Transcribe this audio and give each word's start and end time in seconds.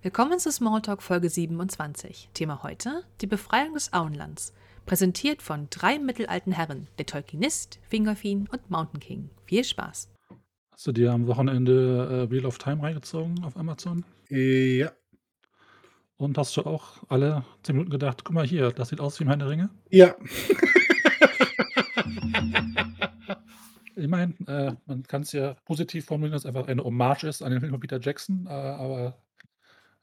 Willkommen 0.00 0.38
zu 0.38 0.52
Smalltalk 0.52 1.02
Folge 1.02 1.28
27. 1.28 2.30
Thema 2.32 2.62
heute: 2.62 3.02
die 3.20 3.26
Befreiung 3.26 3.74
des 3.74 3.92
Auenlands. 3.92 4.54
Präsentiert 4.86 5.42
von 5.42 5.66
drei 5.70 5.98
mittelalten 5.98 6.52
Herren: 6.52 6.86
der 6.98 7.06
Tolkienist, 7.06 7.80
Fingolfin 7.82 8.48
und 8.52 8.70
Mountain 8.70 9.00
King. 9.00 9.30
Viel 9.46 9.64
Spaß. 9.64 10.08
Hast 10.70 10.86
du 10.86 10.92
dir 10.92 11.10
am 11.10 11.26
Wochenende 11.26 12.28
äh, 12.28 12.30
Wheel 12.30 12.46
of 12.46 12.58
Time 12.58 12.80
reingezogen 12.80 13.42
auf 13.42 13.56
Amazon? 13.56 14.04
Ja. 14.28 14.92
Und 16.16 16.38
hast 16.38 16.56
du 16.56 16.62
auch 16.62 17.02
alle 17.08 17.44
10 17.64 17.74
Minuten 17.74 17.90
gedacht, 17.90 18.22
guck 18.22 18.34
mal 18.34 18.46
hier, 18.46 18.70
das 18.70 18.90
sieht 18.90 19.00
aus 19.00 19.18
wie 19.18 19.24
meine 19.24 19.48
Ringe? 19.48 19.68
Ja. 19.90 20.14
Ich 24.00 24.06
meine, 24.06 24.32
äh, 24.46 24.76
man 24.86 25.02
kann 25.02 25.22
es 25.22 25.32
ja 25.32 25.54
positiv 25.64 26.04
formulieren, 26.04 26.34
dass 26.34 26.42
es 26.42 26.46
einfach 26.46 26.68
eine 26.68 26.84
Hommage 26.84 27.24
ist 27.24 27.42
an 27.42 27.50
den 27.50 27.58
Film 27.58 27.72
von 27.72 27.80
Peter 27.80 27.98
Jackson, 28.00 28.46
äh, 28.46 28.50
aber 28.50 29.18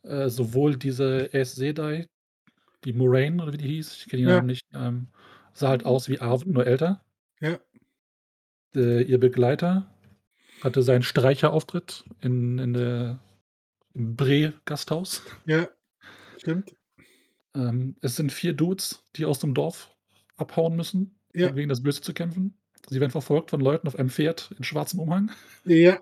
äh, 0.07 0.29
sowohl 0.29 0.77
diese 0.77 1.29
Aes 1.33 1.55
Sedai, 1.55 2.07
die 2.83 2.93
Moraine 2.93 3.41
oder 3.41 3.53
wie 3.53 3.57
die 3.57 3.67
hieß, 3.67 3.97
ich 3.97 4.05
kenne 4.07 4.21
die 4.23 4.27
Ja. 4.29 4.35
Namen 4.35 4.47
nicht, 4.47 4.65
ähm, 4.73 5.07
sah 5.53 5.69
halt 5.69 5.85
aus 5.85 6.09
wie 6.09 6.19
Arwen, 6.19 6.53
nur 6.53 6.65
älter. 6.67 7.03
Ja. 7.41 7.59
Äh, 8.75 9.03
ihr 9.03 9.19
Begleiter 9.19 9.89
hatte 10.61 10.81
seinen 10.83 11.03
Streicherauftritt 11.03 12.03
in, 12.21 12.57
in 12.59 12.73
der, 12.73 13.19
im 13.93 14.15
Bre-Gasthaus. 14.15 15.21
Ja. 15.45 15.67
Stimmt. 16.37 16.75
Ähm, 17.55 17.95
es 18.01 18.15
sind 18.15 18.31
vier 18.31 18.53
Dudes, 18.53 19.03
die 19.15 19.25
aus 19.25 19.39
dem 19.39 19.53
Dorf 19.53 19.95
abhauen 20.37 20.75
müssen, 20.75 21.17
Ja. 21.33 21.49
um 21.49 21.55
gegen 21.55 21.69
das 21.69 21.81
Böse 21.83 22.01
zu 22.01 22.13
kämpfen. 22.13 22.57
Sie 22.89 22.99
werden 22.99 23.11
verfolgt 23.11 23.49
von 23.49 23.61
Leuten 23.61 23.87
auf 23.87 23.97
einem 23.97 24.09
Pferd 24.09 24.53
in 24.57 24.63
schwarzem 24.63 24.99
Umhang. 24.99 25.31
Ja. 25.63 25.99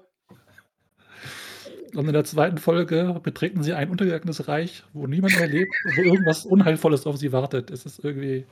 Und 1.96 2.08
in 2.08 2.14
der 2.14 2.24
zweiten 2.24 2.58
Folge 2.58 3.20
betreten 3.22 3.64
sie 3.64 3.74
ein 3.74 3.90
untergegangenes 3.90 4.48
Reich, 4.48 4.84
wo 4.94 5.08
niemand 5.08 5.38
mehr 5.38 5.48
lebt, 5.48 5.74
wo 5.96 6.02
irgendwas 6.02 6.46
Unheilvolles 6.46 7.06
auf 7.06 7.18
sie 7.18 7.32
wartet. 7.32 7.72
Es 7.72 7.86
ist 7.86 8.04
irgendwie 8.04 8.46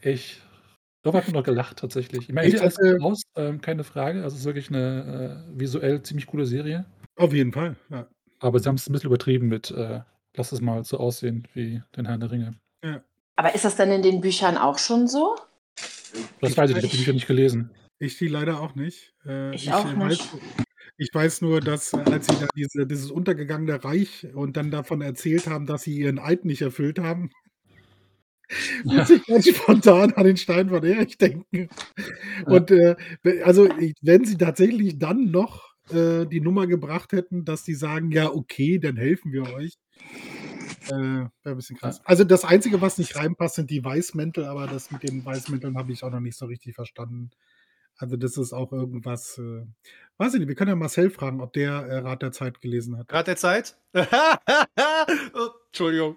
echt. 0.00 0.42
Doch 1.02 1.14
hat 1.14 1.26
man 1.26 1.34
noch 1.34 1.44
gelacht 1.44 1.78
tatsächlich. 1.78 2.28
Ich 2.28 2.34
meine, 2.34 2.48
Ich 2.48 2.60
alles 2.60 2.76
gut 2.76 3.00
aus, 3.00 3.22
ähm, 3.34 3.60
keine 3.62 3.84
Frage. 3.84 4.22
Also 4.22 4.34
es 4.34 4.40
ist 4.40 4.46
wirklich 4.46 4.68
eine 4.68 5.44
äh, 5.54 5.58
visuell 5.58 6.02
ziemlich 6.02 6.26
coole 6.26 6.44
Serie. 6.44 6.84
Auf 7.16 7.32
jeden 7.32 7.52
Fall. 7.52 7.76
Ja. 7.88 8.06
Aber 8.40 8.58
sie 8.58 8.68
haben 8.68 8.76
es 8.76 8.88
ein 8.88 8.92
bisschen 8.92 9.08
übertrieben 9.08 9.48
mit, 9.48 9.70
äh, 9.70 10.00
lass 10.36 10.52
es 10.52 10.60
mal 10.60 10.84
so 10.84 10.98
aussehen 10.98 11.48
wie 11.54 11.82
den 11.96 12.06
Herrn 12.06 12.20
der 12.20 12.30
Ringe. 12.30 12.54
Aber 13.36 13.54
ist 13.54 13.64
das 13.64 13.76
denn 13.76 13.90
in 13.90 14.02
den 14.02 14.20
Büchern 14.20 14.58
auch 14.58 14.78
schon 14.78 15.08
so? 15.08 15.34
Das 16.42 16.58
weiß 16.58 16.68
ich 16.70 16.76
nicht, 16.76 16.84
ich 16.84 16.90
habe 16.90 16.96
die 16.96 16.96
Bücher 16.98 17.12
nicht 17.14 17.26
gelesen. 17.26 17.70
Ich 17.98 18.18
die 18.18 18.28
leider 18.28 18.60
auch 18.60 18.74
nicht. 18.74 19.14
Äh, 19.24 19.54
Ich 19.54 19.72
auch 19.72 19.90
äh, 19.90 19.96
nicht. 19.96 20.30
Weiß, 20.32 20.40
ich 21.00 21.08
weiß 21.14 21.40
nur, 21.40 21.60
dass 21.60 21.94
äh, 21.94 21.96
als 21.96 22.26
sie 22.26 22.34
da 22.38 22.46
diese, 22.54 22.86
dieses 22.86 23.10
untergegangene 23.10 23.82
Reich 23.82 24.26
und 24.34 24.56
dann 24.58 24.70
davon 24.70 25.00
erzählt 25.00 25.46
haben, 25.46 25.64
dass 25.64 25.82
sie 25.82 25.96
ihren 25.96 26.18
Eid 26.18 26.44
nicht 26.44 26.60
erfüllt 26.60 26.98
haben, 26.98 27.30
muss 28.84 29.08
ich 29.08 29.24
ganz 29.26 29.48
spontan 29.48 30.12
an 30.12 30.24
den 30.24 30.36
Stein 30.36 30.68
von 30.68 30.84
Erich 30.84 31.16
denken. 31.16 31.68
Und 32.44 32.70
äh, 32.70 32.96
also 33.44 33.66
wenn 34.02 34.24
sie 34.26 34.36
tatsächlich 34.36 34.98
dann 34.98 35.30
noch 35.30 35.70
äh, 35.90 36.26
die 36.26 36.40
Nummer 36.42 36.66
gebracht 36.66 37.12
hätten, 37.12 37.46
dass 37.46 37.62
die 37.62 37.74
sagen, 37.74 38.10
ja, 38.12 38.30
okay, 38.30 38.78
dann 38.78 38.96
helfen 38.96 39.32
wir 39.32 39.44
euch. 39.54 39.78
Äh, 40.88 40.90
Wäre 40.90 41.30
ein 41.44 41.56
bisschen 41.56 41.78
krass. 41.78 42.02
Also 42.04 42.24
das 42.24 42.44
Einzige, 42.44 42.82
was 42.82 42.98
nicht 42.98 43.16
reinpasst, 43.16 43.54
sind 43.54 43.70
die 43.70 43.82
Weißmäntel, 43.82 44.44
aber 44.44 44.66
das 44.66 44.90
mit 44.90 45.02
den 45.02 45.24
Weißmänteln 45.24 45.78
habe 45.78 45.92
ich 45.92 46.02
auch 46.02 46.10
noch 46.10 46.20
nicht 46.20 46.36
so 46.36 46.44
richtig 46.46 46.74
verstanden. 46.74 47.30
Also 48.00 48.16
das 48.16 48.38
ist 48.38 48.54
auch 48.54 48.72
irgendwas, 48.72 49.38
äh, 49.38 49.66
weiß 50.16 50.34
ich 50.34 50.40
nicht, 50.40 50.48
wir 50.48 50.54
können 50.54 50.70
ja 50.70 50.76
Marcel 50.76 51.10
fragen, 51.10 51.40
ob 51.42 51.52
der 51.52 51.72
äh, 51.72 51.98
Rat 51.98 52.22
der 52.22 52.32
Zeit 52.32 52.60
gelesen 52.60 52.96
hat. 52.96 53.12
Rat 53.12 53.26
der 53.26 53.36
Zeit? 53.36 53.76
oh, 53.94 55.48
Entschuldigung. 55.66 56.16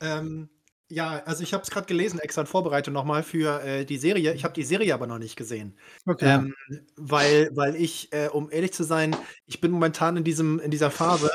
Ähm, 0.00 0.48
ja, 0.88 1.22
also 1.24 1.44
ich 1.44 1.54
habe 1.54 1.62
es 1.62 1.70
gerade 1.70 1.86
gelesen, 1.86 2.18
extra 2.18 2.40
in 2.40 2.48
Vorbereitung 2.48 2.92
nochmal 2.92 3.22
für 3.22 3.62
äh, 3.62 3.84
die 3.84 3.96
Serie. 3.96 4.34
Ich 4.34 4.42
habe 4.42 4.54
die 4.54 4.64
Serie 4.64 4.92
aber 4.92 5.06
noch 5.06 5.20
nicht 5.20 5.36
gesehen. 5.36 5.78
Okay. 6.04 6.34
Ähm, 6.34 6.54
weil, 6.96 7.50
weil 7.54 7.76
ich, 7.76 8.12
äh, 8.12 8.26
um 8.26 8.50
ehrlich 8.50 8.72
zu 8.72 8.82
sein, 8.82 9.14
ich 9.46 9.60
bin 9.60 9.70
momentan 9.70 10.16
in, 10.16 10.24
diesem, 10.24 10.58
in 10.58 10.72
dieser 10.72 10.90
Phase. 10.90 11.30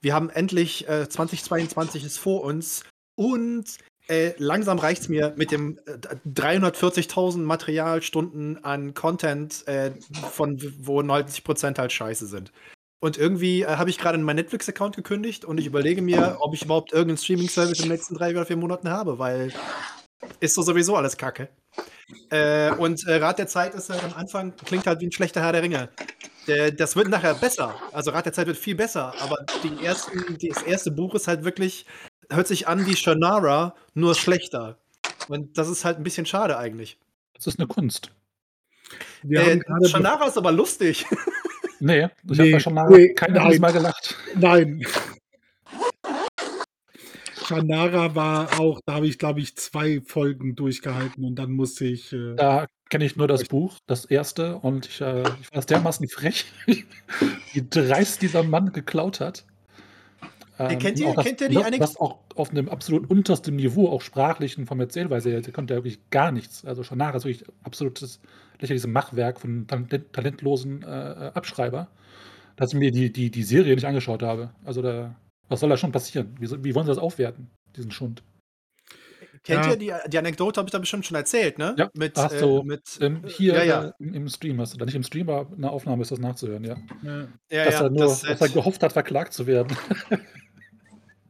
Wir 0.00 0.12
haben 0.12 0.28
endlich 0.28 0.88
äh, 0.88 1.08
2022 1.08 2.04
ist 2.04 2.18
vor 2.18 2.42
uns 2.42 2.82
und 3.14 3.78
äh, 4.08 4.34
langsam 4.38 4.78
reicht 4.78 5.02
es 5.02 5.08
mir 5.08 5.34
mit 5.36 5.50
dem 5.50 5.78
äh, 5.86 5.98
340.000 6.28 7.38
Materialstunden 7.38 8.62
an 8.64 8.94
Content, 8.94 9.66
äh, 9.66 9.92
von 10.32 10.60
wo 10.78 11.00
90% 11.00 11.78
halt 11.78 11.92
scheiße 11.92 12.26
sind. 12.26 12.52
Und 13.00 13.18
irgendwie 13.18 13.62
äh, 13.62 13.76
habe 13.76 13.90
ich 13.90 13.98
gerade 13.98 14.18
meinen 14.18 14.36
Netflix-Account 14.36 14.96
gekündigt 14.96 15.44
und 15.44 15.58
ich 15.58 15.66
überlege 15.66 16.02
mir, 16.02 16.36
ob 16.40 16.54
ich 16.54 16.64
überhaupt 16.64 16.92
irgendeinen 16.92 17.18
Streaming-Service 17.18 17.78
in 17.78 17.84
den 17.86 17.92
nächsten 17.92 18.14
drei 18.14 18.30
oder 18.30 18.46
vier 18.46 18.56
Monaten 18.56 18.90
habe, 18.90 19.18
weil 19.18 19.52
ist 20.40 20.54
so 20.54 20.62
sowieso 20.62 20.96
alles 20.96 21.16
Kacke. 21.16 21.48
Äh, 22.30 22.70
und 22.72 23.06
äh, 23.06 23.16
Rat 23.16 23.38
der 23.38 23.48
Zeit 23.48 23.74
ist 23.74 23.90
halt 23.90 24.04
am 24.04 24.14
Anfang, 24.14 24.54
klingt 24.64 24.86
halt 24.86 25.00
wie 25.00 25.06
ein 25.06 25.12
schlechter 25.12 25.42
Herr 25.42 25.52
der 25.52 25.62
Ringe. 25.62 25.88
Das 26.78 26.94
wird 26.94 27.08
nachher 27.08 27.34
besser. 27.34 27.74
Also 27.92 28.12
Rat 28.12 28.26
der 28.26 28.32
Zeit 28.32 28.46
wird 28.46 28.56
viel 28.56 28.76
besser, 28.76 29.12
aber 29.20 29.36
ersten, 29.82 30.38
das 30.40 30.62
erste 30.62 30.92
Buch 30.92 31.16
ist 31.16 31.26
halt 31.26 31.42
wirklich, 31.42 31.86
hört 32.30 32.46
sich 32.46 32.68
an 32.68 32.86
wie 32.86 32.96
Shannara, 32.96 33.74
nur 33.94 34.14
schlechter. 34.14 34.78
Und 35.28 35.58
das 35.58 35.68
ist 35.68 35.84
halt 35.84 35.98
ein 35.98 36.02
bisschen 36.02 36.26
schade 36.26 36.56
eigentlich. 36.58 36.98
Das 37.34 37.46
ist 37.46 37.58
eine 37.58 37.66
Kunst. 37.68 38.10
wir 39.22 39.40
Äh, 39.40 39.60
Shannara 39.88 40.26
ist 40.26 40.38
aber 40.38 40.52
lustig. 40.52 41.06
Nee, 41.78 42.08
ich 42.30 42.38
Nee, 42.38 42.38
habe 42.38 42.48
ja 42.48 42.60
schon 42.60 42.72
mal 42.72 42.88
nee, 42.88 43.12
kein 43.12 43.34
nein. 43.34 43.60
Mal 43.60 43.70
gelacht. 43.70 44.16
Nein. 44.34 44.82
Shannara 47.46 48.14
war 48.14 48.58
auch, 48.58 48.80
da 48.86 48.94
habe 48.94 49.06
ich, 49.06 49.18
glaube 49.18 49.40
ich, 49.40 49.56
zwei 49.56 50.00
Folgen 50.00 50.56
durchgehalten 50.56 51.24
und 51.24 51.36
dann 51.36 51.52
musste 51.52 51.84
ich. 51.84 52.12
Äh, 52.12 52.34
Da 52.36 52.66
kenne 52.88 53.04
ich 53.04 53.16
nur 53.16 53.28
das 53.28 53.44
Buch, 53.44 53.78
das 53.86 54.04
erste, 54.04 54.56
und 54.56 54.86
ich, 54.86 55.00
äh, 55.00 55.22
ich 55.40 55.52
war 55.52 55.62
dermaßen 55.62 56.08
frech, 56.08 56.46
wie 56.66 57.66
dreist 57.68 58.22
dieser 58.22 58.42
Mann 58.42 58.72
geklaut 58.72 59.20
hat. 59.20 59.44
Ähm, 60.58 60.78
kennt 60.78 60.96
und 60.96 61.00
ihr- 61.00 61.08
auch 61.08 61.14
das, 61.16 61.24
kennt 61.24 61.40
ihr 61.42 61.48
die 61.48 61.54
das, 61.56 61.70
das 61.78 61.96
auch 61.98 62.18
auf 62.34 62.50
einem 62.50 62.68
absolut 62.68 63.10
untersten 63.10 63.56
Niveau, 63.56 63.88
auch 63.88 64.00
sprachlichen, 64.00 64.66
vom 64.66 64.80
Erzählweise 64.80 65.30
her, 65.30 65.40
der 65.40 65.52
konnte 65.52 65.74
ja 65.74 65.78
wirklich 65.78 66.00
gar 66.10 66.32
nichts. 66.32 66.64
Also 66.64 66.82
Shannara 66.82 67.16
ist 67.16 67.24
wirklich 67.24 67.44
absolutes 67.62 68.20
lächerliches 68.60 68.86
Machwerk 68.86 69.38
von 69.40 69.66
talent 69.66 70.12
talentlosen 70.12 70.82
äh, 70.82 71.30
Abschreiber, 71.34 71.88
dass 72.56 72.72
ich 72.72 72.78
mir 72.78 72.90
die, 72.90 73.12
die, 73.12 73.30
die 73.30 73.42
Serie 73.42 73.74
nicht 73.74 73.84
angeschaut 73.86 74.22
habe. 74.22 74.50
Also 74.64 74.80
da, 74.80 75.14
was 75.48 75.60
soll 75.60 75.68
da 75.68 75.76
schon 75.76 75.92
passieren? 75.92 76.34
Wie, 76.40 76.48
wie 76.64 76.74
wollen 76.74 76.86
sie 76.86 76.92
das 76.92 76.98
aufwerten, 76.98 77.50
diesen 77.76 77.90
Schund? 77.90 78.22
Kennt 79.44 79.64
Ja. 79.66 79.70
ihr 79.72 79.76
die, 79.76 79.92
die 80.10 80.18
Anekdote, 80.18 80.58
habe 80.58 80.66
ich 80.68 80.72
da 80.72 80.78
bestimmt 80.78 81.06
schon 81.06 81.16
erzählt, 81.16 81.58
ne? 81.58 81.74
Ja, 81.78 81.88
Mit, 81.94 82.16
hast 82.16 82.32
äh, 82.32 82.40
du 82.40 82.62
mit 82.62 82.82
ähm, 83.00 83.22
hier 83.26 83.54
ja, 83.54 83.62
ja. 83.62 83.84
Äh, 83.88 83.92
im, 84.16 84.28
Stream 84.28 84.60
hast 84.60 84.74
du 84.74 84.78
da 84.78 84.84
nicht 84.86 84.94
im 84.96 85.04
Stream, 85.04 85.28
aber 85.28 85.54
in 85.54 85.62
der 85.62 85.70
Aufnahme 85.70 86.02
ist 86.02 86.10
das 86.10 86.18
nachzuhören, 86.18 86.64
ja. 86.64 86.72
äh, 87.04 87.26
ja, 87.54 87.64
dass 87.66 87.74
ja, 87.74 87.82
er 87.82 87.90
nur, 87.90 87.98
das, 88.00 88.22
dass 88.22 88.40
er 88.40 88.48
gehofft 88.48 88.82
hat, 88.82 88.92
verklagt 88.92 89.34
zu 89.34 89.46
werden. 89.46 89.76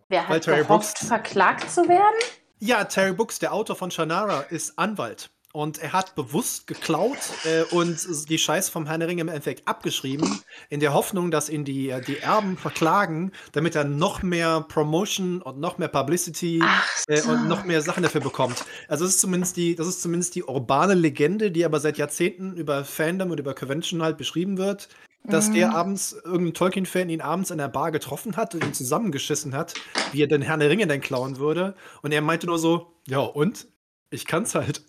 Wer 0.09 0.23
Weil 0.29 0.37
hat 0.37 0.43
Terry 0.45 0.63
gehofft, 0.63 0.95
Brooks- 0.95 1.09
verklagt 1.09 1.71
zu 1.71 1.89
werden? 1.89 2.17
Ja, 2.59 2.85
Terry 2.85 3.13
Brooks, 3.13 3.39
der 3.39 3.53
Autor 3.53 3.77
von 3.77 3.91
Shannara, 3.91 4.41
ist 4.51 4.79
Anwalt. 4.79 5.31
Und 5.53 5.79
er 5.79 5.95
hat 5.95 6.15
bewusst 6.15 6.67
geklaut 6.67 7.17
äh, 7.45 7.63
und 7.75 8.29
die 8.29 8.37
Scheiße 8.37 8.71
vom 8.71 8.85
Herrn 8.87 9.01
der 9.01 9.09
Ringe 9.09 9.23
im 9.23 9.29
Endeffekt 9.29 9.67
abgeschrieben, 9.67 10.43
in 10.69 10.81
der 10.81 10.93
Hoffnung, 10.93 11.31
dass 11.31 11.49
ihn 11.49 11.65
die, 11.65 11.89
äh, 11.89 12.03
die 12.03 12.19
Erben 12.19 12.59
verklagen, 12.59 13.33
damit 13.53 13.75
er 13.75 13.85
noch 13.85 14.23
mehr 14.23 14.61
Promotion 14.69 15.41
und 15.41 15.59
noch 15.59 15.79
mehr 15.79 15.89
Publicity 15.89 16.63
äh, 17.09 17.23
und 17.23 17.49
noch 17.49 17.65
mehr 17.65 17.81
Sachen 17.81 18.03
dafür 18.03 18.21
bekommt. 18.21 18.67
Also 18.87 19.05
das 19.07 19.15
ist 19.15 19.21
zumindest 19.21 19.57
die, 19.57 19.75
das 19.75 19.87
ist 19.87 20.03
zumindest 20.03 20.35
die 20.35 20.45
urbane 20.45 20.93
Legende, 20.93 21.51
die 21.51 21.65
aber 21.65 21.81
seit 21.81 21.97
Jahrzehnten 21.97 22.55
über 22.55 22.85
Fandom 22.85 23.31
und 23.31 23.41
über 23.41 23.55
Convention 23.55 24.03
halt 24.03 24.19
beschrieben 24.19 24.59
wird, 24.59 24.91
dass 25.29 25.51
der 25.53 25.69
Mhm. 25.69 25.75
abends, 25.75 26.13
irgendein 26.25 26.55
Tolkien-Fan 26.55 27.09
ihn 27.09 27.21
abends 27.21 27.51
in 27.51 27.59
der 27.59 27.69
Bar 27.69 27.93
getroffen 27.93 28.37
hat 28.37 28.55
und 28.55 28.65
ihn 28.65 28.75
zusammengeschissen 28.75 29.55
hat, 29.55 29.75
wie 30.13 30.23
er 30.23 30.27
den 30.27 30.43
Herrn 30.43 30.61
der 30.61 30.71
Ringe 30.71 30.87
denn 30.87 31.01
klauen 31.01 31.39
würde. 31.39 31.75
Und 32.03 32.13
er 32.13 32.21
meinte 32.21 32.47
nur 32.47 32.59
so, 32.59 32.93
ja 33.07 33.21
und? 33.21 33.67
Ich 34.11 34.25
kann's 34.27 34.55
halt. 34.55 34.83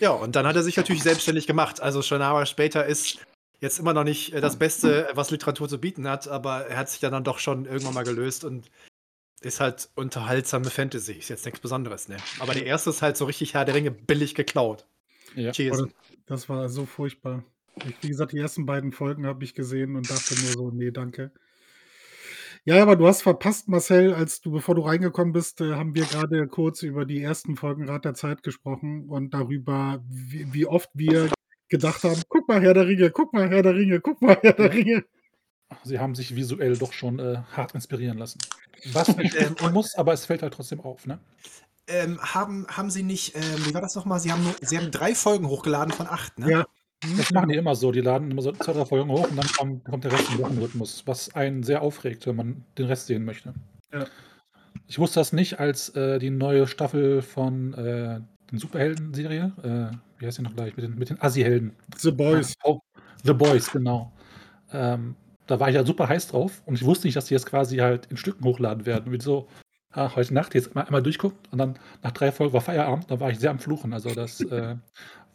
ja, 0.00 0.10
und 0.12 0.34
dann 0.36 0.46
hat 0.46 0.56
er 0.56 0.62
sich 0.62 0.76
natürlich 0.76 1.02
selbstständig 1.02 1.46
gemacht. 1.46 1.80
Also 1.80 2.02
Shannara 2.02 2.46
später 2.46 2.86
ist 2.86 3.18
jetzt 3.60 3.78
immer 3.78 3.92
noch 3.92 4.04
nicht 4.04 4.32
äh, 4.32 4.40
das 4.40 4.56
Beste, 4.58 5.08
was 5.14 5.30
Literatur 5.30 5.68
zu 5.68 5.78
bieten 5.78 6.08
hat, 6.08 6.28
aber 6.28 6.66
er 6.66 6.76
hat 6.78 6.90
sich 6.90 7.00
dann, 7.00 7.12
dann 7.12 7.24
doch 7.24 7.38
schon 7.38 7.66
irgendwann 7.66 7.94
mal 7.94 8.04
gelöst 8.04 8.44
und 8.44 8.70
ist 9.40 9.60
halt 9.60 9.88
unterhaltsame 9.94 10.70
Fantasy. 10.70 11.12
Ist 11.12 11.28
jetzt 11.28 11.44
nichts 11.44 11.60
Besonderes, 11.60 12.08
ne? 12.08 12.16
Aber 12.38 12.54
der 12.54 12.64
erste 12.64 12.90
ist 12.90 13.02
halt 13.02 13.16
so 13.16 13.24
richtig 13.24 13.54
Herr 13.54 13.64
der 13.64 13.74
Ringe 13.74 13.90
billig 13.90 14.34
geklaut. 14.34 14.86
Ja. 15.34 15.52
Cheers. 15.52 15.84
Das 16.26 16.48
war 16.48 16.68
so 16.68 16.86
furchtbar. 16.86 17.44
Ich, 17.86 18.02
wie 18.02 18.08
gesagt, 18.08 18.32
die 18.32 18.38
ersten 18.38 18.66
beiden 18.66 18.92
Folgen 18.92 19.26
habe 19.26 19.44
ich 19.44 19.54
gesehen 19.54 19.96
und 19.96 20.10
dachte 20.10 20.34
nur 20.34 20.52
so, 20.52 20.70
nee, 20.70 20.90
danke. 20.90 21.32
Ja, 22.64 22.80
aber 22.80 22.94
du 22.94 23.08
hast 23.08 23.22
verpasst, 23.22 23.68
Marcel, 23.68 24.14
als 24.14 24.40
du, 24.40 24.52
bevor 24.52 24.76
du 24.76 24.82
reingekommen 24.82 25.32
bist, 25.32 25.60
äh, 25.60 25.74
haben 25.74 25.96
wir 25.96 26.04
gerade 26.04 26.46
kurz 26.46 26.82
über 26.82 27.04
die 27.04 27.20
ersten 27.20 27.56
Folgen 27.56 27.88
Rat 27.88 28.04
der 28.04 28.14
Zeit 28.14 28.44
gesprochen 28.44 29.08
und 29.08 29.34
darüber, 29.34 30.04
wie, 30.08 30.52
wie 30.52 30.66
oft 30.66 30.88
wir 30.94 31.32
gedacht 31.68 32.04
haben, 32.04 32.22
guck 32.28 32.46
mal, 32.46 32.62
Herr 32.62 32.74
der 32.74 32.86
Ringe, 32.86 33.10
guck 33.10 33.32
mal, 33.32 33.48
Herr 33.50 33.62
der 33.62 33.74
Ringe, 33.74 34.00
guck 34.00 34.22
mal, 34.22 34.38
Herr 34.40 34.52
der 34.52 34.72
Ringe. 34.72 35.04
sie 35.82 35.98
haben 35.98 36.14
sich 36.14 36.36
visuell 36.36 36.76
doch 36.76 36.92
schon, 36.92 37.18
äh, 37.18 37.38
hart 37.50 37.74
inspirieren 37.74 38.18
lassen. 38.18 38.38
Was 38.92 39.16
nicht 39.16 39.34
Ähm, 39.36 39.56
muss, 39.72 39.96
aber 39.96 40.12
es 40.12 40.26
fällt 40.26 40.42
halt 40.42 40.54
trotzdem 40.54 40.80
auf, 40.80 41.06
ne? 41.06 41.18
Ähm, 41.88 42.20
haben 42.20 42.66
haben 42.68 42.90
sie 42.90 43.02
nicht 43.02 43.34
ähm, 43.36 43.66
wie 43.66 43.74
war 43.74 43.80
das 43.80 43.94
noch 43.94 44.04
mal? 44.04 44.18
Sie 44.20 44.32
haben 44.32 44.42
nur 44.44 44.54
sie 44.60 44.78
haben 44.78 44.90
3 44.90 45.14
Folgen 45.14 45.48
hochgeladen 45.48 45.92
von 45.92 46.06
8, 46.06 46.38
ne? 46.38 46.50
Ja. 46.50 46.66
Mhm, 47.04 47.16
Das 47.18 47.30
machen 47.32 47.48
die 47.48 47.56
immer 47.56 47.74
so. 47.74 47.92
Die 47.92 48.00
laden 48.00 48.30
immer 48.30 48.42
so 48.42 48.52
2, 48.52 48.72
3 48.72 48.84
Folgen 48.86 49.10
hoch 49.10 49.28
und 49.28 49.36
dann 49.36 49.46
kommt 49.56 49.84
kommt 49.84 50.04
der 50.04 50.12
Rest 50.12 50.30
im 50.32 50.38
Wochenrhythmus, 50.38 51.02
was 51.06 51.34
einen 51.34 51.62
sehr 51.62 51.82
aufregt, 51.82 52.26
wenn 52.26 52.36
man 52.36 52.64
den 52.78 52.86
Rest 52.86 53.06
sehen 53.08 53.24
möchte. 53.24 53.54
Ja. 53.92 54.06
Ich 54.86 54.98
wusste 54.98 55.20
das 55.20 55.32
nicht, 55.32 55.60
als, 55.60 55.90
äh, 55.90 56.18
die 56.18 56.30
neue 56.30 56.66
Staffel 56.66 57.22
von, 57.22 57.74
äh, 57.74 58.20
den 58.50 58.58
Superhelden-Serie, 58.58 59.52
äh, 59.92 59.96
wie 60.18 60.26
heißt 60.26 60.38
die 60.38 60.42
noch 60.42 60.54
gleich, 60.54 60.76
mit 60.76 60.84
den 60.84 60.94
mit 60.98 61.10
den 61.10 61.20
Assi-Helden? 61.20 61.74
The 61.96 62.10
Boys. 62.12 62.54
Oh, 62.64 62.80
The 63.24 63.32
Boys, 63.32 63.70
genau. 63.70 64.12
Ähm, 64.72 65.16
da 65.46 65.60
war 65.60 65.68
ich 65.68 65.74
ja 65.74 65.84
super 65.84 66.08
heiß 66.08 66.28
drauf 66.28 66.62
und 66.66 66.74
ich 66.76 66.84
wusste 66.84 67.06
nicht, 67.06 67.16
dass 67.16 67.26
die 67.26 67.34
jetzt 67.34 67.46
quasi 67.46 67.78
halt 67.78 68.06
in 68.06 68.16
Stücken 68.16 68.44
hochladen 68.44 68.86
werden. 68.86 69.12
Wie 69.12 69.20
so, 69.20 69.48
ah, 69.92 70.14
heute 70.16 70.34
Nacht 70.34 70.54
jetzt 70.54 70.74
mal 70.74 70.82
einmal 70.84 71.02
durchgucken 71.02 71.38
und 71.50 71.58
dann 71.58 71.78
nach 72.02 72.12
3 72.12 72.32
Folgen 72.32 72.52
war 72.52 72.60
Feierabend, 72.60 73.10
da 73.10 73.20
war 73.20 73.30
ich 73.30 73.38
sehr 73.38 73.50
am 73.50 73.58
Fluchen. 73.58 73.92
Also, 73.92 74.14
das, 74.14 74.40
äh, 74.40 74.76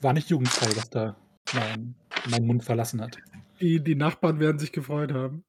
war 0.02 0.14
nicht 0.14 0.30
jugendfrei, 0.30 0.68
was 0.76 0.90
da 0.90 1.16
mein 1.54 1.96
meinen 2.30 2.46
Mund 2.46 2.64
verlassen 2.64 3.02
hat. 3.02 3.18
Die 3.60 3.84
die 3.84 3.96
Nachbarn 3.96 4.40
werden 4.40 4.60
sich 4.60 4.72
gefreut 4.72 5.14
haben. 5.14 5.44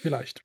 Vielleicht. 0.00 0.42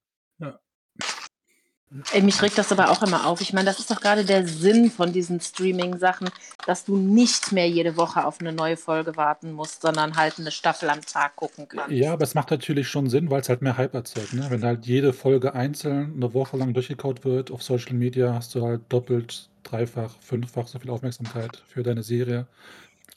Ey, 2.13 2.21
mich 2.21 2.41
regt 2.41 2.57
das 2.57 2.71
aber 2.71 2.89
auch 2.89 3.03
immer 3.03 3.25
auf. 3.25 3.41
Ich 3.41 3.53
meine, 3.53 3.65
das 3.65 3.79
ist 3.79 3.89
doch 3.91 4.01
gerade 4.01 4.25
der 4.25 4.47
Sinn 4.47 4.91
von 4.91 5.13
diesen 5.13 5.39
Streaming-Sachen, 5.39 6.29
dass 6.65 6.85
du 6.85 6.97
nicht 6.97 7.51
mehr 7.51 7.69
jede 7.69 7.95
Woche 7.97 8.25
auf 8.25 8.39
eine 8.39 8.51
neue 8.51 8.77
Folge 8.77 9.15
warten 9.15 9.51
musst, 9.51 9.81
sondern 9.81 10.15
halt 10.15 10.39
eine 10.39 10.51
Staffel 10.51 10.89
am 10.89 11.01
Tag 11.01 11.35
gucken 11.35 11.67
kannst. 11.67 11.91
Ja, 11.91 12.13
aber 12.13 12.23
es 12.23 12.35
macht 12.35 12.51
natürlich 12.51 12.87
schon 12.87 13.09
Sinn, 13.09 13.29
weil's 13.29 13.49
halt 13.49 13.61
mehr 13.61 13.77
Hype 13.77 13.93
erzeugt, 13.93 14.33
ne? 14.33 14.45
Wenn 14.49 14.63
halt 14.63 14.85
jede 14.85 15.13
Folge 15.13 15.53
einzeln 15.53 16.17
'ne 16.17 16.33
Woche 16.33 16.57
lang 16.57 16.73
durchgekaut 16.73 17.23
wird 17.23 17.51
auf 17.51 17.63
Social 17.63 17.93
Media, 17.93 18.33
hast 18.33 18.55
du 18.55 18.65
halt 18.65 18.81
doppelt, 18.89 19.49
dreifach, 19.63 20.15
fünffach 20.21 20.67
so 20.67 20.79
viel 20.79 20.89
Aufmerksamkeit 20.91 21.63
für 21.67 21.83
deine 21.83 22.03
Serie, 22.03 22.47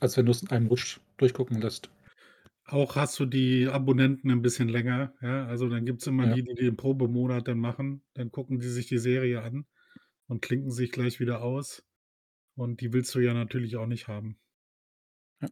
als 0.01 0.17
wenn 0.17 0.27
du's 0.27 0.43
in 0.43 0.51
einem 0.51 0.67
Rutsch 0.69 0.99
durchgucken 1.19 1.61
lässt. 1.61 1.91
Auch 2.71 2.97
hast 2.97 3.19
du 3.19 3.25
die 3.25 3.67
Abonnenten 3.67 4.31
'n 4.31 4.43
bisschen 4.43 4.69
länger, 4.69 5.15
ja? 5.23 5.47
Also, 5.47 5.71
dann 5.71 5.87
gibt's 5.87 6.07
immer 6.07 6.27
Ja. 6.27 6.39
die, 6.39 6.43
die 6.43 6.55
den 6.55 6.77
Probemonat 6.77 7.49
dann 7.49 7.59
machen. 7.59 8.03
Dann 8.13 8.31
gucken 8.31 8.59
die 8.61 8.69
sich 8.69 8.87
die 8.89 8.99
Serie 8.99 9.41
an 9.43 9.65
und 10.27 10.43
klinken 10.43 10.71
sich 10.71 10.93
gleich 10.93 11.19
wieder 11.19 11.43
aus. 11.43 11.87
Und 12.57 12.81
die 12.83 12.93
willst 12.93 13.15
du 13.15 13.21
ja 13.21 13.35
natürlich 13.35 13.77
auch 13.77 13.87
nicht 13.87 14.09
haben. 14.09 14.39
Ja. 15.43 15.49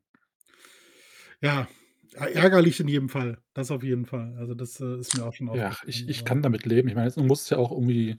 Ja, 1.42 1.68
ä 2.14 2.26
ärgerlich 2.34 2.80
in 2.80 2.88
jedem 2.88 3.08
Fall. 3.08 3.38
Das 3.52 3.70
auf 3.70 3.82
jeden 3.82 4.06
Fall. 4.06 4.34
Also, 4.38 4.54
das, 4.54 4.80
äh, 4.80 4.98
ist 4.98 5.12
mir 5.12 5.24
auch 5.24 5.34
schon 5.34 5.48
Ja, 5.52 5.76
ich 5.86 6.08
aufgefallen, 6.08 6.08
ich 6.08 6.24
kann 6.24 6.42
damit 6.42 6.66
leben. 6.66 6.88
Ich 6.88 6.94
meine, 6.94 7.06
es 7.08 7.16
muss 7.16 7.48
ja 7.50 7.58
auch 7.58 7.70
irgendwie 7.70 8.18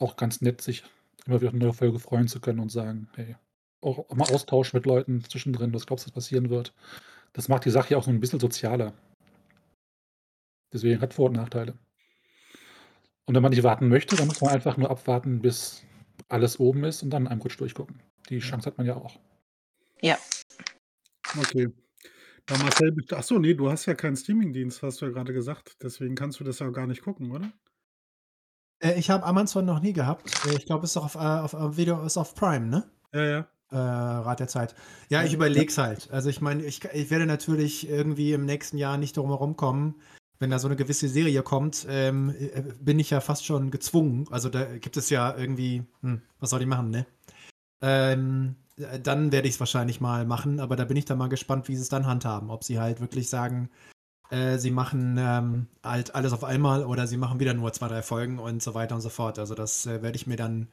auch 0.00 0.16
ganz 0.16 0.40
nett, 0.40 0.62
sich 0.62 0.82
immer 1.26 1.40
wieder 1.40 1.48
auf 1.48 1.54
'ne 1.54 1.60
neue 1.60 1.72
Folge 1.74 1.98
freuen 1.98 2.26
zu 2.26 2.40
können 2.40 2.58
und 2.60 2.70
sagen: 2.72 3.08
„Hey“ 3.14 3.36
auch 3.82 3.98
auch 3.98 4.14
mal 4.16 4.24
Austausch 4.26 4.72
mit 4.72 4.86
Leuten 4.86 5.22
zwischendrin, 5.24 5.74
was 5.74 5.86
glaubst 5.86 6.06
du, 6.06 6.08
was 6.08 6.14
passieren 6.14 6.48
wird? 6.50 6.72
Das 7.34 7.48
macht 7.48 7.64
die 7.64 7.70
Sache 7.70 7.90
ja 7.92 7.98
auch 7.98 8.02
so 8.04 8.10
'n 8.10 8.20
bisschen 8.20 8.40
sozialer. 8.40 8.92
Deswegen 10.72 11.00
hat 11.00 11.14
Vor 11.14 11.26
und 11.26 11.36
Nachteile. 11.36 11.74
Und 13.28 13.34
wenn 13.34 13.42
man 13.42 13.50
nicht 13.50 13.62
warten 13.62 13.88
möchte, 13.88 14.16
dann 14.16 14.26
muss 14.26 14.40
man 14.40 14.50
einfach 14.50 14.76
nur 14.76 14.90
abwarten, 14.90 15.40
bis 15.40 15.82
alles 16.28 16.58
oben 16.60 16.84
ist 16.84 17.02
und 17.02 17.10
dann 17.10 17.22
in 17.22 17.28
einem 17.28 17.40
Rutsch 17.42 17.58
durchgucken. 17.60 18.02
Die. 18.28 18.38
Chance 18.38 18.66
hat 18.66 18.78
man 18.78 18.86
ja 18.86 18.96
auch. 18.96 19.20
Ja. 20.02 20.18
Okay. 21.38 21.68
Da 22.46 22.58
Marcel 22.58 22.92
best 22.92 23.12
ach 23.14 23.22
so, 23.24 23.38
ne, 23.38 23.54
du 23.56 23.70
hast 23.70 23.86
ja 23.86 23.94
keinen 23.94 24.16
Streamingdienst, 24.16 24.82
hast 24.82 25.00
du 25.02 25.06
ja 25.06 25.12
grade 25.12 25.32
gesagt. 25.34 25.76
Deswegen 25.82 26.14
kannst 26.16 26.40
du 26.40 26.44
das 26.44 26.58
ja 26.60 26.70
gar 26.70 26.86
nicht 26.86 27.02
gucken, 27.02 27.32
oder? 27.32 27.52
Äh, 28.82 28.98
ich 28.98 29.10
habe 29.10 29.24
Amazon 29.24 29.64
noch 29.66 29.80
nie 29.80 29.92
gehabt. 29.92 30.34
Äh, 30.46 30.56
ich 30.56 30.66
glaube, 30.66 30.84
ist 30.84 30.96
doch 30.96 31.04
auf, 31.04 31.14
äh 31.14 31.18
auf, 31.18 31.52
äh, 31.52 31.76
Video 31.76 32.02
ist 32.04 32.16
auf 32.16 32.34
Prime, 32.34 32.66
ne? 32.66 32.90
Ja, 33.12 33.24
ja. 33.24 33.50
Äh, 33.72 33.76
Rat 33.76 34.40
der 34.40 34.48
Zeit. 34.48 34.74
Ja, 35.10 35.22
ich 35.22 35.32
überlege 35.32 35.68
es 35.70 35.78
halt. 35.78 36.10
Also, 36.10 36.28
ich 36.28 36.40
meine, 36.40 36.64
ich 36.64 36.84
ich 36.92 37.10
werde 37.10 37.26
natürlich 37.26 37.88
irgendwie 37.88 38.32
im 38.32 38.44
nächsten 38.44 38.76
Jahr 38.78 38.96
nicht 38.98 39.16
drum 39.16 39.28
herum 39.28 39.56
kommen, 39.56 39.94
wenn 40.40 40.50
da 40.50 40.58
so 40.58 40.66
'ne 40.68 40.74
gewisse 40.74 41.08
Serie 41.08 41.42
kommt, 41.44 41.86
ähm, 41.88 42.34
äh, 42.36 42.62
bin 42.80 42.98
ich 42.98 43.10
ja 43.10 43.20
fast 43.20 43.44
schon 43.46 43.70
gezwungen. 43.70 44.26
Also, 44.30 44.48
da 44.48 44.64
gibt 44.78 44.96
es 44.96 45.08
ja 45.10 45.36
irgendwie 45.36 45.84
hm, 46.02 46.20
was 46.40 46.50
soll 46.50 46.62
ich 46.62 46.66
machen, 46.66 46.90
ne? 46.90 47.06
Ähm, 47.82 48.56
äh, 48.78 49.00
dann 49.00 49.32
werde 49.32 49.48
ich's 49.48 49.60
wahrscheinlich 49.60 50.00
mal 50.00 50.26
machen, 50.26 50.60
aber 50.60 50.76
da 50.76 50.84
bin 50.86 50.96
ich 50.98 51.06
dann 51.06 51.18
mal 51.18 51.28
gespannt, 51.28 51.68
wie 51.68 51.76
sie's 51.76 51.90
dann 51.90 52.06
handhaben. 52.06 52.50
Ob 52.50 52.64
sie 52.64 52.80
halt 52.80 53.00
wirklich 53.00 53.30
sagen, 53.30 53.70
äh, 54.30 54.58
sie 54.58 54.70
machen, 54.70 55.16
ähm, 55.18 55.66
halt 55.84 56.14
alles 56.14 56.32
auf 56.32 56.44
einmal 56.44 56.84
oder 56.84 57.06
sie 57.06 57.16
machen 57.16 57.40
wieder 57.40 57.54
nur 57.54 57.72
2, 57.72 57.88
3 57.88 58.02
Folgen 58.02 58.38
und 58.38 58.62
so 58.62 58.74
weiter 58.74 58.94
und 58.94 59.00
so 59.02 59.08
fort. 59.10 59.38
Also, 59.38 59.54
das, 59.54 59.86
äh, 59.86 60.02
werde 60.02 60.16
ich 60.16 60.26
mir 60.26 60.36
dann, 60.36 60.68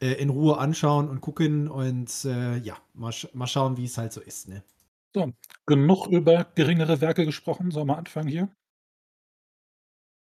äh, 0.00 0.12
in 0.14 0.30
Ruhe 0.30 0.58
anschauen 0.58 1.08
und 1.08 1.20
gucken 1.22 1.68
und, 1.68 2.24
äh, 2.26 2.56
ja, 2.58 2.76
mal 2.94 3.12
sch 3.12 3.28
mal 3.34 3.46
schauen, 3.46 3.76
wie's 3.78 3.98
halt 3.98 4.12
so 4.12 4.20
ist, 4.20 4.48
ne? 4.48 4.62
So, 5.14 5.32
genug 5.66 6.06
über 6.08 6.46
geringere 6.54 7.00
Werke 7.02 7.26
gesprochen. 7.26 7.70
Sollen 7.70 7.88
wir 7.88 7.98
anfangen 7.98 8.28
hier? 8.28 8.48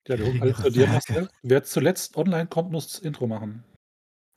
Ja, 0.09 0.17
du 0.17 0.25
zu 0.55 0.71
dir. 0.71 0.87
Marcel. 0.89 1.29
Wer 1.43 1.63
zuletzt 1.63 2.17
online 2.17 2.49
kommt, 2.49 2.73
muss 2.73 2.89
das 2.93 2.99
Intro 3.01 3.27
machen. 3.29 3.65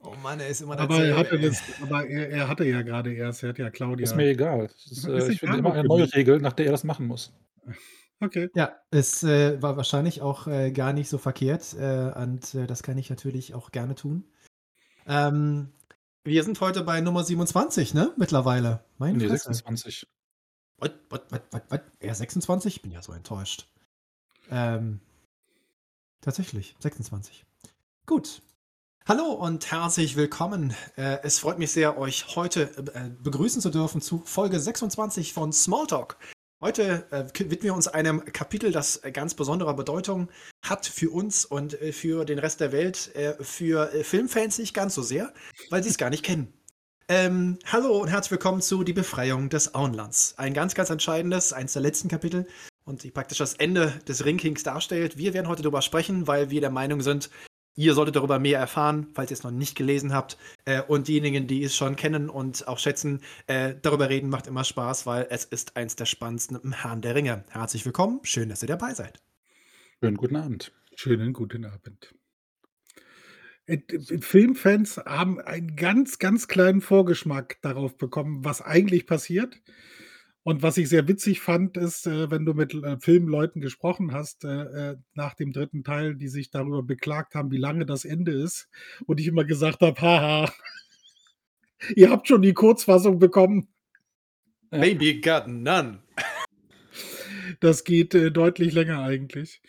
Oh 0.03 0.13
Mann, 0.21 0.39
er 0.39 0.47
ist 0.50 0.61
immer 0.61 0.77
Aber 0.79 1.03
er 1.03 1.18
hatte 1.18 1.39
das 1.39 1.63
aber 1.81 2.06
er 2.07 2.29
er 2.29 2.47
hatte 2.47 2.65
ja 2.65 2.81
grade 2.81 3.13
erst 3.13 3.44
er 3.44 3.50
hat 3.50 3.57
ja 3.57 3.69
Ist 3.69 3.73
Claudia 3.75 4.15
mir 4.15 4.27
egal. 4.29 4.68
Das 4.68 4.91
ist, 4.91 5.06
Ist 5.13 5.29
äh 5.29 5.31
ich 5.31 5.39
finde 5.39 5.57
immer 5.57 5.73
eine 5.73 5.88
neue 5.88 6.11
Regel, 6.13 6.39
nach 6.39 6.53
der 6.53 6.65
er 6.68 6.71
das 6.71 6.83
machen 6.83 7.07
muss. 7.07 7.33
Okay. 8.21 8.50
Ja, 8.56 8.75
es, 8.91 9.23
äh, 9.23 9.62
war 9.62 9.75
wahrscheinlich 9.77 10.21
auch, 10.21 10.47
äh, 10.47 10.71
gar 10.71 10.94
nicht 10.94 11.09
so 11.09 11.17
verkehrt, 11.17 11.73
äh, 11.73 12.12
und, 12.15 12.53
äh, 12.56 12.65
das 12.67 12.81
kann 12.83 12.97
ich 12.97 13.09
natürlich 13.09 13.53
auch 13.53 13.71
gerne 13.71 13.95
tun. 13.95 14.23
Ähm, 15.07 15.71
wir 16.23 16.44
sind 16.44 16.59
heute 16.62 16.83
bei 16.83 17.01
Nummer 17.01 17.23
27, 17.23 17.94
ne, 17.94 18.13
mittlerweile. 18.17 18.83
Meine 18.97 19.17
Ne, 19.17 19.27
Fresse. 19.27 19.53
26. 19.53 20.07
What, 20.77 20.94
what, 21.09 21.31
what, 21.31 21.41
what, 21.51 21.63
what? 21.71 21.81
Er 22.00 22.15
26? 22.15 22.77
Ich 22.77 22.81
bin 22.81 22.91
ja 22.91 23.01
so 23.01 23.12
enttäuscht. 23.13 23.67
Ähm, 24.50 25.00
tatsächlich, 26.21 26.75
26. 26.79 27.45
Gut. 28.06 28.41
Hallo 29.07 29.33
und 29.33 29.71
herzlich 29.71 30.15
willkommen. 30.15 30.73
Äh, 30.97 31.19
es 31.21 31.38
freut 31.38 31.59
mich 31.59 31.71
sehr, 31.71 31.97
euch 31.97 32.35
heute 32.35 32.63
äh, 32.95 33.09
begrüßen 33.21 33.61
zu 33.61 33.69
dürfen 33.69 34.01
zu 34.01 34.23
Folge 34.25 34.59
26 34.59 35.31
von 35.33 35.53
Smalltalk. 35.53 36.18
Heute 36.62 37.06
äh, 37.12 37.25
widmen 37.50 37.63
wir 37.63 37.74
uns 37.75 37.90
einem 37.90 38.24
Kapitel, 38.24 38.72
das 38.72 39.04
äh, 39.04 39.12
ganz 39.12 39.34
besondere 39.34 39.75
Bedeutung 39.75 40.30
hat 40.63 40.86
für 40.86 41.10
uns 41.10 41.44
und 41.44 41.80
äh, 41.81 41.92
für 41.92 42.24
den 42.24 42.40
Rest 42.40 42.62
der 42.62 42.72
Welt, 42.72 43.14
äh, 43.14 43.35
für 43.44 43.94
äh, 43.94 44.06
Filmfans 44.06 44.57
nicht 44.57 44.74
ganz 44.74 44.95
so 44.95 45.02
sehr, 45.02 45.33
weil 45.69 45.83
sie 45.83 45.90
es 45.90 45.97
gar 45.97 46.09
nicht 46.09 46.24
kennen. 46.24 46.54
Ähm, 47.09 47.59
hallo 47.66 48.00
und 48.02 48.07
herzlich 48.07 48.31
willkommen 48.31 48.62
zu 48.62 48.85
Die 48.85 48.94
Befreiung 48.94 49.50
des 49.50 49.76
Auenlands. 49.76 50.35
Ein 50.38 50.54
ganz, 50.54 50.76
ganz 50.76 50.90
entscheidendes, 50.90 51.52
eins 51.52 51.74
der 51.74 51.81
letzten 51.81 52.07
Kapitel 52.07 52.47
und 52.85 53.04
die 53.04 53.12
praktisch 53.12 53.40
das 53.40 53.56
Ende 53.56 53.94
des 54.07 54.26
Rankings 54.26 54.64
darstellt. 54.64 55.18
Wir 55.18 55.33
werden 55.33 55.50
heute 55.50 55.62
darüber 55.62 55.81
sprechen, 55.81 56.26
weil 56.26 56.52
wir 56.52 56.62
der 56.62 56.71
Meinung 56.71 57.02
sind, 57.02 57.30
ihr 57.75 57.94
solltet 57.94 58.15
darüber 58.15 58.39
mehr 58.39 58.59
erfahren, 58.59 59.07
falls 59.13 59.31
ihr 59.31 59.35
es 59.35 59.44
noch 59.44 59.51
nicht 59.51 59.75
gelesen 59.75 60.13
habt. 60.13 60.37
Äh, 60.65 60.81
und 60.81 61.07
diejenigen, 61.07 61.47
die 61.47 61.63
es 61.63 61.75
schon 61.75 61.95
kennen 61.95 62.29
und 62.29 62.67
auch 62.67 62.79
schätzen, 62.79 63.21
äh, 63.47 63.75
darüber 63.81 64.09
reden 64.09 64.29
macht 64.29 64.47
immer 64.47 64.63
Spaß, 64.63 65.05
weil 65.05 65.27
es 65.29 65.45
ist 65.45 65.75
eins 65.75 65.95
der 65.95 66.05
spannendsten 66.05 66.59
im 66.61 66.71
Herrn 66.71 67.01
der 67.01 67.15
Ringe. 67.15 67.45
Herzlich 67.49 67.85
willkommen, 67.85 68.19
schön, 68.23 68.49
dass 68.49 68.61
ihr 68.61 68.67
dabei 68.67 68.94
seid. 68.94 69.21
Schönen 70.01 70.17
guten 70.17 70.35
Abend. 70.35 70.71
Schönen 70.95 71.33
guten 71.33 71.65
Abend. 71.65 72.13
Äh, 73.65 73.79
d 73.79 74.21
Filmfans 74.21 74.97
haben 74.97 75.39
einen 75.41 75.75
ganz, 75.75 76.19
ganz 76.19 76.47
kleinen 76.47 76.81
Vorgeschmack 76.81 77.61
darauf 77.61 77.97
bekommen, 77.97 78.45
was 78.45 78.61
eigentlich 78.61 79.07
passiert. 79.07 79.61
Und 80.45 80.61
was 80.61 80.78
ich 80.78 80.90
sehr 80.90 81.07
witzig 81.07 81.42
fand, 81.42 81.75
ist, 81.75 82.06
äh, 82.06 82.30
wenn 82.30 82.45
du 82.45 82.54
mit 82.54 82.71
äh, 82.75 82.99
Filmleuten 82.99 83.61
gesprochen 83.61 84.11
hast, 84.11 84.45
äh, 84.45 84.95
nach 85.16 85.33
dem 85.33 85.52
3. 85.52 85.81
Teil, 85.83 86.16
die 86.16 86.28
sich 86.28 86.52
darüber 86.52 86.83
beklagt 86.83 87.33
haben, 87.33 87.49
wie 87.49 87.57
lange 87.57 87.87
das 87.87 88.06
Ende 88.06 88.31
ist 88.31 88.69
und 89.07 89.19
ich 89.19 89.25
immer 89.25 89.44
gesagt 89.44 89.81
habe: 89.81 89.99
„Haha, 89.99 90.54
ihr 91.95 92.11
habt 92.11 92.28
schon 92.28 92.44
die 92.44 92.54
Kurzfassung 92.54 93.18
bekommen.“ 93.18 93.69
Ja. 94.71 94.81
Baby 94.81 95.19
got 95.19 95.47
none. 95.47 96.04
Das 97.59 97.83
geht, 97.83 98.14
deutlich 98.14 98.73
länger 98.73 99.02
eigentlich. 99.04 99.61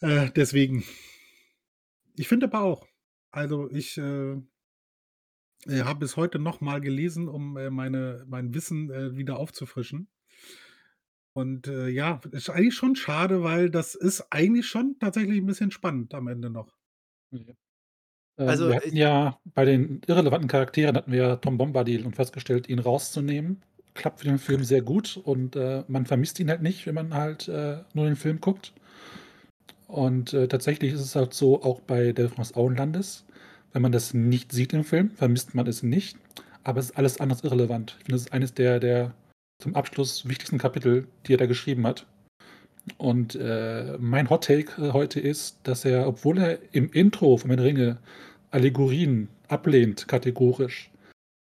Deswegen. 0.00 0.82
Ich 2.16 2.26
finde 2.26 2.46
aber 2.46 2.62
auch. 2.62 2.88
Also, 3.30 3.70
ich, 3.70 4.00
äh 5.66 5.82
habe 5.82 6.04
es 6.04 6.16
heute 6.16 6.38
noch 6.38 6.60
mal 6.60 6.80
gelesen, 6.80 7.28
um, 7.28 7.56
äh, 7.56 7.70
meine 7.70 8.24
mein 8.28 8.54
Wissen, 8.54 8.90
äh, 8.90 9.16
wieder 9.16 9.38
aufzufrischen. 9.38 10.08
Und, 11.36 11.66
äh, 11.66 11.88
ja, 11.88 12.20
ist 12.30 12.48
eigentlich 12.48 12.76
schon 12.76 12.94
schade, 12.94 13.42
weil 13.42 13.68
das 13.68 13.96
ist 13.96 14.28
eigentlich 14.30 14.66
schon 14.68 14.96
tatsächlich 15.00 15.38
'n 15.38 15.46
bisschen 15.46 15.72
spannend 15.72 16.14
am 16.14 16.28
Ende 16.28 16.48
noch. 16.48 16.76
Ja. 17.32 17.40
Ähm, 18.38 18.58
Also, 18.58 18.68
wir 18.68 18.76
hatten 18.76 18.96
ja 18.96 19.38
bei 19.54 19.64
den 19.64 20.00
irrelevanten 20.06 20.48
Charakteren 20.48 20.96
hatten 20.96 21.12
wir 21.12 21.18
ja 21.22 21.36
Tom 21.36 21.58
Bombadil 21.58 22.04
und 22.06 22.16
festgestellt, 22.16 22.68
ihn 22.68 22.78
rauszunehmen, 22.80 23.62
klappt 23.94 24.20
für 24.20 24.26
den 24.26 24.38
Film 24.38 24.64
sehr 24.64 24.82
gut 24.82 25.16
und, 25.16 25.56
äh, 25.56 25.84
man 25.88 26.06
vermisst 26.06 26.40
ihn 26.40 26.50
halt 26.50 26.62
nicht, 26.62 26.86
wenn 26.86 26.94
man 26.94 27.14
halt, 27.14 27.48
äh, 27.48 27.78
nur 27.94 28.06
den 28.06 28.16
Film 28.16 28.40
guckt. 28.40 28.74
Und 29.88 30.32
äh, 30.32 30.48
tatsächlich 30.48 30.92
ist 30.92 31.00
es 31.00 31.14
halt 31.16 31.34
so, 31.34 31.62
auch 31.62 31.80
bei 31.80 32.12
der 32.12 32.28
des 32.28 32.54
Auenlandes, 32.54 33.24
wenn 33.74 33.82
man 33.82 33.92
das 33.92 34.14
nicht 34.14 34.52
sieht 34.52 34.72
im 34.72 34.84
Film, 34.84 35.10
vermisst 35.10 35.54
man 35.54 35.66
es 35.66 35.82
nicht. 35.82 36.16
Aber 36.62 36.80
es 36.80 36.86
ist 36.86 36.96
alles 36.96 37.20
anders 37.20 37.42
irrelevant. 37.42 37.96
Ich 37.98 38.04
finde, 38.04 38.12
das 38.12 38.22
ist 38.22 38.32
eines 38.32 38.54
der, 38.54 38.80
der 38.80 39.12
zum 39.60 39.74
Abschluss 39.74 40.26
wichtigsten 40.26 40.58
Kapitel, 40.58 41.06
die 41.26 41.34
er 41.34 41.38
da 41.38 41.46
geschrieben 41.46 41.86
hat. 41.86 42.06
Und 42.98 43.34
äh, 43.34 43.96
mein 43.98 44.30
Hot 44.30 44.44
Take 44.44 44.80
äh, 44.80 44.92
heute 44.92 45.18
ist, 45.18 45.58
dass 45.64 45.84
er, 45.84 46.06
obwohl 46.06 46.38
er 46.38 46.58
im 46.72 46.90
Intro 46.90 47.36
von 47.36 47.50
den 47.50 47.58
Ringe 47.58 47.98
Allegorien 48.50 49.28
ablehnt, 49.48 50.06
kategorisch, 50.06 50.90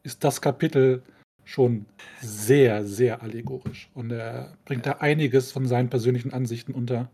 ist 0.04 0.24
das 0.24 0.42
Kapitel 0.42 1.04
schon 1.46 1.86
sehr, 2.22 2.84
sehr 2.84 3.22
allegorisch. 3.22 3.90
Und 3.94 4.12
er 4.12 4.58
bringt 4.66 4.86
da 4.86 4.94
einiges 4.94 5.52
von 5.52 5.68
seinen 5.68 5.90
persönlichen 5.90 6.34
Ansichten 6.34 6.74
unter, 6.74 7.12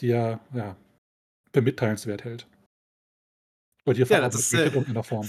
die 0.00 0.10
er 0.10 0.40
ja, 0.54 0.76
für 1.52 1.60
mitteilenswert 1.60 2.24
hält. 2.24 2.46
Und 3.84 3.96
hier 3.96 4.06
ja, 4.06 4.20
das 4.20 4.34
ist, 4.36 4.54
äh, 4.54 4.68
in 4.68 4.94
der 4.94 5.02
Form. 5.02 5.28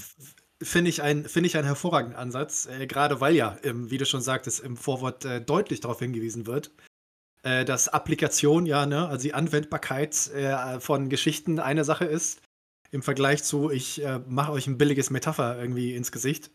Finde 0.62 0.90
ich, 0.90 1.02
ein, 1.02 1.26
find 1.26 1.46
ich 1.46 1.58
einen 1.58 1.66
hervorragenden 1.66 2.18
Ansatz, 2.18 2.68
äh, 2.68 2.88
gerade 2.88 3.20
weil 3.20 3.36
ja, 3.36 3.58
ähm, 3.64 3.90
wie 3.92 3.98
du 3.98 4.06
schon 4.06 4.22
sagtest, 4.22 4.60
im 4.62 4.78
Vorwort 4.78 5.26
äh, 5.26 5.42
deutlich 5.42 5.82
darauf 5.82 6.00
hingewiesen 6.00 6.46
wird, 6.46 6.72
äh, 7.42 7.66
dass 7.66 7.90
Applikation 7.90 8.66
ja, 8.66 8.86
ne, 8.86 9.08
also 9.08 9.24
die 9.24 9.34
Anwendbarkeit 9.34 10.32
äh, 10.32 10.80
von 10.80 11.10
Geschichten 11.10 11.60
eine 11.60 11.84
Sache 11.84 12.06
ist, 12.06 12.42
im 12.92 13.02
Vergleich 13.02 13.44
zu, 13.44 13.72
ich 13.72 14.04
äh, 14.04 14.20
mache 14.28 14.52
euch 14.52 14.68
ein 14.68 14.78
billiges 14.78 15.10
Metapher 15.10 15.60
irgendwie 15.60 15.96
ins 15.96 16.12
Gesicht. 16.12 16.52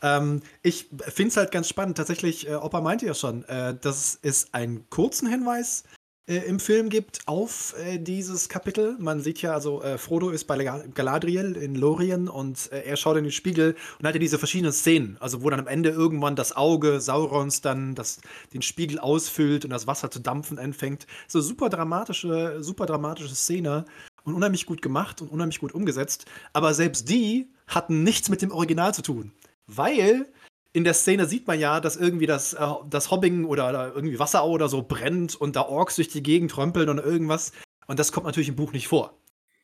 Ähm, 0.00 0.40
ich 0.62 0.88
finde 1.08 1.28
es 1.28 1.36
halt 1.36 1.50
ganz 1.50 1.68
spannend. 1.68 1.96
Tatsächlich, 1.96 2.48
äh, 2.48 2.54
Opa 2.54 2.80
meinte 2.80 3.06
ja 3.06 3.14
schon, 3.14 3.42
dass 3.42 4.18
es 4.22 4.54
einen 4.54 4.88
kurzen 4.88 5.28
Hinweis 5.28 5.84
äh, 6.30 6.38
im 6.46 6.60
Film 6.60 6.88
gibt 6.88 7.22
auf 7.26 7.74
äh, 7.84 7.98
dieses 7.98 8.48
Kapitel. 8.48 8.96
Man 9.00 9.20
sieht 9.20 9.42
ja, 9.42 9.52
also 9.52 9.82
äh, 9.82 9.98
Frodo 9.98 10.30
ist 10.30 10.44
bei 10.44 10.56
Galadriel 10.94 11.56
in 11.56 11.74
Lorien 11.74 12.28
und 12.28 12.70
äh, 12.70 12.82
er 12.82 12.96
schaut 12.96 13.16
in 13.16 13.24
den 13.24 13.32
Spiegel 13.32 13.74
und 13.98 14.06
hat 14.06 14.14
ja 14.14 14.20
diese 14.20 14.38
verschiedenen 14.38 14.72
Szenen, 14.72 15.16
also 15.18 15.42
wo 15.42 15.50
dann 15.50 15.58
am 15.58 15.66
Ende 15.66 15.90
irgendwann 15.90 16.36
das 16.36 16.56
Auge 16.56 17.00
Saurons 17.00 17.62
dann 17.62 17.96
das, 17.96 18.20
den 18.54 18.62
Spiegel 18.62 19.00
ausfüllt 19.00 19.64
und 19.64 19.70
das 19.70 19.88
Wasser 19.88 20.10
zu 20.10 20.20
dampfen 20.20 20.58
anfängt. 20.58 21.06
So 21.26 21.40
super 21.40 21.68
dramatische, 21.68 22.62
super 22.62 22.86
dramatische 22.86 23.34
Szene 23.34 23.84
und 24.22 24.34
unheimlich 24.34 24.66
gut 24.66 24.82
gemacht 24.82 25.20
und 25.20 25.32
unheimlich 25.32 25.58
gut 25.58 25.74
umgesetzt. 25.74 26.26
Aber 26.52 26.74
selbst 26.74 27.08
die 27.08 27.50
hatten 27.66 28.04
nichts 28.04 28.28
mit 28.28 28.40
dem 28.40 28.52
Original 28.52 28.94
zu 28.94 29.02
tun. 29.02 29.32
Weil 29.66 30.26
in 30.72 30.84
der 30.84 30.94
Szene 30.94 31.26
sieht 31.26 31.46
man 31.46 31.58
ja, 31.58 31.80
dass 31.80 31.96
irgendwie 31.96 32.26
das, 32.26 32.54
äh, 32.54 32.66
das 32.88 33.10
Hobbing 33.10 33.44
oder 33.44 33.92
irgendwie 33.94 34.18
Wasserau 34.18 34.50
oder 34.50 34.68
so 34.68 34.82
brennt 34.82 35.34
und 35.34 35.56
da 35.56 35.62
Orks 35.62 35.96
durch 35.96 36.08
die 36.08 36.22
Gegend 36.22 36.52
trömpeln 36.52 36.88
oder 36.88 37.04
irgendwas. 37.04 37.52
Und 37.86 37.98
das 37.98 38.12
kommt 38.12 38.26
natürlich 38.26 38.48
im 38.48 38.56
Buch 38.56 38.72
nicht 38.72 38.88
vor. 38.88 39.18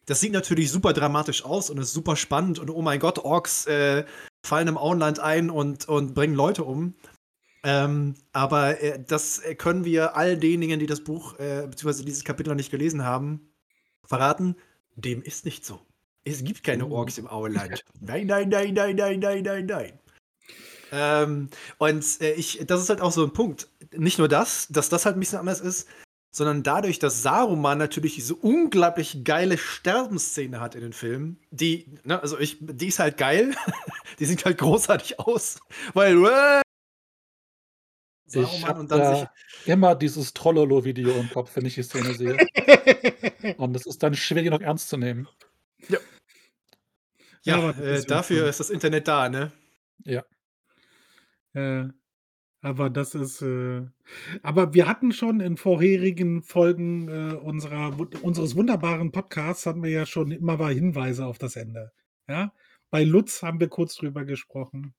Das 0.06 0.20
sieht 0.20 0.32
natürlich 0.32 0.70
super 0.70 0.92
dramatisch 0.92 1.44
aus 1.44 1.70
und 1.70 1.78
ist 1.78 1.92
super 1.92 2.16
spannend 2.16 2.58
und 2.58 2.70
oh 2.70 2.82
mein 2.82 3.00
Gott, 3.00 3.18
Orks 3.18 3.66
äh, 3.66 4.04
fallen 4.44 4.68
im 4.68 4.78
Auenland 4.78 5.18
ein 5.18 5.50
und, 5.50 5.88
und 5.88 6.14
bringen 6.14 6.34
Leute 6.34 6.64
um. 6.64 6.94
Ähm, 7.64 8.14
aber 8.32 8.80
äh, 8.80 9.02
das 9.04 9.42
können 9.58 9.84
wir 9.84 10.16
all 10.16 10.36
denjenigen, 10.36 10.78
die 10.78 10.86
das 10.86 11.02
Buch 11.02 11.38
äh, 11.40 11.66
bzw. 11.68 12.04
dieses 12.04 12.22
Kapitel 12.22 12.50
noch 12.50 12.56
nicht 12.56 12.70
gelesen 12.70 13.04
haben, 13.04 13.52
verraten. 14.04 14.54
Dem 14.94 15.22
ist 15.22 15.44
nicht 15.44 15.64
so. 15.64 15.80
Es 16.22 16.44
gibt 16.44 16.62
keine 16.62 16.86
oh. 16.86 16.92
Orks 16.92 17.18
im 17.18 17.26
Auenland. 17.26 17.84
Nein, 18.00 18.26
nein, 18.26 18.48
nein, 18.48 18.74
nein, 18.74 18.96
nein, 18.96 19.18
nein, 19.18 19.42
nein, 19.42 19.66
nein. 19.66 19.98
Ähm, 20.92 21.48
und 21.78 22.04
äh, 22.20 22.32
ich, 22.32 22.62
das 22.66 22.80
ist 22.80 22.88
halt 22.88 23.00
auch 23.00 23.12
so 23.12 23.24
ein 23.24 23.32
Punkt. 23.32 23.68
Nicht 23.92 24.18
nur 24.18 24.28
das, 24.28 24.68
dass 24.68 24.88
das 24.88 25.06
halt 25.06 25.16
ein 25.16 25.20
bisschen 25.20 25.38
anders 25.38 25.60
ist, 25.60 25.88
sondern 26.30 26.62
dadurch, 26.62 26.98
dass 26.98 27.22
Saruman 27.22 27.78
natürlich 27.78 28.14
diese 28.14 28.34
unglaublich 28.34 29.24
geile 29.24 29.56
Sterbenszene 29.56 30.60
hat 30.60 30.74
in 30.74 30.82
den 30.82 30.92
Filmen, 30.92 31.40
die, 31.50 31.98
ne, 32.04 32.20
also 32.20 32.38
ich, 32.38 32.58
die 32.60 32.88
ist 32.88 32.98
halt 32.98 33.16
geil, 33.16 33.54
die 34.18 34.26
sieht 34.26 34.44
halt 34.44 34.58
großartig 34.58 35.18
aus, 35.18 35.60
weil 35.94 36.24
äh, 36.26 36.60
ich 38.32 38.66
habe 38.66 39.28
immer 39.64 39.94
dieses 39.94 40.34
Trollolo-Video 40.34 41.12
im 41.12 41.30
Kopf, 41.30 41.52
wenn 41.54 41.64
ich 41.64 41.76
die 41.76 41.82
Szene 41.84 42.12
sehe. 42.12 42.36
Und 43.56 43.74
es 43.76 43.86
ist 43.86 44.02
dann 44.02 44.14
schwer, 44.14 44.42
die 44.42 44.50
noch 44.50 44.60
ernst 44.60 44.88
zu 44.88 44.96
nehmen. 44.96 45.28
Ja. 45.88 45.98
Ja, 47.44 47.58
ja 47.58 47.80
äh, 47.80 48.04
dafür 48.04 48.48
ist 48.48 48.60
das 48.60 48.70
Internet 48.70 49.08
da, 49.08 49.28
ne? 49.28 49.52
Ja. 50.04 50.24
Äh, 51.56 51.88
aber 52.62 52.90
das 52.90 53.14
ist, 53.16 53.42
äh 53.42 53.86
aber 54.42 54.74
wir 54.74 54.88
hatten 54.88 55.12
schon 55.12 55.40
in 55.40 55.56
vorherigen 55.58 56.42
Folgen, 56.42 57.08
äh, 57.08 57.34
unserer 57.34 57.96
unseres 58.22 58.56
wunderbaren 58.56 59.12
Podcasts 59.12 59.66
hatten 59.66 59.82
wir 59.84 59.90
ja 59.90 60.06
schon 60.06 60.30
immer 60.32 60.58
mal 60.58 60.74
Hinweise 60.74 61.26
auf 61.26 61.38
das 61.38 61.56
Ende, 61.56 61.92
ja? 62.28 62.52
Bei 62.90 63.04
Lutz 63.04 63.42
haben 63.42 63.60
wir 63.60 63.68
kurz 63.68 63.96
drüber 63.96 64.24
gesprochen. 64.26 64.94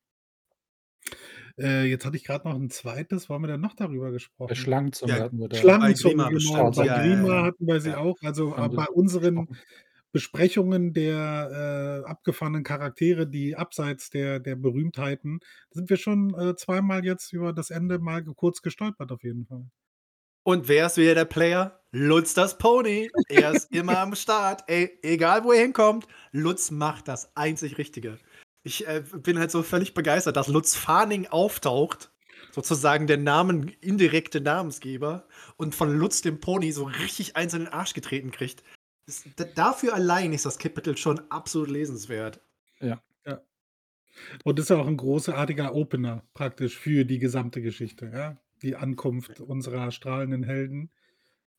Äh, 1.59 1.85
jetzt 1.85 2.05
hatte 2.05 2.17
ich 2.17 2.23
gerade 2.23 2.47
noch 2.47 2.55
ein 2.55 2.69
zweites. 2.69 3.29
Wo 3.29 3.33
haben 3.33 3.43
wir 3.43 3.47
denn 3.47 3.61
noch 3.61 3.73
darüber 3.75 4.11
gesprochen? 4.11 4.49
Bei 4.49 4.55
Schlangenzunge 4.55 5.13
Ja, 5.13 5.23
hatten 5.23 5.39
wir 5.39 5.49
da 5.49 5.57
Schlangenzunge, 5.59 6.27
genau. 6.27 6.71
Bei 6.71 6.85
Ja, 6.85 7.03
ja, 7.03 7.25
ja. 7.27 7.43
hatten 7.43 7.65
wir 7.67 7.79
sie 7.81 7.89
Ja. 7.91 7.97
auch. 7.97 8.15
Also, 8.23 8.55
äh, 8.55 8.69
bei 8.69 8.85
unseren 8.87 9.49
Besprechungen 10.11 10.93
der 10.93 12.03
äh, 12.05 12.09
abgefahrenen 12.09 12.63
Charaktere, 12.63 13.27
die 13.27 13.55
abseits 13.55 14.09
der, 14.09 14.39
der 14.39 14.55
Berühmtheiten, 14.55 15.39
sind 15.71 15.89
wir 15.89 15.97
schon 15.97 16.33
äh, 16.33 16.55
zweimal 16.55 17.05
jetzt 17.05 17.33
über 17.33 17.53
das 17.53 17.69
Ende 17.69 17.99
mal 17.99 18.23
kurz 18.23 18.61
gestolpert, 18.61 19.11
auf 19.11 19.23
jeden 19.23 19.45
Fall. 19.45 19.69
Und 20.47 20.69
wer 20.69 20.85
ist 20.85 20.95
wieder 20.95 21.13
der 21.13 21.25
Player? 21.25 21.81
Lutz 21.91 22.33
das 22.33 22.57
Pony. 22.57 23.11
Er 23.27 23.51
ist 23.51 23.69
immer 23.75 23.99
am 23.99 24.15
Start. 24.15 24.63
Ey, 24.67 24.97
egal 25.01 25.43
wo 25.43 25.51
er 25.51 25.61
hinkommt, 25.61 26.07
Lutz 26.31 26.71
macht 26.71 27.09
das 27.09 27.35
einzig 27.35 27.77
Richtige. 27.77 28.17
Ich 28.63 28.87
äh, 28.87 29.03
bin 29.13 29.39
halt 29.39 29.51
so 29.51 29.61
völlig 29.61 29.93
begeistert, 29.93 30.37
dass 30.37 30.47
Lutz 30.47 30.73
Farning 30.73 31.27
auftaucht, 31.27 32.11
sozusagen 32.51 33.07
der 33.07 33.17
Namen, 33.17 33.69
indirekte 33.81 34.39
Namensgeber, 34.39 35.27
und 35.57 35.75
von 35.75 35.93
Lutz 35.93 36.21
dem 36.21 36.39
Pony 36.39 36.71
so 36.71 36.85
richtig 36.85 37.35
eins 37.35 37.53
in 37.53 37.65
den 37.65 37.73
Arsch 37.73 37.93
getreten 37.93 38.31
kriegt. 38.31 38.63
Das, 39.07 39.23
dafür 39.55 39.93
allein 39.93 40.33
ist 40.33 40.45
das 40.45 40.59
Kapitel 40.59 40.97
schon 40.97 41.19
absolut 41.31 41.69
lesenswert. 41.69 42.41
Ja. 42.81 43.01
ja. 43.25 43.41
Und 44.43 44.59
ist 44.59 44.69
ja 44.69 44.77
auch 44.77 44.87
ein 44.87 44.97
großartiger 44.97 45.73
Opener 45.73 46.27
praktisch 46.33 46.77
für 46.77 47.05
die 47.05 47.17
gesamte 47.17 47.61
Geschichte. 47.61 48.11
Ja? 48.13 48.37
Die 48.61 48.75
Ankunft 48.75 49.39
unserer 49.39 49.91
strahlenden 49.91 50.43
Helden, 50.43 50.91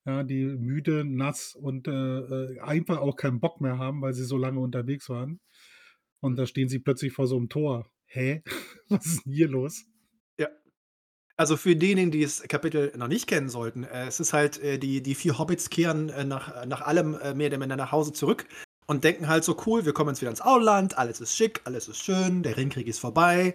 ja, 0.05 0.23
die 0.25 0.45
müde, 0.45 1.05
nass 1.05 1.55
und 1.55 1.89
äh, 1.89 1.91
äh, 1.91 2.61
einfach 2.61 2.99
auch 2.99 3.17
keinen 3.17 3.41
Bock 3.41 3.61
mehr 3.61 3.79
haben, 3.79 4.03
weil 4.03 4.13
sie 4.13 4.25
so 4.25 4.37
lange 4.37 4.61
unterwegs 4.61 5.09
waren. 5.09 5.41
Und 6.21 6.37
da 6.37 6.47
stehen 6.47 6.69
sie 6.69 6.79
plötzlich 6.79 7.13
vor 7.13 7.27
so 7.27 7.37
einem 7.37 7.49
Tor. 7.49 7.91
Hä? 8.07 8.43
Was 8.89 9.07
ist 9.07 9.25
denn 9.25 9.33
hier 9.33 9.49
los? 9.49 9.87
Also 11.39 11.57
für 11.57 11.77
diejenigen, 11.77 12.11
die 12.11 12.23
das 12.23 12.43
Kapitel 12.43 12.93
noch 12.97 13.07
nicht 13.07 13.29
kennen 13.29 13.49
sollten, 13.49 13.85
äh, 13.85 14.09
es 14.09 14.19
ist 14.19 14.33
halt, 14.33 14.61
äh, 14.61 14.77
die, 14.77 15.03
die 15.03 15.15
vier 15.15 15.39
Hobbits 15.39 15.71
kehren 15.71 16.09
äh, 16.09 16.25
nach, 16.25 16.67
nach 16.67 16.83
allem 16.83 17.15
äh, 17.15 17.33
mehr 17.33 17.47
oder 17.47 17.61
weniger 17.61 17.77
nach 17.77 17.93
Hause 17.93 18.13
zurück 18.13 18.45
und 18.87 19.05
denken 19.05 19.29
halt 19.29 19.45
so, 19.45 19.57
cool, 19.65 19.85
wir 19.85 19.93
kommen 19.93 20.11
jetzt 20.11 20.21
wieder 20.21 20.33
ins 20.33 20.41
Auenland, 20.41 20.99
alles 20.99 21.21
ist 21.21 21.37
schick, 21.37 21.61
alles 21.63 21.87
ist 21.87 22.03
schön, 22.03 22.43
der 22.43 22.57
Ringkrieg 22.57 22.89
ist 22.89 22.99
vorbei. 22.99 23.55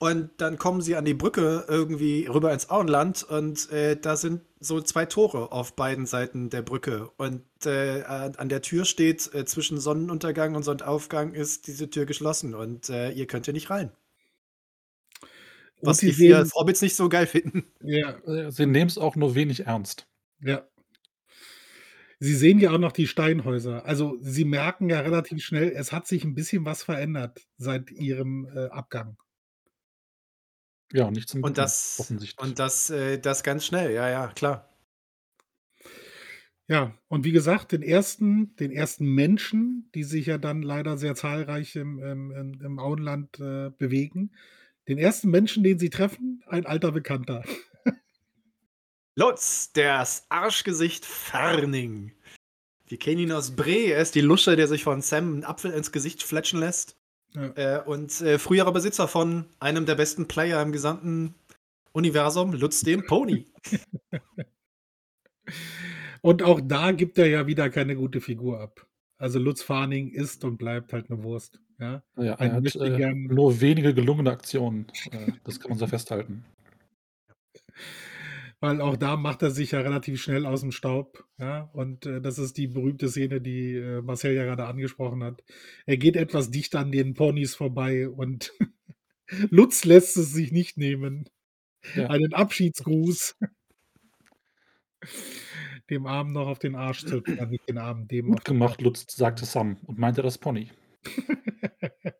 Und 0.00 0.30
dann 0.38 0.58
kommen 0.58 0.80
sie 0.80 0.96
an 0.96 1.04
die 1.04 1.14
Brücke 1.14 1.66
irgendwie 1.68 2.26
rüber 2.26 2.52
ins 2.52 2.70
Auenland 2.70 3.22
und 3.22 3.70
äh, 3.70 3.96
da 4.00 4.16
sind 4.16 4.40
so 4.58 4.80
zwei 4.80 5.04
Tore 5.04 5.52
auf 5.52 5.76
beiden 5.76 6.06
Seiten 6.06 6.48
der 6.48 6.62
Brücke. 6.62 7.10
Und 7.18 7.44
äh, 7.66 8.02
an 8.02 8.48
der 8.48 8.62
Tür 8.62 8.86
steht, 8.86 9.32
äh, 9.34 9.44
zwischen 9.44 9.78
Sonnenuntergang 9.78 10.54
und 10.56 10.62
Sonnenaufgang 10.62 11.34
ist 11.34 11.66
diese 11.66 11.90
Tür 11.90 12.06
geschlossen 12.06 12.54
und 12.54 12.88
äh, 12.88 13.10
ihr 13.10 13.26
könnt 13.26 13.44
hier 13.44 13.54
nicht 13.54 13.68
rein. 13.68 13.92
Was 15.82 15.98
die 15.98 16.12
vier 16.12 16.46
Hobbits 16.54 16.82
nicht 16.82 16.96
so 16.96 17.08
geil 17.08 17.26
finden. 17.26 17.64
Ja. 17.82 18.18
Äh, 18.26 18.50
sie 18.50 18.66
nehmen 18.66 18.88
es 18.88 18.98
auch 18.98 19.16
nur 19.16 19.34
wenig 19.34 19.66
ernst. 19.66 20.06
Ja. 20.40 20.66
Sie 22.18 22.34
sehen 22.34 22.58
ja 22.58 22.72
auch 22.72 22.78
noch 22.78 22.92
die 22.92 23.06
Steinhäuser. 23.06 23.86
Also 23.86 24.18
sie 24.20 24.44
merken 24.44 24.90
ja 24.90 25.00
relativ 25.00 25.42
schnell, 25.42 25.70
es 25.70 25.90
hat 25.90 26.06
sich 26.06 26.24
ein 26.24 26.34
bisschen 26.34 26.66
was 26.66 26.82
verändert 26.82 27.46
seit 27.56 27.90
ihrem 27.90 28.46
äh, 28.54 28.66
Abgang. 28.66 29.16
Ja, 30.92 31.10
nicht 31.10 31.28
zum 31.28 31.42
Und 31.42 31.56
das, 31.56 31.96
offensichtlich. 31.98 32.46
und 32.46 32.58
das, 32.58 32.90
äh, 32.90 33.18
das 33.18 33.42
ganz 33.42 33.64
schnell, 33.64 33.92
ja, 33.92 34.08
ja, 34.10 34.28
klar. 34.28 34.68
Ja, 36.68 36.94
und 37.08 37.24
wie 37.24 37.32
gesagt, 37.32 37.72
den 37.72 37.82
ersten, 37.82 38.54
den 38.56 38.70
ersten 38.70 39.06
Menschen, 39.06 39.90
die 39.94 40.04
sich 40.04 40.26
ja 40.26 40.38
dann 40.38 40.62
leider 40.62 40.96
sehr 40.98 41.14
zahlreich 41.14 41.74
im, 41.74 41.98
im, 42.00 42.60
im 42.60 42.78
Auenland 42.78 43.40
äh, 43.40 43.70
bewegen, 43.70 44.32
den 44.90 44.98
ersten 44.98 45.30
Menschen, 45.30 45.62
den 45.62 45.78
sie 45.78 45.88
treffen, 45.88 46.42
ein 46.48 46.66
alter 46.66 46.92
Bekannter. 46.92 47.44
Lutz, 49.14 49.72
das 49.72 50.26
Arschgesicht 50.28 51.06
Farning. 51.06 52.12
Wir 52.88 52.98
kennen 52.98 53.20
ihn 53.20 53.32
aus 53.32 53.54
Bre. 53.54 53.92
Er 53.92 54.02
ist 54.02 54.16
die 54.16 54.20
Lusche, 54.20 54.56
der 54.56 54.66
sich 54.66 54.82
von 54.82 55.00
Sam 55.00 55.32
einen 55.32 55.44
Apfel 55.44 55.70
ins 55.70 55.92
Gesicht 55.92 56.24
fletschen 56.24 56.58
lässt. 56.58 56.96
Ja. 57.34 57.52
Äh, 57.54 57.82
und 57.84 58.20
äh, 58.20 58.40
früherer 58.40 58.72
Besitzer 58.72 59.06
von 59.06 59.46
einem 59.60 59.86
der 59.86 59.94
besten 59.94 60.26
Player 60.26 60.60
im 60.60 60.72
gesamten 60.72 61.36
Universum, 61.92 62.52
Lutz 62.52 62.80
dem 62.80 63.06
Pony. 63.06 63.46
Und 66.22 66.42
auch 66.42 66.60
da 66.62 66.92
gibt 66.92 67.16
er 67.16 67.26
ja 67.28 67.46
wieder 67.46 67.70
keine 67.70 67.96
gute 67.96 68.20
Figur 68.20 68.60
ab. 68.60 68.86
Also 69.20 69.38
Lutz 69.38 69.62
Farning 69.62 70.08
ist 70.08 70.44
und 70.44 70.56
bleibt 70.56 70.94
halt 70.94 71.10
eine 71.10 71.22
Wurst. 71.22 71.60
Ja, 71.78 72.02
Ja, 72.16 72.32
er 72.32 72.40
ein 72.40 72.52
hat, 72.54 72.74
äh, 72.74 73.12
nur 73.12 73.60
wenige 73.60 73.92
gelungene 73.92 74.30
Aktionen. 74.30 74.86
Äh, 75.10 75.32
das 75.44 75.60
kann 75.60 75.68
man 75.68 75.78
so 75.78 75.86
festhalten. 75.86 76.46
Weil 78.60 78.80
auch 78.80 78.96
da 78.96 79.18
macht 79.18 79.42
er 79.42 79.50
sich 79.50 79.72
ja 79.72 79.80
relativ 79.80 80.22
schnell 80.22 80.46
aus 80.46 80.62
dem 80.62 80.72
Staub. 80.72 81.26
Ja, 81.38 81.68
und 81.74 82.06
äh, 82.06 82.22
das 82.22 82.38
ist 82.38 82.56
die 82.56 82.66
berühmte 82.66 83.10
Szene, 83.10 83.42
die 83.42 83.74
äh, 83.74 84.00
Marcel 84.00 84.32
ja 84.32 84.44
gerade 84.44 84.64
angesprochen 84.64 85.22
hat. 85.22 85.42
Er 85.84 85.98
geht 85.98 86.16
etwas 86.16 86.50
dicht 86.50 86.74
an 86.74 86.90
den 86.90 87.12
Ponys 87.12 87.54
vorbei 87.54 88.08
und 88.08 88.54
Lutz 89.50 89.84
lässt 89.84 90.16
es 90.16 90.32
sich 90.32 90.50
nicht 90.50 90.78
nehmen. 90.78 91.28
Ja. 91.94 92.08
Einen 92.08 92.32
Abschiedsgruß. 92.32 93.36
Dem 95.90 96.06
Arm 96.06 96.32
noch 96.32 96.46
auf 96.46 96.58
den 96.58 96.74
Arsch 96.76 97.04
zu, 97.04 97.20
nicht 97.50 97.68
den 97.68 97.78
Arm, 97.78 98.06
dem 98.08 98.26
Gut 98.28 98.44
gemacht, 98.44 98.80
Lutz, 98.80 99.04
sagte 99.14 99.44
Sam 99.44 99.76
und 99.86 99.98
meinte 99.98 100.22
das 100.22 100.38
Pony. 100.38 100.70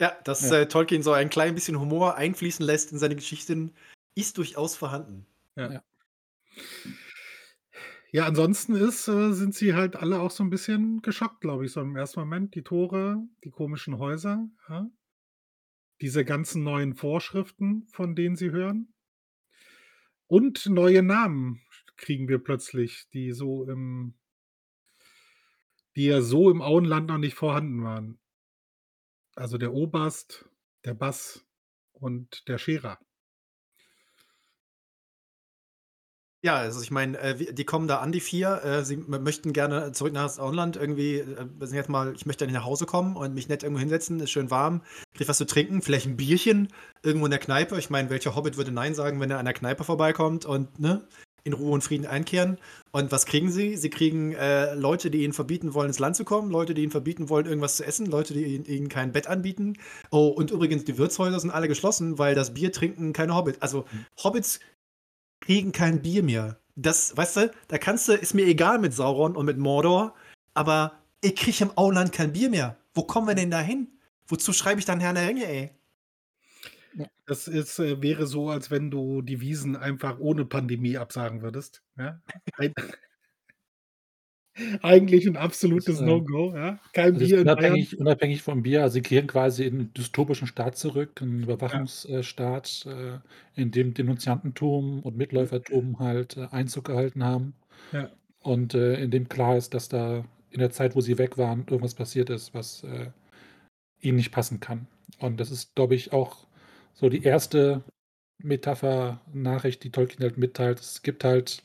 Ja, 0.00 0.16
dass 0.22 0.48
Ja. 0.48 0.58
äh, 0.58 0.68
Tolkien 0.68 1.02
so 1.02 1.10
ein 1.10 1.28
klein 1.28 1.56
bisschen 1.56 1.80
Humor 1.80 2.14
einfließen 2.14 2.64
lässt 2.64 2.92
in 2.92 2.98
seine 2.98 3.16
Geschichten, 3.16 3.74
ist 4.14 4.38
durchaus 4.38 4.76
vorhanden. 4.76 5.26
Ja. 5.56 5.72
Ja. 5.72 5.82
Ja, 8.12 8.26
ansonsten 8.26 8.74
ist, 8.76 9.08
äh, 9.08 9.32
sind 9.32 9.54
sie 9.56 9.74
halt 9.74 9.96
alle 9.96 10.20
auch 10.20 10.30
so 10.30 10.44
ein 10.44 10.50
bisschen 10.50 11.02
geschockt, 11.02 11.40
glaube 11.40 11.64
ich, 11.66 11.72
so 11.72 11.80
im 11.80 11.96
ersten 11.96 12.20
Moment. 12.20 12.54
Die 12.54 12.62
Tore, 12.62 13.22
die 13.44 13.50
komischen 13.50 13.98
Häuser, 13.98 14.48
ja? 14.68 14.88
Diese 16.00 16.24
ganzen 16.24 16.62
neuen 16.62 16.94
Vorschriften, 16.94 17.86
von 17.88 18.14
denen 18.14 18.36
sie 18.36 18.50
hören. 18.52 18.94
Und 20.28 20.64
neue 20.66 21.02
Namen 21.02 21.60
kriegen 21.98 22.28
wir 22.28 22.38
plötzlich, 22.38 23.08
die 23.12 23.32
so 23.32 23.64
im 23.64 24.14
die 25.96 26.06
ja 26.06 26.22
so 26.22 26.48
im 26.48 26.62
Auenland 26.62 27.08
noch 27.08 27.18
nicht 27.18 27.34
vorhanden 27.34 27.82
waren. 27.82 28.20
Also 29.34 29.58
der 29.58 29.72
Oberst, 29.72 30.48
der 30.84 30.94
Bass 30.94 31.44
und 31.92 32.46
der 32.46 32.58
Scherer. 32.58 32.98
Ja, 36.40 36.54
also 36.54 36.80
ich 36.80 36.92
meine, 36.92 37.18
äh, 37.18 37.52
die 37.52 37.64
kommen 37.64 37.88
da 37.88 37.98
an, 37.98 38.12
die 38.12 38.20
vier. 38.20 38.62
Äh, 38.62 38.84
sie 38.84 38.96
möchten 38.96 39.52
gerne 39.52 39.90
zurück 39.90 40.12
nach 40.12 40.22
das 40.22 40.38
Auenland. 40.38 40.76
Irgendwie, 40.76 41.16
äh, 41.16 41.46
jetzt 41.72 41.88
mal, 41.88 42.14
ich 42.14 42.26
möchte 42.26 42.46
nicht 42.46 42.54
nach 42.54 42.64
Hause 42.64 42.86
kommen 42.86 43.16
und 43.16 43.34
mich 43.34 43.48
nett 43.48 43.64
irgendwo 43.64 43.80
hinsetzen, 43.80 44.20
ist 44.20 44.30
schön 44.30 44.52
warm, 44.52 44.82
krieg 45.14 45.28
was 45.28 45.38
zu 45.38 45.46
trinken, 45.46 45.82
vielleicht 45.82 46.06
ein 46.06 46.16
Bierchen 46.16 46.68
irgendwo 47.02 47.26
in 47.26 47.32
der 47.32 47.40
Kneipe. 47.40 47.76
Ich 47.76 47.90
meine, 47.90 48.08
welcher 48.08 48.36
Hobbit 48.36 48.56
würde 48.56 48.70
Nein 48.70 48.94
sagen, 48.94 49.20
wenn 49.20 49.32
er 49.32 49.40
an 49.40 49.46
der 49.46 49.54
Kneipe 49.54 49.82
vorbeikommt 49.82 50.46
und 50.46 50.78
ne, 50.78 51.08
in 51.44 51.52
Ruhe 51.52 51.72
und 51.72 51.82
Frieden 51.82 52.06
einkehren? 52.06 52.58
Und 52.90 53.12
was 53.12 53.26
kriegen 53.26 53.50
sie? 53.50 53.76
Sie 53.76 53.90
kriegen 53.90 54.32
äh, 54.32 54.74
Leute, 54.74 55.10
die 55.10 55.24
ihnen 55.24 55.32
verbieten 55.32 55.74
wollen, 55.74 55.88
ins 55.88 55.98
Land 55.98 56.16
zu 56.16 56.24
kommen, 56.24 56.50
Leute, 56.50 56.74
die 56.74 56.82
ihnen 56.82 56.90
verbieten 56.90 57.28
wollen, 57.28 57.46
irgendwas 57.46 57.76
zu 57.76 57.84
essen, 57.84 58.06
Leute, 58.06 58.34
die 58.34 58.44
ihnen, 58.44 58.64
ihnen 58.64 58.88
kein 58.88 59.12
Bett 59.12 59.26
anbieten. 59.26 59.74
Oh, 60.10 60.28
und 60.28 60.50
übrigens, 60.50 60.84
die 60.84 60.98
Wirtshäuser 60.98 61.40
sind 61.40 61.50
alle 61.50 61.68
geschlossen, 61.68 62.18
weil 62.18 62.34
das 62.34 62.54
Bier 62.54 62.72
trinken 62.72 63.12
keine 63.12 63.34
Hobbits. 63.34 63.62
Also, 63.62 63.84
Hobbits 64.22 64.60
kriegen 65.40 65.72
kein 65.72 66.02
Bier 66.02 66.22
mehr. 66.22 66.58
Das, 66.76 67.16
weißt 67.16 67.36
du, 67.36 67.50
da 67.68 67.78
kannst 67.78 68.08
du, 68.08 68.12
ist 68.12 68.34
mir 68.34 68.46
egal 68.46 68.78
mit 68.78 68.94
Sauron 68.94 69.36
und 69.36 69.46
mit 69.46 69.58
Mordor, 69.58 70.14
aber 70.54 70.92
ich 71.20 71.34
krieg 71.34 71.60
im 71.60 71.76
Auland 71.76 72.12
kein 72.12 72.32
Bier 72.32 72.50
mehr. 72.50 72.76
Wo 72.94 73.02
kommen 73.02 73.26
wir 73.26 73.34
denn 73.34 73.50
da 73.50 73.60
hin? 73.60 73.88
Wozu 74.26 74.52
schreibe 74.52 74.78
ich 74.78 74.84
dann 74.84 75.00
Herrn 75.00 75.16
der 75.16 75.28
Ringe, 75.28 75.46
ey? 75.46 75.70
Das 77.26 77.48
ist, 77.48 77.78
äh, 77.78 78.02
wäre 78.02 78.26
so, 78.26 78.48
als 78.50 78.70
wenn 78.70 78.90
du 78.90 79.22
die 79.22 79.40
Wiesen 79.40 79.76
einfach 79.76 80.18
ohne 80.18 80.44
Pandemie 80.44 80.96
absagen 80.98 81.42
würdest. 81.42 81.82
Ja? 81.96 82.20
Ein, 82.56 82.74
eigentlich 84.82 85.26
ein 85.26 85.36
absolutes 85.36 86.00
äh, 86.00 86.04
No-Go. 86.04 86.54
Ja? 86.54 86.80
Kein 86.92 87.14
Also 87.14 87.18
Bier 87.18 87.40
in 87.40 87.52
Bayern. 87.52 87.80
unabhängig, 87.80 87.98
unabhängig 87.98 88.42
vom 88.42 88.62
Bier, 88.62 88.82
also 88.82 88.94
sie 88.94 89.02
kehren 89.02 89.26
quasi 89.26 89.64
in 89.64 89.74
einen 89.74 89.94
dystopischen 89.94 90.46
Staat 90.48 90.76
zurück, 90.76 91.22
einen 91.22 91.42
Überwachungsstaat, 91.42 92.86
äh, 92.86 93.18
in 93.54 93.70
dem 93.70 93.94
Denunziantentum 93.94 95.00
und 95.02 95.16
Mitläufertum 95.16 95.98
halt 96.00 96.36
äh, 96.36 96.48
Einzug 96.50 96.84
gehalten 96.86 97.24
haben. 97.24 97.54
Ja. 97.92 98.10
Und 98.40 98.74
äh, 98.74 99.00
in 99.02 99.10
dem 99.10 99.28
klar 99.28 99.56
ist, 99.56 99.74
dass 99.74 99.88
da 99.88 100.24
in 100.50 100.60
der 100.60 100.70
Zeit, 100.70 100.96
wo 100.96 101.00
sie 101.00 101.18
weg 101.18 101.38
waren, 101.38 101.60
irgendwas 101.68 101.94
passiert 101.94 102.30
ist, 102.30 102.54
was 102.54 102.82
äh, 102.84 103.10
ihnen 104.00 104.16
nicht 104.16 104.32
passen 104.32 104.60
kann. 104.60 104.88
Und 105.18 105.40
das 105.40 105.50
ist, 105.50 105.74
glaube 105.74 105.94
ich, 105.94 106.12
auch 106.12 106.47
so 106.98 107.08
die 107.08 107.22
erste 107.22 107.84
Metapher, 108.42 109.20
Nachricht, 109.32 109.84
die 109.84 109.90
Tolkien 109.90 110.22
halt 110.22 110.38
mitteilt. 110.38 110.80
Es 110.80 111.02
gibt 111.02 111.24
halt 111.24 111.62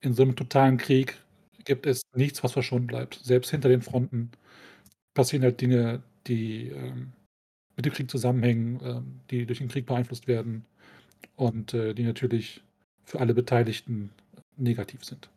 in 0.00 0.14
so 0.14 0.22
einem 0.22 0.36
totalen 0.36 0.76
Krieg 0.76 1.20
gibt 1.64 1.86
es 1.86 2.02
nichts, 2.14 2.44
was 2.44 2.52
verschont 2.52 2.86
bleibt. 2.86 3.20
Selbst 3.22 3.50
hinter 3.50 3.68
den 3.68 3.82
Fronten 3.82 4.30
passieren 5.14 5.42
halt 5.42 5.60
Dinge, 5.60 6.02
die 6.26 6.68
ähm, 6.68 7.12
mit 7.74 7.84
dem 7.84 7.92
Krieg 7.92 8.10
zusammenhängen, 8.10 8.80
ähm, 8.84 9.20
die 9.30 9.46
durch 9.46 9.58
den 9.58 9.68
Krieg 9.68 9.86
beeinflusst 9.86 10.28
werden 10.28 10.64
und 11.34 11.74
äh, 11.74 11.92
die 11.92 12.04
natürlich 12.04 12.62
für 13.04 13.18
alle 13.18 13.34
Beteiligten 13.34 14.10
negativ 14.56 15.04
sind. 15.04 15.28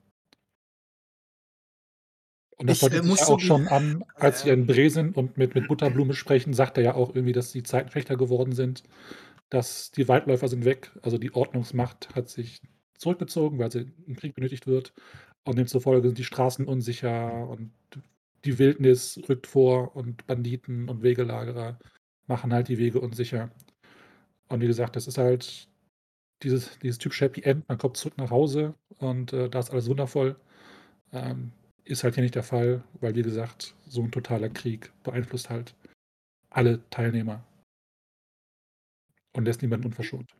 Und 2.57 2.67
das 2.69 2.77
Ich, 2.77 2.81
deutet 2.81 2.99
äh, 2.99 3.01
sich 3.01 3.09
muss 3.09 3.19
ja 3.21 3.27
auch 3.27 3.39
schon 3.39 3.67
an, 3.69 4.03
als 4.15 4.41
sie 4.41 4.49
in 4.49 4.67
Bre 4.67 4.89
sind 4.89 5.17
und 5.17 5.37
mit, 5.37 5.55
mit 5.55 5.67
Butterblume 5.67 6.13
sprechen, 6.13 6.53
sagt 6.53 6.77
er 6.77 6.83
ja 6.83 6.93
auch 6.93 7.15
irgendwie, 7.15 7.31
dass 7.31 7.51
die 7.51 7.63
Zeiten 7.63 7.89
schlechter 7.89 8.17
geworden 8.17 8.53
sind, 8.53 8.83
dass 9.49 9.91
die 9.91 10.07
Waldläufer 10.07 10.47
sind 10.47 10.65
weg, 10.65 10.91
also 11.01 11.17
die 11.17 11.33
Ordnungsmacht 11.33 12.15
hat 12.15 12.29
sich 12.29 12.61
zurückgezogen, 12.97 13.59
weil 13.59 13.71
sie 13.71 13.91
im 14.05 14.15
Krieg 14.15 14.35
benötigt 14.35 14.67
wird. 14.67 14.93
Und 15.43 15.57
demzufolge 15.57 16.09
sind 16.09 16.17
die 16.17 16.23
Straßen 16.23 16.67
unsicher 16.67 17.47
und 17.47 17.71
die 18.45 18.59
Wildnis 18.59 19.19
rückt 19.27 19.47
vor 19.47 19.95
und 19.95 20.25
Banditen 20.27 20.89
und 20.89 21.01
Wegelagerer 21.01 21.79
machen 22.27 22.53
halt 22.53 22.67
die 22.67 22.77
Wege 22.77 22.99
unsicher. 23.01 23.49
Und 24.49 24.61
wie 24.61 24.67
gesagt, 24.67 24.95
das 24.95 25.07
ist 25.07 25.17
halt 25.17 25.67
dieses, 26.43 26.77
dieses 26.79 26.99
typische 26.99 27.25
Happy 27.25 27.41
End. 27.41 27.67
Man 27.67 27.77
kommt 27.77 27.97
zurück 27.97 28.17
nach 28.17 28.31
Hause 28.31 28.75
und 28.97 29.33
äh, 29.33 29.49
da 29.49 29.59
ist 29.59 29.71
alles 29.71 29.89
wundervoll. 29.89 30.35
Ähm, 31.11 31.51
ist 31.85 32.03
halt 32.03 32.15
hier 32.15 32.23
nicht 32.23 32.35
der 32.35 32.43
Fall, 32.43 32.83
weil 32.99 33.15
wie 33.15 33.23
gesagt, 33.23 33.75
so 33.87 34.01
ein 34.03 34.11
totaler 34.11 34.49
Krieg 34.49 34.91
beeinflusst 35.03 35.49
halt 35.49 35.75
alle 36.51 36.87
Teilnehmer 36.91 37.43
und 39.35 39.45
lässt 39.45 39.61
niemanden 39.61 39.87
unverschont. 39.87 40.35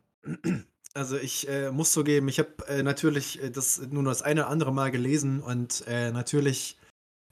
Also 0.92 1.16
ich 1.16 1.48
äh, 1.48 1.70
muss 1.70 1.92
zugeben, 1.92 2.28
ich 2.28 2.40
habe 2.40 2.50
äh, 2.66 2.82
natürlich 2.82 3.40
äh, 3.40 3.50
das 3.50 3.80
nur 3.90 4.02
das 4.02 4.22
eine 4.22 4.42
oder 4.42 4.50
andere 4.50 4.72
Mal 4.72 4.90
gelesen 4.90 5.40
und 5.40 5.84
äh, 5.86 6.10
natürlich, 6.10 6.78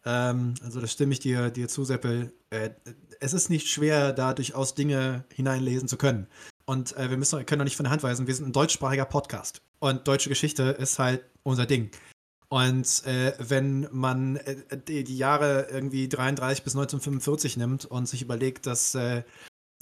ähm, 0.05 0.55
also 0.63 0.81
da 0.81 0.87
stimme 0.87 1.13
ich 1.13 1.19
dir, 1.19 1.51
dir 1.51 1.67
zu, 1.67 1.85
Seppel, 1.85 2.33
äh, 2.51 2.71
es 3.19 3.33
ist 3.33 3.51
nicht 3.51 3.69
schwer, 3.69 4.13
da 4.13 4.33
durchaus 4.33 4.77
Dinge 4.77 5.25
hineinlesen 5.35 5.89
zu 5.89 5.97
können. 5.97 6.29
Und 6.67 6.97
äh, 6.97 7.11
wir 7.11 7.17
müssen, 7.17 7.45
können 7.47 7.59
doch 7.59 7.65
nicht 7.65 7.77
von 7.77 7.85
der 7.85 7.91
Hand 7.91 8.05
weisen, 8.05 8.29
wir 8.29 8.35
sind 8.35 8.47
ein 8.47 8.53
deutschsprachiger 8.53 9.07
Podcast. 9.07 9.61
Und 9.81 10.07
deutsche 10.07 10.29
Geschichte 10.29 10.63
ist 10.63 11.01
halt 11.01 11.25
unser 11.43 11.67
Ding. 11.67 11.91
Und 12.49 13.05
äh, 13.07 13.33
wenn 13.39 13.89
man 13.91 14.37
äh, 14.37 14.57
die, 14.87 15.03
die 15.03 15.19
Jahre 15.19 15.69
irgendwie 15.71 16.09
33 16.09 16.65
bis 16.65 16.75
1945 16.75 17.57
nimmt 17.57 17.85
und 17.85 18.07
sich 18.07 18.23
überlegt, 18.23 18.67
dass 18.67 18.95
äh, 18.95 19.23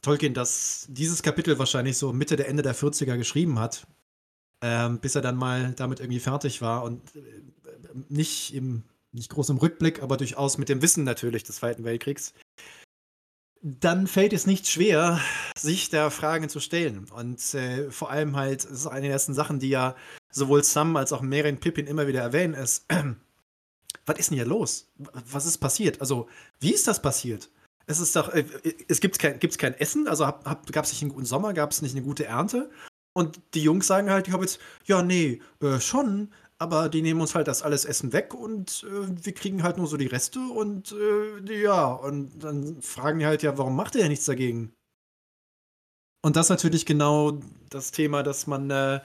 Tolkien 0.07 0.35
das, 0.35 0.87
dieses 0.89 1.23
Kapitel 1.23 1.59
wahrscheinlich 1.59 1.99
so 1.99 2.13
Mitte 2.13 2.37
der 2.37 2.49
Ende 2.49 2.63
der 2.63 2.75
40er 2.75 3.17
geschrieben 3.17 3.59
hat, 3.59 3.87
ähm, 4.63 5.01
bis 5.01 5.15
er 5.15 5.23
dann 5.23 5.37
mal 5.37 5.73
damit 5.77 6.01
irgendwie 6.01 6.21
fertig 6.21 6.63
war 6.63 6.85
und 6.85 7.17
äh, 7.17 7.21
nicht 8.09 8.55
im 8.55 8.85
nicht 9.13 9.31
groß 9.31 9.49
im 9.49 9.57
Rückblick, 9.57 10.03
aber 10.03 10.17
durchaus 10.17 10.59
mit 10.59 10.69
dem 10.69 10.83
Wissen 10.83 11.05
natürlich 11.05 11.43
des 11.43 11.57
Zweiten 11.57 11.85
Weltkriegs, 11.85 12.35
dann 13.63 14.07
fällt 14.07 14.33
es 14.33 14.47
nicht 14.47 14.69
schwer, 14.69 15.21
sich 15.59 15.89
da 15.89 16.11
Fragen 16.11 16.49
zu 16.49 16.61
stellen. 16.61 17.07
Und 17.11 17.55
äh, 17.55 17.91
vor 17.91 18.11
allem 18.11 18.37
halt, 18.37 18.65
es 18.65 18.71
ist 18.71 18.87
eine 18.87 19.03
der 19.03 19.13
ersten 19.13 19.35
Sachen, 19.35 19.59
die 19.59 19.71
ja 19.71 19.97
sowohl 20.31 20.63
Sam 20.63 20.95
als 20.97 21.13
auch 21.13 21.23
Meryn 21.23 21.59
Pippin 21.59 21.87
immer 21.87 22.07
wieder 22.07 22.21
erwähnen, 22.21 22.55
ist, 22.55 22.87
was 24.07 24.19
ist 24.19 24.31
denn 24.31 24.37
hier 24.37 24.47
los? 24.47 24.93
Was 24.99 25.47
ist 25.47 25.59
passiert? 25.59 26.01
Also, 26.01 26.29
wie 26.61 26.75
ist 26.75 26.87
das 26.87 27.03
passiert? 27.03 27.51
Es 27.87 28.01
ist 28.01 28.17
doch, 28.17 28.29
äh, 28.31 28.45
es 28.89 29.01
gibt 29.01 29.19
kein, 29.19 29.39
gibt's 29.39 29.59
kein 29.59 29.75
Essen, 29.75 30.09
also 30.09 30.25
gab 30.25 30.85
es 30.85 30.93
nicht 30.93 31.03
einen 31.03 31.13
guten 31.13 31.27
Sommer, 31.27 31.53
gab 31.53 31.71
es 31.71 31.83
nicht 31.83 31.95
eine 31.95 32.05
gute 32.05 32.27
Ernte. 32.27 32.71
Und 33.15 33.41
die 33.55 33.63
Jungs 33.63 33.87
sagen 33.87 34.11
halt, 34.11 34.29
ich 34.29 34.35
habe 34.35 34.45
jetzt, 34.45 34.61
ja, 34.85 35.03
nee, 35.03 35.41
äh, 35.63 35.81
schon, 35.81 36.35
aber 36.59 36.89
die 36.89 37.03
nehmen 37.03 37.21
uns 37.21 37.35
halt 37.35 37.49
das 37.49 37.63
alles 37.63 37.85
Essen 37.85 38.13
weg 38.13 38.35
und 38.35 38.85
äh, 38.89 39.25
wir 39.25 39.33
kriegen 39.33 39.63
halt 39.63 39.79
nur 39.79 39.87
so 39.87 39.97
die 39.97 40.07
Reste 40.07 40.41
und 40.41 40.93
äh, 40.93 41.63
ja, 41.63 41.93
und 41.93 42.43
dann 42.43 42.83
fragen 42.83 43.19
die 43.21 43.27
halt, 43.27 43.43
ja, 43.43 43.57
warum 43.57 43.77
macht 43.77 43.95
ihr 43.95 44.03
ja 44.03 44.09
nichts 44.09 44.27
dagegen? 44.27 44.73
Und 46.23 46.37
das 46.37 46.47
ist 46.47 46.51
natürlich 46.51 46.87
genau 46.87 47.41
das 47.71 47.93
Thema, 47.93 48.23
dass 48.23 48.47
man, 48.47 48.71
äh, 48.71 49.01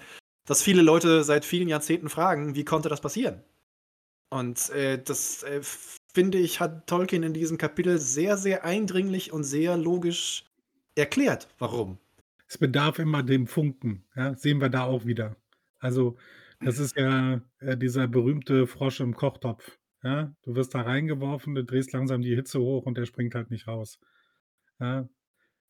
dass 0.48 0.62
viele 0.62 0.82
Leute 0.82 1.24
seit 1.24 1.46
vielen 1.46 1.68
Jahrzehnten 1.68 2.10
fragen, 2.10 2.56
wie 2.56 2.66
konnte 2.66 2.90
das 2.90 3.02
passieren? 3.02 3.44
Und 4.30 4.70
äh, 4.72 5.02
das 5.02 5.44
äh, 5.44 5.62
finde 6.14 6.38
ich, 6.40 6.60
hat 6.60 6.88
Tolkien 6.88 7.24
in 7.24 7.34
diesem 7.34 7.58
Kapitel 7.58 7.98
sehr, 8.00 8.38
sehr 8.38 8.66
eindringlich 8.66 9.32
und 9.34 9.44
sehr 9.44 9.78
logisch 9.78 10.46
erklärt, 10.96 11.48
warum. 11.60 12.00
Es 12.48 12.58
bedarf 12.58 13.00
immer 13.00 13.24
dem 13.24 13.48
Funken. 13.48 14.04
Ja? 14.16 14.36
Sehen 14.36 14.60
wir 14.62 14.70
da 14.70 14.84
auch 14.84 15.06
wieder. 15.06 15.38
Also 15.80 16.18
Das 16.64 16.78
ist 16.78 16.96
ja, 16.96 17.42
äh, 17.60 17.76
dieser 17.78 18.08
berühmte 18.08 18.68
Frosch 18.68 19.00
im 19.00 19.16
Kochtopf, 19.16 19.80
ja? 20.04 20.36
Du 20.44 20.54
wirst 20.56 20.76
da 20.76 20.82
reingeworfen, 20.82 21.56
du 21.56 21.64
drehst 21.64 21.92
langsam 21.92 22.22
die 22.22 22.36
Hitze 22.36 22.60
hoch 22.60 22.86
und 22.86 22.98
der 22.98 23.06
springt 23.08 23.34
halt 23.36 23.50
nicht 23.50 23.68
raus. 23.68 24.00
Ja? 24.80 25.10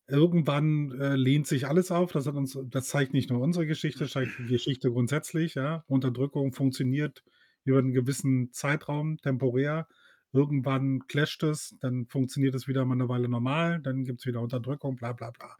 Irgendwann, 0.08 0.92
äh, 1.00 1.16
lehnt 1.16 1.46
sich 1.46 1.66
alles 1.68 1.90
auf. 1.92 2.12
Das 2.12 2.26
uns 2.28 2.58
das 2.70 2.88
zeigt 2.88 3.14
nicht 3.14 3.30
nur 3.30 3.40
unsere 3.42 3.66
Geschichte, 3.66 4.00
das 4.00 4.12
zeigt 4.12 4.38
die 4.38 4.46
Geschichte 4.46 4.90
grundsätzlich, 4.92 5.54
ja? 5.56 5.84
Unterdrückung 5.88 6.52
funktioniert 6.52 7.24
über 7.64 7.78
'n 7.80 7.92
gewissen 7.92 8.52
Zeitraum 8.52 9.18
temporär. 9.18 9.88
Irgendwann 10.32 11.06
clasht 11.08 11.42
es, 11.42 11.76
dann 11.80 12.06
funktioniert 12.06 12.54
es 12.54 12.68
wieder 12.68 12.84
mal 12.86 12.96
'ne 12.96 13.08
Weile 13.08 13.28
normal, 13.28 13.80
dann 13.82 14.04
gibt's 14.04 14.26
wieder 14.26 14.40
Unterdrückung, 14.42 14.96
bla 14.96 15.12
bla 15.12 15.30
bla. 15.30 15.56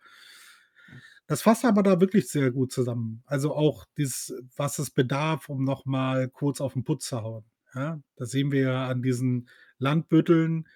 Das 1.29 1.43
fasst 1.43 1.65
aber 1.65 1.83
da 1.83 2.01
wirklich 2.01 2.29
sehr 2.29 2.51
gut 2.51 2.73
zusammen. 2.73 3.23
Also, 3.27 3.55
auch 3.55 3.85
dieses 3.97 4.35
was 4.57 4.79
es 4.79 4.91
bedarf, 4.91 5.49
um 5.49 5.65
noch 5.65 5.85
mal 5.87 6.29
kurz 6.29 6.61
auf 6.61 6.75
'n 6.77 6.85
Putz 6.85 7.07
zu 7.09 7.23
hauen, 7.23 7.45
ja? 7.75 8.01
Das 8.17 8.31
sehen 8.31 8.51
wir 8.53 8.61
ja 8.63 8.89
an 8.89 9.03
diesen 9.03 9.49
Landbütteln, 9.79 10.69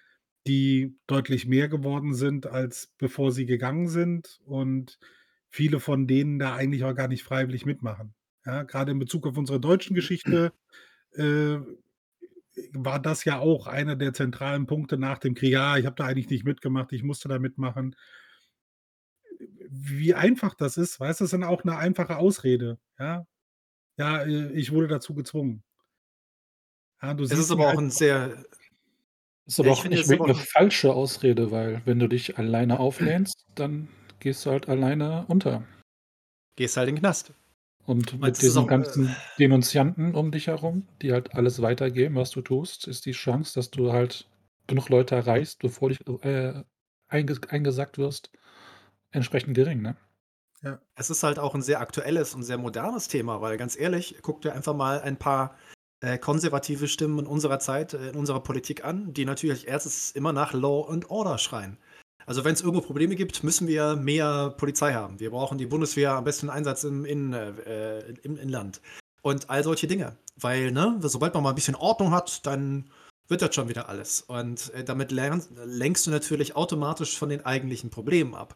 die 0.47 0.95
deutlich 1.07 1.45
mehr 1.47 1.67
geworden 1.67 2.13
sind, 2.13 2.47
als 2.47 2.93
bevor 2.97 3.31
sie 3.31 3.45
gegangen 3.45 3.87
sind 3.89 4.39
und 4.45 4.99
viele 5.49 5.79
von 5.79 6.07
denen 6.07 6.39
da 6.39 6.55
eigentlich 6.55 6.83
auch 6.85 6.95
gar 6.95 7.07
nicht 7.09 7.23
freiwillig 7.23 7.65
mitmachen, 7.65 8.13
ja? 8.45 8.63
Grade 8.63 8.91
in 8.93 8.99
Bezug 8.99 9.27
auf 9.27 9.37
unsere 9.37 9.59
deutschen 9.59 9.95
Geschichte, 9.95 10.53
äh, 11.13 11.57
war 12.73 12.99
das 13.01 13.25
ja 13.25 13.39
auch 13.39 13.67
einer 13.67 13.95
der 13.95 14.13
zentralen 14.13 14.67
Punkte 14.67 14.97
nach 14.97 15.19
dem 15.19 15.35
Krieg: 15.35 15.51
„Ja, 15.53 15.77
ich 15.77 15.85
habe 15.85 15.95
da 15.95 16.05
eigentlich 16.05 16.29
nicht 16.29 16.45
mitgemacht, 16.45 16.93
ich 16.93 17.03
musste 17.03 17.29
da 17.29 17.39
mitmachen.“ 17.39 17.95
Wie 19.69 20.13
einfach 20.13 20.53
das 20.55 20.77
ist, 20.77 20.99
weißt 20.99 21.19
du? 21.19 21.23
Das 21.23 21.33
ist 21.33 21.33
dann 21.33 21.43
auch 21.43 21.63
'ne 21.63 21.77
einfache 21.77 22.17
Ausrede, 22.17 22.79
ja? 22.99 23.25
„Ja, 23.97 24.23
äh, 24.23 24.51
ich 24.53 24.71
wurde 24.73 24.87
dazu 24.89 25.15
gezwungen.“ 25.15 25.63
Ja, 27.01 27.13
du 27.13 27.23
Es 27.29 27.37
ist 27.39 27.51
aber 27.51 27.65
auch 27.67 27.77
halt 27.77 27.81
'n 27.81 27.89
sehr 27.89 28.45
Ist 29.47 29.61
aber 29.61 29.71
auch 29.71 29.85
nicht 29.85 30.07
'ne 30.07 30.17
'n 30.21 30.33
falsche 30.35 30.93
Ausrede, 30.93 31.51
weil 31.51 31.81
wenn 31.85 31.99
du 31.99 32.09
dich 32.09 32.37
alleine 32.37 32.79
auflehnst, 32.81 33.45
dann 33.55 33.87
gehst 34.19 34.45
du 34.45 34.49
halt 34.51 34.67
alleine 34.67 35.23
unter. 35.29 35.63
Gehst 36.57 36.75
halt 36.75 36.89
in 36.89 36.95
'n 36.95 36.99
Knast. 36.99 37.33
Und 37.87 38.19
mit 38.21 38.41
diesen 38.41 38.67
auch, 38.67 38.71
äh 38.71 38.97
ganzen 38.97 39.15
Denunzianten 39.39 40.13
um 40.13 40.29
dich 40.31 40.47
herum, 40.47 40.89
die 41.01 41.13
halt 41.13 41.33
alles 41.35 41.61
weitergeben, 41.61 42.15
was 42.15 42.31
du 42.31 42.41
tust, 42.41 42.85
ist 42.85 43.05
die 43.05 43.13
Chance, 43.13 43.53
dass 43.55 43.71
du 43.71 43.93
halt 43.93 44.29
genug 44.67 44.89
Leute 44.89 45.15
erreichst, 45.15 45.59
bevor 45.59 45.87
dich, 45.89 46.05
äh, 46.05 46.63
einges 47.07 47.41
eingesackt 47.47 47.97
wirst, 47.97 48.29
entsprechend 49.11 49.55
gering, 49.55 49.81
ne? 49.81 49.97
Ja. 50.63 50.79
Es 50.95 51.09
ist 51.09 51.23
halt 51.23 51.37
auch 51.39 51.53
'n 51.55 51.61
sehr 51.61 51.79
aktuelles 51.81 52.33
und 52.33 52.43
sehr 52.43 52.57
modernes 52.57 53.07
Thema, 53.07 53.41
weil 53.41 53.57
ganz 53.57 53.77
ehrlich, 53.77 54.17
guck 54.21 54.41
dir 54.41 54.53
einfach 54.53 54.73
mal 54.75 55.01
ein 55.01 55.17
paar, 55.17 55.55
äh, 55.99 56.17
konservative 56.17 56.87
Stimmen 56.87 57.19
in 57.19 57.27
unserer 57.27 57.59
Zeit, 57.59 57.93
äh, 57.93 58.09
in 58.09 58.15
unserer 58.15 58.41
Politik 58.41 58.83
an, 58.83 59.13
die 59.13 59.25
natürlich 59.25 59.57
als 59.59 59.63
Erstes 59.65 60.11
immer 60.11 60.33
nach 60.33 60.53
Law 60.53 60.87
and 60.89 61.09
Order 61.09 61.37
schreien. 61.37 61.77
Also, 62.27 62.43
wenn's 62.43 62.61
irgendwo 62.61 62.81
Probleme 62.81 63.15
gibt, 63.15 63.43
müssen 63.43 63.67
wir 63.67 63.95
mehr 63.95 64.53
Polizei 64.57 64.93
haben. 64.93 65.19
Wir 65.19 65.31
brauchen 65.31 65.57
die 65.57 65.65
Bundeswehr 65.65 66.11
am 66.11 66.25
besten 66.25 66.49
Einsatz 66.49 66.83
im 66.83 67.05
in 67.05 67.33
äh, 67.33 67.99
äh, 67.99 68.13
im 68.23 68.37
Inland 68.37 68.81
und 69.21 69.49
all 69.49 69.63
solche 69.63 69.87
Dinge. 69.87 70.17
Weil, 70.35 70.71
ne, 70.71 70.99
sobald 71.01 71.33
man 71.33 71.43
mal 71.43 71.51
'n 71.51 71.55
bisschen 71.55 71.75
Ordnung 71.75 72.11
hat, 72.11 72.45
dann 72.45 72.89
wird 73.29 73.41
das 73.41 73.55
schon 73.55 73.69
wieder 73.69 73.87
alles. 73.89 74.21
Und, 74.21 74.73
äh, 74.73 74.83
damit 74.83 75.11
lernst 75.11 75.51
lenkst 75.65 76.05
du 76.05 76.11
natürlich 76.11 76.55
automatisch 76.55 77.17
von 77.17 77.29
den 77.29 77.45
eigentlichen 77.45 77.89
Problemen 77.89 78.35
ab, 78.35 78.55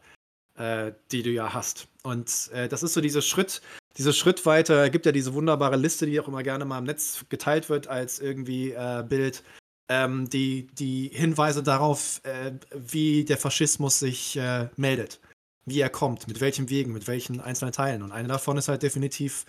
äh, 0.58 0.92
die 1.10 1.22
du 1.22 1.30
ja 1.30 1.54
hast. 1.54 1.88
Und, 2.02 2.50
äh, 2.52 2.68
das 2.68 2.82
ist 2.82 2.92
so 2.94 3.00
dieser 3.00 3.22
Schritt 3.22 3.62
diese 3.98 4.12
Schrittweite 4.12 4.90
gibt 4.90 5.04
ja 5.06 5.12
diese 5.12 5.34
wunderbare 5.34 5.76
Liste, 5.76 6.06
die 6.06 6.18
auch 6.18 6.28
immer 6.28 6.42
gerne 6.42 6.64
mal 6.64 6.78
im 6.78 6.84
Netz 6.84 7.24
geteilt 7.28 7.68
wird 7.68 7.88
als 7.88 8.20
irgendwie, 8.20 8.70
äh, 8.72 9.04
Bild, 9.06 9.42
ähm, 9.92 10.30
die 10.30 10.68
die 10.78 11.10
Hinweise 11.12 11.62
darauf, 11.62 12.22
äh, 12.24 12.52
wie 12.74 13.24
der 13.24 13.36
Faschismus 13.36 13.98
sich, 13.98 14.36
äh, 14.36 14.68
meldet, 14.76 15.20
wie 15.66 15.80
er 15.80 15.90
kommt, 15.90 16.28
mit 16.28 16.40
welchen 16.40 16.70
Wegen, 16.70 16.92
mit 16.92 17.06
welchen 17.06 17.40
einzelnen 17.40 17.72
Teilen. 17.72 18.02
Und 18.02 18.10
eine 18.10 18.28
davon 18.28 18.56
ist 18.56 18.68
halt 18.68 18.82
definitiv 18.82 19.44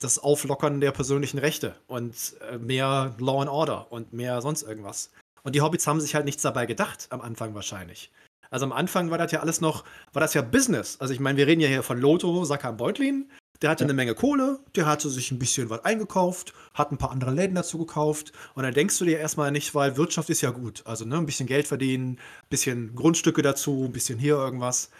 das 0.00 0.18
Auflockern 0.18 0.80
der 0.80 0.92
persönlichen 0.92 1.38
Rechte 1.38 1.76
und, 1.86 2.14
äh, 2.50 2.56
mehr 2.56 3.14
Law 3.18 3.42
and 3.42 3.50
Order 3.50 3.92
und 3.92 4.12
mehr 4.14 4.40
sonst 4.40 4.62
irgendwas. 4.62 5.10
Und 5.42 5.54
die 5.54 5.60
Hobbits 5.60 5.86
haben 5.86 6.00
sich 6.00 6.14
halt 6.14 6.24
nichts 6.24 6.42
dabei 6.42 6.64
gedacht 6.66 7.08
am 7.10 7.20
Anfang 7.20 7.54
wahrscheinlich. 7.54 8.10
Also, 8.50 8.64
am 8.64 8.72
Anfang 8.72 9.10
war 9.10 9.18
das 9.18 9.32
ja 9.32 9.40
alles 9.40 9.60
noch 9.60 9.84
war 10.12 10.20
das 10.20 10.34
ja 10.34 10.42
Business. 10.42 10.96
Also, 11.00 11.12
ich 11.12 11.20
meine, 11.20 11.36
wir 11.36 11.46
reden 11.46 11.60
ja 11.60 11.68
hier 11.68 11.82
von 11.82 11.98
Lotho 11.98 12.44
Sackham-Beutlin. 12.44 13.30
Der 13.62 13.70
hatte 13.70 13.84
Ja. 13.84 13.86
'ne 13.86 13.94
Menge 13.94 14.14
Kohle, 14.16 14.58
der 14.74 14.86
hatte 14.86 15.08
sich 15.08 15.30
'n 15.30 15.38
bisschen 15.38 15.70
was 15.70 15.84
eingekauft, 15.84 16.52
hat 16.74 16.90
'n 16.90 16.98
paar 16.98 17.12
andere 17.12 17.30
Läden 17.30 17.54
dazu 17.54 17.78
gekauft. 17.78 18.32
Und 18.54 18.64
dann 18.64 18.74
denkst 18.74 18.98
du 18.98 19.04
dir 19.04 19.18
erst 19.20 19.36
mal 19.36 19.52
nicht 19.52 19.74
weil 19.74 19.96
Wirtschaft 19.96 20.30
ist 20.30 20.40
ja 20.42 20.50
gut. 20.50 20.82
Also, 20.84 21.04
ne, 21.04 21.16
'n 21.16 21.26
bisschen 21.26 21.46
Geld 21.46 21.68
verdienen, 21.68 22.18
bisschen 22.50 22.94
Grundstücke 22.96 23.40
dazu, 23.42 23.84
'n 23.86 23.92
bisschen 23.92 24.18
hier 24.18 24.34
irgendwas. 24.34 24.90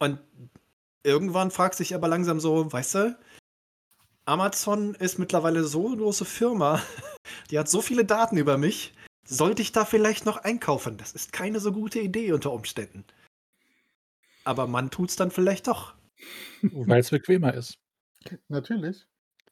Und 0.00 0.20
irgendwann 1.04 1.50
fragst 1.50 1.80
du 1.80 1.84
dich 1.84 1.94
aber 1.94 2.08
langsam 2.08 2.40
so, 2.40 2.72
weißt 2.72 2.94
du, 2.96 3.18
Amazon 4.26 4.94
ist 4.96 5.18
mittlerweile 5.18 5.64
so 5.64 5.88
'ne 5.90 5.96
große 5.98 6.24
Firma, 6.26 6.82
die 7.50 7.58
hat 7.58 7.68
so 7.70 7.82
viele 7.82 8.04
Daten 8.06 8.38
über 8.38 8.58
mich. 8.58 8.94
Sollte 9.28 9.62
ich 9.62 9.72
da 9.72 9.84
vielleicht 9.86 10.26
noch 10.26 10.38
einkaufen? 10.38 10.98
Das 10.98 11.12
ist 11.14 11.32
keine 11.32 11.60
so 11.60 11.72
gute 11.72 12.00
Idee 12.00 12.32
unter 12.32 12.52
Umständen. 12.52 13.04
Aber 14.46 14.68
man 14.68 14.90
tut's 14.90 15.16
dann 15.16 15.32
vielleicht 15.32 15.66
doch. 15.66 15.94
Weil's 16.72 17.10
bequemer 17.10 17.54
ist. 17.54 17.76
Natürlich. 18.48 19.06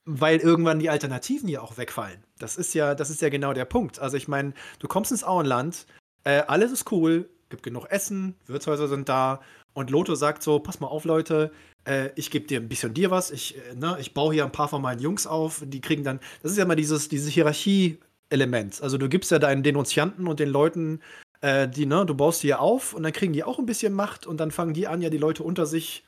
Weil 0.07 0.39
irgendwann 0.41 0.79
die 0.81 0.91
Alternativen 0.91 1.49
ja 1.49 1.63
auch 1.63 1.79
wegfallen. 1.79 2.23
Das 2.39 2.57
ist 2.57 2.75
ja 2.75 2.95
das 2.95 3.09
ist 3.09 3.23
ja 3.23 3.31
genau 3.31 3.55
der 3.55 3.65
Punkt. 3.65 3.99
Also, 4.01 4.17
ich 4.19 4.29
meine, 4.29 4.53
du 4.79 4.87
kommst 4.87 5.11
ins 5.13 5.25
Auenland, 5.25 5.87
äh, 6.25 6.43
alles 6.47 6.73
ist 6.73 6.93
cool, 6.93 7.29
gibt 7.49 7.63
genug 7.63 7.87
Essen, 7.91 8.35
Wirtshäuser 8.47 8.87
sind 8.89 9.09
da 9.09 9.41
und 9.73 9.89
Lotho 9.91 10.15
sagt 10.15 10.43
so: 10.43 10.59
„Pass 10.59 10.79
mal 10.81 10.89
auf, 10.89 11.05
Leute, 11.07 11.53
äh, 11.87 12.11
ich 12.17 12.31
gebe 12.31 12.47
dir 12.47 12.61
'n 12.61 12.69
bisschen 12.69 12.93
dir 12.93 13.11
was. 13.11 13.31
Ich, 13.31 13.57
äh, 13.57 13.75
ne, 13.77 13.97
ich 13.99 14.13
baue 14.13 14.35
hier 14.35 14.45
'n 14.45 14.53
paar 14.53 14.69
von 14.69 14.83
meinen 14.83 15.01
Jungs 15.01 15.27
auf, 15.27 15.63
die 15.65 15.81
kriegen 15.81 16.05
dann“ 16.05 16.21
das 16.43 16.53
ist 16.53 16.59
ja 16.59 16.65
immer 16.65 16.77
dieses 16.77 17.09
dieses 17.09 17.31
Hierarchie-Element. 17.33 18.83
Also, 18.83 18.99
du 18.99 19.09
gibst 19.09 19.31
ja 19.31 19.39
deinen 19.39 19.63
Denunzianten 19.63 20.27
und 20.29 20.39
den 20.39 20.51
Leuten, 20.51 21.01
äh, 21.41 21.67
die 21.67 21.87
ne, 21.87 22.05
du 22.05 22.15
baust 22.15 22.43
die 22.43 22.49
ja 22.49 22.59
auf 22.59 22.93
und 22.93 23.05
dann 23.05 23.13
kriegen 23.13 23.33
die 23.33 23.43
auch 23.45 23.59
'n 23.59 23.65
bisschen 23.67 23.95
Macht 23.95 24.27
und 24.27 24.37
dann 24.39 24.51
fangen 24.51 24.75
die 24.75 24.87
an, 24.87 25.01
ja 25.01 25.09
die 25.09 25.19
Leute 25.19 25.43
unter 25.45 25.65
sich 25.65 26.05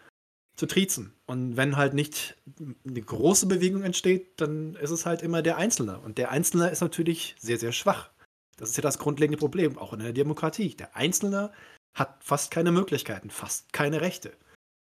zu 0.57 0.67
triezen. 0.67 1.16
Und 1.29 1.57
wenn 1.57 1.77
halt 1.77 1.93
nicht 1.95 2.37
'ne 2.85 3.03
große 3.03 3.47
Bewegung 3.47 3.83
entsteht, 3.83 4.41
dann 4.41 4.77
ist 4.77 4.91
es 4.91 5.07
halt 5.07 5.23
immer 5.23 5.43
der 5.43 5.57
Einzelne. 5.57 5.99
Und 5.99 6.19
der 6.19 6.31
Einzelne 6.31 6.69
ist 6.71 6.81
natürlich 6.81 7.35
sehr, 7.39 7.59
sehr 7.59 7.73
schwach. 7.73 8.11
Das 8.57 8.71
ist 8.71 8.77
ja 8.77 8.83
das 8.83 8.99
grundlegende 8.99 9.39
Problem, 9.39 9.77
auch 9.77 9.93
in 9.93 9.99
der 10.01 10.13
Demokratie. 10.13 10.77
Der 10.77 10.97
Einzelne 10.97 11.53
hat 11.95 12.23
fast 12.23 12.51
keine 12.53 12.71
Möglichkeiten, 12.73 13.31
fast 13.31 13.73
keine 13.73 14.01
Rechte. 14.01 14.33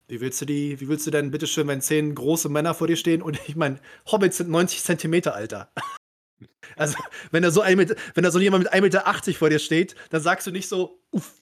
Wie 0.09 0.21
willst 0.21 0.41
du 0.41 0.47
die 0.47 0.81
wie 0.81 0.89
willst 0.89 1.07
du 1.07 1.13
denn 1.13 1.31
bitte 1.33 1.47
schön, 1.49 1.69
wenn 1.69 1.83
10 1.83 2.15
große 2.15 2.49
Männer 2.51 2.75
vor 2.75 2.89
dir 2.89 2.97
stehen 2.97 3.23
und 3.23 3.39
ich 3.49 3.57
meine, 3.57 3.81
Hobbits 4.11 4.39
sind 4.39 4.51
90 4.51 4.83
Zentimeter, 4.85 5.35
Alter. 5.35 5.73
Also, 6.77 6.97
wenn 7.31 7.43
da 7.43 7.51
so 7.51 7.61
ein 7.63 7.79
wenn 7.79 8.25
da 8.25 8.31
so 8.31 8.41
jemand 8.41 8.65
mit 8.65 8.73
1,80 8.75 8.81
Meter 9.29 9.39
vor 9.39 9.51
dir 9.51 9.59
steht, 9.61 9.95
dann 10.11 10.23
sagst 10.23 10.47
du 10.47 10.51
nicht 10.53 10.69
so: 10.69 10.99
„Uff, 11.13 11.35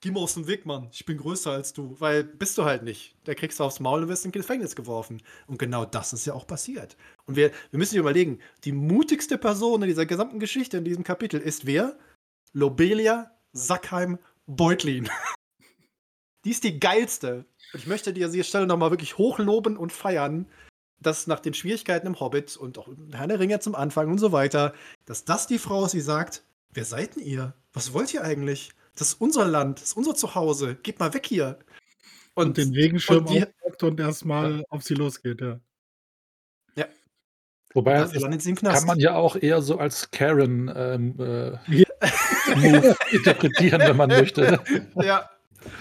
geh 0.00 0.10
mal 0.10 0.20
aus 0.20 0.34
dem 0.34 0.46
Weg, 0.46 0.66
Mann. 0.66 0.88
Ich 0.92 1.04
bin 1.04 1.16
größer 1.18 1.50
als 1.50 1.72
du.“ 1.72 1.96
Weil 1.98 2.24
bist 2.24 2.58
du 2.58 2.64
halt 2.64 2.82
nicht. 2.82 3.14
Da 3.24 3.34
kriegst 3.34 3.60
du 3.60 3.64
aufs 3.64 3.80
Maul 3.80 4.02
und 4.02 4.08
wirst 4.08 4.24
in 4.24 4.32
Gefängnis 4.32 4.76
geworfen. 4.76 5.22
Und 5.46 5.58
genau 5.58 5.84
das 5.84 6.12
ist 6.12 6.26
ja 6.26 6.34
auch 6.34 6.46
passiert. 6.46 6.96
Und 7.26 7.36
wir 7.36 7.50
wir 7.70 7.78
müssen 7.78 7.90
sich 7.92 7.98
überlegen, 7.98 8.40
die 8.64 8.72
mutigste 8.72 9.38
Person 9.38 9.82
in 9.82 9.88
dieser 9.88 10.06
gesamten 10.06 10.40
Geschichte, 10.40 10.78
in 10.78 10.84
diesem 10.84 11.04
Kapitel 11.04 11.40
ist 11.40 11.66
wer? 11.66 11.98
Lobelia 12.52 13.30
Sackheim-Beutlin. 13.52 15.08
Die 16.44 16.50
ist 16.50 16.64
die 16.64 16.80
geilste. 16.80 17.44
Und 17.72 17.80
ich 17.80 17.86
möchte 17.86 18.12
die 18.14 18.24
an 18.24 18.32
dieser 18.32 18.44
Stelle 18.44 18.66
noch 18.66 18.78
mal 18.78 18.90
wirklich 18.90 19.18
hochloben 19.18 19.76
und 19.76 19.92
feiern, 19.92 20.46
dass 20.98 21.26
nach 21.26 21.40
den 21.40 21.54
Schwierigkeiten 21.54 22.06
im 22.06 22.18
Hobbit 22.18 22.56
und 22.56 22.78
auch 22.78 22.88
im 22.88 23.12
Herrn 23.12 23.28
der 23.28 23.40
Ringe 23.40 23.60
zum 23.60 23.74
Anfang 23.74 24.08
und 24.10 24.18
so 24.18 24.32
weiter, 24.32 24.74
dass 25.04 25.24
das 25.24 25.46
die 25.46 25.58
Frau 25.58 25.84
ist, 25.84 25.92
die 25.92 26.00
sagt: 26.00 26.44
„Wer 26.72 26.84
seid 26.84 27.16
'n 27.16 27.22
ihr? 27.22 27.54
Was 27.72 27.92
wollt 27.92 28.12
ihr 28.14 28.24
eigentlich? 28.24 28.72
Das 29.00 29.08
ist 29.08 29.20
unser 29.20 29.46
Land, 29.46 29.78
das 29.80 29.88
ist 29.88 29.96
unser 29.96 30.14
Zuhause. 30.14 30.76
Geht 30.82 30.98
mal 31.00 31.14
weg 31.14 31.24
hier.“ 31.26 31.58
Und 32.34 32.48
Und 32.48 32.56
den 32.58 32.74
Regenschirm 32.74 33.18
und 33.24 33.30
die 33.30 33.42
aufpackt 33.42 33.82
und 33.82 33.98
erst 33.98 34.26
mal 34.26 34.62
auf 34.68 34.82
sie 34.82 34.94
losgeht, 34.94 35.40
ja. 35.40 35.58
Ja. 36.76 36.86
Wobei, 37.72 37.94
Das 37.94 38.12
kann 38.12 38.86
man 38.86 38.98
ja 39.00 39.14
auch 39.16 39.36
eher 39.36 39.62
so 39.62 39.78
als 39.78 40.10
Karen, 40.10 40.70
ähm, 40.74 41.14
äh, 41.18 41.52
Ja. 41.74 41.86
Interpretieren, 43.10 43.80
wenn 43.80 43.96
man 43.96 44.10
möchte, 44.10 44.42
ne? 44.42 44.90
Ja. 45.02 45.30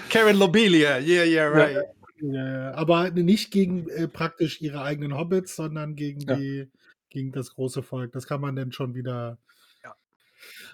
Karen 0.09 0.37
Lobelia. 0.37 0.99
Yeah, 0.99 1.25
yeah, 1.25 1.47
right. 1.49 1.77
Ja, 2.21 2.49
ja, 2.49 2.73
aber 2.75 3.11
nicht 3.11 3.51
gegen, 3.51 3.89
äh, 3.89 4.07
praktisch 4.07 4.61
ihre 4.61 4.81
eigenen 4.81 5.17
Hobbits, 5.17 5.55
sondern 5.57 5.95
gegen 5.95 6.21
Ja. 6.21 6.35
die 6.35 6.71
gegen 7.09 7.31
das 7.33 7.55
große 7.55 7.83
Volk. 7.83 8.11
Das 8.13 8.27
kann 8.27 8.39
man 8.41 8.55
dann 8.55 8.71
schon 8.71 8.93
wieder 8.95 9.37
Ja. 9.41 9.58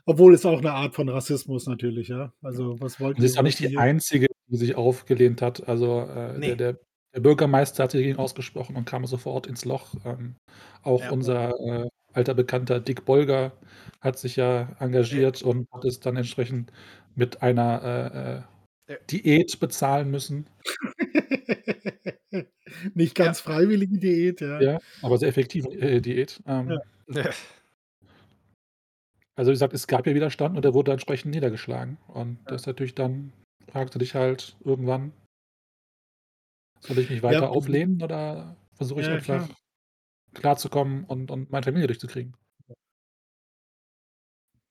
Obwohl 0.06 0.34
es 0.36 0.46
auch 0.46 0.62
'ne 0.62 0.72
Art 0.74 0.96
von 0.96 1.10
Rassismus 1.10 1.68
natürlich, 1.68 2.10
ja. 2.10 2.34
Also, 2.42 2.80
was 2.82 3.00
wollt 3.00 3.18
Und 3.18 3.22
sie 3.22 3.28
ihr 3.28 3.30
ist 3.30 3.38
auch 3.38 3.44
nicht 3.44 3.60
die 3.60 3.70
ihr 3.74 3.78
Einzige, 3.78 4.28
die 4.48 4.58
sich 4.58 4.76
aufgelehnt 4.76 5.42
hat. 5.42 5.68
Also, 5.68 6.02
äh, 6.02 6.42
Ne. 6.42 6.56
der 6.56 6.56
der 6.56 6.80
Der 7.14 7.22
Bürgermeister 7.22 7.84
hat 7.84 7.92
sich 7.92 8.02
dagegen 8.02 8.20
ausgesprochen 8.20 8.76
und 8.76 8.84
kam 8.86 9.06
sofort 9.06 9.48
ins 9.48 9.64
Loch. 9.64 9.96
Ähm, 10.04 10.36
auch 10.84 11.08
Ja. 11.08 11.12
unser, 11.12 11.52
äh, 11.62 11.88
alter 12.12 12.34
Bekannter 12.34 12.82
Dick 12.82 13.06
Bolger 13.06 13.54
hat 14.02 14.20
sich 14.20 14.36
ja 14.36 14.76
engagiert 14.80 15.42
und 15.42 15.68
hat 15.72 15.86
es 15.86 16.02
dann 16.02 16.18
entsprechend 16.18 16.72
mit 17.16 17.42
einer, 17.42 17.82
äh, 17.84 18.40
äh, 18.40 18.42
Ja. 18.88 18.98
Diät 19.12 19.60
bezahlen 19.62 20.12
müssen. 20.12 20.50
Nicht 22.96 23.16
Ja. 23.20 23.30
ganz 23.30 23.40
freiwillige 23.42 24.00
Diät, 24.00 24.42
ja. 24.42 24.64
Ja, 24.64 24.80
aber 25.02 25.18
sehr 25.18 25.30
effektive, 25.30 25.70
äh, 25.74 26.02
Diät. 26.02 26.42
Ähm 26.46 26.76
Ja. 27.08 27.24
Ja. 27.24 27.36
Also, 29.38 29.50
wie 29.52 29.54
gesagt, 29.56 29.74
es 29.74 29.88
gab 29.88 30.08
ja 30.08 30.16
Widerstand 30.16 30.56
und 30.56 30.64
der 30.64 30.74
wurde 30.74 30.94
entsprechend 30.94 31.32
niedergeschlagen. 31.36 31.98
Und 32.08 32.40
Ja. 32.46 32.52
das 32.52 32.62
ist 32.62 32.68
natürlich 32.68 32.96
dann 32.96 33.34
fragst 33.70 33.94
du 33.94 34.00
dich 34.00 34.16
halt 34.16 34.56
irgendwann 34.64 35.12
soll 36.82 37.00
ich 37.00 37.10
mich 37.10 37.24
Ja, 37.28 37.42
weiter 37.42 37.50
mhm. 37.52 37.52
auflehnen 37.52 38.02
oder 38.04 38.58
versuche 38.74 39.02
ich 39.02 39.10
Ja, 39.10 39.12
einfach 39.12 39.48
klar. 39.48 39.56
klarzukommen 40.36 41.06
und 41.06 41.32
und 41.32 41.52
meine 41.52 41.64
Familie 41.64 41.88
durchzukriegen? 41.88 42.36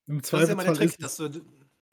Im 0.07 0.21
Das 0.31 0.43
ist 0.43 0.47
ja 0.47 0.53
immer 0.53 0.63
der 0.63 0.73
Trick, 0.73 0.97
dass 0.99 1.15
es 1.15 1.17
du 1.17 1.29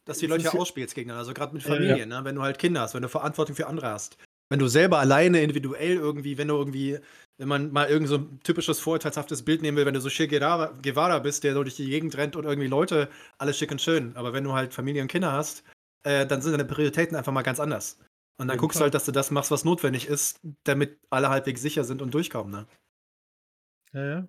dass 0.05 0.19
die 0.19 0.27
Leute 0.27 0.45
ja 0.45 0.51
ja 0.51 0.55
ausspielst 0.55 0.97
gegeneinander, 0.97 1.21
also 1.21 1.33
grad 1.33 1.53
mit 1.53 1.63
Ja, 1.65 1.79
ja. 1.81 1.99
Familie, 1.99 2.07
ne? 2.07 2.25
Wenn 2.25 2.35
du 2.35 2.43
halt 2.43 2.59
Kinder 2.59 2.81
hast, 2.81 2.95
wenn 2.95 3.03
du 3.03 3.09
Verantwortung 3.09 3.55
für 3.55 3.69
andere 3.69 3.89
hast. 3.91 4.17
Wenn 4.53 4.59
du 4.59 4.69
selber 4.69 4.99
alleine 4.99 5.41
individuell 5.43 5.97
irgendwie 5.97 6.37
wenn 6.37 6.49
du 6.49 6.57
irgendwie 6.57 6.99
wenn 7.39 7.49
man 7.49 7.73
mal 7.73 7.89
irgend 7.89 8.07
so 8.09 8.17
'n 8.17 8.39
typisches 8.45 8.81
vorurteilshaftes 8.81 9.45
Bild 9.47 9.63
nehmen 9.63 9.79
will, 9.79 9.87
wenn 9.87 9.95
du 9.95 10.01
so 10.01 10.11
Che 10.11 10.29
Guevara 10.29 11.19
bist, 11.21 11.43
der 11.43 11.55
so 11.55 11.63
durch 11.63 11.77
die 11.77 11.89
Gegend 11.89 12.17
rennt 12.19 12.37
und 12.37 12.45
irgendwie 12.45 12.69
Leute 12.69 13.09
alles 13.39 13.57
schick 13.59 13.71
und 13.71 13.81
schön. 13.81 14.15
Aber 14.15 14.35
wenn 14.35 14.45
du 14.45 14.53
halt 14.53 14.75
Familie 14.75 15.01
und 15.01 15.09
Kinder 15.09 15.33
hast, 15.33 15.65
äh, 16.05 16.27
dann 16.27 16.43
sind 16.43 16.53
deine 16.53 16.67
Prioritäten 16.67 17.17
einfach 17.17 17.33
mal 17.33 17.41
ganz 17.43 17.61
anders. 17.61 17.99
Und 18.39 18.49
dann 18.49 18.59
guckst 18.59 18.79
du 18.79 18.83
halt, 18.85 18.93
dass 18.95 19.07
du 19.07 19.13
das 19.13 19.31
machst, 19.31 19.51
was 19.51 19.65
notwendig 19.65 20.07
ist, 20.07 20.39
damit 20.65 20.99
alle 21.11 21.31
halbwegs 21.31 21.63
sicher 21.63 21.85
sind 21.85 22.03
und 22.03 22.13
durchkommen, 22.13 22.53
ne? 22.53 22.67
Ja, 23.93 24.01
ja. 24.05 24.29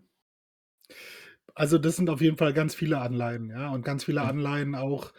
Also, 1.56 1.78
das 1.78 1.96
sind 1.98 2.10
auf 2.10 2.22
jeden 2.22 2.38
Fall 2.38 2.54
ganz 2.54 2.74
viele 2.76 3.00
Anleihen, 3.00 3.50
ja, 3.50 3.70
und 3.72 3.84
ganz 3.86 4.04
viele 4.06 4.22
Mhm. 4.22 4.34
Anleihen 4.34 4.74
auch, 4.76 5.14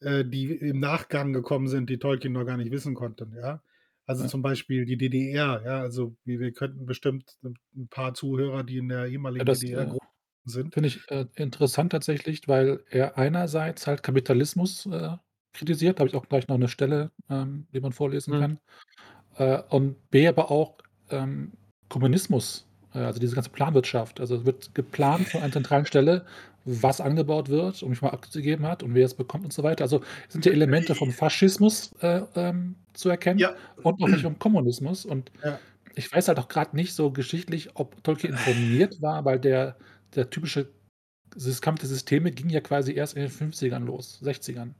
äh, 0.00 0.24
die 0.24 0.52
im 0.54 0.78
Nachgang 0.78 1.32
gekommen 1.32 1.66
sind, 1.68 1.90
die 1.90 1.98
Tolkien 1.98 2.32
noch 2.32 2.44
gar 2.44 2.56
nicht 2.56 2.70
wissen 2.70 2.94
konnten, 2.94 3.34
ja. 3.36 3.60
Also, 4.10 4.24
Ja. 4.24 4.26
zum 4.26 4.42
Beispiel 4.42 4.84
die 4.86 4.96
DDR, 4.96 5.62
ja, 5.64 5.80
also, 5.80 6.16
wir 6.24 6.40
wir 6.40 6.52
könnten 6.52 6.84
bestimmt 6.84 7.36
'n 7.44 7.54
'n 7.76 7.88
paar 7.88 8.12
Zuhörer, 8.14 8.64
die 8.64 8.78
in 8.78 8.88
der 8.88 9.06
Ja, 9.38 9.44
ehemaligen 9.46 9.48
DDR 9.48 9.86
äh, 9.86 9.86
groß 9.86 10.00
sind. 10.46 10.74
finde 10.74 10.88
ich, 10.88 11.10
äh, 11.10 11.26
interessant 11.36 11.92
tatsächlich, 11.92 12.48
weil 12.48 12.84
er 12.90 13.18
einerseits 13.18 13.86
halt 13.86 14.02
Kapitalismus, 14.02 14.86
äh, 14.86 15.16
kritisiert. 15.54 15.98
Da 15.98 16.02
habe 16.02 16.10
ich 16.10 16.16
auch 16.16 16.28
gleich 16.28 16.48
noch 16.48 16.58
'ne 16.58 16.68
Stelle, 16.68 17.12
ähm, 17.30 17.68
die 17.74 17.80
man 17.80 17.92
vorlesen 17.92 18.32
Mhm. 18.32 18.40
kann. 18.40 18.58
Äh, 19.36 19.62
und 19.70 20.10
B 20.10 20.28
aber 20.28 20.50
auch, 20.50 20.78
ähm, 21.10 21.52
Kommunismus, 21.88 22.68
äh, 22.94 22.98
also 23.00 23.20
diese 23.20 23.34
ganze 23.36 23.50
Planwirtschaft. 23.50 24.20
Also, 24.20 24.36
es 24.36 24.46
wird 24.46 24.74
geplant 24.74 25.28
von 25.30 25.42
einer 25.42 25.52
zentralen 25.52 25.86
Stelle, 25.86 26.26
was 26.64 27.00
angebaut 27.00 27.48
wird 27.48 27.82
und 27.82 27.94
viel 27.94 28.06
man 28.06 28.12
abzugeben 28.12 28.66
hat 28.66 28.82
und 28.82 28.94
wer 28.94 29.06
es 29.06 29.14
bekommt 29.14 29.44
und 29.44 29.52
so 29.52 29.62
weiter. 29.62 29.84
Also, 29.84 30.00
es 30.26 30.32
sind 30.34 30.44
ja 30.46 30.52
Elemente 30.52 30.94
vom 30.94 31.10
Faschismus, 31.12 31.92
äh, 32.02 32.22
ähm, 32.36 32.76
zu 32.92 33.08
erkennen 33.08 33.38
Ja. 33.38 33.54
und 33.82 34.02
auch 34.02 34.08
welche 34.08 34.24
vom 34.24 34.38
Kommunismus. 34.38 35.04
Und 35.06 35.30
Ja. 35.44 35.58
ich 35.94 36.12
weiß 36.12 36.28
halt 36.28 36.38
auch 36.38 36.48
grad 36.48 36.74
nicht 36.74 36.94
so 36.94 37.10
geschichtlich, 37.10 37.70
ob 37.74 38.02
Tolkien 38.04 38.32
informiert 38.34 39.00
war, 39.02 39.24
weil 39.24 39.38
der 39.40 39.76
der 40.14 40.28
typische 40.28 40.68
Kampf 41.62 41.78
der 41.80 41.88
Systeme 41.88 42.32
ging 42.32 42.50
ja 42.50 42.60
quasi 42.60 42.92
erst 42.92 43.14
in 43.14 43.22
den 43.22 43.30
50ern 43.30 43.84
los, 43.84 44.20
60ern. 44.22 44.74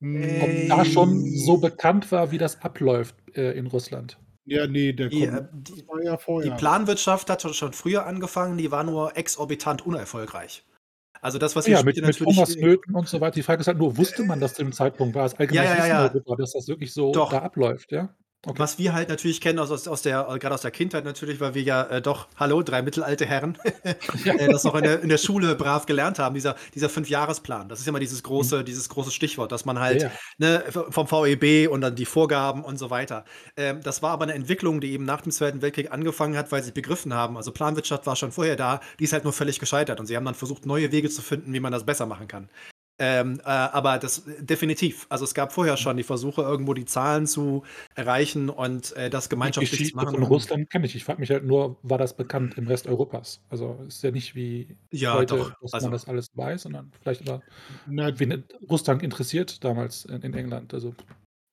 Ob 0.00 0.68
da 0.68 0.84
schon 0.84 1.24
so 1.26 1.58
bekannt 1.58 2.10
war, 2.12 2.30
wie 2.30 2.38
das 2.38 2.60
abläuft, 2.62 3.14
äh, 3.36 3.56
in 3.58 3.66
Russland. 3.68 4.18
Ja, 4.44 4.66
ne, 4.66 4.94
der 4.94 5.08
Die, 5.08 5.24
äh, 5.24 5.26
Kommunismus 5.26 5.74
die 5.76 5.88
war 5.88 6.02
ja 6.02 6.16
die. 6.16 6.50
Planwirtschaft 6.50 7.28
hat 7.30 7.42
schon 7.42 7.54
schon 7.54 7.72
früher 7.72 8.06
angefangen, 8.06 8.58
die 8.58 8.70
war 8.70 8.82
nur 8.84 9.16
exorbitant 9.16 9.84
unerfolgreich. 9.86 10.64
Also, 11.20 11.38
das, 11.38 11.56
was 11.56 11.66
Ja, 11.66 11.82
mit 11.82 11.96
mit 11.96 12.04
natürlich 12.04 12.36
Hungersnöten 12.36 12.94
und 12.94 13.08
so 13.08 13.20
weiter. 13.20 13.34
Die 13.34 13.42
Frage 13.42 13.60
ist 13.60 13.66
halt 13.66 13.78
nur, 13.78 13.96
wusste 13.96 14.24
man 14.24 14.40
das 14.40 14.54
zu 14.54 14.62
dem 14.62 14.72
Zeitpunkt? 14.72 15.14
War 15.16 15.24
es 15.26 15.32
Ja, 15.32 15.38
allgemeines 15.40 15.70
ja, 15.78 15.86
ja, 15.86 15.86
ja. 15.86 16.08
Europa, 16.12 16.36
dass 16.36 16.52
das 16.52 16.68
wirklich 16.68 16.92
so 16.92 17.12
Doch. 17.12 17.30
da 17.30 17.40
abläuft, 17.42 17.90
ja? 17.92 18.14
Okay. 18.46 18.60
Was 18.60 18.78
wir 18.78 18.92
halt 18.92 19.08
natürlich 19.08 19.40
kennen 19.40 19.58
aus 19.58 19.88
aus 19.88 20.02
der 20.02 20.28
äh, 20.30 20.38
grad 20.38 20.52
aus 20.52 20.60
der 20.62 20.70
Kindheit 20.70 21.04
natürlich, 21.04 21.40
weil 21.40 21.54
wir 21.54 21.62
ja, 21.62 21.82
äh, 21.84 22.00
doch 22.00 22.28
hallo, 22.36 22.62
3 22.62 22.82
mittelalte 22.82 23.26
Herren, 23.26 23.58
äh, 23.82 24.48
das 24.48 24.62
noch 24.62 24.76
in 24.76 24.84
der 24.84 25.00
in 25.02 25.08
der 25.08 25.18
Schule 25.18 25.56
brav 25.56 25.86
gelernt 25.86 26.20
haben, 26.20 26.34
dieser 26.36 26.54
dieser 26.72 26.88
Fünfjahresplan. 26.88 27.68
Das 27.68 27.80
ist 27.80 27.86
ja 27.86 27.90
immer 27.90 27.98
dieses 27.98 28.22
Mhm. 28.36 28.52
große 28.52 28.62
dieses 28.62 28.88
große 28.88 29.10
Stichwort, 29.10 29.50
dass 29.50 29.64
man 29.64 29.80
halt, 29.80 30.02
ja. 30.02 30.12
ne, 30.38 30.62
vom 30.70 31.08
VEB 31.08 31.66
und 31.68 31.80
dann 31.80 31.96
die 31.96 32.04
Vorgaben 32.04 32.62
und 32.62 32.78
so 32.78 32.90
weiter. 32.90 33.24
Ähm, 33.56 33.80
das 33.82 34.02
war 34.02 34.12
aber 34.12 34.26
'ne 34.26 34.34
Entwicklung, 34.34 34.80
die 34.80 34.92
eben 34.92 35.04
nach 35.04 35.20
dem 35.22 35.32
Zweiten 35.32 35.60
Weltkrieg 35.60 35.90
angefangen 35.90 36.36
hat, 36.36 36.52
weil 36.52 36.62
sie 36.62 36.70
begriffen 36.72 37.12
haben 37.14 37.36
also, 37.36 37.50
Planwirtschaft 37.50 38.06
war 38.06 38.14
schon 38.14 38.30
vorher 38.30 38.54
da, 38.54 38.78
die 39.00 39.04
ist 39.04 39.12
halt 39.12 39.24
nur 39.24 39.32
völlig 39.32 39.58
gescheitert 39.58 39.98
und 39.98 40.06
sie 40.06 40.16
haben 40.16 40.24
dann 40.24 40.34
versucht, 40.36 40.64
neue 40.64 40.92
Wege 40.92 41.10
zu 41.10 41.22
finden, 41.22 41.52
wie 41.52 41.60
man 41.60 41.72
das 41.72 41.84
besser 41.84 42.06
machen 42.06 42.28
kann. 42.28 42.48
Ähm, 42.98 43.40
äh, 43.44 43.48
aber 43.48 43.98
das 43.98 44.24
definitiv. 44.40 45.06
Also, 45.08 45.24
es 45.24 45.34
gab 45.34 45.52
vorher 45.52 45.76
schon 45.76 45.96
die 45.96 46.02
Versuche, 46.02 46.42
irgendwo 46.42 46.74
die 46.74 46.84
Zahlen 46.84 47.26
zu 47.26 47.64
erreichen 47.94 48.48
und, 48.50 48.92
äh, 48.96 49.08
das 49.10 49.28
Die 49.40 49.52
gemeinschaftlich 49.52 49.84
zu 49.84 49.94
Geschichte 49.94 49.96
machen 49.96 50.14
von 50.14 50.22
und 50.22 50.24
Russland 50.24 50.68
kenne 50.70 50.86
ich. 50.86 50.96
Ich 50.96 51.04
frage 51.04 51.20
mich 51.20 51.30
halt 51.30 51.44
nur, 51.44 51.78
war 51.82 51.98
das 51.98 52.16
bekannt 52.16 52.56
im 52.58 52.66
Rest 52.66 52.86
Europas? 52.86 53.44
Also, 53.48 53.82
ist 53.86 54.02
ja 54.02 54.10
nicht 54.10 54.34
wie 54.34 54.76
Ja, 54.92 55.22
heute, 55.22 55.24
doch. 55.24 55.54
dass 55.60 55.72
Also 55.72 55.90
man 55.90 55.92
das 55.92 56.06
alles 56.08 56.28
weiß, 56.34 56.62
sondern 56.62 56.92
vielleicht 57.00 57.22
aber 57.22 57.44
Na 57.86 58.18
wen 58.18 58.44
Russland 58.70 59.02
interessiert 59.02 59.64
damals 59.64 60.04
in 60.04 60.22
in 60.22 60.34
England. 60.34 60.72
Also 60.74 60.94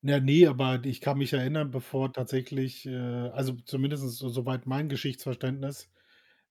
Ja, 0.03 0.19
ne, 0.19 0.45
aber 0.47 0.83
ich 0.85 1.01
kann 1.01 1.17
mich 1.17 1.33
erinnern, 1.33 1.71
bevor 1.71 2.13
tatsächlich, 2.13 2.85
äh 2.85 2.95
also, 3.29 3.53
zumindest 3.65 4.03
so 4.17 4.29
soweit 4.29 4.67
mein 4.67 4.87
Geschichtsverständnis, 4.89 5.89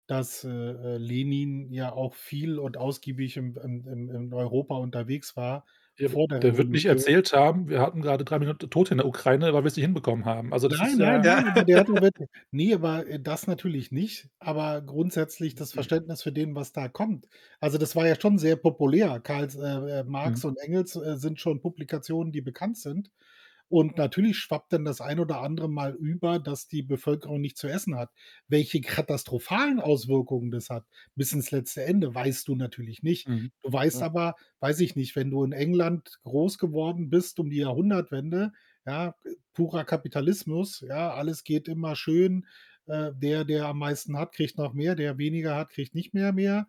dass, 0.06 0.44
äh, 0.44 0.48
äh, 0.50 0.96
Lenin 0.98 1.72
ja 1.72 1.92
auch 1.92 2.14
viel 2.14 2.58
und 2.58 2.76
ausgiebig 2.76 3.36
im 3.36 3.56
im 3.56 4.10
in 4.10 4.32
Europa 4.34 4.76
unterwegs 4.76 5.36
war 5.36 5.64
Ja, 5.98 6.08
der 6.08 6.38
der 6.40 6.56
wird 6.58 6.70
nicht 6.70 6.86
erzählt 6.86 7.32
haben, 7.32 7.68
wir 7.68 7.80
hatten 7.80 8.00
gerade 8.02 8.24
3 8.24 8.38
Millionen 8.38 8.58
Tote 8.58 8.92
in 8.94 8.98
der 8.98 9.06
Ukraine, 9.06 9.52
weil 9.52 9.62
wir 9.62 9.68
es 9.68 9.76
nicht 9.76 9.84
hinbekommen 9.84 10.24
haben. 10.24 10.52
Also, 10.52 10.68
das 10.68 10.80
Nein, 10.80 10.96
ist 10.96 10.98
nein, 10.98 11.20
ja 11.22 11.22
nein, 11.22 11.44
aber 11.48 11.64
der 11.64 11.78
hat 11.80 11.88
ja 11.88 12.00
wirklich 12.00 12.28
ne, 12.52 12.72
aber, 12.74 13.06
äh, 13.06 13.20
das 13.20 13.46
natürlich 13.48 13.90
nicht, 13.90 14.28
aber 14.38 14.80
grundsätzlich 14.80 15.54
das 15.54 15.72
Verständnis 15.72 16.22
für 16.22 16.32
den, 16.32 16.54
was 16.54 16.72
da 16.72 16.88
kommt. 16.88 17.26
Also, 17.60 17.78
das 17.78 17.94
war 17.96 18.06
ja 18.06 18.18
schon 18.18 18.38
sehr 18.38 18.56
populär. 18.56 19.20
Karls 19.20 19.56
äh, 19.56 19.60
äh, 20.00 20.04
Marx 20.04 20.44
Mhm. 20.44 20.46
und 20.46 20.56
Engels, 20.58 20.96
äh, 20.96 21.16
sind 21.18 21.40
schon 21.40 21.60
Publikationen, 21.60 22.32
die 22.32 22.40
bekannt 22.40 22.78
sind. 22.78 23.10
Und 23.72 23.96
natürlich 23.96 24.36
schwappt 24.36 24.74
dann 24.74 24.84
das 24.84 25.00
ein 25.00 25.18
oder 25.18 25.40
andere 25.40 25.66
Mal 25.70 25.94
über, 25.94 26.38
dass 26.38 26.68
die 26.68 26.82
Bevölkerung 26.82 27.40
nichts 27.40 27.60
zu 27.60 27.68
essen 27.68 27.96
hat. 27.96 28.10
Welche 28.46 28.82
katastrophalen 28.82 29.80
Auswirkungen 29.80 30.50
das 30.50 30.68
hat, 30.68 30.84
bis 31.14 31.32
ins 31.32 31.50
letzte 31.52 31.82
Ende, 31.84 32.14
weißt 32.14 32.46
du 32.48 32.54
natürlich 32.54 33.02
nicht. 33.02 33.28
Mhm. 33.28 33.50
Du 33.62 33.72
weißt 33.72 34.02
Ja. 34.02 34.02
aber, 34.02 34.34
weiß 34.60 34.80
ich 34.80 34.94
nicht, 34.94 35.16
wenn 35.16 35.30
du 35.30 35.42
in 35.42 35.52
England 35.52 36.18
groß 36.24 36.58
geworden 36.58 37.08
bist 37.08 37.38
um 37.40 37.48
die 37.48 37.58
Jahrhundertwende, 37.58 38.52
ja, 38.84 39.14
purer 39.54 39.84
Kapitalismus, 39.84 40.80
ja, 40.86 41.14
alles 41.14 41.42
geht 41.42 41.66
immer 41.66 41.96
schön. 41.96 42.46
Äh, 42.86 43.12
der, 43.14 43.44
der 43.44 43.68
am 43.68 43.78
meisten 43.78 44.18
hat, 44.18 44.32
kriegt 44.32 44.58
noch 44.58 44.74
mehr, 44.74 44.96
der 44.96 45.16
weniger 45.16 45.56
hat, 45.56 45.70
kriegt 45.70 45.94
nicht 45.94 46.12
mehr 46.12 46.32
mehr. 46.34 46.66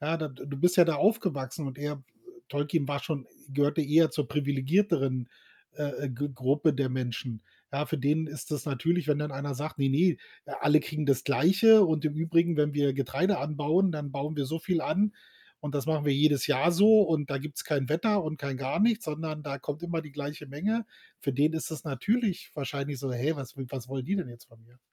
Ja, 0.00 0.16
da 0.16 0.28
du 0.28 0.56
bist 0.58 0.76
ja 0.76 0.84
da 0.84 0.96
aufgewachsen 0.96 1.66
und 1.66 1.78
er 1.78 2.02
Tolkien 2.48 2.88
war 2.88 2.98
schon 2.98 3.26
gehörte 3.48 3.82
eher 3.82 4.10
zur 4.10 4.28
privilegierteren, 4.28 5.28
äh, 5.76 6.06
äh, 6.06 6.10
Gruppe 6.10 6.72
der 6.74 6.88
Menschen. 6.88 7.42
Ja, 7.72 7.86
für 7.86 7.98
den 7.98 8.26
ist 8.26 8.50
das 8.50 8.64
natürlich, 8.66 9.08
wenn 9.08 9.18
dann 9.18 9.32
einer 9.32 9.54
sagt: 9.54 9.78
„Ne, 9.78 9.88
ne, 9.88 10.16
äh, 10.46 10.52
alle 10.60 10.80
kriegen 10.80 11.06
das 11.06 11.24
Gleiche 11.24 11.84
und 11.84 12.04
im 12.04 12.14
Übrigen, 12.14 12.56
wenn 12.56 12.74
wir 12.74 12.92
Getreide 12.94 13.38
anbauen, 13.38 13.92
dann 13.92 14.12
bauen 14.12 14.36
wir 14.36 14.44
so 14.46 14.58
viel 14.58 14.80
an 14.80 15.12
und 15.60 15.74
das 15.74 15.86
machen 15.86 16.04
wir 16.04 16.12
jedes 16.14 16.46
Jahr 16.46 16.72
so 16.72 17.02
und 17.02 17.30
da 17.30 17.38
gibt's 17.38 17.64
kein 17.64 17.88
Wetter 17.88 18.22
und 18.24 18.36
kein 18.38 18.56
gar 18.56 18.80
nichts, 18.80 19.04
sondern 19.04 19.42
da 19.42 19.58
kommt 19.58 19.82
immer 19.82 20.02
die 20.02 20.12
gleiche 20.12 20.46
Menge.“ 20.46 20.86
Für 21.20 21.32
den 21.32 21.52
ist 21.52 21.70
das 21.70 21.84
natürlich 21.84 22.50
wahrscheinlich 22.54 22.98
so: 22.98 23.12
„Hey, 23.12 23.36
was 23.36 23.54
was 23.56 23.88
wollen 23.88 24.04
die 24.04 24.16
denn 24.16 24.28
jetzt 24.28 24.46
von 24.46 24.62
mir?“ 24.62 24.72
Ja. 24.72 24.91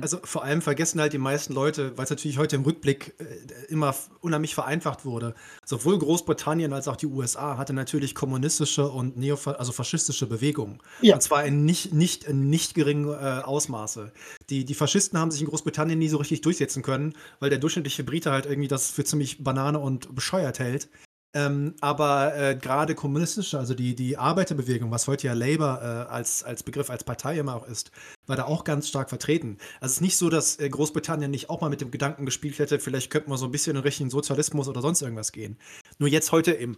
Also, 0.00 0.18
vor 0.24 0.42
allem 0.42 0.62
vergessen 0.62 1.00
halt 1.00 1.12
die 1.12 1.18
meisten 1.18 1.52
Leute, 1.52 1.96
weil's 1.96 2.10
natürlich 2.10 2.38
heute 2.38 2.56
im 2.56 2.62
Rückblick, 2.62 3.14
äh, 3.18 3.70
immer 3.70 3.94
unheimlich 4.20 4.54
vereinfacht 4.54 5.04
wurde. 5.04 5.34
Sowohl 5.64 5.98
Großbritannien 5.98 6.72
als 6.72 6.88
auch 6.88 6.96
die 6.96 7.06
USA 7.06 7.58
hatte 7.58 7.74
natürlich 7.74 8.14
kommunistische 8.14 8.88
und 8.88 9.16
neofa 9.16 9.52
also, 9.52 9.72
faschistische 9.72 10.26
Bewegungen. 10.26 10.80
Ja. 11.02 11.14
Und 11.14 11.20
zwar 11.20 11.44
in 11.44 11.64
nicht 11.64 11.92
nicht 11.92 12.24
in 12.24 12.48
nicht 12.48 12.74
geringen, 12.74 13.08
äh, 13.08 13.42
Ausmaße. 13.44 14.12
Die 14.48 14.64
die 14.64 14.74
Faschisten 14.74 15.18
haben 15.18 15.30
sich 15.30 15.42
in 15.42 15.48
Großbritannien 15.48 15.98
nie 15.98 16.08
so 16.08 16.16
richtig 16.16 16.40
durchsetzen 16.40 16.82
können, 16.82 17.14
weil 17.38 17.50
der 17.50 17.58
durchschnittliche 17.58 18.04
Brite 18.04 18.32
halt 18.32 18.46
irgendwie 18.46 18.68
das 18.68 18.90
für 18.90 19.04
ziemlich 19.04 19.44
Banane 19.44 19.78
und 19.78 20.14
bescheuert 20.14 20.58
hält. 20.58 20.88
Ähm, 21.36 21.74
aber, 21.80 22.36
äh, 22.36 22.54
grade 22.54 22.94
kommunistische, 22.94 23.58
also 23.58 23.74
die 23.74 23.96
die 23.96 24.16
Arbeiterbewegung, 24.16 24.92
was 24.92 25.08
heute 25.08 25.26
ja 25.26 25.32
Labour, 25.32 25.80
äh, 25.82 26.12
als 26.12 26.44
als 26.44 26.62
Begriff, 26.62 26.90
als 26.90 27.02
Partei 27.02 27.38
immer 27.38 27.56
auch 27.56 27.66
ist, 27.66 27.90
war 28.28 28.36
da 28.36 28.44
auch 28.44 28.62
ganz 28.62 28.88
stark 28.88 29.08
vertreten. 29.08 29.58
Also, 29.80 29.90
es 29.90 29.96
ist 29.96 30.00
nicht 30.00 30.16
so, 30.16 30.30
dass, 30.30 30.60
äh, 30.60 30.68
Großbritannien 30.68 31.30
nicht 31.32 31.50
auch 31.50 31.60
mal 31.60 31.70
mit 31.70 31.80
dem 31.80 31.90
Gedanken 31.90 32.24
gespielt 32.24 32.60
hätte, 32.60 32.78
vielleicht 32.78 33.10
könnten 33.10 33.30
wir 33.30 33.36
so 33.36 33.46
'n 33.46 33.50
bisschen 33.50 33.76
in 33.76 33.82
Richtung 33.82 34.10
Sozialismus 34.10 34.68
oder 34.68 34.80
sonst 34.80 35.02
irgendwas 35.02 35.32
gehen. 35.32 35.58
Nur 35.98 36.08
jetzt 36.08 36.30
heute 36.30 36.52
im 36.52 36.76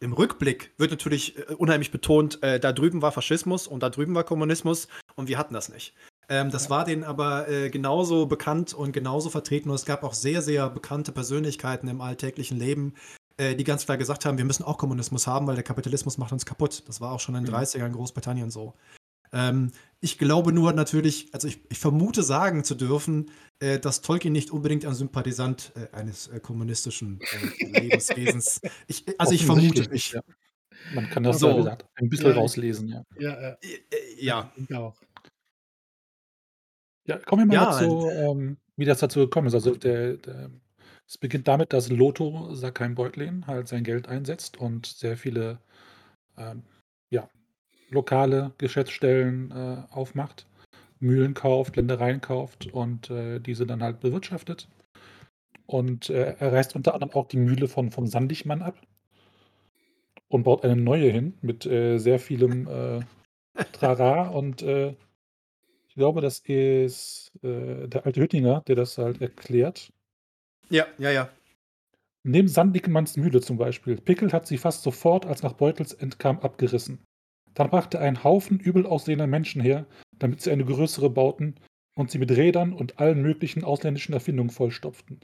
im 0.00 0.12
Rückblick 0.12 0.72
wird 0.78 0.90
natürlich, 0.90 1.38
äh, 1.38 1.54
unheimlich 1.54 1.90
betont, 1.92 2.42
äh, 2.42 2.58
da 2.58 2.72
drüben 2.72 3.02
war 3.02 3.12
Faschismus 3.12 3.66
und 3.66 3.82
da 3.82 3.90
drüben 3.90 4.14
war 4.14 4.24
Kommunismus 4.24 4.88
und 5.16 5.28
wir 5.28 5.38
hatten 5.38 5.54
das 5.54 5.68
nicht. 5.68 5.94
Ähm, 6.28 6.50
das 6.50 6.70
war 6.70 6.84
denen 6.84 7.04
aber 7.04 7.48
äh, 7.48 7.68
genauso 7.70 8.26
bekannt 8.26 8.72
und 8.74 8.92
genauso 8.92 9.28
vertreten. 9.28 9.68
Und 9.68 9.74
es 9.76 9.84
gab 9.84 10.02
auch 10.02 10.14
sehr, 10.14 10.40
sehr 10.42 10.70
bekannte 10.70 11.12
Persönlichkeiten 11.12 11.88
im 11.88 12.00
alltäglichen 12.00 12.58
Leben, 12.58 12.94
äh, 13.42 13.54
die 13.56 13.64
ganz 13.64 13.84
klar 13.84 13.98
gesagt 13.98 14.24
haben, 14.24 14.38
wir 14.38 14.44
müssen 14.44 14.62
auch 14.62 14.78
Kommunismus 14.78 15.26
haben, 15.26 15.46
weil 15.46 15.54
der 15.56 15.64
Kapitalismus 15.64 16.18
macht 16.18 16.32
uns 16.32 16.46
kaputt. 16.46 16.82
Das 16.86 17.00
war 17.00 17.12
auch 17.12 17.20
schon 17.20 17.34
in 17.34 17.44
den 17.44 17.50
Mhm. 17.52 17.58
30ern 17.58 17.86
in 17.86 17.92
Großbritannien 17.92 18.50
so. 18.50 18.74
Ähm, 19.34 19.72
ich 20.00 20.18
glaube 20.18 20.52
nur 20.52 20.72
natürlich, 20.72 21.32
also 21.32 21.48
ich, 21.48 21.60
ich 21.70 21.78
vermute 21.78 22.22
sagen 22.22 22.64
zu 22.64 22.74
dürfen, 22.74 23.30
äh, 23.60 23.78
dass 23.78 24.02
Tolkien 24.02 24.32
nicht 24.32 24.50
unbedingt 24.50 24.84
ein 24.84 24.94
Sympathisant 24.94 25.72
äh, 25.74 25.94
eines 25.96 26.28
äh, 26.28 26.38
kommunistischen 26.40 27.20
äh, 27.60 27.80
Lebenswesens. 27.80 28.60
Ich, 28.88 29.04
also 29.18 29.32
ich 29.32 29.46
vermute 29.46 29.88
nicht. 29.90 30.12
Ja. 30.12 30.20
Man 30.94 31.08
kann 31.08 31.22
das, 31.22 31.38
So. 31.38 31.50
wie 31.50 31.56
gesagt, 31.56 31.86
ein 31.94 32.08
bisschen 32.10 32.28
Ja, 32.28 32.34
rauslesen, 32.34 32.88
ja. 32.88 33.02
Ja, 33.18 33.56
ja, 34.18 34.52
ja. 34.68 34.92
Ja, 37.06 37.18
kommen 37.18 37.42
wir 37.50 37.56
mal 37.58 37.64
Ja, 37.64 37.80
dazu, 37.80 38.10
ähm, 38.10 38.58
wie 38.76 38.84
das 38.84 39.00
dazu 39.00 39.20
gekommen 39.20 39.48
ist. 39.48 39.54
Also 39.54 39.74
der, 39.74 40.16
der, 40.18 40.50
es 41.12 41.18
beginnt 41.18 41.46
damit, 41.46 41.74
dass 41.74 41.90
Lotho 41.90 42.54
Sackheim 42.54 42.94
Beutlin 42.94 43.46
halt 43.46 43.68
sein 43.68 43.84
Geld 43.84 44.08
einsetzt 44.08 44.56
und 44.56 44.86
sehr 44.86 45.18
viele 45.18 45.58
ähm, 46.38 46.62
ja, 47.10 47.28
lokale 47.90 48.52
Geschäftsstellen 48.56 49.50
äh, 49.50 49.82
aufmacht, 49.90 50.46
Mühlen 51.00 51.34
kauft, 51.34 51.76
Ländereien 51.76 52.22
kauft 52.22 52.72
und 52.72 53.10
äh, 53.10 53.40
diese 53.40 53.66
dann 53.66 53.82
halt 53.82 54.00
bewirtschaftet. 54.00 54.68
Und 55.66 56.08
äh, 56.08 56.34
er 56.38 56.52
reißt 56.54 56.74
unter 56.76 56.94
anderem 56.94 57.12
auch 57.12 57.28
die 57.28 57.36
Mühle 57.36 57.68
von, 57.68 57.90
vom 57.90 58.06
Sandigmann 58.06 58.62
ab 58.62 58.80
und 60.28 60.44
baut 60.44 60.64
eine 60.64 60.76
neue 60.76 61.10
hin 61.10 61.34
mit 61.42 61.66
äh, 61.66 61.98
sehr 61.98 62.20
vielem 62.20 62.66
äh, 62.68 63.00
Trara 63.72 64.28
und 64.28 64.62
äh, 64.62 64.96
ich 65.88 65.94
glaube, 65.96 66.22
das 66.22 66.38
ist 66.38 67.32
der 67.42 68.06
alte 68.06 68.22
Hüttinger, 68.22 68.62
der 68.62 68.76
das 68.76 68.96
halt 68.96 69.20
erklärt. 69.20 69.92
Ja, 70.72 70.86
ja, 70.96 71.10
ja. 71.10 71.28
Neben 72.24 72.48
Sandickemanns 72.48 73.18
Mühle 73.18 73.42
zum 73.42 73.58
Beispiel. 73.58 73.96
Pickel 74.00 74.32
hat 74.32 74.46
sie 74.46 74.56
fast 74.56 74.82
sofort, 74.82 75.26
als 75.26 75.42
nach 75.42 75.52
Beutels 75.52 75.92
entkam, 75.92 76.38
abgerissen. 76.38 77.04
Dann 77.52 77.68
brachte 77.68 77.98
er 77.98 78.04
einen 78.04 78.24
Haufen 78.24 78.58
übel 78.58 78.86
aussehender 78.86 79.26
Menschen 79.26 79.60
her, 79.60 79.84
damit 80.18 80.40
sie 80.40 80.50
eine 80.50 80.64
größere 80.64 81.10
bauten 81.10 81.56
und 81.94 82.10
sie 82.10 82.16
mit 82.16 82.30
Rädern 82.30 82.72
und 82.72 82.98
allen 82.98 83.20
möglichen 83.20 83.64
ausländischen 83.64 84.14
Erfindungen 84.14 84.48
vollstopften. 84.48 85.20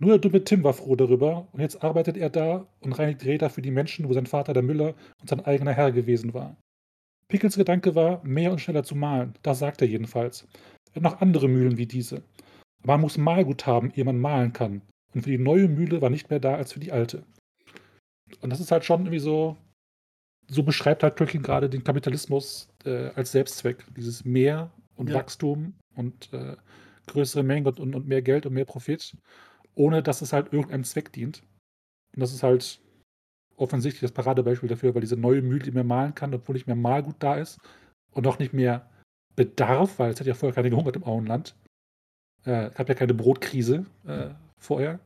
Nur 0.00 0.10
der 0.10 0.18
dumme 0.18 0.44
Tim 0.44 0.62
war 0.64 0.74
froh 0.74 0.96
darüber 0.96 1.48
und 1.52 1.60
jetzt 1.60 1.82
arbeitet 1.82 2.18
er 2.18 2.28
da 2.28 2.66
und 2.80 2.92
reinigt 2.92 3.24
Räder 3.24 3.48
für 3.48 3.62
die 3.62 3.70
Menschen, 3.70 4.06
wo 4.06 4.12
sein 4.12 4.26
Vater 4.26 4.52
der 4.52 4.62
Müller 4.62 4.94
und 5.22 5.30
sein 5.30 5.40
eigener 5.46 5.72
Herr 5.72 5.92
gewesen 5.92 6.34
war. 6.34 6.58
Pickels 7.28 7.56
Gedanke 7.56 7.94
war, 7.94 8.22
mehr 8.22 8.52
und 8.52 8.60
schneller 8.60 8.84
zu 8.84 8.94
malen. 8.94 9.32
Das 9.42 9.60
sagt 9.60 9.80
er 9.80 9.88
jedenfalls. 9.88 10.46
Er 10.92 10.96
hat 10.96 11.02
noch 11.02 11.20
andere 11.22 11.48
Mühlen 11.48 11.78
wie 11.78 11.86
diese. 11.86 12.22
Aber 12.82 12.94
man 12.94 13.02
muss 13.02 13.18
Malgut 13.18 13.66
haben, 13.66 13.90
ehe 13.94 14.04
man 14.04 14.18
malen 14.18 14.52
kann. 14.52 14.82
Und 15.14 15.22
für 15.22 15.30
die 15.30 15.38
neue 15.38 15.68
Mühle 15.68 16.00
war 16.00 16.10
nicht 16.10 16.30
mehr 16.30 16.40
da 16.40 16.54
als 16.54 16.72
für 16.72 16.80
die 16.80 16.92
alte. 16.92 17.24
Und 18.40 18.50
das 18.50 18.60
ist 18.60 18.70
halt 18.70 18.84
schon 18.84 19.00
irgendwie 19.00 19.18
so, 19.18 19.56
so 20.48 20.62
beschreibt 20.62 21.02
halt 21.02 21.16
Tolkien 21.16 21.42
gerade 21.42 21.68
den 21.68 21.84
Kapitalismus 21.84 22.68
äh, 22.84 23.08
als 23.14 23.32
Selbstzweck. 23.32 23.84
Dieses 23.96 24.24
Mehr 24.24 24.70
und 24.96 25.10
Ja. 25.10 25.16
Wachstum 25.16 25.74
und 25.94 26.32
äh, 26.32 26.56
größere 27.06 27.42
Mengen 27.42 27.66
und, 27.66 27.94
und, 27.94 28.06
mehr 28.06 28.22
Geld 28.22 28.46
und 28.46 28.52
mehr 28.52 28.64
Profit, 28.64 29.16
ohne 29.74 30.02
dass 30.02 30.20
es 30.22 30.32
halt 30.32 30.52
irgendeinem 30.52 30.84
Zweck 30.84 31.12
dient. 31.12 31.42
Und 32.14 32.20
das 32.20 32.32
ist 32.32 32.42
halt 32.42 32.80
offensichtlich 33.56 34.02
das 34.02 34.12
Paradebeispiel 34.12 34.68
dafür, 34.68 34.94
weil 34.94 35.00
diese 35.00 35.16
neue 35.16 35.42
Mühle 35.42 35.64
nicht 35.64 35.74
mehr 35.74 35.84
malen 35.84 36.14
kann, 36.14 36.34
obwohl 36.34 36.54
nicht 36.54 36.66
mehr 36.66 36.76
Malgut 36.76 37.16
da 37.18 37.36
ist 37.36 37.58
und 38.12 38.26
auch 38.26 38.38
nicht 38.38 38.52
mehr 38.52 38.88
Bedarf, 39.36 39.98
weil 39.98 40.12
es 40.12 40.20
hat 40.20 40.26
ja 40.26 40.34
vorher 40.34 40.54
keine 40.54 40.70
gehungert 40.70 40.96
im 40.96 41.04
Auenland. 41.04 41.56
Äh, 42.48 42.70
gab 42.74 42.88
ja 42.88 42.94
keine 42.94 43.12
Brotkrise 43.12 43.84
äh, 44.06 44.30
vorher. 44.56 45.00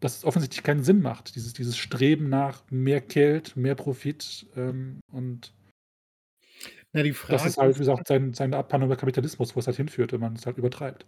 Dass 0.00 0.18
es 0.18 0.24
offensichtlich 0.24 0.62
keinen 0.62 0.84
Sinn 0.84 1.00
macht, 1.00 1.34
dieses, 1.34 1.54
dieses 1.54 1.78
Streben 1.78 2.28
nach 2.28 2.62
mehr 2.70 3.00
Geld, 3.00 3.56
mehr 3.56 3.74
Profit 3.74 4.46
ähm, 4.54 5.00
und 5.10 5.54
Na, 6.92 7.02
die 7.02 7.14
Frage 7.14 7.32
das 7.32 7.46
ist 7.46 7.56
halt, 7.56 7.76
wie 7.76 7.78
gesagt, 7.78 8.06
sein, 8.06 8.34
seine 8.34 8.58
Abhandlung 8.58 8.90
über 8.90 8.98
Kapitalismus, 8.98 9.56
wo 9.56 9.60
es 9.60 9.66
halt 9.66 9.78
hinführt, 9.78 10.12
wenn 10.12 10.20
man 10.20 10.34
es 10.34 10.44
halt 10.44 10.58
übertreibt. 10.58 11.06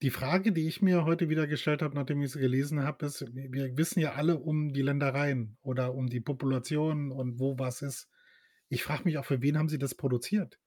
Die 0.00 0.10
Frage, 0.10 0.50
die 0.50 0.66
ich 0.66 0.82
mir 0.82 1.04
heute 1.04 1.28
wieder 1.28 1.46
gestellt 1.46 1.80
habe, 1.80 1.94
nachdem 1.94 2.20
ich 2.22 2.32
sie 2.32 2.40
gelesen 2.40 2.82
habe, 2.82 3.06
ist, 3.06 3.24
wir 3.32 3.76
wissen 3.76 4.00
ja 4.00 4.14
alle 4.14 4.38
um 4.38 4.72
die 4.72 4.82
Ländereien 4.82 5.56
oder 5.62 5.94
um 5.94 6.08
die 6.08 6.20
Population 6.20 7.12
und 7.12 7.38
wo 7.38 7.60
was 7.60 7.82
ist. 7.82 8.08
Ich 8.68 8.82
frage 8.82 9.04
mich 9.04 9.18
auch, 9.18 9.24
für 9.24 9.40
wen 9.40 9.56
haben 9.56 9.68
sie 9.68 9.78
das 9.78 9.94
produziert? 9.94 10.58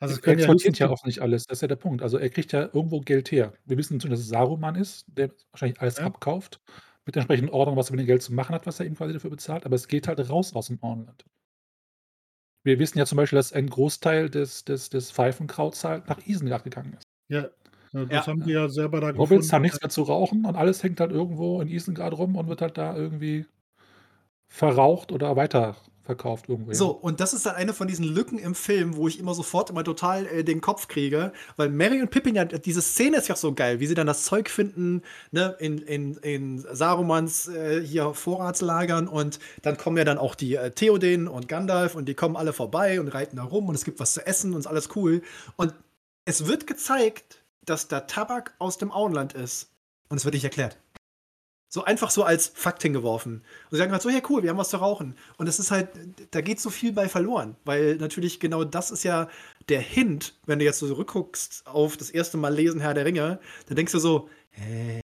Also 0.00 0.14
es 0.14 0.20
er 0.22 0.22
können 0.22 0.38
ja 0.38 0.48
exportiert 0.48 0.78
ja 0.78 0.88
auch 0.88 1.04
nicht 1.04 1.20
alles, 1.20 1.44
das 1.46 1.58
ist 1.58 1.62
ja 1.62 1.68
der 1.68 1.76
Punkt. 1.76 2.02
Also 2.02 2.18
er 2.18 2.30
kriegt 2.30 2.52
ja 2.52 2.62
irgendwo 2.72 3.00
Geld 3.00 3.30
her. 3.32 3.52
Wir 3.66 3.76
wissen 3.78 3.94
natürlich, 3.96 4.14
dass 4.18 4.20
es 4.24 4.28
Saruman 4.28 4.74
ist, 4.74 5.04
der 5.08 5.30
wahrscheinlich 5.52 5.80
alles 5.80 5.98
Ja. 5.98 6.04
abkauft, 6.04 6.60
mit 7.06 7.14
der 7.16 7.22
entsprechenden 7.22 7.50
Ordnung, 7.52 7.76
was 7.76 7.88
er 7.90 7.92
mit 7.96 8.00
dem 8.00 8.06
Geld 8.06 8.22
zu 8.22 8.32
machen 8.34 8.54
hat, 8.54 8.66
was 8.66 8.80
er 8.80 8.86
ihm 8.86 8.94
quasi 8.96 9.12
dafür 9.12 9.30
bezahlt, 9.30 9.66
aber 9.66 9.76
es 9.76 9.88
geht 9.88 10.08
halt 10.08 10.18
raus 10.30 10.54
aus 10.54 10.66
dem 10.68 10.82
Auenland. 10.82 11.24
Wir 12.62 12.78
wissen 12.78 12.98
ja 12.98 13.06
zum 13.06 13.16
Beispiel, 13.16 13.36
dass 13.36 13.52
ein 13.52 13.68
Großteil 13.68 14.28
des, 14.30 14.64
des, 14.64 14.88
des 14.90 15.10
Pfeifenkrauts 15.12 15.84
halt 15.84 16.08
nach 16.08 16.26
Isengard 16.26 16.64
gegangen 16.64 16.94
ist. 16.94 17.04
Ja, 17.28 17.48
ja, 17.92 18.04
das 18.06 18.26
Ja. 18.26 18.26
haben 18.26 18.42
die 18.42 18.50
ja 18.50 18.68
selber 18.68 19.00
da 19.00 19.12
Hobbits 19.18 19.52
gefunden. 19.52 19.54
haben 19.54 19.62
nichts 19.62 19.80
mehr 19.82 19.90
zu 19.90 20.02
rauchen 20.02 20.44
und 20.46 20.56
alles 20.56 20.82
hängt 20.82 21.00
halt 21.00 21.12
irgendwo 21.12 21.60
in 21.62 21.68
Isengard 21.68 22.16
rum 22.18 22.36
und 22.36 22.48
wird 22.48 22.62
halt 22.62 22.78
da 22.78 22.96
irgendwie 22.96 23.46
verraucht 24.48 25.12
oder 25.12 25.36
weiterverkauft 26.10 26.48
irgendwo. 26.48 26.70
hin. 26.70 26.78
So, 26.78 26.90
und 26.90 27.20
das 27.20 27.32
ist 27.32 27.46
dann 27.46 27.54
eine 27.54 27.72
von 27.72 27.88
diesen 27.88 28.04
Lücken 28.04 28.38
im 28.38 28.54
Film, 28.54 28.96
wo 28.96 29.08
ich 29.08 29.18
immer 29.18 29.34
sofort 29.34 29.70
immer 29.70 29.84
total 29.84 30.26
äh, 30.26 30.44
den 30.44 30.60
Kopf 30.60 30.88
kriege, 30.88 31.32
weil 31.56 31.68
Mary 31.68 32.00
und 32.00 32.10
Pippin 32.10 32.34
ja, 32.34 32.44
diese 32.44 32.82
Szene 32.82 33.18
ist 33.18 33.28
ja 33.28 33.36
so 33.36 33.54
geil, 33.54 33.80
wie 33.80 33.86
sie 33.86 33.94
dann 33.94 34.06
das 34.06 34.24
Zeug 34.24 34.50
finden, 34.50 35.02
ne, 35.30 35.56
in, 35.58 35.78
in, 35.78 36.14
in 36.16 36.58
Sarumans 36.72 37.48
äh, 37.48 37.82
hier 37.82 38.14
Vorratslagern 38.14 39.08
und 39.08 39.38
dann 39.62 39.76
kommen 39.76 39.96
ja 39.96 40.04
dann 40.04 40.18
auch 40.18 40.34
die 40.34 40.56
äh, 40.56 40.70
Theoden 40.70 41.28
und 41.28 41.48
Gandalf 41.48 41.94
und 41.94 42.06
die 42.06 42.14
kommen 42.14 42.36
alle 42.36 42.52
vorbei 42.52 43.00
und 43.00 43.08
reiten 43.08 43.36
da 43.36 43.44
rum 43.44 43.68
und 43.68 43.74
es 43.74 43.84
gibt 43.84 44.00
was 44.00 44.14
zu 44.14 44.26
essen 44.26 44.54
und 44.54 44.60
ist 44.60 44.66
alles 44.66 44.90
cool. 44.96 45.22
Und 45.56 45.74
es 46.24 46.46
wird 46.46 46.66
gezeigt, 46.66 47.42
dass 47.64 47.88
da 47.88 48.00
Tabak 48.00 48.54
aus 48.58 48.78
dem 48.78 48.90
Auenland 48.90 49.32
ist. 49.32 49.70
Und 50.08 50.16
es 50.16 50.24
wird 50.24 50.34
nicht 50.34 50.44
erklärt. 50.44 50.76
So 51.72 51.84
einfach 51.84 52.10
so 52.10 52.24
als 52.24 52.48
Fakt 52.48 52.82
hingeworfen. 52.82 53.36
Und 53.36 53.70
sie 53.70 53.76
sagen 53.76 53.92
halt 53.92 54.02
so, 54.02 54.08
ja 54.10 54.20
cool, 54.28 54.42
wir 54.42 54.50
haben 54.50 54.58
was 54.58 54.70
zu 54.70 54.78
rauchen. 54.78 55.14
Und 55.36 55.48
es 55.48 55.60
ist 55.60 55.70
halt, 55.70 55.88
da 56.32 56.40
geht 56.40 56.60
so 56.60 56.68
viel 56.68 56.92
bei 56.92 57.08
verloren. 57.08 57.56
Weil 57.64 57.96
natürlich 57.96 58.40
genau 58.40 58.64
das 58.64 58.90
ist 58.90 59.04
ja 59.04 59.28
der 59.68 59.80
Hint, 59.80 60.34
wenn 60.46 60.58
du 60.58 60.64
jetzt 60.64 60.80
so 60.80 60.88
zurückguckst 60.88 61.66
auf 61.68 61.96
das 61.96 62.10
erste 62.10 62.38
Mal 62.38 62.52
lesen 62.52 62.80
Herr 62.80 62.94
der 62.94 63.04
Ringe, 63.04 63.38
dann 63.66 63.76
denkst 63.76 63.92
du 63.92 64.00
so, 64.00 64.28
hä, 64.50 65.00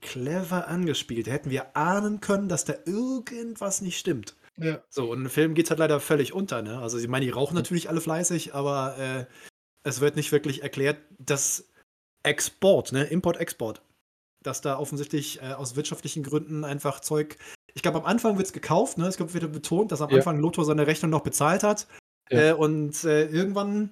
clever 0.00 0.68
angespielt. 0.68 1.26
Da 1.26 1.32
hätten 1.32 1.50
wir 1.50 1.76
ahnen 1.76 2.20
können, 2.20 2.48
dass 2.48 2.64
da 2.64 2.74
irgendwas 2.86 3.80
nicht 3.80 3.98
stimmt. 3.98 4.36
Ja, 4.56 4.82
So, 4.90 5.10
und 5.10 5.22
im 5.22 5.30
Film 5.30 5.54
geht 5.54 5.66
es 5.66 5.70
halt 5.70 5.78
leider 5.78 6.00
völlig 6.00 6.32
unter, 6.32 6.62
ne? 6.62 6.78
Also, 6.80 6.98
ich 6.98 7.08
meine, 7.08 7.24
die 7.24 7.30
rauchen 7.30 7.54
natürlich 7.54 7.88
alle 7.88 8.00
fleißig, 8.00 8.54
aber 8.54 8.96
äh, 8.98 9.26
es 9.84 10.00
wird 10.00 10.16
nicht 10.16 10.32
wirklich 10.32 10.62
erklärt, 10.62 10.98
dass 11.18 11.68
Export, 12.24 12.92
ne? 12.92 13.04
Import-Export, 13.04 13.82
dass 14.42 14.60
da 14.60 14.78
offensichtlich 14.78 15.40
äh, 15.42 15.52
aus 15.52 15.76
wirtschaftlichen 15.76 16.22
Gründen 16.22 16.64
einfach 16.64 17.00
Zeug. 17.00 17.36
Ich 17.74 17.82
glaube, 17.82 17.98
am 17.98 18.04
Anfang 18.06 18.36
wird 18.36 18.46
es 18.46 18.52
gekauft, 18.52 18.98
ne? 18.98 19.06
Es 19.06 19.18
wird 19.20 19.52
betont, 19.52 19.92
dass 19.92 20.00
am 20.00 20.10
Ja. 20.10 20.16
Anfang 20.16 20.38
Lothar 20.38 20.64
seine 20.64 20.86
Rechnung 20.86 21.10
noch 21.10 21.22
bezahlt 21.22 21.62
hat. 21.62 21.86
Ja. 22.30 22.50
Äh, 22.50 22.52
und 22.54 23.04
äh, 23.04 23.26
irgendwann. 23.26 23.90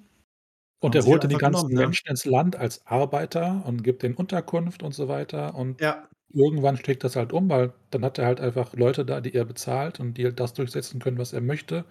Und 0.79 0.95
er 0.95 1.05
holte 1.05 1.27
die 1.27 1.37
ganzen 1.37 1.67
genommen, 1.67 1.73
ne? 1.73 1.81
Menschen 1.87 2.07
ins 2.09 2.25
Land 2.25 2.55
als 2.55 2.85
Arbeiter 2.85 3.63
und 3.65 3.83
gibt 3.83 4.03
denen 4.03 4.15
Unterkunft 4.15 4.83
und 4.83 4.93
so 4.93 5.07
weiter. 5.07 5.55
Und 5.55 5.81
Ja, 5.81 6.07
irgendwann 6.33 6.77
schlägt 6.77 7.03
das 7.03 7.15
halt 7.15 7.33
um, 7.33 7.49
weil 7.49 7.73
dann 7.91 8.03
hat 8.05 8.17
er 8.19 8.25
halt 8.25 8.39
einfach 8.39 8.73
Leute 8.73 9.05
da, 9.05 9.21
die 9.21 9.33
er 9.33 9.45
bezahlt 9.45 9.99
und 9.99 10.15
die 10.17 10.25
halt 10.25 10.39
das 10.39 10.53
durchsetzen 10.53 10.99
können, 10.99 11.17
was 11.17 11.33
er 11.33 11.41
möchte. 11.41 11.85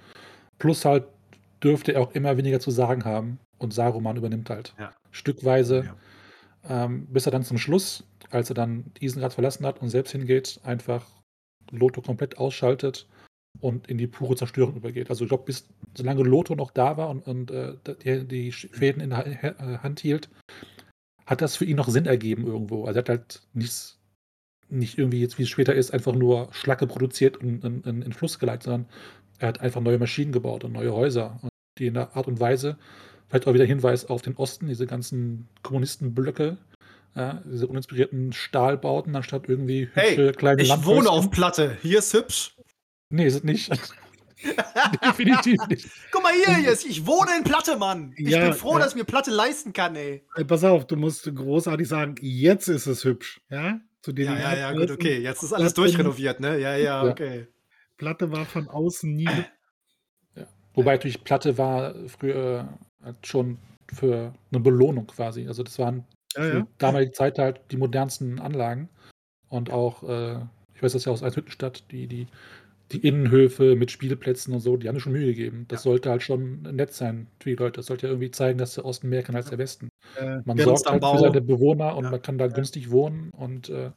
Plus 0.59 0.85
halt 0.85 1.05
dürfte 1.63 1.93
er 1.95 2.03
auch 2.03 2.13
immer 2.13 2.37
weniger 2.37 2.61
zu 2.61 2.71
sagen 2.71 3.05
haben 3.05 3.39
und 3.59 3.75
Saruman 3.75 4.17
übernimmt 4.17 4.51
halt 4.51 4.75
Ja. 4.79 4.93
stückweise, 5.11 5.87
Ja. 5.87 6.87
ähm, 6.87 7.07
bis 7.09 7.27
er 7.27 7.33
dann 7.33 7.45
zum 7.45 7.59
Schluss, 7.59 8.05
als 8.31 8.51
er 8.51 8.55
dann 8.55 8.93
Isengard 9.01 9.33
verlassen 9.33 9.67
hat 9.67 9.81
und 9.81 9.91
selbst 9.91 10.13
hingeht, 10.13 10.61
einfach 10.65 11.07
Loto 11.71 12.01
komplett 12.03 12.39
ausschaltet 12.39 13.07
und 13.61 13.89
in 13.89 13.99
die 13.99 14.07
pure 14.07 14.37
Zerstörung 14.37 14.77
übergeht. 14.77 15.11
Also 15.11 15.25
ich 15.25 15.29
glaube, 15.29 15.45
bis 15.45 15.67
solange 15.97 16.23
Loto 16.23 16.55
noch 16.55 16.71
da 16.71 16.97
war 16.97 17.09
und, 17.11 17.27
und 17.27 17.51
äh, 17.51 17.75
die, 18.05 18.25
die 18.25 18.53
Fäden 18.53 19.01
in 19.01 19.11
der 19.11 19.19
Ha- 19.43 19.83
Hand 19.83 20.01
hielt, 20.01 20.29
hat 21.25 21.41
das 21.41 21.57
für 21.57 21.65
ihn 21.65 21.77
noch 21.77 21.89
Sinn 21.89 22.07
ergeben 22.07 22.47
irgendwo. 22.47 22.85
Also 22.85 22.99
er 22.99 23.03
hat 23.03 23.09
halt 23.09 23.43
nichts, 23.55 23.99
nicht 24.69 24.99
irgendwie 24.99 25.21
jetzt, 25.21 25.39
wie 25.39 25.43
es 25.43 25.49
später 25.49 25.75
ist, 25.75 25.93
einfach 25.93 26.15
nur 26.15 26.49
Schlacke 26.53 26.87
produziert 26.87 27.39
und 27.39 27.65
in, 27.65 27.83
in, 27.83 28.03
in 28.03 28.13
Fluss 28.13 28.39
geleitet, 28.39 28.65
sondern 28.65 28.87
er 29.39 29.49
hat 29.49 29.61
einfach 29.61 29.81
neue 29.81 29.99
Maschinen 29.99 30.33
gebaut 30.33 30.65
und 30.65 30.73
neue 30.73 30.93
Häuser, 30.93 31.39
und 31.43 31.51
die 31.79 31.87
in 31.87 31.95
der 31.95 32.17
Art 32.17 32.27
und 32.27 32.41
Weise, 32.41 32.79
vielleicht 33.29 33.47
auch 33.47 33.55
wieder 33.55 33.65
Hinweis 33.65 34.07
auf 34.07 34.23
den 34.23 34.37
Osten, 34.37 34.69
diese 34.69 34.87
ganzen 34.87 35.49
Kommunistenblöcke, 35.63 36.57
ja, 37.17 37.43
diese 37.47 37.67
uninspirierten 37.67 38.33
Stahlbauten, 38.33 39.17
anstatt 39.17 39.49
irgendwie 39.49 39.87
hübsche 39.93 40.01
hey, 40.27 40.33
kleine 40.33 40.63
ich 40.63 40.69
wohne 40.71 41.05
Landhäuschen. 41.07 41.09
auf 41.09 41.31
Platte. 41.31 41.77
Hier 41.83 41.99
ist 42.01 42.13
hübsch. 42.13 42.55
Nee, 43.09 43.27
ist 43.27 43.37
es 43.37 43.43
nicht. 43.45 43.71
Definitiv 45.05 45.67
nicht. 45.69 45.89
Guck 46.13 46.23
mal 46.23 46.33
hier, 46.33 46.59
jetzt, 46.61 46.85
ich 46.85 47.07
wohne 47.07 47.31
in 47.39 47.45
Platte, 47.45 47.77
Mann. 47.77 48.13
Ich 48.17 48.29
Ja, 48.29 48.41
bin 48.45 48.53
froh, 48.53 48.75
ja. 48.75 48.81
dass 48.81 48.91
ich 48.91 48.97
mir 48.97 49.05
Platte 49.05 49.31
leisten 49.31 49.73
kann, 49.73 49.97
ey. 49.97 50.25
Ey, 50.37 50.45
pass 50.45 50.63
auf, 50.65 50.87
du 50.87 50.97
musst 50.97 51.25
großartig 51.35 51.89
sagen, 51.89 52.17
jetzt 52.21 52.69
ist 52.69 52.87
es 52.87 53.05
hübsch. 53.05 53.41
Ja, 53.51 53.81
zu 54.03 54.13
Ja, 54.13 54.39
ja, 54.39 54.57
ja, 54.57 54.73
gut, 54.73 54.91
okay. 54.91 55.19
Jetzt 55.19 55.43
ist 55.43 55.53
alles 55.53 55.73
Platte- 55.73 55.89
durchrenoviert, 55.89 56.41
ne? 56.41 56.59
Ja, 56.59 56.77
ja, 56.77 57.05
Ja. 57.05 57.11
okay. 57.11 57.47
Platte 57.97 58.31
war 58.31 58.45
von 58.45 58.69
außen 58.69 59.11
nie 59.15 59.27
hübsch. 59.29 59.51
Wobei 60.75 60.93
natürlich 60.93 61.25
Platte 61.25 61.57
war 61.57 61.95
früher 62.07 62.69
halt 63.03 63.27
schon 63.27 63.57
für 63.95 64.35
eine 64.53 64.61
Belohnung 64.61 65.07
quasi. 65.07 65.49
Also 65.49 65.63
das 65.63 65.79
waren 65.79 66.05
Ja, 66.35 66.45
ja. 66.45 66.67
damalige 66.79 67.13
Zeit 67.13 67.39
halt 67.39 67.61
die 67.73 67.77
modernsten 67.77 68.41
Anlagen. 68.41 68.89
Und 69.49 69.71
auch, 69.71 70.03
äh, 70.09 70.41
ich 70.75 70.83
weiß 70.83 70.93
das 70.95 71.05
ja 71.07 71.13
aus 71.13 71.23
Althüttenstadt, 71.23 71.91
die, 71.93 72.07
die, 72.09 72.29
die 72.93 73.07
Innenhöfe 73.07 73.77
mit 73.77 73.91
Spielplätzen 73.91 74.55
und 74.55 74.61
so, 74.61 74.77
die 74.77 74.89
haben 74.89 74.95
mir 74.97 75.01
schon 75.01 75.13
Mühe 75.13 75.27
gegeben. 75.27 75.67
Das 75.69 75.83
sollte 75.83 76.11
halt 76.11 76.23
schon 76.23 76.63
nett 76.63 76.93
sein 76.95 77.29
für 77.41 77.51
die 77.51 77.57
Leute. 77.57 77.75
Das 77.81 77.87
sollte 77.87 78.07
ja 78.07 78.13
irgendwie 78.13 78.31
zeigen, 78.33 78.59
dass 78.59 78.75
der 78.75 78.85
Osten 78.85 79.09
mehr 79.09 79.23
kann 79.25 79.37
als 79.37 79.49
der 79.51 79.59
Westen. 79.59 79.89
Äh, 80.15 80.41
Man 80.45 80.59
Ja, 80.59 80.65
sorgt 80.65 80.91
halt 80.93 81.05
für 81.07 81.19
seine 81.19 81.41
Bewohner 81.43 81.97
und 81.97 82.05
Ja. 82.05 82.11
man 82.11 82.23
kann 82.23 82.39
da 82.39 82.49
günstig 82.49 82.91
wohnen. 82.91 83.31
Und 83.33 83.69
äh, 83.71 83.93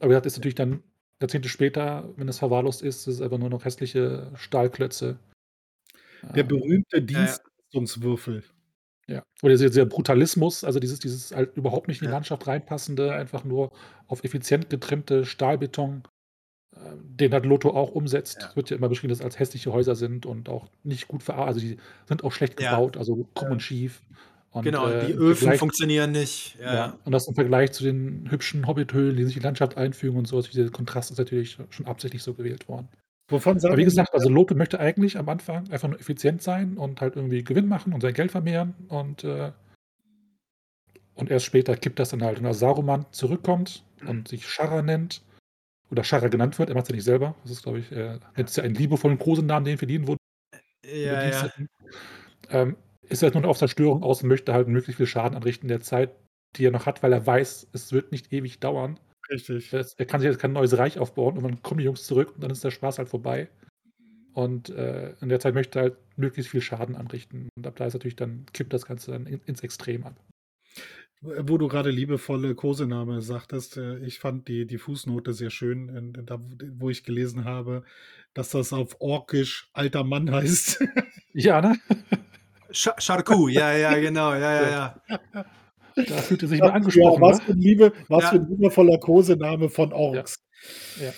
aber 0.00 0.14
das 0.14 0.26
ist 0.34 0.38
natürlich 0.38 0.54
dann 0.56 0.82
Jahrzehnte 1.22 1.48
später, 1.48 2.12
wenn 2.16 2.28
es 2.28 2.38
verwahrlost 2.40 2.82
ist, 2.82 3.06
ist 3.08 3.16
es 3.16 3.20
einfach 3.22 3.38
nur 3.38 3.50
noch 3.50 3.64
hässliche 3.64 4.32
Stahlklötze. 4.36 5.18
der 6.34 6.44
Äh, 6.44 6.44
berühmte 6.44 7.00
ja. 7.10 7.38
Dienstleistungswürfel. 7.72 8.44
Ja, 9.12 9.22
oder 9.42 9.56
dieser, 9.56 9.84
Brutalismus, 9.86 10.64
also 10.64 10.78
dieses, 10.80 10.98
dieses 11.00 11.32
halt 11.34 11.56
überhaupt 11.56 11.88
nicht 11.88 12.00
in 12.00 12.06
die 12.06 12.10
Ja. 12.10 12.16
Landschaft 12.16 12.46
reinpassende, 12.46 13.12
einfach 13.12 13.44
nur 13.44 13.70
auf 14.06 14.24
effizient 14.24 14.70
getrimmte 14.70 15.24
Stahlbeton, 15.26 16.02
äh, 16.74 16.78
den 17.04 17.32
halt 17.32 17.44
Lotto 17.46 17.70
auch 17.70 17.90
umsetzt. 17.90 18.38
Ja. 18.40 18.48
Es 18.50 18.56
wird 18.56 18.70
ja 18.70 18.76
immer 18.76 18.88
beschrieben, 18.88 19.10
dass 19.12 19.20
als 19.20 19.38
hässliche 19.38 19.72
Häuser 19.72 19.94
sind 19.96 20.24
und 20.26 20.48
auch 20.48 20.68
nicht 20.82 21.08
gut 21.08 21.22
verarbeitet. 21.22 21.54
Also 21.56 21.60
die 21.66 21.76
sind 22.06 22.24
auch 22.24 22.32
schlecht 22.32 22.60
Ja. 22.60 22.70
gebaut, 22.70 22.96
also 22.96 23.28
krumm 23.34 23.52
und 23.52 23.60
schief. 23.62 24.02
Und, 24.50 24.64
Genau, 24.64 24.86
äh, 24.86 25.06
die 25.06 25.12
Öfen 25.14 25.36
Vergleich- 25.36 25.58
funktionieren 25.60 26.12
nicht. 26.12 26.56
Ja, 26.60 26.64
ja. 26.66 26.74
ja. 26.74 26.98
Und 27.04 27.12
das 27.12 27.26
im 27.26 27.34
Vergleich 27.34 27.72
zu 27.72 27.84
den 27.84 28.30
hübschen 28.30 28.66
Hobbithöhlen, 28.66 29.16
die 29.16 29.24
sich 29.24 29.36
in 29.36 29.40
die 29.40 29.46
Landschaft 29.46 29.76
einfügen 29.78 30.18
und 30.18 30.26
so, 30.28 30.36
also 30.36 30.50
dieser 30.50 30.68
Kontrast 30.70 31.10
ist 31.10 31.18
natürlich 31.18 31.58
schon 31.70 31.86
absichtlich 31.86 32.22
so 32.22 32.34
gewählt 32.34 32.68
worden. 32.68 32.88
Wovon 33.32 33.58
sagen 33.58 33.72
Aber 33.72 33.80
wie 33.80 33.84
gesagt, 33.84 34.14
also 34.14 34.28
Loto 34.28 34.54
möchte 34.54 34.78
eigentlich 34.78 35.18
am 35.18 35.28
Anfang 35.28 35.68
einfach 35.70 35.88
nur 35.88 35.98
effizient 35.98 36.42
sein 36.42 36.76
und 36.76 37.00
halt 37.00 37.16
irgendwie 37.16 37.42
Gewinn 37.42 37.66
machen 37.66 37.92
und 37.92 38.00
sein 38.02 38.14
Geld 38.14 38.30
vermehren 38.30 38.74
und, 38.88 39.24
äh, 39.24 39.52
und 41.14 41.30
erst 41.30 41.46
später 41.46 41.76
kippt 41.76 41.98
das 41.98 42.10
dann 42.10 42.22
halt. 42.22 42.38
Und 42.38 42.46
als 42.46 42.58
Saruman 42.58 43.06
zurückkommt 43.10 43.84
und 44.06 44.28
sich 44.28 44.46
Shara 44.48 44.82
nennt, 44.82 45.22
oder 45.90 46.04
Shara 46.04 46.28
genannt 46.28 46.58
wird, 46.58 46.70
er 46.70 46.74
macht 46.74 46.84
es 46.84 46.88
ja 46.90 46.94
nicht 46.94 47.04
selber, 47.04 47.34
das 47.42 47.52
ist, 47.52 47.62
glaube 47.62 47.78
ich, 47.78 47.92
er 47.92 48.20
nennt 48.36 48.48
es 48.48 48.56
ja 48.56 48.62
einen 48.62 48.74
liebevollen 48.74 49.18
Kosenamen, 49.18 49.64
den 49.64 49.78
verdienen 49.78 50.06
wurde. 50.06 50.18
ja, 50.84 50.94
ja. 50.94 51.14
Bediensteten, 51.16 51.68
Ähm, 52.50 52.76
ist 53.02 53.22
er 53.22 53.30
nur 53.32 53.42
noch 53.42 53.50
auf 53.50 53.58
Zerstörung 53.58 54.02
aus 54.02 54.22
und 54.22 54.28
möchte 54.28 54.52
halt 54.52 54.68
möglichst 54.68 54.96
viel 54.96 55.06
Schaden 55.06 55.36
anrichten 55.36 55.66
in 55.66 55.68
der 55.68 55.80
Zeit, 55.80 56.16
die 56.56 56.66
er 56.66 56.70
noch 56.70 56.86
hat, 56.86 57.02
weil 57.02 57.12
er 57.12 57.26
weiß, 57.26 57.68
es 57.72 57.92
wird 57.92 58.12
nicht 58.12 58.32
ewig 58.32 58.60
dauern. 58.60 58.98
Richtig. 59.32 59.72
Er 59.72 60.06
kann 60.06 60.20
sich 60.20 60.28
jetzt 60.28 60.40
kein 60.40 60.52
neues 60.52 60.76
Reich 60.76 60.98
aufbauen 60.98 61.36
und 61.36 61.42
dann 61.44 61.62
kommen 61.62 61.78
die 61.78 61.84
Jungs 61.84 62.04
zurück 62.04 62.32
und 62.34 62.42
dann 62.42 62.50
ist 62.50 62.62
der 62.62 62.70
Spaß 62.70 62.98
halt 62.98 63.08
vorbei. 63.08 63.48
Und 64.34 64.70
äh, 64.70 65.14
in 65.20 65.28
der 65.28 65.40
Zeit 65.40 65.54
möchte 65.54 65.78
er 65.78 65.82
halt 65.82 65.96
möglichst 66.16 66.50
viel 66.50 66.60
Schaden 66.60 66.96
anrichten. 66.96 67.48
Und 67.56 67.66
ab 67.66 67.76
da 67.76 67.86
ist 67.86 67.94
natürlich 67.94 68.16
dann, 68.16 68.46
kippt 68.52 68.72
das 68.72 68.86
Ganze 68.86 69.10
dann 69.12 69.26
in, 69.26 69.40
ins 69.44 69.62
Extrem 69.62 70.04
ab. 70.04 70.14
Wo 71.20 71.56
du 71.56 71.68
gerade 71.68 71.90
liebevolle 71.90 72.54
Kosename 72.54 73.22
sagtest, 73.22 73.76
äh, 73.76 73.98
ich 73.98 74.18
fand 74.18 74.48
die, 74.48 74.66
die 74.66 74.78
Fußnote 74.78 75.32
sehr 75.32 75.50
schön, 75.50 76.12
da, 76.26 76.40
wo 76.72 76.90
ich 76.90 77.04
gelesen 77.04 77.44
habe, 77.44 77.84
dass 78.34 78.50
das 78.50 78.72
auf 78.72 79.00
Orkisch 79.00 79.70
alter 79.72 80.04
Mann 80.04 80.30
heißt. 80.30 80.84
Ja, 81.34 81.62
ne? 81.62 81.78
Sch 82.72 82.90
Charcou, 82.98 83.48
ja, 83.48 83.72
ja, 83.72 83.94
genau, 83.98 84.34
ja, 84.34 84.62
ja, 84.62 84.70
ja. 85.08 85.44
Da 85.96 86.16
fühlt 86.18 86.42
er 86.42 86.48
sich 86.48 86.60
mal 86.60 86.68
ja, 86.68 86.72
angesprochen. 86.72 87.20
was 87.20 87.38
ne? 87.38 87.44
für 87.44 87.52
ein, 87.52 87.58
Liebe, 87.58 87.92
was 88.08 88.24
Ja. 88.24 88.30
für 88.30 88.36
ein 88.36 88.48
liebevoller 88.48 88.98
Kosename 88.98 89.68
von 89.68 89.92
Orks. 89.92 90.36
Ja. 91.00 91.12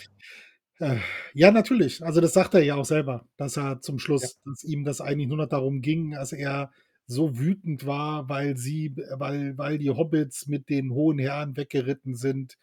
Äh, 0.95 0.99
Ja, 1.35 1.51
natürlich. 1.51 2.03
Also 2.05 2.21
das 2.21 2.33
sagt 2.33 2.55
er 2.55 2.63
ja 2.63 2.75
auch 2.77 2.85
selber, 2.85 3.27
dass 3.37 3.57
er 3.57 3.81
zum 3.81 3.99
Schluss, 3.99 4.39
dass 4.45 4.65
ihm 4.65 4.85
das 4.85 5.01
eigentlich 5.01 5.29
nur 5.29 5.37
noch 5.39 5.49
darum 5.49 5.81
ging, 5.81 6.13
dass 6.13 6.33
er 6.33 6.71
so 7.07 7.39
wütend 7.39 7.87
war, 7.87 8.29
weil 8.29 8.57
sie, 8.57 8.95
weil, 9.19 9.57
weil 9.59 9.79
die 9.79 9.91
Hobbits 9.91 10.47
mit 10.47 10.69
den 10.71 10.91
hohen 10.93 11.19
Herren 11.19 11.57
weggeritten 11.57 12.15
sind, 12.15 12.57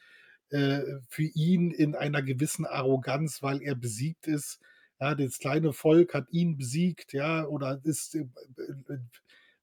äh, 0.50 0.82
für 1.08 1.24
ihn 1.24 1.72
in 1.72 1.96
einer 1.96 2.22
gewissen 2.22 2.66
Arroganz, 2.66 3.42
weil 3.44 3.62
er 3.62 3.76
besiegt 3.76 4.28
ist. 4.28 4.60
Ja, 5.00 5.16
das 5.16 5.40
kleine 5.40 5.74
Volk 5.74 6.14
hat 6.14 6.28
ihn 6.32 6.58
besiegt, 6.58 7.14
ja, 7.14 7.46
oder 7.46 7.80
ist, 7.84 8.16
äh, 8.16 8.20
äh, 8.20 8.98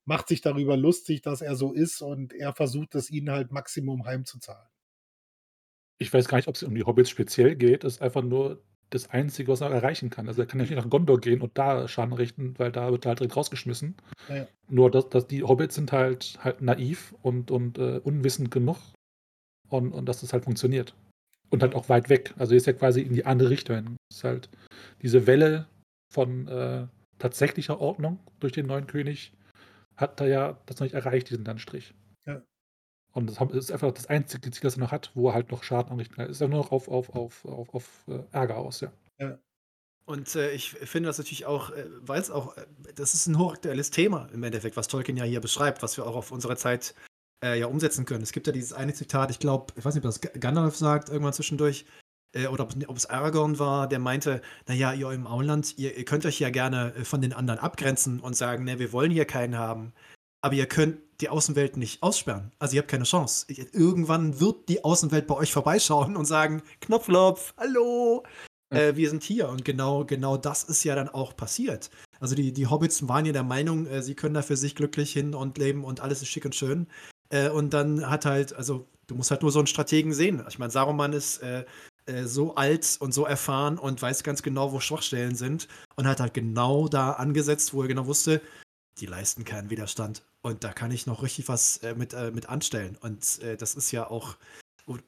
macht 0.09 0.29
sich 0.29 0.41
darüber 0.41 0.77
lustig, 0.77 1.21
dass 1.21 1.43
er 1.43 1.55
so 1.55 1.73
ist 1.73 2.01
und 2.01 2.33
er 2.33 2.55
versucht 2.55 2.95
es 2.95 3.11
ihnen 3.11 3.31
halt 3.31 3.53
Maximum 3.53 4.07
heimzuzahlen. 4.07 4.69
Ich 5.99 6.13
weiß 6.13 6.29
gar 6.29 6.39
nicht, 6.39 6.49
ob 6.49 6.55
es 6.55 6.63
um 6.63 6.75
die 6.75 6.85
Hobbits 6.85 7.11
speziell 7.11 7.57
geht. 7.57 7.85
Das 7.85 7.95
ist 7.95 8.03
einfach 8.03 8.23
nur 8.23 8.63
das 8.89 9.11
Einzige, 9.11 9.53
was 9.53 9.61
er 9.61 9.71
erreichen 9.71 10.09
kann. 10.09 10.27
Also 10.27 10.41
er 10.41 10.47
kann 10.47 10.61
ja 10.61 10.65
nicht 10.65 10.75
nach 10.75 10.89
Gondor 10.89 11.21
gehen 11.21 11.43
und 11.43 11.59
da 11.59 11.87
Schaden 11.89 12.15
richten, 12.15 12.59
weil 12.59 12.73
da 12.73 12.91
wird 12.91 13.05
er 13.05 13.11
halt 13.11 13.19
direkt 13.19 13.37
rausgeschmissen. 13.37 13.97
Ja. 14.31 14.47
Nur, 14.69 14.91
dass, 14.91 15.11
dass 15.11 15.27
die 15.27 15.43
Hobbits 15.43 15.75
sind 15.75 15.93
halt, 15.93 16.39
halt 16.43 16.63
naiv 16.63 17.15
und, 17.21 17.51
und 17.51 17.77
äh, 17.77 18.01
unwissend 18.03 18.51
genug 18.51 18.79
und, 19.69 19.93
und 19.93 20.07
dass 20.07 20.23
das 20.23 20.33
halt 20.33 20.45
funktioniert. 20.45 20.95
Und 21.51 21.63
halt 21.63 21.75
auch 21.75 21.91
weit 21.91 22.09
weg. 22.09 22.33
Also 22.39 22.55
ist 22.55 22.67
ja 22.67 22.73
quasi 22.73 23.03
in 23.03 23.13
die 23.13 23.27
andere 23.27 23.51
Richtung. 23.51 23.97
Das 24.09 24.19
ist 24.19 24.25
halt 24.25 24.49
diese 25.03 25.27
Welle 25.27 25.67
von 26.11 26.49
äh, 26.49 26.87
tatsächlicher 27.19 27.79
Ordnung 27.81 28.21
durch 28.41 28.55
den 28.55 28.67
neuen 28.67 28.87
König 28.87 29.33
hat 29.99 30.21
er 30.21 30.29
ja 30.29 30.59
das 30.67 30.79
noch 30.81 30.85
nicht 30.85 30.95
erreicht, 30.95 31.31
diesen 31.31 31.45
Landstrich. 31.45 31.95
Ja. 32.27 32.43
Und 33.13 33.29
das 33.29 33.39
ist 33.53 33.73
einfach 33.73 33.93
das 33.93 34.07
einzige 34.07 34.51
Ziel, 34.51 34.63
das 34.63 34.77
er 34.77 34.81
noch 34.81 34.93
hat, 34.93 35.13
wo 35.15 35.29
er 35.29 35.35
halt 35.35 35.51
noch 35.51 35.63
Schaden 35.63 35.93
anrichten 35.93 36.17
kann. 36.17 36.31
Ist 36.31 36.41
er 36.41 36.49
nur 36.49 36.61
noch 36.61 36.73
auf, 36.73 36.89
auf, 36.89 37.11
auf, 37.11 37.45
auf, 37.45 37.75
auf 37.75 38.05
äh, 38.09 38.23
Ärger 38.33 38.57
aus, 38.57 38.81
ja. 38.81 38.91
Und 40.09 40.35
äh, 40.37 40.53
ich 40.53 40.71
finde 40.71 41.09
das 41.09 41.19
natürlich 41.19 41.45
auch, 41.45 41.69
äh, 41.69 41.85
weil 42.01 42.19
es 42.19 42.31
auch, 42.31 42.57
äh, 42.57 42.65
das 42.95 43.13
ist 43.13 43.27
ein 43.27 43.39
hochaktuelles 43.39 43.91
Thema 43.91 44.27
im 44.33 44.43
Endeffekt, 44.43 44.79
was 44.79 44.89
Tolkien 44.89 45.19
ja 45.19 45.25
hier 45.25 45.43
beschreibt, 45.43 45.83
was 45.83 45.99
wir 45.99 46.07
auch 46.07 46.17
auf 46.17 46.33
unsere 46.33 46.57
Zeit 46.57 46.95
äh, 47.45 47.59
ja 47.59 47.67
umsetzen 47.67 48.07
können. 48.07 48.23
Es 48.23 48.33
gibt 48.33 48.47
ja 48.47 48.55
dieses 48.55 48.73
eine 48.73 48.95
Zitat, 48.95 49.31
ich 49.31 49.39
glaube, 49.39 49.75
ich 49.77 49.85
weiß 49.85 49.95
nicht, 49.95 50.07
ob 50.07 50.11
das 50.11 50.23
Gandalf 50.41 50.77
sagt, 50.77 51.11
irgendwann 51.11 51.35
zwischendurch, 51.35 51.85
oder 52.51 52.65
ob, 52.65 52.97
es 52.97 53.07
Aragorn 53.07 53.59
war, 53.59 53.89
der 53.89 53.99
meinte, 53.99 54.43
naja, 54.67 54.93
ihr 54.93 55.11
im 55.11 55.27
Auenland, 55.27 55.79
ihr, 55.79 55.97
ihr 55.97 56.05
könnt 56.05 56.27
euch 56.27 56.39
ja 56.41 56.51
gerne 56.51 56.95
äh, 56.95 57.05
von 57.05 57.21
den 57.21 57.33
anderen 57.33 57.59
abgrenzen 57.61 58.21
und 58.21 58.37
sagen, 58.37 58.65
ne, 58.65 58.79
wir 58.79 58.93
wollen 58.93 59.11
hier 59.11 59.25
keinen 59.25 59.57
haben. 59.57 59.93
Aber 60.43 60.55
ihr 60.55 60.67
könnt 60.67 60.99
die 61.21 61.31
Außenwelt 61.31 61.77
nicht 61.77 62.03
aussperren. 62.03 62.53
Also 62.61 62.77
ihr 62.77 62.83
habt 62.83 62.91
keine 62.91 63.05
Chance. 63.05 63.47
Irgendwann 63.73 64.39
wird 64.39 64.69
die 64.69 64.85
Außenwelt 64.85 65.27
bei 65.27 65.35
euch 65.35 65.53
vorbeischauen 65.53 66.17
und 66.17 66.27
sagen, 66.27 66.63
Knopflopf, 66.81 67.55
hallo, 67.57 68.23
Ja. 68.73 68.79
äh, 68.79 68.97
wir 68.97 69.11
sind 69.11 69.25
hier. 69.25 69.49
Und 69.49 69.65
genau, 69.65 70.05
genau 70.05 70.37
das 70.37 70.63
ist 70.65 70.85
ja 70.85 70.95
dann 70.95 71.09
auch 71.09 71.37
passiert. 71.37 71.91
Also 72.21 72.35
die, 72.37 72.53
die 72.53 72.67
Hobbits 72.69 73.09
waren 73.09 73.27
ja 73.27 73.33
der 73.33 73.43
Meinung, 73.43 73.87
äh, 73.87 74.03
sie 74.03 74.15
können 74.15 74.35
da 74.35 74.43
für 74.43 74.57
sich 74.57 74.75
glücklich 74.77 75.13
hin 75.13 75.35
und 75.35 75.59
leben 75.59 75.85
und 75.85 76.01
alles 76.01 76.23
ist 76.23 76.29
schick 76.29 76.45
und 76.45 76.55
schön. 76.55 76.87
Äh, 77.31 77.49
und 77.49 77.75
dann 77.75 78.09
hat 78.09 78.25
halt, 78.25 78.53
also 78.53 78.87
du 79.09 79.15
musst 79.17 79.31
halt 79.33 79.43
nur 79.43 79.51
so 79.51 79.59
einen 79.59 79.67
Strategen 79.67 80.13
sehen. 80.13 80.45
Ich 80.49 80.59
meine, 80.61 80.71
Saruman 80.71 81.13
ist 81.15 81.43
äh, 82.09 82.27
so 82.27 82.55
alt 82.55 82.97
und 83.01 83.13
so 83.13 83.27
erfahren 83.27 83.79
und 83.79 84.01
weiß 84.01 84.23
ganz 84.23 84.43
genau, 84.43 84.73
wo 84.73 84.81
Schwachstellen 84.81 85.35
sind 85.35 85.69
und 85.97 86.07
hat 86.07 86.21
halt 86.21 86.35
genau 86.35 86.89
da 86.89 87.13
angesetzt, 87.13 87.75
wo 87.75 87.83
er 87.83 87.89
genau 87.89 88.07
wusste, 88.07 88.41
die 88.99 89.07
leisten 89.07 89.45
keinen 89.45 89.71
Widerstand. 89.71 90.23
Und 90.43 90.65
da 90.65 90.73
kann 90.73 90.91
ich 90.91 91.07
noch 91.07 91.23
richtig 91.23 91.49
was 91.49 91.79
äh, 91.79 91.95
mit, 91.95 92.13
äh, 92.15 92.31
mit 92.31 92.49
anstellen. 92.49 92.97
Und 93.01 93.41
äh, 93.43 93.57
das 93.57 93.75
ist 93.75 93.91
ja 93.93 94.09
auch, 94.09 94.37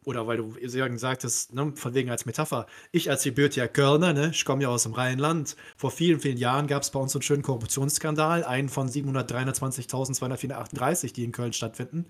oder 0.05 0.27
weil 0.27 0.37
du 0.37 0.57
Jürgen 0.59 0.99
sagtest, 0.99 1.55
ne, 1.55 1.73
von 1.75 1.95
wegen 1.95 2.11
als 2.11 2.27
Metapher, 2.27 2.67
ich 2.93 3.09
als 3.11 3.23
gebürtiger 3.23 3.69
Kölner, 3.69 4.13
ne, 4.13 4.31
ich 4.33 4.45
komme 4.45 4.63
ja 4.63 4.69
aus 4.69 4.83
dem 4.83 4.93
Rheinland, 4.93 5.57
vor 5.77 5.91
vielen, 5.91 6.21
vielen 6.21 6.37
Jahren 6.37 6.67
gab 6.67 6.83
es 6.83 6.91
bei 6.91 7.01
uns 7.01 7.15
einen 7.15 7.23
schönen 7.23 7.43
Korruptionsskandal, 7.43 8.45
einen 8.45 8.69
von 8.69 8.89
723.238, 8.89 11.15
die 11.15 11.25
in 11.25 11.33
Köln 11.33 11.53
stattfinden. 11.53 12.07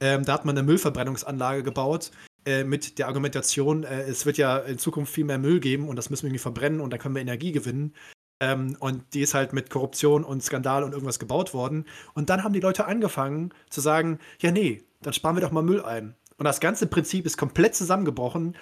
Ähm, 0.00 0.24
da 0.24 0.32
hat 0.32 0.44
man 0.44 0.56
eine 0.56 0.66
Müllverbrennungsanlage 0.66 1.62
gebaut, 1.62 2.10
äh, 2.44 2.64
mit 2.64 2.98
der 2.98 3.08
Argumentation, 3.08 3.84
äh, 3.84 4.02
es 4.02 4.26
wird 4.26 4.38
ja 4.38 4.58
in 4.58 4.78
Zukunft 4.78 5.12
viel 5.12 5.24
mehr 5.24 5.38
Müll 5.38 5.60
geben 5.60 5.88
und 5.88 5.96
das 5.96 6.10
müssen 6.10 6.24
wir 6.24 6.28
irgendwie 6.28 6.42
verbrennen 6.42 6.80
und 6.80 6.90
dann 6.90 7.00
können 7.00 7.14
wir 7.14 7.22
Energie 7.22 7.52
gewinnen. 7.52 7.94
Ähm, 8.40 8.76
und 8.80 9.14
die 9.14 9.20
ist 9.20 9.34
halt 9.34 9.52
mit 9.52 9.70
Korruption 9.70 10.24
und 10.24 10.42
Skandal 10.42 10.82
und 10.82 10.92
irgendwas 10.92 11.18
gebaut 11.18 11.54
worden. 11.54 11.86
Und 12.14 12.30
dann 12.30 12.42
haben 12.42 12.52
die 12.52 12.60
Leute 12.60 12.86
angefangen 12.86 13.52
zu 13.70 13.80
sagen, 13.80 14.18
ja 14.40 14.50
nee, 14.50 14.82
dann 15.02 15.12
sparen 15.12 15.36
wir 15.36 15.40
doch 15.40 15.52
mal 15.52 15.62
Müll 15.62 15.82
ein. 15.82 16.16
Und 16.36 16.44
das 16.44 16.60
ganze 16.60 16.86
Prinzip 16.86 17.26
ist 17.26 17.36
komplett 17.36 17.76
zusammengebrochen, 17.76 18.56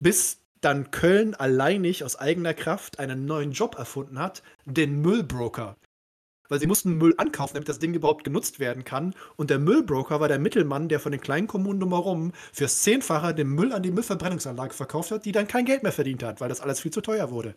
bis 0.00 0.40
dann 0.62 0.90
Köln 0.90 1.34
alleinig 1.34 2.02
aus 2.02 2.16
eigener 2.16 2.54
Kraft 2.54 2.98
einen 2.98 3.26
neuen 3.26 3.52
Job 3.52 3.76
erfunden 3.76 4.18
hat, 4.18 4.42
den 4.64 5.02
Müllbroker. 5.02 5.76
Weil 6.48 6.60
sie 6.60 6.66
mussten 6.66 6.96
Müll 6.98 7.14
ankaufen, 7.18 7.54
damit 7.54 7.68
das 7.68 7.78
Ding 7.78 7.94
überhaupt 7.94 8.24
genutzt 8.24 8.60
werden 8.60 8.84
kann. 8.84 9.14
Und 9.36 9.50
der 9.50 9.58
Müllbroker 9.58 10.20
war 10.20 10.28
der 10.28 10.38
Mittelmann, 10.38 10.88
der 10.88 11.00
von 11.00 11.12
den 11.12 11.20
kleinen 11.20 11.46
Kommunen 11.46 11.80
drumherum 11.80 12.32
fürs 12.52 12.82
Zehnfache 12.82 13.34
den 13.34 13.48
Müll 13.48 13.72
an 13.72 13.82
die 13.82 13.90
Müllverbrennungsanlage 13.90 14.74
verkauft 14.74 15.10
hat, 15.10 15.24
die 15.24 15.32
dann 15.32 15.46
kein 15.48 15.64
Geld 15.64 15.82
mehr 15.82 15.92
verdient 15.92 16.22
hat, 16.22 16.40
weil 16.40 16.48
das 16.48 16.60
alles 16.60 16.80
viel 16.80 16.92
zu 16.92 17.00
teuer 17.00 17.30
wurde. 17.30 17.54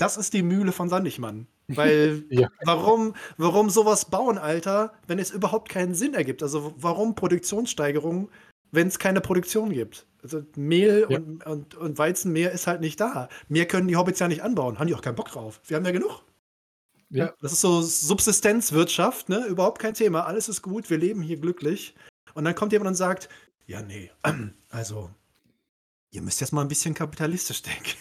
das 0.00 0.16
ist 0.16 0.32
die 0.32 0.42
Mühle 0.42 0.72
von 0.72 0.88
Sandigmann. 0.88 1.46
Weil 1.68 2.24
Ja. 2.30 2.48
warum, 2.64 3.14
warum 3.36 3.68
sowas 3.68 4.04
bauen, 4.10 4.38
Alter, 4.38 4.92
wenn 5.06 5.18
es 5.18 5.30
überhaupt 5.30 5.68
keinen 5.68 5.94
Sinn 5.94 6.14
ergibt? 6.14 6.42
Also 6.42 6.72
warum 6.76 7.14
Produktionssteigerung, 7.14 8.30
wenn 8.70 8.88
es 8.88 8.98
keine 8.98 9.20
Produktion 9.20 9.70
gibt? 9.70 10.06
Also 10.22 10.42
Mehl 10.56 11.06
Ja. 11.08 11.18
und, 11.18 11.44
und, 11.46 11.74
und 11.74 11.98
Weizenmehl 11.98 12.48
ist 12.50 12.66
halt 12.66 12.80
nicht 12.80 13.00
da. 13.00 13.28
Mehr 13.48 13.66
können 13.66 13.88
die 13.88 13.96
Hobbits 13.96 14.20
ja 14.20 14.28
nicht 14.28 14.42
anbauen. 14.42 14.78
Haben 14.78 14.86
die 14.86 14.94
auch 14.94 15.02
keinen 15.02 15.16
Bock 15.16 15.30
drauf. 15.30 15.60
Wir 15.66 15.76
haben 15.76 15.84
ja 15.84 15.90
genug. 15.92 16.22
Ja. 17.10 17.32
Das 17.40 17.52
ist 17.52 17.60
so 17.62 17.80
Subsistenzwirtschaft, 17.82 19.28
ne? 19.28 19.46
Überhaupt 19.46 19.78
kein 19.80 19.94
Thema. 19.94 20.26
Alles 20.26 20.48
ist 20.48 20.62
gut, 20.62 20.90
wir 20.90 20.98
leben 20.98 21.22
hier 21.22 21.38
glücklich. 21.38 21.94
Und 22.34 22.44
dann 22.44 22.54
kommt 22.54 22.72
jemand 22.72 22.88
und 22.88 22.94
sagt, 22.94 23.28
ja, 23.66 23.82
nee, 23.82 24.10
also, 24.70 25.10
ihr 26.10 26.22
müsst 26.22 26.40
jetzt 26.40 26.52
mal 26.52 26.62
ein 26.62 26.68
bisschen 26.68 26.94
kapitalistisch 26.94 27.62
denken. 27.62 27.96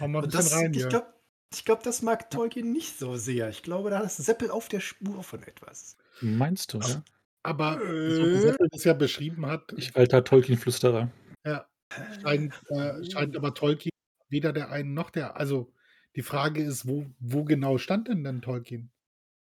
Hau 0.00 0.08
mal 0.08 0.22
ein 0.24 0.28
bisschen 0.28 0.40
das, 0.44 0.52
rein 0.54 0.74
ich 0.74 0.88
glaube, 0.88 1.06
ich 1.52 1.64
glaub, 1.64 1.82
das 1.84 2.02
mag 2.02 2.30
Tolkien 2.30 2.72
nicht 2.72 2.98
so 2.98 3.16
sehr. 3.16 3.48
Ich 3.48 3.62
glaube, 3.62 3.90
da 3.90 4.00
ist 4.00 4.16
Seppel 4.16 4.50
auf 4.50 4.68
der 4.68 4.80
Spur 4.80 5.22
von 5.22 5.42
etwas. 5.44 5.96
Meinst 6.20 6.72
du, 6.72 6.78
ja? 6.80 7.02
Aber 7.44 7.80
Äh. 7.80 8.16
so 8.16 8.24
wie 8.26 8.38
Seppel 8.40 8.68
das 8.72 8.82
ja 8.84 8.92
beschrieben 8.94 9.46
hat, 9.46 9.72
Ich 9.76 9.94
alter 9.96 10.24
Tolkien-Flüsterer. 10.24 11.10
ja, 11.44 11.66
scheint, 12.22 12.52
äh, 12.70 13.08
scheint 13.10 13.36
aber 13.36 13.54
Tolkien 13.54 13.92
weder 14.28 14.52
der 14.52 14.70
einen 14.70 14.92
noch 14.94 15.10
der. 15.10 15.36
Also 15.36 15.72
die 16.16 16.22
Frage 16.22 16.62
ist, 16.62 16.88
wo, 16.88 17.06
wo 17.20 17.44
genau 17.44 17.78
stand 17.78 18.08
denn 18.08 18.24
denn 18.24 18.40
Tolkien? 18.42 18.90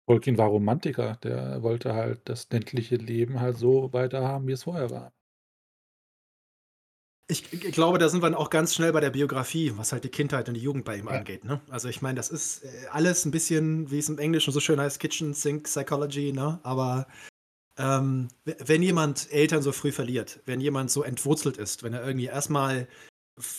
Tolkien 0.06 0.38
war 0.38 0.48
Romantiker. 0.48 1.16
Der 1.22 1.62
wollte 1.62 1.94
halt 1.94 2.28
das 2.28 2.48
ländliche 2.50 2.96
Leben 2.96 3.40
halt 3.40 3.56
so 3.56 3.92
weiterhaben, 3.92 4.46
wie 4.46 4.52
es 4.52 4.64
vorher 4.64 4.90
war. 4.90 5.12
Ich, 7.28 7.52
ich 7.52 7.72
glaube, 7.72 7.98
da 7.98 8.08
sind 8.08 8.22
wir 8.22 8.26
dann 8.28 8.34
auch 8.34 8.50
ganz 8.50 8.74
schnell 8.74 8.92
bei 8.92 8.98
der 8.98 9.11
Biografie, 9.11 9.72
was 9.76 9.92
halt 9.92 10.02
die 10.02 10.08
Kindheit 10.08 10.48
und 10.48 10.54
die 10.54 10.61
Jugend 10.61 10.84
bei 10.84 10.96
ihm 10.96 11.06
Ja. 11.06 11.12
angeht. 11.12 11.44
Ne? 11.44 11.61
Also 11.70 11.88
ich 11.88 12.02
meine, 12.02 12.16
das 12.16 12.28
ist 12.28 12.64
äh, 12.64 12.68
alles 12.90 13.24
ein 13.24 13.30
bisschen, 13.30 13.88
wie 13.90 14.00
es 14.00 14.08
im 14.08 14.18
Englischen 14.18 14.52
so 14.52 14.58
schön 14.58 14.80
heißt, 14.80 14.98
Kitchen 14.98 15.32
Sink 15.32 15.64
Psychology, 15.64 16.32
ne? 16.32 16.58
Aber 16.64 17.06
ähm, 17.78 18.28
wenn 18.44 18.82
jemand 18.82 19.30
Eltern 19.32 19.62
so 19.62 19.70
früh 19.70 19.92
verliert, 19.92 20.40
wenn 20.44 20.61
jemand 20.61 20.90
so 20.90 21.04
entwurzelt 21.04 21.56
ist, 21.56 21.84
wenn 21.84 21.94
er 21.94 22.04
irgendwie 22.04 22.26
erstmal 22.26 22.88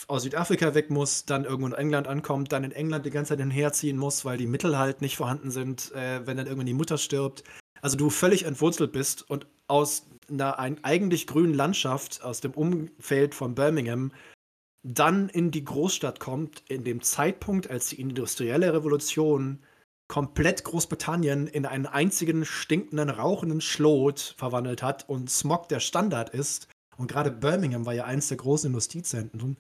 aus 0.08 0.24
Südafrika 0.24 0.74
weg 0.74 0.90
muss, 0.90 1.26
dann 1.26 1.46
irgendwo 1.46 1.68
in 1.68 1.74
England 1.74 2.08
ankommt, 2.08 2.52
dann 2.52 2.64
in 2.64 2.72
England 2.72 3.06
die 3.06 3.12
ganze 3.12 3.30
Zeit 3.30 3.40
hinherziehen 3.40 3.98
muss, 3.98 4.26
weil 4.26 4.38
die 4.38 4.48
Mittel 4.48 4.78
halt 4.78 5.02
nicht 5.02 5.18
vorhanden 5.18 5.52
sind, 5.52 5.92
äh, 5.94 6.26
wenn 6.26 6.38
dann 6.38 6.46
irgendwann 6.46 6.66
die 6.66 6.74
Mutter 6.74 6.98
stirbt. 6.98 7.44
Also 7.82 7.98
du 7.98 8.10
völlig 8.10 8.46
entwurzelt 8.46 8.92
bist 8.92 9.30
und 9.30 9.48
aus 9.68 10.08
einer 10.30 10.60
ein, 10.60 10.84
eigentlich 10.84 11.28
grünen 11.28 11.54
Landschaft, 11.54 12.24
aus 12.24 12.42
dem 12.42 12.52
Umfeld 12.52 13.36
von 13.36 13.56
Birmingham, 13.56 14.12
dann 14.84 15.30
in 15.30 15.52
die 15.52 15.64
Großstadt 15.64 16.20
kommt, 16.20 16.64
in 16.68 16.84
dem 16.84 17.02
Zeitpunkt, 17.02 17.70
als 17.70 17.88
die 17.88 18.00
industrielle 18.00 18.74
Revolution 18.74 19.60
komplett 20.08 20.64
Großbritannien 20.64 21.48
in 21.48 21.66
einen 21.66 21.86
einzigen 21.86 22.44
stinkenden, 22.46 23.10
rauchenden 23.10 23.62
Schlot 23.62 24.36
verwandelt 24.38 24.84
hat 24.84 25.08
und 25.08 25.30
Smog 25.30 25.70
der 25.70 25.80
Standard 25.80 26.32
ist. 26.32 26.68
Und 26.98 27.08
gerade 27.08 27.32
Birmingham 27.32 27.86
war 27.86 27.94
ja 27.94 28.06
eins 28.06 28.28
der 28.28 28.38
großen 28.38 28.68
Industriezentren. 28.68 29.58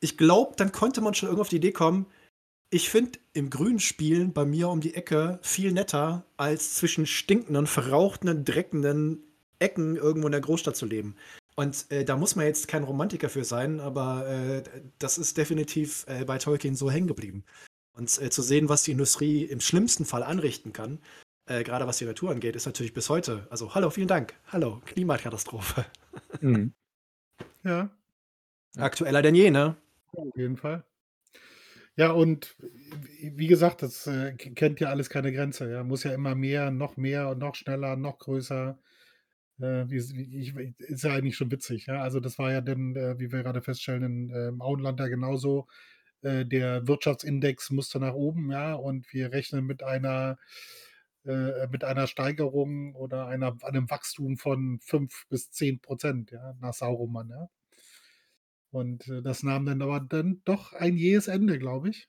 Ich 0.00 0.16
glaube, 0.16 0.54
dann 0.56 0.72
konnte 0.72 1.00
man 1.00 1.14
schon 1.14 1.28
irgendwie 1.28 1.42
auf 1.42 1.48
die 1.48 1.56
Idee 1.56 1.72
kommen, 1.72 2.06
ich 2.72 2.88
finde 2.88 3.18
im 3.32 3.50
Grün 3.50 3.80
spielen 3.80 4.32
bei 4.32 4.44
mir 4.44 4.68
um 4.68 4.80
die 4.80 4.94
Ecke 4.94 5.40
viel 5.42 5.72
netter, 5.72 6.24
als 6.36 6.74
zwischen 6.74 7.04
stinkenden, 7.04 7.66
verrauchten, 7.66 8.44
dreckenden 8.44 9.24
Ecken 9.58 9.96
irgendwo 9.96 10.28
in 10.28 10.32
der 10.32 10.40
Großstadt 10.40 10.76
zu 10.76 10.86
leben. 10.86 11.16
Und 11.56 11.90
äh, 11.90 12.04
da 12.04 12.16
muss 12.16 12.36
man 12.36 12.46
jetzt 12.46 12.68
kein 12.68 12.84
Romantiker 12.84 13.28
für 13.28 13.44
sein, 13.44 13.80
aber 13.80 14.26
äh, 14.28 14.62
das 15.00 15.18
ist 15.18 15.36
definitiv 15.36 16.06
äh, 16.06 16.24
bei 16.24 16.38
Tolkien 16.38 16.76
so 16.76 16.90
hängen 16.90 17.08
geblieben. 17.08 17.44
Und 17.92 18.22
äh, 18.22 18.30
zu 18.30 18.40
sehen, 18.40 18.68
was 18.68 18.84
die 18.84 18.92
Industrie 18.92 19.44
im 19.44 19.60
schlimmsten 19.60 20.04
Fall 20.04 20.22
anrichten 20.22 20.72
kann, 20.72 21.00
äh, 21.50 21.64
gerade 21.64 21.86
was 21.86 21.98
die 21.98 22.04
Natur 22.04 22.30
angeht, 22.30 22.56
ist 22.56 22.66
natürlich 22.66 22.94
bis 22.94 23.10
heute. 23.10 23.46
Also, 23.50 23.74
hallo, 23.74 23.90
vielen 23.90 24.08
Dank. 24.08 24.34
Hallo, 24.48 24.80
Klimakatastrophe. 24.86 25.84
Mhm. 26.40 26.72
Ja, 27.64 27.90
Aktueller 28.76 29.20
denn 29.22 29.34
je, 29.34 29.50
ne? 29.50 29.76
auf 30.12 30.36
jeden 30.36 30.56
Fall. 30.56 30.84
Ja, 31.96 32.12
und 32.12 32.56
wie 33.20 33.46
gesagt, 33.46 33.82
das 33.82 34.06
äh, 34.06 34.32
kennt 34.34 34.80
ja 34.80 34.88
alles 34.88 35.10
keine 35.10 35.32
Grenze. 35.32 35.70
Ja, 35.70 35.84
muss 35.84 36.04
ja 36.04 36.14
immer 36.14 36.34
mehr, 36.34 36.70
noch 36.70 36.96
mehr 36.96 37.28
und 37.28 37.38
noch 37.38 37.54
schneller, 37.54 37.96
noch 37.96 38.18
größer. 38.18 38.78
Äh, 39.60 39.84
wie, 39.90 39.96
ich, 40.38 40.54
ist 40.78 41.04
ja 41.04 41.12
eigentlich 41.12 41.36
schon 41.36 41.50
witzig. 41.50 41.86
Ja? 41.86 42.02
Also 42.02 42.20
das 42.20 42.38
war 42.38 42.52
ja 42.52 42.60
dann, 42.60 42.96
äh, 42.96 43.18
wie 43.18 43.32
wir 43.32 43.42
gerade 43.42 43.60
feststellen, 43.60 44.02
in 44.02 44.30
äh, 44.30 44.48
im 44.48 44.62
Auenland 44.62 45.00
ja 45.00 45.08
genauso. 45.08 45.66
Äh, 46.22 46.46
der 46.46 46.86
Wirtschaftsindex 46.86 47.70
musste 47.70 47.98
nach 47.98 48.14
oben, 48.14 48.50
ja, 48.50 48.74
und 48.74 49.12
wir 49.12 49.32
rechnen 49.32 49.66
mit 49.66 49.82
einer 49.82 50.38
äh, 51.24 51.66
mit 51.68 51.84
einer 51.84 52.06
Steigerung 52.06 52.94
oder 52.94 53.26
einer, 53.26 53.56
einem 53.62 53.90
Wachstum 53.90 54.36
von 54.36 54.80
5 54.80 55.26
bis 55.28 55.50
10 55.50 55.80
Prozent, 55.80 56.30
ja, 56.30 56.54
nach 56.60 56.74
Sauroman, 56.74 57.28
ja. 57.28 57.48
Und 58.70 59.08
äh, 59.08 59.22
das 59.22 59.42
nahm 59.42 59.66
dann 59.66 59.82
aber 59.82 60.00
dann 60.00 60.42
doch 60.44 60.72
ein 60.72 60.96
jähes 60.96 61.28
Ende, 61.28 61.58
glaube 61.58 61.90
ich. 61.90 62.08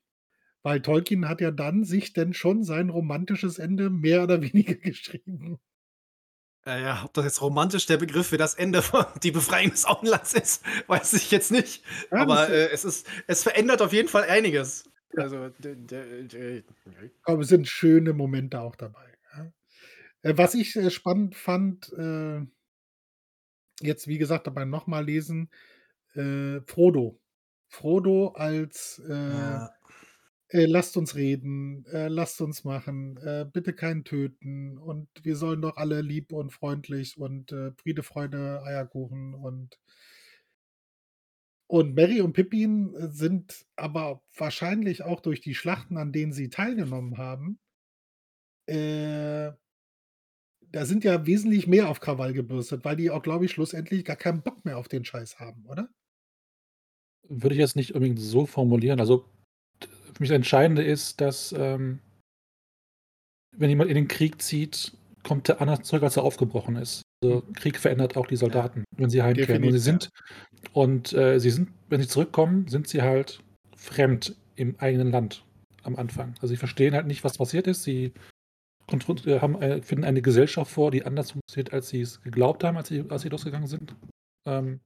Weil 0.63 0.81
Tolkien 0.81 1.27
hat 1.27 1.41
ja 1.41 1.51
dann 1.51 1.83
sich 1.83 2.13
denn 2.13 2.33
schon 2.33 2.63
sein 2.63 2.89
romantisches 2.89 3.59
Ende 3.59 3.89
mehr 3.89 4.23
oder 4.23 4.41
weniger 4.41 4.75
geschrieben. 4.75 5.59
Ja, 6.65 7.01
ob 7.05 7.13
das 7.13 7.25
jetzt 7.25 7.41
romantisch 7.41 7.87
der 7.87 7.97
Begriff 7.97 8.27
für 8.27 8.37
das 8.37 8.53
Ende 8.53 8.83
von 8.83 9.05
die 9.23 9.31
Befreiung 9.31 9.71
des 9.71 9.85
Auenlands 9.85 10.33
ist, 10.33 10.63
weiß 10.87 11.13
ich 11.13 11.31
jetzt 11.31 11.51
nicht. 11.51 11.83
Ja, 12.11 12.21
Aber 12.21 12.49
äh, 12.49 12.69
es 12.69 12.85
ist, 12.85 13.07
es 13.25 13.41
verändert 13.41 13.81
auf 13.81 13.93
jeden 13.93 14.07
Fall 14.09 14.25
einiges. 14.25 14.83
Also, 15.17 15.51
Aber 17.23 17.41
es 17.41 17.47
sind 17.49 17.67
schöne 17.67 18.13
Momente 18.13 18.59
auch 18.59 18.75
dabei. 18.75 19.11
Äh, 20.23 20.37
was 20.37 20.53
ich 20.53 20.75
äh, 20.75 20.89
spannend 20.89 21.35
fand, 21.35 21.91
äh, 21.93 22.41
jetzt 23.81 24.07
wie 24.07 24.17
gesagt 24.17 24.47
dabei 24.47 24.65
nochmal 24.65 25.05
lesen, 25.05 25.49
äh, 26.13 26.61
Frodo. 26.61 27.19
Frodo 27.67 28.29
als 28.29 29.01
äh, 29.07 29.13
ja. 29.13 29.69
äh, 30.49 30.65
lasst 30.65 30.97
uns 30.97 31.15
reden, 31.15 31.85
äh, 31.85 32.07
lasst 32.09 32.41
uns 32.41 32.63
machen, 32.63 33.17
äh, 33.17 33.45
bitte 33.51 33.73
keinen 33.73 34.03
töten 34.03 34.77
und 34.77 35.07
wir 35.23 35.35
sollen 35.37 35.61
doch 35.61 35.77
alle 35.77 36.01
lieb 36.01 36.33
und 36.33 36.51
freundlich 36.51 37.17
und 37.17 37.51
äh, 37.53 37.71
Friede, 37.77 38.03
Freude, 38.03 38.61
Eierkuchen 38.63 39.33
und 39.33 39.79
und 41.71 41.95
Mary 41.95 42.19
und 42.19 42.33
Pippin 42.33 42.93
äh, 42.95 43.07
sind 43.07 43.65
aber 43.77 44.21
wahrscheinlich 44.35 45.03
auch 45.03 45.21
durch 45.21 45.39
die 45.39 45.55
Schlachten, 45.55 45.95
an 45.95 46.11
denen 46.11 46.33
sie 46.33 46.49
teilgenommen 46.49 47.17
haben, 47.17 47.59
äh, 48.67 49.53
da 50.73 50.85
sind 50.85 51.05
ja 51.05 51.25
wesentlich 51.25 51.67
mehr 51.67 51.87
auf 51.87 52.01
Krawall 52.01 52.33
gebürstet, 52.33 52.83
weil 52.83 52.97
die 52.97 53.09
auch, 53.09 53.23
glaube 53.23 53.45
ich, 53.45 53.51
schlussendlich 53.51 54.03
gar 54.03 54.17
keinen 54.17 54.41
Bock 54.41 54.65
mehr 54.65 54.77
auf 54.77 54.89
den 54.89 55.05
Scheiß 55.05 55.39
haben, 55.39 55.65
oder? 55.65 55.89
Würde 57.29 57.55
ich 57.55 57.61
jetzt 57.61 57.77
nicht 57.77 57.93
unbedingt 57.93 58.19
so 58.19 58.45
formulieren. 58.45 58.99
Also 58.99 59.25
für 59.79 60.19
mich 60.19 60.29
das 60.29 60.35
Entscheidende 60.35 60.83
ist, 60.83 61.21
dass 61.21 61.53
ähm, 61.57 61.99
wenn 63.55 63.69
jemand 63.69 63.89
in 63.89 63.95
den 63.95 64.09
Krieg 64.09 64.41
zieht, 64.41 64.91
kommt 65.23 65.49
er 65.49 65.61
anders 65.61 65.83
zurück, 65.83 66.03
als 66.03 66.17
er 66.17 66.23
aufgebrochen 66.23 66.75
ist. 66.75 67.01
Also 67.23 67.43
Krieg 67.53 67.77
verändert 67.77 68.17
auch 68.17 68.27
die 68.27 68.35
Soldaten, 68.35 68.83
wenn 68.97 69.09
sie 69.09 69.21
heimkehren. 69.21 69.63
Und 69.63 69.71
sie 69.71 69.79
Definitiv, 69.79 69.83
sind, 69.83 70.09
und 70.73 71.13
äh, 71.13 71.39
sie 71.39 71.51
sind, 71.51 71.69
wenn 71.89 72.01
sie 72.01 72.07
zurückkommen, 72.07 72.67
sind 72.67 72.87
sie 72.87 73.01
halt 73.01 73.43
fremd 73.75 74.35
im 74.55 74.75
eigenen 74.79 75.11
Land 75.11 75.43
am 75.83 75.95
Anfang. 75.95 76.33
Also 76.35 76.47
sie 76.47 76.57
verstehen 76.57 76.93
halt 76.93 77.07
nicht, 77.07 77.23
was 77.23 77.37
passiert 77.37 77.67
ist. 77.67 77.83
Sie 77.83 78.13
äh, 78.91 79.39
haben, 79.39 79.61
äh, 79.61 79.81
finden 79.81 80.03
eine 80.03 80.21
Gesellschaft 80.21 80.71
vor, 80.71 80.91
die 80.91 81.05
anders 81.05 81.31
funktioniert, 81.31 81.73
als 81.73 81.89
sie 81.89 82.01
es 82.01 82.21
geglaubt 82.21 82.63
haben, 82.63 82.77
als 82.77 82.89
sie, 82.89 83.03
als 83.09 83.21
sie 83.21 83.29
losgegangen 83.29 83.67
sind. 83.67 83.95
Ähm, 84.45 84.79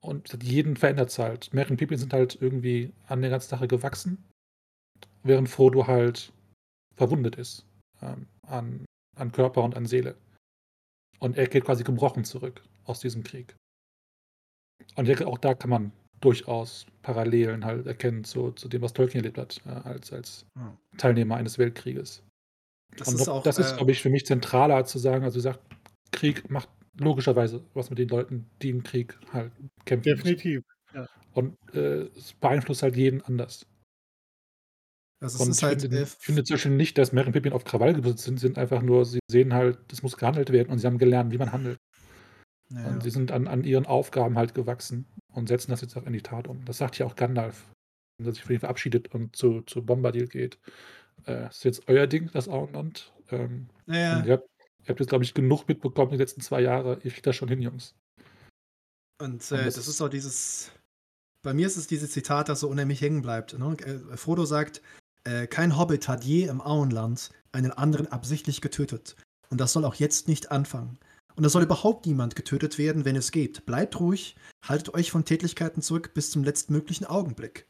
und 0.00 0.36
jeden 0.42 0.76
verändert 0.76 1.10
es 1.10 1.18
halt. 1.18 1.50
Und 1.52 1.76
Pippin 1.76 1.98
sind 1.98 2.12
halt 2.12 2.36
irgendwie 2.40 2.92
an 3.06 3.20
der 3.20 3.30
ganzen 3.30 3.50
Sache 3.50 3.68
gewachsen, 3.68 4.24
während 5.22 5.48
Frodo 5.48 5.86
halt 5.86 6.32
verwundet 6.96 7.36
ist 7.36 7.64
ähm, 8.02 8.26
an, 8.46 8.84
an 9.16 9.32
Körper 9.32 9.62
und 9.62 9.76
an 9.76 9.86
Seele. 9.86 10.16
Und 11.18 11.36
er 11.36 11.46
geht 11.46 11.64
quasi 11.64 11.84
gebrochen 11.84 12.24
zurück 12.24 12.62
aus 12.84 13.00
diesem 13.00 13.22
Krieg. 13.22 13.54
Und 14.96 15.04
ich 15.04 15.16
denke, 15.16 15.26
auch 15.26 15.38
da 15.38 15.54
kann 15.54 15.70
man 15.70 15.92
durchaus 16.20 16.86
Parallelen 17.02 17.64
halt 17.64 17.86
erkennen 17.86 18.24
zu, 18.24 18.52
zu 18.52 18.68
dem, 18.68 18.82
was 18.82 18.92
Tolkien 18.92 19.24
erlebt 19.24 19.38
hat, 19.38 19.66
als, 19.84 20.12
als 20.12 20.46
Hm. 20.56 20.76
Teilnehmer 20.96 21.36
eines 21.36 21.58
Weltkrieges. 21.58 22.22
Das 22.96 23.08
Und 23.08 23.14
ist 23.14 23.28
auch. 23.28 23.42
das 23.42 23.58
ist, 23.58 23.72
äh, 23.72 23.76
glaube 23.76 23.92
ich, 23.92 24.02
für 24.02 24.10
mich 24.10 24.26
zentraler 24.26 24.84
zu 24.84 24.98
sagen, 24.98 25.24
also 25.24 25.36
gesagt, 25.36 25.60
Krieg 26.12 26.50
macht 26.50 26.68
logischerweise 26.98 27.64
was 27.74 27.90
mit 27.90 27.98
den 27.98 28.08
Leuten, 28.08 28.46
die 28.60 28.70
im 28.70 28.82
Krieg 28.82 29.18
halt 29.32 29.52
kämpfen. 29.84 30.10
definitiv. 30.14 30.62
Und 31.34 31.56
äh, 31.74 32.02
es 32.14 32.34
beeinflusst 32.34 32.82
halt 32.82 32.96
jeden 32.96 33.22
anders. 33.22 33.66
Also 35.22 35.44
Und 35.44 35.56
ich 35.56 35.62
halt. 35.62 35.82
finde, 35.82 36.02
ich 36.02 36.08
finde 36.08 36.42
Beispiel 36.42 36.72
nicht, 36.72 36.98
dass 36.98 37.12
Merry 37.12 37.28
und 37.28 37.32
Pippin 37.32 37.52
auf 37.52 37.64
Krawall 37.64 37.94
gebürstet 37.94 38.24
sind, 38.24 38.40
sind 38.40 38.58
einfach 38.58 38.82
nur, 38.82 39.04
sie 39.04 39.20
sehen 39.30 39.54
halt, 39.54 39.78
das 39.88 40.02
muss 40.02 40.16
gehandelt 40.16 40.50
werden 40.50 40.70
und 40.70 40.78
sie 40.78 40.86
haben 40.86 40.98
gelernt, 40.98 41.32
wie 41.32 41.38
man 41.38 41.52
handelt. 41.52 41.78
ja. 42.70 42.88
Und 42.88 43.02
sie 43.02 43.10
sind 43.10 43.30
an, 43.30 43.46
an 43.46 43.64
ihren 43.64 43.86
Aufgaben 43.86 44.36
halt 44.36 44.54
gewachsen 44.54 45.06
und 45.32 45.48
setzen 45.48 45.70
das 45.70 45.80
jetzt 45.80 45.96
auch 45.96 46.06
in 46.06 46.12
die 46.12 46.22
Tat 46.22 46.48
um. 46.48 46.64
Das 46.64 46.78
sagt 46.78 46.98
ja 46.98 47.06
auch 47.06 47.16
Gandalf 47.16 47.64
der 48.18 48.32
sich 48.32 48.44
von 48.44 48.54
ihm 48.54 48.60
verabschiedet 48.60 49.12
und 49.14 49.34
zu 49.34 49.62
zu 49.62 49.84
Bombadil 49.84 50.28
geht. 50.28 50.58
Äh, 51.26 51.48
ist 51.48 51.64
jetzt 51.64 51.88
euer 51.88 52.06
Ding, 52.06 52.30
das 52.32 52.48
Auenland. 52.48 53.12
Ähm, 53.30 53.68
Ja, 53.86 53.94
ja. 53.94 54.18
und 54.18 54.26
ihr 54.26 54.32
habt 54.34 54.48
ihr 54.84 54.88
habt 54.88 55.00
jetzt, 55.00 55.08
glaube 55.08 55.24
ich, 55.24 55.34
genug 55.34 55.66
mitbekommen 55.68 56.12
die 56.12 56.18
letzten 56.18 56.40
2 56.40 56.60
Jahre. 56.60 56.98
Ihr 57.02 57.10
kriegt 57.10 57.26
das 57.26 57.36
schon 57.36 57.48
hin, 57.48 57.62
Jungs. 57.62 57.94
Und, 59.20 59.50
Und 59.50 59.52
äh, 59.52 59.64
das 59.64 59.74
das 59.74 59.88
ist 59.88 60.00
auch 60.00 60.08
dieses 60.08 60.72
bei 61.42 61.54
mir 61.54 61.66
ist 61.66 61.76
es 61.76 61.88
dieses 61.88 62.12
Zitat, 62.12 62.48
das 62.48 62.60
so 62.60 62.68
unheimlich 62.68 63.00
hängen 63.00 63.20
bleibt, 63.20 63.58
ne? 63.58 63.76
Äh, 63.84 64.16
Frodo 64.16 64.44
sagt: 64.44 64.80
„Äh, 65.24 65.46
kein 65.46 65.78
Hobbit 65.78 66.08
hat 66.08 66.24
je 66.24 66.44
im 66.44 66.60
Auenland 66.60 67.30
einen 67.52 67.70
anderen 67.70 68.08
absichtlich 68.08 68.60
getötet. 68.60 69.16
Und 69.50 69.60
das 69.60 69.72
soll 69.72 69.84
auch 69.84 69.94
jetzt 69.94 70.28
nicht 70.28 70.50
anfangen. 70.50 70.98
Und 71.34 71.44
es 71.44 71.52
soll 71.52 71.62
überhaupt 71.62 72.06
niemand 72.06 72.36
getötet 72.36 72.78
werden, 72.78 73.04
wenn 73.04 73.16
es 73.16 73.32
geht. 73.32 73.64
Bleibt 73.64 73.98
ruhig, 74.00 74.36
haltet 74.62 74.94
euch 74.94 75.10
von 75.10 75.24
Tätlichkeiten 75.24 75.82
zurück 75.82 76.12
bis 76.14 76.30
zum 76.30 76.44
letztmöglichen 76.44 77.06
Augenblick.“ 77.06 77.66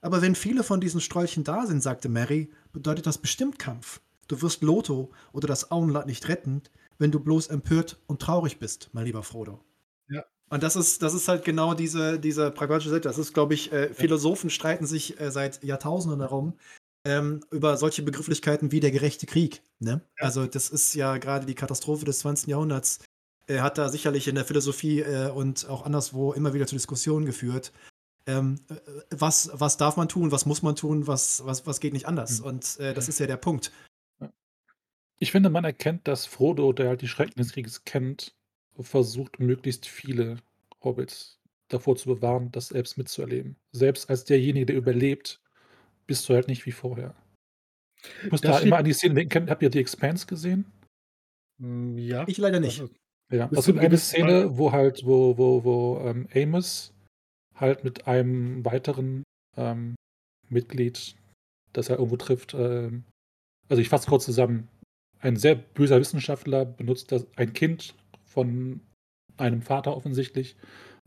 Aber 0.00 0.20
wenn 0.20 0.34
viele 0.34 0.64
von 0.64 0.80
diesen 0.80 1.00
Strolchen 1.00 1.44
da 1.44 1.66
sind, 1.66 1.82
sagte 1.82 2.08
Mary, 2.08 2.52
bedeutet 2.72 3.06
das 3.06 3.18
bestimmt 3.18 3.58
Kampf. 3.58 4.00
Du 4.28 4.40
wirst 4.42 4.62
Lotho 4.62 5.12
oder 5.32 5.46
das 5.46 5.70
Auenland 5.70 6.06
nicht 6.06 6.28
retten, 6.28 6.62
wenn 6.98 7.10
du 7.10 7.20
bloß 7.20 7.48
empört 7.48 8.00
und 8.06 8.20
traurig 8.20 8.58
bist, 8.58 8.90
mein 8.92 9.04
lieber 9.04 9.22
Frodo. 9.22 9.60
Ja. 10.08 10.24
Und 10.50 10.62
das 10.62 10.76
ist, 10.76 11.02
das 11.02 11.14
ist 11.14 11.28
halt 11.28 11.44
genau 11.44 11.74
diese, 11.74 12.18
diese 12.18 12.50
pragmatische 12.50 12.90
Seite. 12.90 13.08
Das 13.08 13.18
ist, 13.18 13.32
glaube 13.32 13.54
ich, 13.54 13.72
äh, 13.72 13.92
Philosophen 13.94 14.50
streiten 14.50 14.86
sich 14.86 15.18
äh, 15.20 15.30
seit 15.30 15.62
Jahrtausenden 15.62 16.20
darum, 16.20 16.54
ähm, 17.04 17.40
über 17.50 17.76
solche 17.76 18.02
Begrifflichkeiten 18.02 18.72
wie 18.72 18.80
der 18.80 18.90
gerechte 18.90 19.26
Krieg. 19.26 19.62
Ne? 19.78 20.00
Ja. 20.18 20.24
Also, 20.26 20.46
das 20.46 20.70
ist 20.70 20.94
ja 20.94 21.18
gerade 21.18 21.46
die 21.46 21.54
Katastrophe 21.54 22.04
des 22.04 22.20
20. 22.20 22.48
Jahrhunderts. 22.48 23.00
Er 23.46 23.62
hat 23.62 23.78
da 23.78 23.88
sicherlich 23.88 24.28
in 24.28 24.36
der 24.36 24.44
Philosophie 24.44 25.00
äh, 25.00 25.30
und 25.30 25.68
auch 25.68 25.84
anderswo 25.84 26.32
immer 26.32 26.54
wieder 26.54 26.66
zu 26.66 26.76
Diskussionen 26.76 27.26
geführt. 27.26 27.72
Ähm, 28.26 28.60
äh, 28.70 28.74
was, 29.10 29.50
was 29.52 29.76
darf 29.76 29.96
man 29.96 30.08
tun, 30.08 30.30
was 30.30 30.46
muss 30.46 30.62
man 30.62 30.76
tun, 30.76 31.06
was, 31.06 31.44
was, 31.44 31.66
was 31.66 31.80
geht 31.80 31.92
nicht 31.92 32.06
anders? 32.06 32.40
Mhm. 32.40 32.46
Und 32.46 32.80
äh, 32.80 32.94
das 32.94 33.08
ist 33.08 33.18
ja 33.18 33.26
der 33.26 33.36
Punkt. 33.36 33.72
Ich 35.18 35.30
finde, 35.30 35.50
man 35.50 35.64
erkennt, 35.64 36.08
dass 36.08 36.26
Frodo, 36.26 36.72
der 36.72 36.88
halt 36.88 37.02
die 37.02 37.08
Schrecken 37.08 37.38
des 37.38 37.52
Krieges 37.52 37.84
kennt, 37.84 38.34
versucht, 38.80 39.38
möglichst 39.38 39.86
viele 39.86 40.38
Hobbits 40.82 41.38
davor 41.68 41.96
zu 41.96 42.08
bewahren, 42.08 42.50
das 42.52 42.68
selbst 42.68 42.98
mitzuerleben. 42.98 43.56
Selbst 43.72 44.10
als 44.10 44.24
derjenige, 44.24 44.66
der 44.66 44.76
überlebt, 44.76 45.40
bist 46.06 46.28
du 46.28 46.34
halt 46.34 46.48
nicht 46.48 46.66
wie 46.66 46.72
vorher. 46.72 47.14
Ich 48.24 48.30
muss 48.30 48.40
Das 48.40 48.58
da 48.58 48.58
immer 48.60 48.78
an 48.78 48.84
die 48.84 48.92
Szene 48.92 49.14
denken. 49.14 49.48
Habt 49.50 49.62
ihr 49.62 49.70
die 49.70 49.78
Expanse 49.80 50.26
gesehen? 50.26 50.66
Hm, 51.60 51.98
ja. 51.98 52.26
Ich 52.26 52.38
leider 52.38 52.60
Das 52.60 52.78
nicht. 52.78 52.80
ist 52.80 52.92
Ja, 53.32 53.50
es 53.52 53.64
gibt 53.64 53.78
eine 53.78 53.88
gewissen 53.88 54.16
Teil. 54.16 54.44
Szene, 54.44 54.58
wo 54.58 54.72
halt 54.72 55.04
wo 55.06 55.38
wo 55.38 55.64
wo, 55.64 56.00
ähm, 56.08 56.28
Amos 56.34 56.92
halt 57.56 57.84
mit 57.84 58.06
einem 58.08 58.64
weiteren, 58.64 59.24
ähm, 59.56 59.94
Mitglied, 60.50 61.16
das 61.74 61.88
er 61.90 61.96
irgendwo 61.98 62.16
trifft, 62.16 62.54
ähm 62.54 63.04
also, 63.70 63.82
ich 63.82 63.88
fasse 63.90 64.08
kurz 64.08 64.26
zusammen. 64.26 64.68
Ein 65.20 65.36
sehr 65.36 65.56
böser 65.56 66.00
Wissenschaftler 66.00 66.66
benutzt 66.66 67.12
das 67.12 67.26
ein 67.36 67.54
Kind 67.54 67.96
von 68.26 68.80
einem 69.38 69.62
Vater 69.62 69.96
offensichtlich 69.96 70.56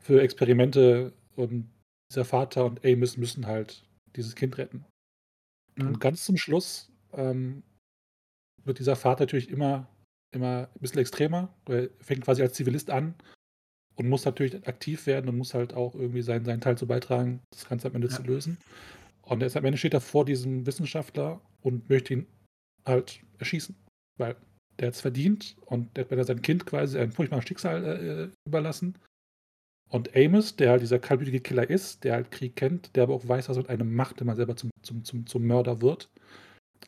für 0.02 0.22
Experimente 0.22 1.14
und 1.38 1.70
dieser 2.12 2.26
Vater 2.26 2.66
und 2.66 2.86
Amos 2.86 3.18
müssen 3.18 3.48
halt 3.48 3.85
dieses 4.16 4.36
Kind 4.36 4.58
retten. 4.58 4.86
Mhm. 5.78 5.96
Und 5.96 6.00
ganz 6.00 6.26
zum 6.26 6.38
Schluss, 6.38 6.92
ähm, 7.14 7.64
wird 8.66 8.80
dieser 8.80 8.96
Vater 8.98 9.24
natürlich 9.24 9.50
immer 9.50 9.90
immer 10.34 10.70
'n 10.76 10.82
bisschen 10.82 11.00
extremer. 11.02 11.56
Er 11.70 11.90
fängt 12.02 12.24
quasi 12.26 12.42
als 12.44 12.54
Zivilist 12.56 12.90
an 12.92 13.16
und 13.96 14.10
muss 14.10 14.26
natürlich 14.26 14.68
aktiv 14.68 15.08
werden 15.08 15.30
und 15.30 15.38
muss 15.38 15.54
halt 15.56 15.74
auch 15.74 15.96
irgendwie 15.96 16.22
seinen 16.24 16.46
seinen 16.46 16.62
Teil 16.62 16.78
zu 16.78 16.88
beitragen, 16.88 17.42
das 17.52 17.70
Ganze 17.70 17.88
am 17.90 17.96
Ende 17.96 18.10
Ja. 18.10 18.18
zu 18.18 18.24
lösen. 18.24 18.60
Und 19.24 19.42
er 19.42 19.48
ist 19.48 19.58
am 19.58 19.66
Ende 19.66 19.78
steht 19.80 19.94
er 19.96 20.02
vor 20.02 20.26
diesem 20.26 20.66
Wissenschaftler 20.68 21.42
und 21.62 21.90
möchte 21.90 22.14
ihn 22.16 22.28
halt 22.88 23.22
erschießen, 23.40 23.76
weil 24.20 24.38
der 24.80 24.90
hat's 24.90 25.02
verdient 25.02 25.58
und 25.66 25.98
der 25.98 26.06
hat 26.06 26.12
mir 26.12 26.24
sein 26.26 26.42
Kind 26.44 26.66
quasi 26.68 27.00
einem 27.00 27.12
furchtbaren 27.14 27.46
Schicksal, 27.48 27.84
äh, 27.86 28.24
äh, 28.26 28.32
überlassen. 28.48 28.98
Und 29.96 30.14
Amos, 30.14 30.58
der 30.58 30.72
halt 30.72 30.82
dieser 30.82 31.00
kaltblütige 31.00 31.40
Killer 31.40 31.70
ist, 31.70 32.04
der 32.04 32.16
halt 32.16 32.30
Krieg 32.30 32.58
kennt, 32.58 32.94
der 32.98 33.04
aber 33.04 33.14
auch 33.14 33.26
weiß, 33.26 33.48
was 33.48 33.56
mit 33.56 33.70
einem 33.70 33.96
macht, 33.96 34.20
wenn 34.20 34.28
man 34.28 34.36
selber 34.36 34.58
zum 34.58 34.70
zum 34.82 35.06
zum 35.06 35.26
zum 35.26 35.48
Mörder 35.48 35.80
wird, 35.80 36.10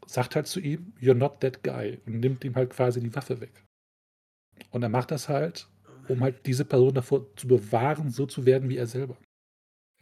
sagt 0.05 0.35
halt 0.35 0.45
zu 0.45 0.59
ihm: 0.59 0.91
„You're 0.99 1.13
not 1.13 1.39
that 1.39 1.63
guy“ 1.63 1.99
und 2.05 2.19
nimmt 2.19 2.43
ihm 2.43 2.55
halt 2.55 2.69
quasi 2.71 2.99
die 2.99 3.15
Waffe 3.15 3.39
weg. 3.39 3.63
Und 4.71 4.83
er 4.83 4.89
macht 4.89 5.11
das 5.11 5.29
halt, 5.29 5.69
um 6.09 6.19
halt 6.19 6.45
diese 6.45 6.65
Person 6.65 6.95
davor 6.95 7.33
zu 7.37 7.47
bewahren, 7.47 8.09
so 8.09 8.25
zu 8.25 8.45
werden 8.45 8.67
wie 8.67 8.75
er 8.75 8.87
selber. 8.87 9.15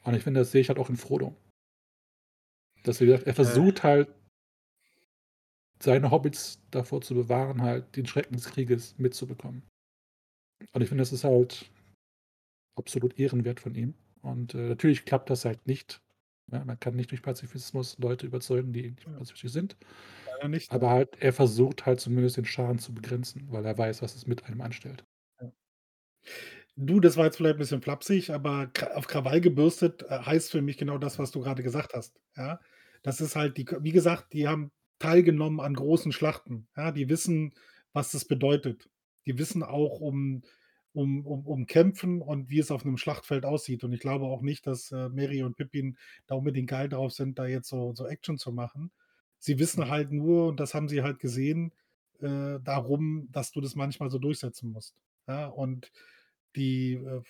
Und 0.04 0.16
ich 0.16 0.24
finde, 0.24 0.40
das 0.40 0.52
sehe 0.52 0.62
ich 0.62 0.70
halt 0.70 0.80
auch 0.80 0.90
in 0.90 0.98
Frodo. 0.98 1.36
Dass 2.86 3.02
wie 3.02 3.06
gesagt, 3.06 3.28
er 3.28 3.34
Äh. 3.34 3.36
versucht 3.36 3.84
halt 3.84 4.10
seine 5.80 6.10
Hobbits 6.10 6.60
davor 6.72 7.02
zu 7.02 7.14
bewahren, 7.14 7.62
halt 7.62 7.96
den 7.98 8.08
Schrecken 8.08 8.34
des 8.34 8.46
Krieges 8.46 8.98
mitzubekommen. 8.98 9.62
Und 10.74 10.82
ich 10.82 10.90
finde, 10.90 11.04
das 11.04 11.14
ist 11.14 11.24
halt 11.24 11.70
absolut 12.76 13.20
ehrenwert 13.20 13.60
von 13.60 13.76
ihm. 13.76 13.96
Und, 14.22 14.54
äh, 14.56 14.70
natürlich 14.70 15.06
klappt 15.06 15.30
das 15.30 15.46
halt 15.46 15.68
nicht. 15.68 16.02
Ja, 16.52 16.64
man 16.66 16.80
kann 16.80 16.96
nicht 16.96 17.12
durch 17.12 17.22
Pazifismus 17.24 17.98
Leute 18.00 18.28
überzeugen, 18.28 18.74
die 18.74 18.92
nicht 18.92 19.06
pazifistisch 19.06 19.52
sind. 19.52 19.78
Leider 20.26 20.48
nicht, 20.50 20.72
Aber 20.72 20.90
ne? 20.90 20.92
halt 20.92 21.18
er 21.22 21.34
versucht 21.34 21.86
halt 21.88 22.00
zumindest 22.02 22.38
den 22.38 22.46
Schaden 22.46 22.80
zu 22.80 22.94
begrenzen, 22.94 23.52
weil 23.52 23.66
er 23.66 23.78
weiß, 23.78 24.02
was 24.04 24.16
es 24.16 24.28
mit 24.28 24.46
einem 24.46 24.62
anstellt. 24.62 25.06
Ja. 25.42 25.52
Du, 26.78 27.00
das 27.00 27.16
war 27.16 27.26
jetzt 27.26 27.38
vielleicht 27.38 27.56
'n 27.56 27.60
bisschen 27.60 27.82
flapsig, 27.82 28.32
aber 28.32 28.70
auf 28.96 29.08
Krawall 29.08 29.40
gebürstet, 29.40 30.04
äh, 30.10 30.20
heißt 30.20 30.52
für 30.52 30.62
mich 30.62 30.78
genau 30.78 30.98
das, 30.98 31.18
was 31.20 31.32
du 31.32 31.40
grade 31.42 31.64
gesagt 31.64 31.94
hast, 31.94 32.20
ja? 32.36 32.60
Das 33.02 33.22
ist 33.22 33.36
halt 33.38 33.58
die 33.58 33.66
wie 33.82 33.92
gesagt, 33.94 34.34
die 34.34 34.48
haben 34.48 34.72
teilgenommen 35.00 35.60
an 35.62 35.74
großen 35.74 36.12
Schlachten, 36.12 36.68
ja? 36.76 36.92
Die 36.92 37.08
wissen, 37.10 37.54
was 37.94 38.12
das 38.12 38.26
bedeutet. 38.26 38.90
Die 39.26 39.38
wissen 39.40 39.64
auch 39.64 40.02
um 40.02 40.42
um 40.96 41.26
um 41.26 41.46
um 41.48 41.68
Kämpfen 41.68 42.22
und 42.22 42.50
wie 42.50 42.60
es 42.60 42.72
auf 42.72 42.86
'nem 42.86 42.98
Schlachtfeld 42.98 43.46
aussieht. 43.46 43.84
Und 43.84 43.94
ich 43.94 44.00
glaube 44.02 44.26
auch 44.26 44.42
nicht, 44.42 44.68
dass, 44.68 44.92
äh, 44.92 45.10
Merry 45.10 45.44
und 45.44 45.58
Pippin 45.58 45.98
da 46.28 46.36
unbedingt 46.36 46.70
geil 46.70 46.90
drauf 46.90 47.14
sind, 47.14 47.40
da 47.40 47.48
jetzt 47.48 47.70
so 47.70 47.94
so 47.96 48.08
Action 48.08 48.38
zu 48.38 48.52
machen. 48.54 48.92
Sie 49.40 49.60
wissen 49.60 49.90
halt 49.90 50.12
nur, 50.12 50.48
und 50.50 50.60
das 50.60 50.74
haben 50.74 50.90
sie 50.90 51.04
halt 51.04 51.20
gesehen, 51.20 51.74
äh, 52.22 52.60
darum, 52.64 53.30
dass 53.32 53.52
du 53.52 53.62
das 53.62 53.76
manchmal 53.76 54.10
so 54.12 54.20
durchsetzen 54.20 54.72
musst, 54.72 54.96
ja? 55.28 55.48
Und 55.48 55.92
die, 56.56 56.94
äh, 56.96 57.22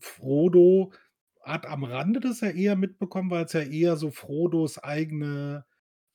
Frodo 0.00 0.92
hat 1.42 1.66
am 1.66 1.84
Rande 1.84 2.20
das 2.20 2.40
ja 2.40 2.50
eher 2.50 2.76
mitbekommen, 2.76 3.30
weil's 3.30 3.52
ja 3.54 3.60
eher 3.62 3.96
so 3.96 4.10
Frodos 4.10 4.78
eigene 4.82 5.64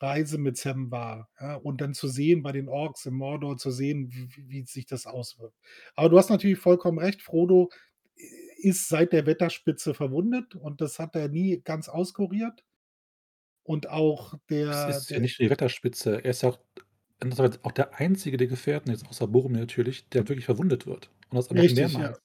Reise 0.01 0.37
mit 0.39 0.57
Sam 0.57 0.91
war, 0.91 1.29
ja? 1.39 1.55
Und 1.55 1.81
dann 1.81 1.93
zu 1.93 2.07
sehen 2.09 2.43
bei 2.43 2.51
den 2.53 2.69
Orks 2.69 3.05
im 3.05 3.15
Mordor 3.15 3.57
zu 3.57 3.71
sehen, 3.71 4.09
w 4.11 4.27
w 4.29 4.43
wie 4.49 4.63
sich 4.65 4.85
das 4.87 5.05
auswirkt. 5.07 5.55
Aber 5.95 6.09
du 6.09 6.17
hast 6.17 6.29
natürlich 6.29 6.59
vollkommen 6.59 6.99
recht, 6.99 7.21
Frodo 7.23 7.69
i 8.17 8.67
ist 8.69 8.89
seit 8.89 9.13
der 9.13 9.25
Wetterspitze 9.25 9.93
verwundet 9.93 10.55
und 10.55 10.81
das 10.81 10.99
hat 10.99 11.15
er 11.15 11.29
nie 11.29 11.61
ganz 11.63 11.89
auskuriert. 11.89 12.61
Und 13.65 13.87
auch 13.89 14.33
der 14.49 14.69
ist 14.87 15.09
ja 15.09 15.19
nicht 15.19 15.39
die 15.39 15.49
Wetterspitze. 15.49 16.23
Er 16.23 16.31
ist 16.31 16.43
ja 16.43 16.49
auch 16.49 16.59
auch 17.63 17.71
der 17.73 17.95
einzige 17.99 18.37
der 18.37 18.47
Gefährten, 18.47 18.91
jetzt 18.91 19.05
außer 19.07 19.27
Boromir 19.27 19.59
natürlich, 19.61 20.07
der 20.09 20.27
wirklich 20.29 20.45
verwundet 20.45 20.85
wird. 20.87 21.09
Und 21.29 21.35
das 21.37 21.49
noch 21.49 21.55
Richtig, 21.55 21.97
ja. 21.97 22.09
mehrmals. 22.09 22.19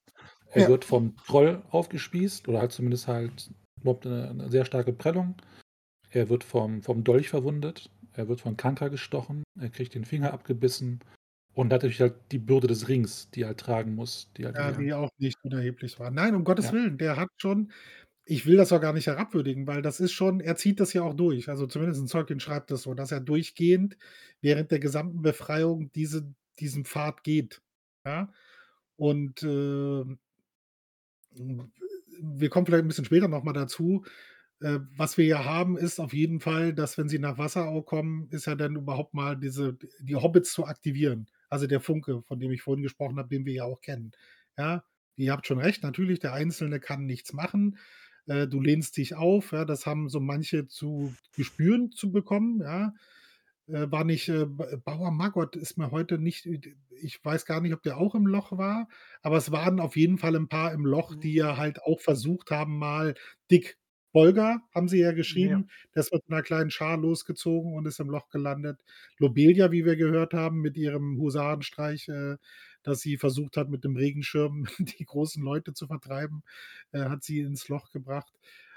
Er 0.47 0.67
Ja. 0.67 0.69
wird 0.69 0.85
vom 0.85 1.17
Troll 1.27 1.63
aufgespießt 1.71 2.49
oder 2.49 2.61
halt 2.61 2.73
zumindest 2.73 3.09
halt 3.09 3.51
überhaupt 3.81 4.07
'ne 4.07 4.35
'ne 4.35 4.51
sehr 4.51 4.65
starke 4.67 4.93
Prellung. 4.93 5.37
Er 6.15 6.31
wird 6.31 6.45
vom 6.45 6.81
vom 6.83 7.05
Dolch 7.05 7.29
verwundet. 7.29 7.91
Er 8.15 8.27
wird 8.29 8.41
von 8.41 8.57
Kanker 8.57 8.89
gestochen. 8.89 9.43
Er 9.61 9.69
kriegt 9.69 9.95
den 9.95 10.05
Finger 10.07 10.33
abgebissen 10.33 11.01
und 11.55 11.67
hat 11.73 11.83
natürlich 11.83 12.01
halt 12.01 12.15
die 12.33 12.39
Bürde 12.39 12.69
des 12.69 12.89
Rings, 12.89 13.31
die 13.31 13.43
er 13.43 13.49
halt 13.49 13.61
tragen 13.61 13.95
muss, 13.95 14.31
die 14.37 14.47
halt 14.47 14.57
Ja, 14.57 14.73
die 14.73 14.93
auch 14.93 15.11
nicht 15.19 15.37
unerheblich 15.43 15.99
war. 15.99 16.11
Nein, 16.11 16.35
um 16.35 16.45
Gottes 16.45 16.71
Ja. 16.71 16.73
Willen, 16.73 16.99
der 16.99 17.17
hat 17.17 17.29
schon 17.37 17.73
ich 18.29 18.47
will 18.47 18.57
das 18.59 18.73
auch 18.73 18.81
gar 18.81 18.93
nicht 18.93 19.07
herabwürdigen, 19.07 19.67
weil 19.69 19.83
das 19.83 20.01
ist 20.01 20.13
schon 20.13 20.41
er 20.41 20.57
zieht 20.57 20.81
das 20.81 20.93
ja 20.95 21.03
auch 21.03 21.15
durch. 21.15 21.49
Also, 21.49 21.67
zumindest 21.69 22.11
Tolkien 22.13 22.41
schreibt 22.41 22.71
das 22.73 22.83
so, 22.83 22.95
dass 22.95 23.13
er 23.13 23.21
durchgehend 23.21 23.97
während 24.43 24.71
der 24.73 24.81
gesamten 24.81 25.23
Befreiung 25.23 25.93
diese 25.95 26.35
diesen 26.61 26.85
Pfad 26.87 27.25
geht, 27.25 27.63
ja? 28.07 28.33
Und, 28.97 29.43
hm, 29.43 30.19
wir 32.21 32.49
kommen 32.51 32.67
vielleicht 32.67 32.85
'n 32.85 32.89
bisschen 32.89 33.05
später 33.05 33.29
noch 33.29 33.43
mal 33.45 33.53
dazu. 33.53 34.05
Äh, 34.63 34.79
was 34.97 35.19
wir 35.19 35.25
ja 35.27 35.45
haben, 35.45 35.77
ist 35.77 35.99
auf 36.01 36.13
jeden 36.13 36.41
Fall, 36.41 36.73
dass 36.75 36.97
wenn 36.99 37.09
sie 37.09 37.19
nach 37.19 37.39
Wasserau 37.39 37.83
kommen, 37.83 38.29
ist 38.31 38.47
ja 38.47 38.55
dann 38.55 38.77
überhaupt 38.77 39.15
mal 39.15 39.37
diese 39.37 39.77
die 40.01 40.17
Hobbits 40.17 40.53
zu 40.53 40.65
aktivieren. 40.67 41.27
Also, 41.51 41.67
der 41.67 41.81
Funke, 41.81 42.23
von 42.23 42.39
dem 42.41 42.51
ich 42.53 42.63
vorhin 42.63 42.83
gesprochen 42.83 43.19
habe, 43.19 43.29
den 43.29 43.45
wir 43.47 43.53
ja 43.55 43.65
auch 43.65 43.81
kennen, 43.81 44.13
ja? 44.59 44.85
Ihr 45.17 45.33
habt 45.33 45.47
schon 45.47 45.61
recht, 45.61 45.83
natürlich, 45.85 46.19
der 46.19 46.33
Einzelne 46.33 46.81
kann 46.81 47.07
nichts 47.07 47.33
machen. 47.33 47.79
Äh, 48.27 48.49
du 48.49 48.61
lehnst 48.61 48.97
dich 48.97 49.15
auf, 49.15 49.53
ja? 49.53 49.65
Das 49.65 49.87
haben 49.87 50.09
so 50.09 50.21
manche 50.21 50.67
zu 50.69 51.15
gespüren 51.37 51.91
zu 51.93 52.11
bekommen, 52.13 52.61
ja? 52.63 52.95
Äh, 53.69 53.91
war 53.91 54.05
nicht, 54.05 54.29
äh, 54.29 54.47
Bauer 54.47 55.11
Maggot 55.13 55.57
ist 55.57 55.79
mir 55.79 55.91
heute 55.91 56.19
nicht 56.19 56.47
ich 57.03 57.25
weiß 57.25 57.47
gar 57.47 57.61
nicht, 57.61 57.75
ob 57.75 57.83
der 57.83 57.99
auch 57.99 58.15
im 58.15 58.27
Loch 58.27 58.53
war, 58.59 58.89
aber 59.23 59.37
es 59.39 59.53
waren 59.53 59.81
auf 59.81 59.97
jeden 59.97 60.19
Fall 60.19 60.37
'n 60.37 60.49
paar 60.49 60.73
im 60.73 60.87
Loch, 60.87 61.15
die 61.17 61.35
ja 61.35 61.57
halt 61.59 61.83
auch 61.83 62.01
versucht 62.01 62.51
haben, 62.51 62.79
mal 62.79 63.15
dick 63.51 63.77
Bolger 64.15 64.63
haben 64.75 64.89
sie 64.89 65.01
ja 65.01 65.13
Ja. 65.27 65.65
geschrieben, 65.65 65.71
der 65.95 66.03
ist 66.03 66.15
mit 66.15 66.29
'ner 66.31 66.43
kleinen 66.43 66.71
Schar 66.71 66.97
losgezogen 66.99 67.75
und 67.75 67.87
ist 67.87 68.01
im 68.01 68.11
Loch 68.11 68.31
gelandet. 68.31 68.83
Lobelia, 69.19 69.73
wie 69.73 69.85
wir 69.87 69.97
gehört 69.97 70.35
haben, 70.35 70.63
mit 70.63 70.79
ihrem 70.79 71.19
Husarenstreich, 71.19 72.09
äh, 72.09 72.39
dass 72.85 73.01
sie 73.03 73.19
versucht 73.19 73.59
hat, 73.59 73.71
mit 73.71 73.85
dem 73.85 73.97
Regenschirm 73.97 74.67
die 74.81 75.05
großen 75.07 75.43
Leute 75.45 75.75
zu 75.75 75.89
vertreiben, 75.89 76.45
äh, 76.93 77.05
hat 77.07 77.25
sie 77.25 77.41
ins 77.41 77.69
Loch 77.69 77.91
gebracht. 77.93 78.33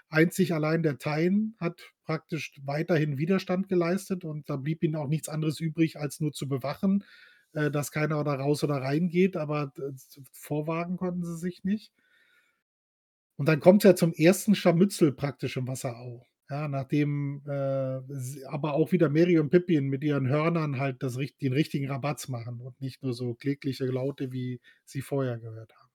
Einzig 0.10 0.54
allein 0.54 0.84
der 0.84 0.98
Tain 1.00 1.56
hat 1.60 1.82
praktisch 2.04 2.54
weiterhin 2.64 3.18
Widerstand 3.18 3.68
geleistet 3.70 4.24
und 4.26 4.50
da 4.50 4.56
blieb 4.58 4.84
ihnen 4.84 4.96
auch 4.96 5.08
nichts 5.10 5.30
anderes 5.30 5.60
übrig, 5.60 6.00
als 6.00 6.20
nur 6.22 6.32
zu 6.34 6.48
bewachen, 6.48 7.04
äh, 7.54 7.70
dass 7.72 7.92
keiner 7.92 8.24
da 8.24 8.36
raus 8.36 8.64
oder 8.64 8.78
reingeht, 8.78 9.36
aber 9.38 9.68
d 9.78 9.94
z 9.96 10.22
vorwagen 10.32 10.98
konnten 10.98 11.24
sie 11.26 11.38
sich 11.38 11.64
nicht. 11.66 11.94
Und 13.38 13.48
dann 13.48 13.60
kommt's 13.60 13.84
ja 13.86 13.96
zum 13.96 14.14
ersten 14.14 14.56
Scharmützel 14.56 15.12
praktisch 15.12 15.58
im 15.58 15.68
Wasserau, 15.68 16.26
ja, 16.50 16.68
nachdem, 16.68 17.44
äh, 17.48 18.02
aber 18.48 18.74
auch 18.74 18.92
wieder 18.92 19.10
Merry 19.10 19.38
und 19.40 19.50
Pippin 19.52 19.88
mit 19.88 20.04
ihren 20.04 20.28
Hörnern 20.28 20.80
halt 20.80 21.04
das 21.04 21.18
den 21.42 21.54
richtigen 21.54 21.88
Rabatz 21.90 22.28
machen 22.30 22.62
und 22.62 22.80
nicht 22.82 23.04
nur 23.04 23.14
so 23.14 23.36
klägliche 23.36 23.86
Laute, 23.86 24.32
wie 24.32 24.60
sie 24.86 25.02
vorher 25.02 25.38
gehört 25.38 25.74
haben. 25.76 25.88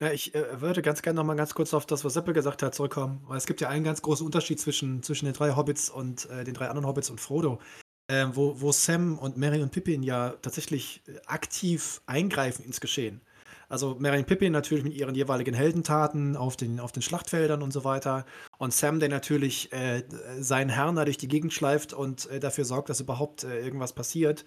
Ja, 0.00 0.12
ich, 0.12 0.32
äh, 0.34 0.60
würde 0.60 0.80
ganz 0.82 1.02
gerne 1.02 1.16
noch 1.16 1.24
mal 1.24 1.34
ganz 1.34 1.54
kurz 1.54 1.74
auf 1.74 1.84
das, 1.84 2.04
was 2.04 2.14
Seppel 2.14 2.32
gesagt 2.32 2.62
hat, 2.62 2.72
zurückkommen, 2.74 3.20
weil 3.26 3.36
es 3.36 3.46
gibt 3.46 3.60
ja 3.60 3.68
einen 3.68 3.82
ganz 3.84 4.00
großen 4.00 4.24
Unterschied 4.24 4.60
zwischen 4.60 5.02
zwischen 5.02 5.24
den 5.24 5.34
3 5.34 5.56
Hobbits 5.56 5.90
und, 5.90 6.26
äh, 6.30 6.44
den 6.44 6.54
3 6.54 6.68
anderen 6.68 6.86
Hobbits 6.86 7.10
und 7.10 7.20
Frodo, 7.20 7.60
ähm, 8.08 8.30
wo 8.36 8.60
wo 8.60 8.70
Sam 8.70 9.18
und 9.18 9.36
Merry 9.36 9.60
und 9.60 9.72
Pippin 9.72 10.04
ja 10.04 10.30
tatsächlich, 10.40 11.02
äh, 11.08 11.18
aktiv 11.26 12.00
eingreifen 12.06 12.64
ins 12.64 12.80
Geschehen. 12.80 13.22
Also, 13.70 13.96
Merry 13.98 14.22
Pippin 14.22 14.52
natürlich 14.52 14.82
mit 14.82 14.94
ihren 14.94 15.14
jeweiligen 15.14 15.52
Heldentaten 15.54 16.36
auf 16.36 16.56
den 16.56 16.80
auf 16.80 16.90
den 16.90 17.02
Schlachtfeldern 17.02 17.60
und 17.62 17.70
so 17.70 17.84
weiter 17.84 18.24
und 18.56 18.72
Sam, 18.72 18.98
der 18.98 19.10
natürlich, 19.10 19.70
äh, 19.74 20.04
seinen 20.40 20.70
Herrn 20.70 20.96
da 20.96 21.04
durch 21.04 21.18
die 21.18 21.28
Gegend 21.28 21.52
schleift 21.52 21.92
und, 21.92 22.26
äh, 22.30 22.40
dafür 22.40 22.64
sorgt, 22.64 22.88
dass 22.88 23.00
überhaupt, 23.00 23.44
äh, 23.44 23.60
irgendwas 23.62 23.92
passiert, 23.92 24.46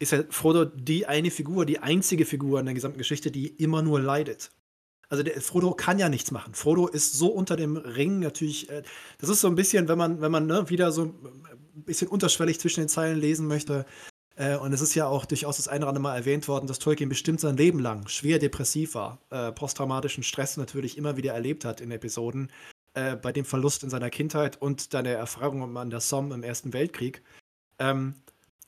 ist 0.00 0.12
ja 0.12 0.24
Frodo 0.30 0.64
die 0.66 1.06
eine 1.06 1.30
Figur, 1.30 1.66
die 1.66 1.80
einzige 1.80 2.26
Figur 2.26 2.60
in 2.60 2.66
der 2.66 2.74
gesamten 2.74 2.98
Geschichte, 2.98 3.30
die 3.30 3.48
immer 3.48 3.82
nur 3.82 4.00
leidet. 4.00 4.50
Also, 5.10 5.22
der 5.24 5.40
Frodo 5.42 5.72
kann 5.74 5.98
ja 6.00 6.08
nichts 6.10 6.32
machen. 6.32 6.54
Frodo 6.54 6.88
ist 6.88 7.14
so 7.14 7.28
unter 7.28 7.56
dem 7.56 7.76
Ring 7.78 8.20
natürlich 8.20 8.70
äh, 8.70 8.82
das 9.18 9.30
ist 9.30 9.40
so 9.42 9.48
'n 9.48 9.56
bisschen, 9.56 9.88
wenn 9.88 9.98
man 9.98 10.20
wenn 10.22 10.32
man, 10.32 10.46
ne, 10.46 10.70
wieder 10.70 10.92
so 10.92 11.02
'n 11.04 11.14
bisschen 11.86 12.08
unterschwellig 12.08 12.60
zwischen 12.60 12.80
den 12.82 12.88
Zeilen 12.90 13.18
lesen 13.20 13.46
möchte, 13.48 13.86
äh, 14.38 14.56
und 14.56 14.72
es 14.72 14.80
ist 14.80 14.94
ja 14.94 15.08
auch 15.08 15.26
durchaus 15.26 15.56
das 15.56 15.66
eine 15.66 15.80
oder 15.80 15.88
andere 15.88 16.02
Mal 16.02 16.16
erwähnt 16.16 16.46
worden, 16.46 16.68
dass 16.68 16.78
Tolkien 16.78 17.08
bestimmt 17.08 17.40
sein 17.40 17.56
Leben 17.56 17.80
lang 17.80 18.06
schwer 18.06 18.38
depressiv 18.38 18.94
war, 18.94 19.18
äh, 19.30 19.50
posttraumatischen 19.50 20.22
Stress 20.22 20.56
natürlich 20.56 20.96
immer 20.96 21.16
wieder 21.16 21.34
erlebt 21.34 21.64
hat 21.64 21.80
in 21.80 21.90
Episoden, 21.90 22.52
äh, 22.94 23.16
bei 23.16 23.32
dem 23.32 23.44
Verlust 23.44 23.82
in 23.82 23.90
seiner 23.90 24.10
Kindheit 24.10 24.60
und 24.62 24.94
dann 24.94 25.04
der 25.04 25.18
Erfahrung 25.18 25.76
an 25.76 25.90
der 25.90 26.00
Somme 26.00 26.34
im 26.36 26.44
Ersten 26.44 26.72
Weltkrieg. 26.72 27.22
Ähm, 27.80 28.14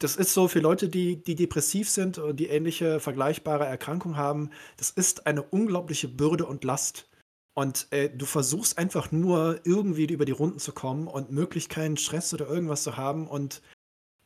das 0.01 0.17
ist 0.17 0.35
so 0.35 0.49
für 0.49 0.59
Leute, 0.59 0.89
die 0.89 1.23
die 1.23 1.37
depressiv 1.37 1.89
sind 1.89 2.19
und 2.19 2.41
die 2.41 2.49
ähnliche 2.49 2.99
vergleichbare 2.99 3.67
Erkrankung 3.67 4.17
haben, 4.17 4.51
das 4.77 4.91
ist 4.91 5.29
eine 5.29 5.43
unglaubliche 5.43 6.09
Bürde 6.09 6.47
und 6.47 6.65
Last. 6.65 7.09
Und, 7.55 7.87
äh, 7.91 8.11
du 8.11 8.27
versuchst 8.27 8.77
einfach 8.79 9.13
nur 9.13 9.61
irgendwie 9.65 10.07
über 10.07 10.25
die 10.25 10.33
Runden 10.33 10.59
zu 10.59 10.73
kommen 10.73 11.07
und 11.07 11.31
möglichst 11.31 11.69
keinen 11.69 11.97
Stress 11.97 12.35
oder 12.35 12.49
irgendwas 12.49 12.83
zu 12.83 12.97
haben 12.97 13.29
und 13.29 13.63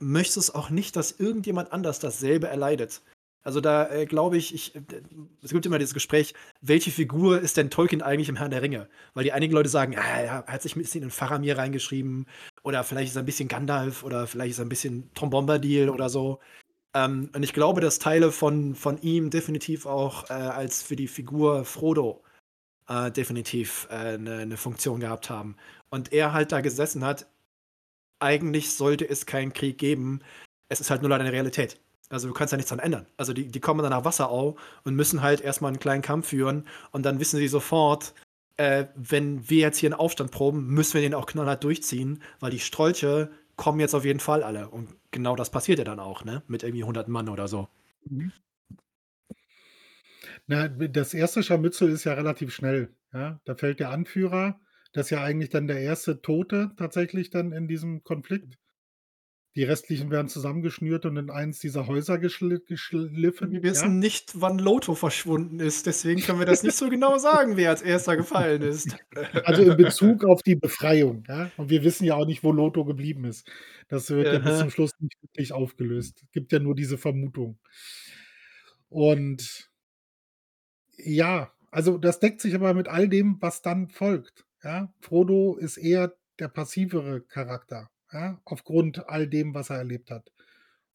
möchtest 0.05 0.55
auch 0.55 0.71
nicht, 0.71 0.97
dass 0.97 1.13
irgendjemand 1.13 1.73
anders 1.73 2.01
dasselbe 2.01 2.49
erleidet. 2.49 3.03
Also, 3.45 3.61
da, 3.61 3.91
äh, 3.91 4.07
glaube 4.07 4.39
ich 4.39 4.55
ich 4.55 4.73
d 4.75 5.03
es 5.43 5.51
gibt 5.53 5.67
immer 5.67 5.79
dieses 5.79 5.95
Gespräch: 5.95 6.35
„Welche 6.63 6.91
Figur 6.91 7.41
ist 7.41 7.57
denn 7.59 7.71
Tolkien 7.71 8.03
eigentlich 8.03 8.29
im 8.31 8.37
Herrn 8.37 8.51
der 8.53 8.63
Ringe?“ 8.63 8.89
Weil 9.15 9.25
die 9.25 9.33
einigen 9.33 9.55
Leute 9.55 9.69
sagen: 9.69 9.93
„Ja, 9.95 10.01
er 10.03 10.45
hat 10.47 10.63
sich 10.63 10.77
'n 10.77 10.81
bisschen 10.83 11.03
in 11.05 11.11
Faramir 11.11 11.59
reingeschrieben 11.59 12.27
oder 12.65 12.85
vielleicht 12.85 13.11
ist 13.11 13.17
er 13.17 13.23
'n 13.23 13.27
bisschen 13.27 13.49
Gandalf 13.49 14.05
oder 14.05 14.27
vielleicht 14.27 14.53
ist 14.53 14.59
er 14.61 14.65
'n 14.67 14.69
bisschen 14.71 15.11
Tom 15.15 15.31
Bombadil 15.31 15.91
oder 15.91 16.09
so.“ 16.09 16.41
Ähm, 16.95 17.31
und 17.35 17.43
ich 17.45 17.53
glaube, 17.55 17.81
dass 17.83 17.99
Teile 18.01 18.33
von 18.33 18.75
von 18.77 18.99
ihm 19.03 19.31
definitiv 19.31 19.87
auch, 19.87 20.31
äh, 20.31 20.35
als 20.35 20.83
für 20.83 20.97
die 20.97 21.09
Figur 21.09 21.65
Frodo, 21.67 22.23
äh, 22.89 23.11
definitiv, 23.13 23.89
äh, 23.91 24.19
'ne 24.19 24.47
'ne 24.47 24.57
Funktion 24.59 25.01
gehabt 25.01 25.31
haben. 25.31 25.57
Und 25.91 26.13
er 26.13 26.33
halt 26.35 26.53
da 26.53 26.61
gesessen 26.63 27.05
hat 27.05 27.27
eigentlich 28.25 28.73
sollte 28.75 29.09
es 29.09 29.27
keinen 29.27 29.55
Krieg 29.55 29.79
geben. 29.79 30.23
Es 30.71 30.81
ist 30.81 30.91
halt 30.91 31.03
nur 31.03 31.11
leider 31.11 31.25
'ne 31.25 31.33
Realität. 31.33 31.81
Also, 32.11 32.29
du 32.29 32.35
kannst 32.35 32.53
ja 32.53 32.57
nichts 32.59 32.71
dran 32.71 32.81
ändern. 32.81 33.07
Also, 33.19 33.33
die 33.35 33.49
die 33.49 33.61
kommen 33.61 33.83
dann 33.83 33.91
nach 33.93 34.05
Wasserau 34.07 34.57
und 34.85 34.97
müssen 34.97 35.23
halt 35.23 35.43
erst 35.43 35.63
mal 35.63 35.71
'n 35.73 35.81
kleinen 35.81 36.03
Kampf 36.03 36.29
führen 36.29 36.67
und 36.93 37.05
dann 37.07 37.21
wissen 37.21 37.39
sie 37.39 37.49
sofort, 37.49 38.15
äh, 38.59 38.87
wenn 38.97 39.49
wir 39.51 39.61
jetzt 39.61 39.79
hier 39.79 39.91
'n 39.91 39.95
Aufstand 39.95 40.33
proben, 40.33 40.69
müssen 40.69 40.95
wir 40.95 41.03
den 41.03 41.15
auch 41.15 41.27
knallhart 41.27 41.65
durchziehen, 41.65 42.23
weil 42.41 42.51
die 42.53 42.61
Strolche 42.61 43.31
kommen 43.57 43.81
jetzt 43.81 43.95
auf 43.95 44.05
jeden 44.07 44.21
Fall 44.21 44.43
alle. 44.45 44.69
Und 44.71 44.91
genau 45.13 45.37
das 45.37 45.51
passiert 45.51 45.79
ja 45.81 45.85
dann 45.85 46.01
auch, 46.01 46.25
ne, 46.25 46.43
mit 46.49 46.63
irgendwie 46.65 46.85
100 46.85 47.09
Mann 47.09 47.29
oder 47.31 47.49
so. 47.49 47.69
Mhm. 48.11 48.33
Na, 50.49 50.69
das 50.69 51.15
erste 51.15 51.43
Scharmützel 51.43 51.89
ist 51.91 52.05
ja 52.05 52.13
relativ 52.13 52.53
schnell, 52.55 52.95
ja? 53.15 53.41
Da 53.47 53.55
fällt 53.55 53.81
der 53.81 53.91
Anführer, 53.91 54.61
das 54.95 55.07
ist 55.07 55.11
ja 55.11 55.23
eigentlich 55.23 55.51
dann 55.51 55.67
der 55.67 55.81
erste 55.81 56.23
Tote 56.23 56.71
tatsächlich 56.77 57.29
dann 57.29 57.53
in 57.53 57.67
diesem 57.67 58.05
Konflikt. 58.05 58.55
Die 59.57 59.65
restlichen 59.65 60.11
werden 60.11 60.29
zusammengeschnürt 60.29 61.05
und 61.07 61.17
in 61.17 61.31
eins 61.31 61.61
dieser 61.61 61.87
Häuser 61.87 62.19
geschli 62.19 62.59
geschliffen, 62.67 63.53
Wir 63.53 63.59
ja? 63.59 63.63
wissen 63.63 63.99
nicht, 64.01 64.41
wann 64.41 64.59
Loto 64.59 64.95
verschwunden 64.95 65.61
ist, 65.61 65.87
deswegen 65.87 66.21
können 66.21 66.41
wir 66.41 66.47
das 66.47 66.65
nicht 66.65 66.77
so 66.77 66.89
genau 66.89 67.19
sagen, 67.19 67.57
wer 67.57 67.71
als 67.71 67.83
Erster 67.83 68.17
gefallen 68.17 68.63
ist. 68.63 68.97
Also, 69.45 69.63
in 69.63 69.77
Bezug 69.77 70.25
auf 70.25 70.43
die 70.43 70.57
Befreiung, 70.57 71.25
ja? 71.29 71.51
Und 71.57 71.71
wir 71.71 71.85
wissen 71.85 72.05
ja 72.05 72.15
auch 72.15 72.27
nicht, 72.27 72.43
wo 72.43 72.51
Loto 72.51 72.85
geblieben 72.85 73.25
ist. 73.25 73.49
Das 73.89 74.11
wird 74.11 74.27
ja 74.27 74.39
bis 74.39 74.53
Aha. 74.53 74.59
zum 74.61 74.71
Schluss 74.71 74.91
nicht 74.99 75.21
wirklich 75.23 75.53
aufgelöst. 75.53 76.25
Gibt 76.33 76.51
ja 76.53 76.59
nur 76.59 76.75
diese 76.75 76.99
Vermutung. 76.99 77.59
Und 78.89 79.71
ja, 80.97 81.53
also, 81.71 81.99
das 81.99 82.19
deckt 82.19 82.41
sich 82.41 82.55
aber 82.55 82.75
mit 82.75 82.89
all 82.89 83.09
dem, 83.09 83.37
was 83.41 83.63
dann 83.63 83.89
folgt, 83.89 84.45
ja? 84.65 84.93
Frodo 85.01 85.57
ist 85.57 85.77
eher 85.77 86.15
der 86.41 86.49
passivere 86.49 87.21
Charakter, 87.23 87.91
ja, 88.13 88.41
aufgrund 88.45 89.09
all 89.09 89.29
dem, 89.29 89.55
was 89.55 89.71
er 89.71 89.79
erlebt 89.79 90.11
hat. 90.11 90.33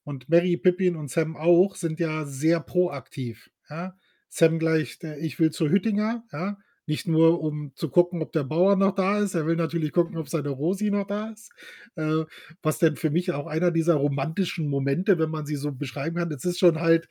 Und 0.04 0.30
Merry, 0.30 0.58
Pippin 0.58 0.96
und 0.96 1.10
Sam 1.12 1.36
auch 1.38 1.76
sind 1.76 2.00
ja 2.00 2.26
sehr 2.26 2.60
proaktiv, 2.62 3.50
ja? 3.70 3.96
Sam 4.30 4.60
gleich 4.60 5.00
der 5.00 5.20
„Ich 5.20 5.40
will 5.40 5.52
zu 5.52 5.70
Hüttinger“, 5.70 6.24
ja? 6.32 6.58
Nicht 6.88 7.08
nur, 7.08 7.42
um 7.42 7.72
zu 7.76 7.90
gucken, 7.90 8.22
ob 8.24 8.32
der 8.34 8.44
Bauer 8.44 8.76
noch 8.76 8.96
da 8.96 9.20
ist. 9.20 9.36
Er 9.36 9.46
will 9.46 9.56
natürlich 9.56 9.92
gucken, 9.92 10.18
ob 10.18 10.28
seine 10.30 10.50
Rosi 10.50 10.90
noch 10.90 11.06
da 11.06 11.30
ist. 11.30 11.52
Äh, 11.96 12.24
was 12.64 12.80
denn 12.80 12.96
für 12.96 13.12
mich 13.12 13.32
auch 13.32 13.46
einer 13.48 13.70
dieser 13.72 13.94
romantischen 13.96 14.68
Momente, 14.70 15.20
wenn 15.20 15.30
man 15.30 15.46
sie 15.46 15.56
so 15.56 15.72
beschreiben 15.72 16.16
kann. 16.18 16.32
Es 16.32 16.46
ist 16.46 16.58
schon 16.60 16.80
halt 16.82 17.08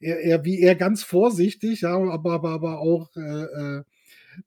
er 0.00 0.20
er 0.20 0.44
wie 0.44 0.60
er 0.60 0.74
ganz 0.74 1.02
vorsichtig, 1.04 1.82
ja, 1.82 1.94
aber 1.96 2.32
aber 2.32 2.50
aber 2.50 2.78
auch, 2.80 3.10
äh, 3.16 3.20
äh, 3.44 3.82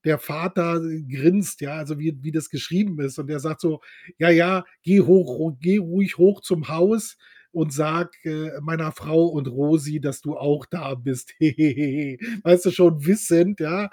der 0.06 0.18
Vater 0.20 0.82
grinst, 1.10 1.62
ja, 1.62 1.76
also, 1.76 2.00
wie 2.00 2.18
wie 2.22 2.32
das 2.32 2.50
geschrieben 2.50 3.00
ist. 3.02 3.20
Und 3.20 3.30
er 3.30 3.40
sagt 3.40 3.62
so: 3.62 3.82
„Ja, 4.20 4.30
ja, 4.30 4.66
geh 4.84 5.02
hoch 5.02 5.54
geh 5.60 5.78
ruhig 5.78 6.18
hoch 6.18 6.42
zum 6.42 6.68
Haus 6.70 7.18
und 7.52 7.74
sag, 7.74 8.14
äh, 8.26 8.52
meiner 8.62 8.92
Frau 8.92 9.26
und 9.28 9.48
Rosi, 9.48 10.00
dass 10.02 10.22
du 10.22 10.38
auch 10.38 10.66
da 10.66 10.96
bist. 10.96 11.34
Weißt 11.40 12.66
du, 12.66 12.72
schon 12.72 13.06
wissend, 13.06 13.60
ja, 13.60 13.90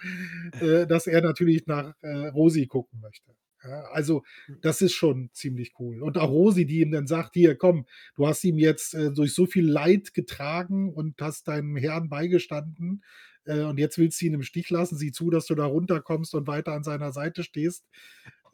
äh, 0.60 0.86
dass 0.86 1.06
er 1.06 1.22
natürlich 1.22 1.66
nach, 1.66 1.94
äh, 2.02 2.28
Rosi 2.28 2.66
gucken 2.66 3.00
möchte, 3.00 3.32
ja? 3.64 3.82
Also, 3.92 4.22
das 4.60 4.80
ist 4.82 4.92
schon 4.94 5.30
ziemlich 5.32 5.72
cool. 5.78 6.02
Und 6.02 6.18
auch 6.18 6.30
Rosi, 6.30 6.66
die 6.66 6.80
ihm 6.80 6.90
dann 6.92 7.06
sagt: 7.06 7.34
„Hier, 7.34 7.56
komm, 7.56 7.86
du 8.16 8.26
hast 8.26 8.44
ihm 8.44 8.58
jetzt, 8.58 8.94
äh, 8.94 9.12
durch 9.12 9.34
so 9.34 9.46
viel 9.46 9.66
Leid 9.68 10.14
getragen 10.14 10.92
und 10.92 11.20
hast 11.20 11.48
deinem 11.48 11.76
Herrn 11.76 12.08
beigestanden, 12.08 13.02
und 13.46 13.78
jetzt 13.78 13.98
willst 13.98 14.20
du 14.20 14.26
ihn 14.26 14.34
im 14.34 14.42
Stich 14.42 14.70
lassen. 14.70 14.96
Sieh 14.96 15.12
zu, 15.12 15.30
dass 15.30 15.46
du 15.46 15.54
da 15.54 15.66
runterkommst 15.66 16.34
und 16.34 16.46
weiter 16.46 16.72
an 16.72 16.84
seiner 16.84 17.12
Seite 17.12 17.42
stehst. 17.44 17.84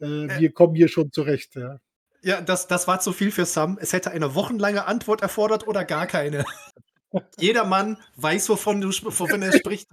Äh, 0.01 0.27
Äh 0.27 0.39
wir 0.39 0.51
kommen 0.53 0.75
hier 0.75 0.87
schon 0.89 1.11
zurecht“, 1.11 1.55
ja? 1.55 1.79
Ja, 2.23 2.41
das 2.41 2.67
das 2.67 2.87
war 2.87 2.99
zu 2.99 3.13
viel 3.13 3.31
für 3.31 3.45
Sam. 3.45 3.77
Es 3.81 3.93
hätte 3.93 4.11
eine 4.11 4.35
wochenlange 4.35 4.85
Antwort 4.85 5.21
erfordert 5.21 5.67
oder 5.67 5.85
gar 5.85 6.05
keine. 6.07 6.43
Jeder 7.39 7.65
Mann 7.65 7.97
weiß, 8.17 8.49
wovon 8.49 8.81
du 8.81 8.89
wovon 8.89 9.41
er 9.41 9.53
spricht. 9.53 9.89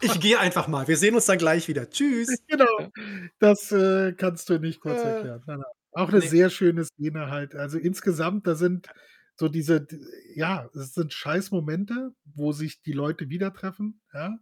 Ich 0.00 0.20
gehe 0.20 0.38
einfach 0.38 0.68
mal. 0.68 0.88
Wir 0.88 0.96
sehen 0.98 1.14
uns 1.14 1.26
dann 1.26 1.38
gleich 1.38 1.68
wieder. 1.68 1.90
Tschüss. 1.90 2.36
Genau. 2.48 2.90
Das, 3.38 3.72
äh, 3.72 4.12
kannst 4.14 4.48
du 4.50 4.58
nicht 4.58 4.80
kurz 4.80 5.02
Äh, 5.02 5.08
erklären. 5.08 5.42
Nein, 5.46 5.58
nein. 5.58 5.72
Auch 5.92 6.10
'ne 6.12 6.20
ne. 6.20 6.22
sehr 6.22 6.50
schöne 6.50 6.84
Szene 6.84 7.30
halt. 7.30 7.54
Also, 7.54 7.78
insgesamt, 7.78 8.46
da 8.46 8.54
sind 8.54 8.88
so 9.36 9.48
diese 9.48 9.86
ja, 10.34 10.68
es 10.74 10.94
sind 10.94 11.12
Scheißmomente, 11.12 12.12
wo 12.24 12.52
sich 12.52 12.82
die 12.82 12.92
Leute 12.92 13.28
wieder 13.30 13.52
treffen, 13.54 14.02
ja, 14.14 14.38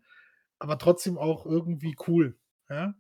aber 0.59 0.79
trotzdem 0.79 1.19
auch 1.19 1.47
irgendwie 1.47 1.97
cool, 2.09 2.39
ja? 2.71 2.95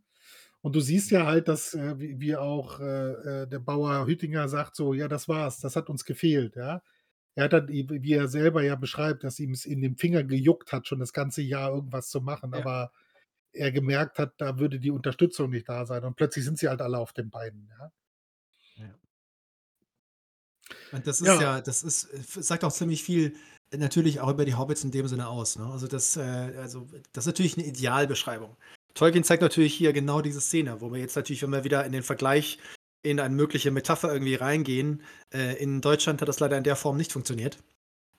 Und 0.63 0.75
du 0.77 0.81
siehst 0.81 1.11
ja 1.11 1.27
halt, 1.27 1.49
dass, 1.49 1.75
äh, 1.75 1.99
wie 2.01 2.21
wie 2.21 2.37
auch, 2.37 2.81
äh, 2.81 3.43
äh, 3.45 3.47
der 3.49 3.59
Bauer 3.61 4.07
Hüttinger 4.07 4.49
sagt 4.49 4.77
so: 4.77 4.95
„Ja, 4.95 5.09
das 5.09 5.29
war's. 5.29 5.61
Das 5.61 5.77
hat 5.77 5.91
uns 5.91 6.05
gefehlt“, 6.05 6.57
ja? 6.57 6.83
Er 7.37 7.45
hat 7.45 7.53
dann, 7.55 7.69
wie 7.69 8.13
er 8.15 8.29
selber 8.29 8.63
ja 8.63 8.77
beschreibt, 8.77 9.25
dass 9.25 9.41
ihm's 9.41 9.67
in 9.67 9.83
den 9.83 9.97
Finger 9.97 10.25
gejuckt 10.25 10.73
hat, 10.73 10.89
schon 10.89 11.01
das 11.01 11.13
ganze 11.13 11.43
Jahr 11.43 11.73
irgendwas 11.75 12.09
zu 12.11 12.21
machen, 12.23 12.55
Ja. 12.55 12.55
aber 12.55 12.93
er 13.53 13.73
gemerkt 13.73 14.19
hat, 14.19 14.35
da 14.39 14.59
würde 14.59 14.81
die 14.81 14.91
Unterstützung 14.93 15.51
nicht 15.51 15.69
da 15.69 15.87
sein 15.87 16.05
und 16.05 16.17
plötzlich 16.17 16.45
sind 16.45 16.59
sie 16.59 16.69
halt 16.69 16.83
alle 16.83 16.99
auf 16.99 17.13
den 17.13 17.31
Beinen, 17.31 17.69
ja. 17.79 17.93
Und 20.95 21.07
das 21.07 21.21
ist 21.21 21.27
Ja. 21.27 21.41
ja, 21.41 21.61
das 21.61 21.83
ist, 21.83 22.05
äh, 22.05 22.43
sagt 22.43 22.65
auch 22.65 22.73
ziemlich 22.73 23.03
viel 23.03 23.35
äh, 23.71 23.77
natürlich 23.77 24.21
auch 24.21 24.31
über 24.31 24.45
die 24.45 24.55
Hobbits 24.55 24.85
in 24.85 24.91
dem 24.91 25.09
Sinne 25.09 25.29
aus. 25.29 25.59
Ne? 25.59 25.67
Also, 25.67 25.87
das, 25.89 26.17
äh, 26.17 26.21
also, 26.21 26.87
das 27.13 27.25
ist 27.25 27.27
natürlich 27.27 27.59
eine 27.59 27.67
Idealbeschreibung. 27.67 28.57
Tolkien 28.95 29.25
zeigt 29.25 29.43
natürlich 29.43 29.75
hier 29.75 29.93
genau 29.93 30.21
diese 30.21 30.41
Szene, 30.41 30.81
wo 30.81 30.93
wir 30.93 31.01
jetzt 31.01 31.17
natürlich, 31.17 31.43
wenn 31.43 31.51
wir 31.51 31.65
wieder 31.65 31.85
in 31.85 31.93
den 31.93 32.05
Vergleich 32.05 32.59
in 33.03 33.21
eine 33.21 33.35
mögliche 33.35 33.71
Metapher 33.71 34.13
irgendwie 34.13 34.37
reingehen, 34.37 35.03
äh, 35.33 35.57
in 35.61 35.81
Deutschland 35.81 36.21
hat 36.21 36.29
das 36.29 36.41
leider 36.41 36.57
in 36.57 36.65
der 36.65 36.77
Form 36.77 36.97
nicht 36.97 37.13
funktioniert. 37.13 37.59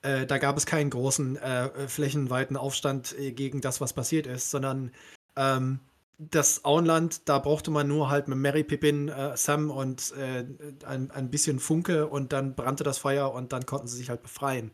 Äh, 0.02 0.26
da 0.26 0.38
gab 0.38 0.56
es 0.56 0.66
keinen 0.66 0.90
großen 0.90 1.36
äh, 1.36 1.88
flächenweiten 1.88 2.56
Aufstand 2.56 3.16
gegen 3.18 3.60
das, 3.62 3.80
was 3.80 3.94
passiert 3.94 4.26
ist, 4.26 4.50
sondern 4.50 4.92
ähm, 5.34 5.80
das 6.18 6.64
Auenland, 6.64 7.28
da 7.28 7.38
brauchte 7.38 7.70
man 7.70 7.88
nur 7.88 8.08
halt 8.08 8.28
mit 8.28 8.38
Mary, 8.38 8.64
Pippin, 8.64 9.08
äh, 9.08 9.36
Sam 9.36 9.70
und 9.70 10.12
äh, 10.12 10.46
ein, 10.86 11.10
ein 11.10 11.30
bisschen 11.30 11.60
Funke 11.60 12.06
und 12.06 12.32
dann 12.32 12.54
brannte 12.54 12.84
das 12.84 12.98
Feuer 12.98 13.32
und 13.32 13.52
dann 13.52 13.66
konnten 13.66 13.86
sie 13.86 13.98
sich 13.98 14.08
halt 14.08 14.22
befreien. 14.22 14.72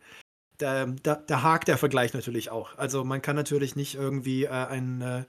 Da, 0.59 0.86
da, 0.86 1.16
da 1.16 1.43
hakt 1.43 1.66
der 1.68 1.78
Vergleich 1.78 2.14
natürlich 2.14 2.51
auch. 2.51 2.76
Also 2.78 3.03
man 3.05 3.22
kann 3.22 3.34
natürlich 3.34 3.74
nicht 3.74 3.97
irgendwie 3.97 4.45
äh, 4.45 4.51
ein 4.51 5.01
äh, 5.01 5.24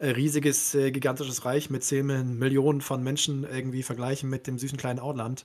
riesiges, 0.00 0.74
äh, 0.74 0.90
gigantisches 0.90 1.44
Reich 1.44 1.68
mit 1.68 1.84
10 1.84 2.38
Millionen 2.38 2.80
von 2.80 3.02
Menschen 3.02 3.44
irgendwie 3.44 3.82
vergleichen 3.82 4.30
mit 4.30 4.46
dem 4.46 4.58
süßen 4.58 4.78
kleinen 4.78 5.00
Auenland. 5.00 5.44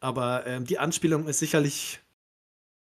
Aber 0.00 0.46
ähm, 0.46 0.66
die 0.66 0.78
Anspielung 0.78 1.26
ist 1.26 1.38
sicherlich 1.38 2.00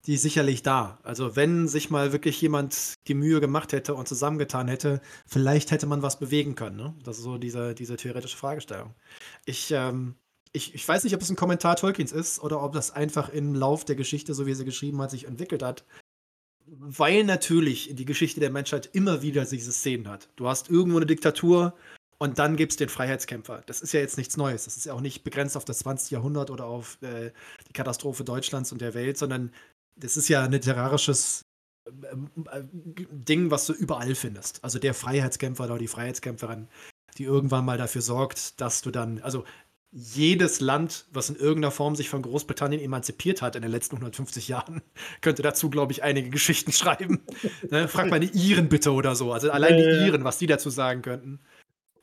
die 0.05 0.13
ist 0.13 0.21
sicherlich 0.21 0.63
da. 0.63 0.99
Also 1.03 1.35
wenn 1.35 1.67
sich 1.67 1.89
mal 1.89 2.13
wirklich 2.13 2.39
jemand 2.41 2.93
die 3.07 3.13
Mühe 3.13 3.41
gemacht 3.41 3.73
hätte 3.73 3.93
und 3.93 4.07
zusammengetan 4.07 4.67
hätte, 4.67 5.01
vielleicht 5.25 5.71
hätte 5.71 5.85
man 5.85 6.01
was 6.01 6.19
bewegen 6.19 6.55
können. 6.55 6.77
Ne? 6.77 6.95
Das 7.03 7.17
ist 7.17 7.23
so 7.23 7.37
diese, 7.37 7.75
diese 7.75 7.97
theoretische 7.97 8.37
Fragestellung. 8.37 8.93
Ich, 9.45 9.71
ähm, 9.71 10.15
ich, 10.53 10.73
ich 10.73 10.87
weiß 10.87 11.03
nicht, 11.03 11.13
ob 11.13 11.21
es 11.21 11.29
ein 11.29 11.35
Kommentar 11.35 11.75
Tolkiens 11.75 12.11
ist 12.11 12.39
oder 12.39 12.63
ob 12.63 12.73
das 12.73 12.91
einfach 12.91 13.29
im 13.29 13.53
Lauf 13.53 13.83
der 13.83 13.95
Geschichte, 13.95 14.33
so 14.33 14.45
wie 14.45 14.53
sie 14.53 14.65
geschrieben 14.65 15.01
hat, 15.01 15.11
sich 15.11 15.25
entwickelt 15.25 15.61
hat. 15.61 15.83
Weil 16.65 17.23
natürlich 17.23 17.91
die 17.93 18.05
Geschichte 18.05 18.39
der 18.39 18.49
Menschheit 18.49 18.89
immer 18.93 19.21
wieder 19.21 19.45
diese 19.45 19.71
Szenen 19.71 20.07
hat. 20.07 20.29
Du 20.35 20.47
hast 20.47 20.69
irgendwo 20.69 20.97
eine 20.97 21.05
Diktatur 21.05 21.73
und 22.17 22.39
dann 22.39 22.55
gibt 22.55 22.73
es 22.73 22.77
den 22.77 22.89
Freiheitskämpfer. 22.89 23.61
Das 23.67 23.81
ist 23.81 23.93
ja 23.93 23.99
jetzt 23.99 24.17
nichts 24.17 24.37
Neues. 24.37 24.65
Das 24.65 24.75
ist 24.75 24.85
ja 24.85 24.93
auch 24.93 25.01
nicht 25.01 25.23
begrenzt 25.23 25.55
auf 25.55 25.65
das 25.65 25.79
20. 25.79 26.11
Jahrhundert 26.11 26.49
oder 26.49 26.65
auf 26.65 26.97
äh, 27.01 27.31
die 27.69 27.73
Katastrophe 27.73 28.23
Deutschlands 28.23 28.71
und 28.71 28.81
der 28.81 28.93
Welt, 28.93 29.17
sondern 29.17 29.51
das 29.97 30.17
ist 30.17 30.29
ja 30.29 30.43
ein 30.43 30.51
literarisches 30.51 31.45
ähm, 32.11 32.29
äh, 32.51 32.61
Ding, 32.71 33.51
was 33.51 33.65
du 33.65 33.73
überall 33.73 34.15
findest. 34.15 34.63
Also 34.63 34.79
der 34.79 34.93
Freiheitskämpfer 34.93 35.65
oder 35.65 35.77
die 35.77 35.87
Freiheitskämpferin, 35.87 36.67
die 37.17 37.23
irgendwann 37.23 37.65
mal 37.65 37.77
dafür 37.77 38.01
sorgt, 38.01 38.59
dass 38.61 38.81
du 38.81 38.91
dann, 38.91 39.19
also 39.21 39.45
jedes 39.91 40.59
Land, 40.59 41.05
was 41.11 41.29
in 41.29 41.37
irgendeiner 41.37 41.71
Form 41.71 41.95
sich 41.95 42.09
von 42.09 42.21
Großbritannien 42.21 42.81
emanzipiert 42.81 43.41
hat 43.41 43.55
in 43.55 43.61
den 43.61 43.71
letzten 43.71 43.95
150 43.95 44.47
Jahren, 44.47 44.81
könnte 45.21 45.41
dazu, 45.41 45.69
glaube 45.69 45.91
ich, 45.93 46.03
einige 46.03 46.29
Geschichten 46.29 46.71
schreiben. 46.73 47.21
ne? 47.69 47.87
Frag 47.87 48.09
mal 48.09 48.19
die 48.19 48.37
Iren 48.37 48.69
bitte 48.69 48.91
oder 48.91 49.15
so. 49.15 49.31
Also 49.33 49.51
allein 49.51 49.77
die 49.77 50.05
Iren, 50.05 50.23
was 50.23 50.37
die 50.37 50.47
dazu 50.47 50.69
sagen 50.69 51.01
könnten. 51.01 51.39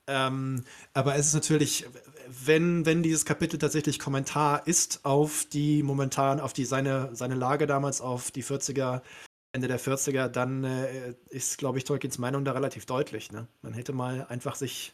Ähm, 0.07 0.63
aber 0.93 1.15
es 1.15 1.27
ist 1.27 1.33
natürlich, 1.33 1.85
wenn, 2.27 2.85
wenn 2.85 3.03
dieses 3.03 3.25
Kapitel 3.25 3.57
tatsächlich 3.57 3.99
Kommentar 3.99 4.67
ist 4.67 5.05
auf 5.05 5.45
die 5.45 5.83
momentan, 5.83 6.39
auf 6.39 6.53
die 6.53 6.65
seine, 6.65 7.15
seine 7.15 7.35
Lage 7.35 7.67
damals, 7.67 8.01
auf 8.01 8.31
die 8.31 8.43
40er, 8.43 9.01
Ende 9.51 9.67
der 9.67 9.79
40er, 9.79 10.27
dann 10.27 10.63
äh, 10.63 11.15
ist, 11.29 11.57
glaube 11.57 11.77
ich, 11.77 11.83
Tolkiens 11.83 12.17
Meinung 12.17 12.45
da 12.45 12.51
relativ 12.51 12.85
deutlich. 12.85 13.31
Ne? 13.31 13.47
Man 13.61 13.73
hätte 13.73 13.93
mal 13.93 14.25
einfach 14.27 14.55
sich 14.55 14.93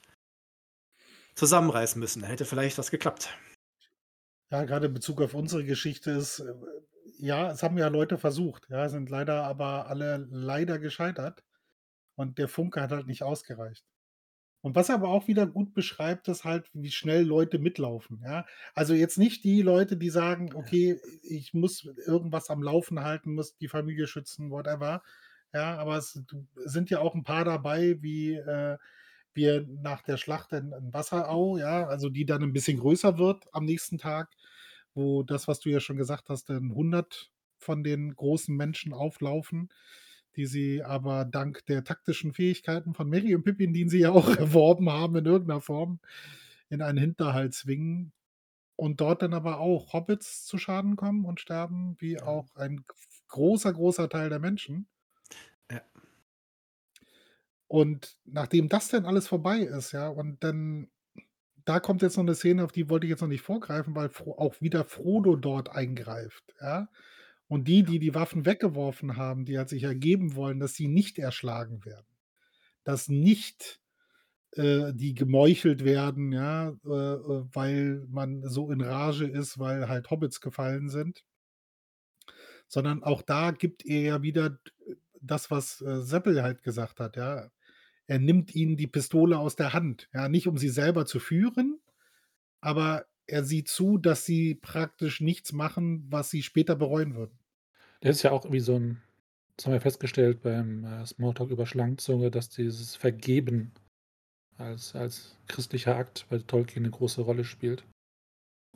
zusammenreißen 1.35 1.99
müssen. 1.99 2.21
Dann 2.21 2.29
hätte 2.29 2.45
vielleicht 2.45 2.77
was 2.77 2.91
geklappt. 2.91 3.29
Ja, 4.51 4.63
gerade 4.63 4.87
in 4.87 4.93
Bezug 4.93 5.21
auf 5.21 5.33
unsere 5.33 5.63
Geschichte 5.63 6.11
ist, 6.11 6.39
äh, 6.39 6.53
ja, 7.17 7.51
es 7.51 7.63
haben 7.63 7.77
ja 7.77 7.87
Leute 7.87 8.17
versucht, 8.17 8.67
ja, 8.69 8.89
sind 8.89 9.09
leider 9.09 9.43
aber 9.43 9.87
alle 9.87 10.27
leider 10.29 10.79
gescheitert. 10.79 11.43
Und 12.15 12.37
der 12.37 12.47
Funke 12.47 12.81
hat 12.81 12.91
halt 12.91 13.07
nicht 13.07 13.23
ausgereicht. 13.23 13.85
Und 14.61 14.75
was 14.75 14.89
aber 14.91 15.09
auch 15.09 15.27
wieder 15.27 15.47
gut 15.47 15.73
beschreibt, 15.73 16.27
ist 16.27 16.43
halt, 16.45 16.69
wie 16.73 16.91
schnell 16.91 17.23
Leute 17.25 17.57
mitlaufen, 17.59 18.21
ja? 18.23 18.45
Also, 18.75 18.93
jetzt 18.93 19.17
nicht 19.17 19.43
die 19.43 19.61
Leute, 19.63 19.97
die 19.97 20.09
sagen: 20.11 20.51
„Okay, 20.53 20.99
ich 21.23 21.53
muss 21.53 21.83
irgendwas 22.05 22.49
am 22.49 22.61
Laufen 22.63 23.01
halten, 23.01 23.33
muss 23.33 23.57
die 23.57 23.67
Familie 23.67 24.07
schützen, 24.07 24.51
whatever.“ 24.51 25.01
Ja, 25.53 25.77
aber 25.77 25.97
es 25.97 26.19
sind 26.65 26.89
ja 26.89 26.99
auch 26.99 27.15
ein 27.15 27.23
paar 27.23 27.43
dabei, 27.45 27.97
wie, 28.01 28.33
äh, 28.35 28.77
wir 29.33 29.65
nach 29.67 30.01
der 30.01 30.17
Schlacht 30.17 30.51
in 30.53 30.71
in 30.73 30.93
Wasserau, 30.93 31.57
ja, 31.57 31.87
also 31.87 32.09
die 32.09 32.25
dann 32.25 32.43
ein 32.43 32.53
bisschen 32.53 32.79
größer 32.79 33.17
wird 33.17 33.45
am 33.53 33.65
nächsten 33.65 33.97
Tag, 33.97 34.35
wo 34.93 35.23
das, 35.23 35.47
was 35.47 35.59
du 35.59 35.69
ja 35.69 35.79
schon 35.79 35.97
gesagt 35.97 36.29
hast, 36.29 36.49
dann 36.49 36.73
100 36.75 37.31
von 37.57 37.83
den 37.83 38.15
großen 38.15 38.55
Menschen 38.55 38.93
auflaufen 38.93 39.69
die 40.35 40.45
sie 40.45 40.83
aber 40.83 41.25
dank 41.25 41.65
der 41.67 41.83
taktischen 41.83 42.33
Fähigkeiten 42.33 42.93
von 42.93 43.09
Merry 43.09 43.35
und 43.35 43.43
Pippin, 43.43 43.73
die 43.73 43.87
sie 43.89 43.99
ja 43.99 44.11
auch 44.11 44.29
erworben 44.37 44.89
haben 44.89 45.15
in 45.17 45.25
irgendeiner 45.25 45.61
Form, 45.61 45.99
in 46.69 46.81
einen 46.81 46.97
Hinterhalt 46.97 47.53
zwingen 47.53 48.13
und 48.75 49.01
dort 49.01 49.21
dann 49.21 49.33
aber 49.33 49.59
auch 49.59 49.93
Hobbits 49.93 50.45
zu 50.45 50.57
Schaden 50.57 50.95
kommen 50.95 51.25
und 51.25 51.39
sterben, 51.39 51.95
wie 51.99 52.17
Ja. 52.17 52.27
auch 52.27 52.55
ein 52.55 52.83
großer, 53.29 53.73
großer 53.73 54.09
Teil 54.09 54.29
der 54.29 54.39
Menschen. 54.39 54.87
Ja. 55.69 55.81
Und 57.67 58.17
nachdem 58.25 58.67
das 58.69 58.89
dann 58.89 59.05
alles 59.05 59.27
vorbei 59.27 59.59
ist, 59.59 59.91
ja, 59.93 60.09
und 60.09 60.43
dann 60.43 60.89
da 61.65 61.79
kommt 61.79 62.01
jetzt 62.01 62.17
noch 62.17 62.23
eine 62.23 62.35
Szene, 62.35 62.63
auf 62.63 62.71
die 62.71 62.89
wollte 62.89 63.05
ich 63.05 63.11
jetzt 63.11 63.21
noch 63.21 63.27
nicht 63.27 63.43
vorgreifen, 63.43 63.95
weil 63.95 64.09
auch 64.37 64.59
wieder 64.61 64.83
Frodo 64.85 65.35
dort 65.35 65.69
eingreift, 65.69 66.43
ja? 66.61 66.89
Und 67.51 67.67
die, 67.67 67.83
die 67.83 67.99
die 67.99 68.15
Waffen 68.15 68.45
weggeworfen 68.45 69.17
haben, 69.17 69.43
die 69.43 69.57
halt 69.57 69.67
sich 69.67 69.83
ergeben 69.83 70.35
wollen, 70.37 70.61
dass 70.61 70.73
sie 70.75 70.87
nicht 70.87 71.19
erschlagen 71.19 71.83
werden. 71.83 72.07
Dass 72.85 73.09
nicht, 73.09 73.81
äh, 74.53 74.93
die 74.93 75.15
gemeuchelt 75.15 75.83
werden, 75.83 76.31
ja, 76.31 76.69
äh, 76.69 76.89
äh, 76.89 77.43
weil 77.51 78.05
man 78.09 78.41
so 78.47 78.71
in 78.71 78.79
Rage 78.79 79.25
ist, 79.25 79.59
weil 79.59 79.89
halt 79.89 80.11
Hobbits 80.11 80.39
gefallen 80.39 80.87
sind. 80.87 81.25
Sondern 82.69 83.03
auch 83.03 83.21
da 83.21 83.51
gibt 83.51 83.85
er 83.85 84.01
ja 84.01 84.21
wieder 84.21 84.57
das, 85.21 85.51
was, 85.51 85.81
äh, 85.81 86.01
Seppel 86.03 86.41
halt 86.41 86.63
gesagt 86.63 87.01
hat, 87.01 87.17
ja. 87.17 87.51
Er 88.07 88.19
nimmt 88.19 88.55
ihnen 88.55 88.77
die 88.77 88.87
Pistole 88.87 89.37
aus 89.37 89.57
der 89.57 89.73
Hand, 89.73 90.09
ja, 90.13 90.29
nicht 90.29 90.47
um 90.47 90.57
sie 90.57 90.69
selber 90.69 91.05
zu 91.05 91.19
führen, 91.19 91.81
aber 92.61 93.07
er 93.27 93.43
sieht 93.43 93.67
zu, 93.69 93.97
dass 93.97 94.25
sie 94.25 94.55
praktisch 94.55 95.21
nichts 95.21 95.53
machen, 95.53 96.05
was 96.09 96.29
sie 96.31 96.43
später 96.43 96.77
bereuen 96.77 97.15
würden. 97.15 97.40
Das 98.03 98.15
ist 98.17 98.23
ja 98.23 98.31
auch 98.31 98.51
wie 98.51 98.59
so 98.59 98.75
'n 98.75 98.99
das 99.57 99.67
haben 99.67 99.73
wir 99.73 99.81
festgestellt 99.81 100.41
beim, 100.41 100.85
äh, 100.85 101.05
Smalltalk 101.05 101.51
über 101.51 101.67
Schlangenzunge, 101.67 102.31
dass 102.31 102.49
dieses 102.49 102.95
Vergeben 102.95 103.73
als 104.57 104.95
als 104.95 105.37
christlicher 105.47 105.95
Akt 105.97 106.27
bei 106.29 106.39
Tolkien 106.39 106.83
'ne 106.83 106.91
große 106.91 107.21
Rolle 107.21 107.43
spielt. 107.45 107.85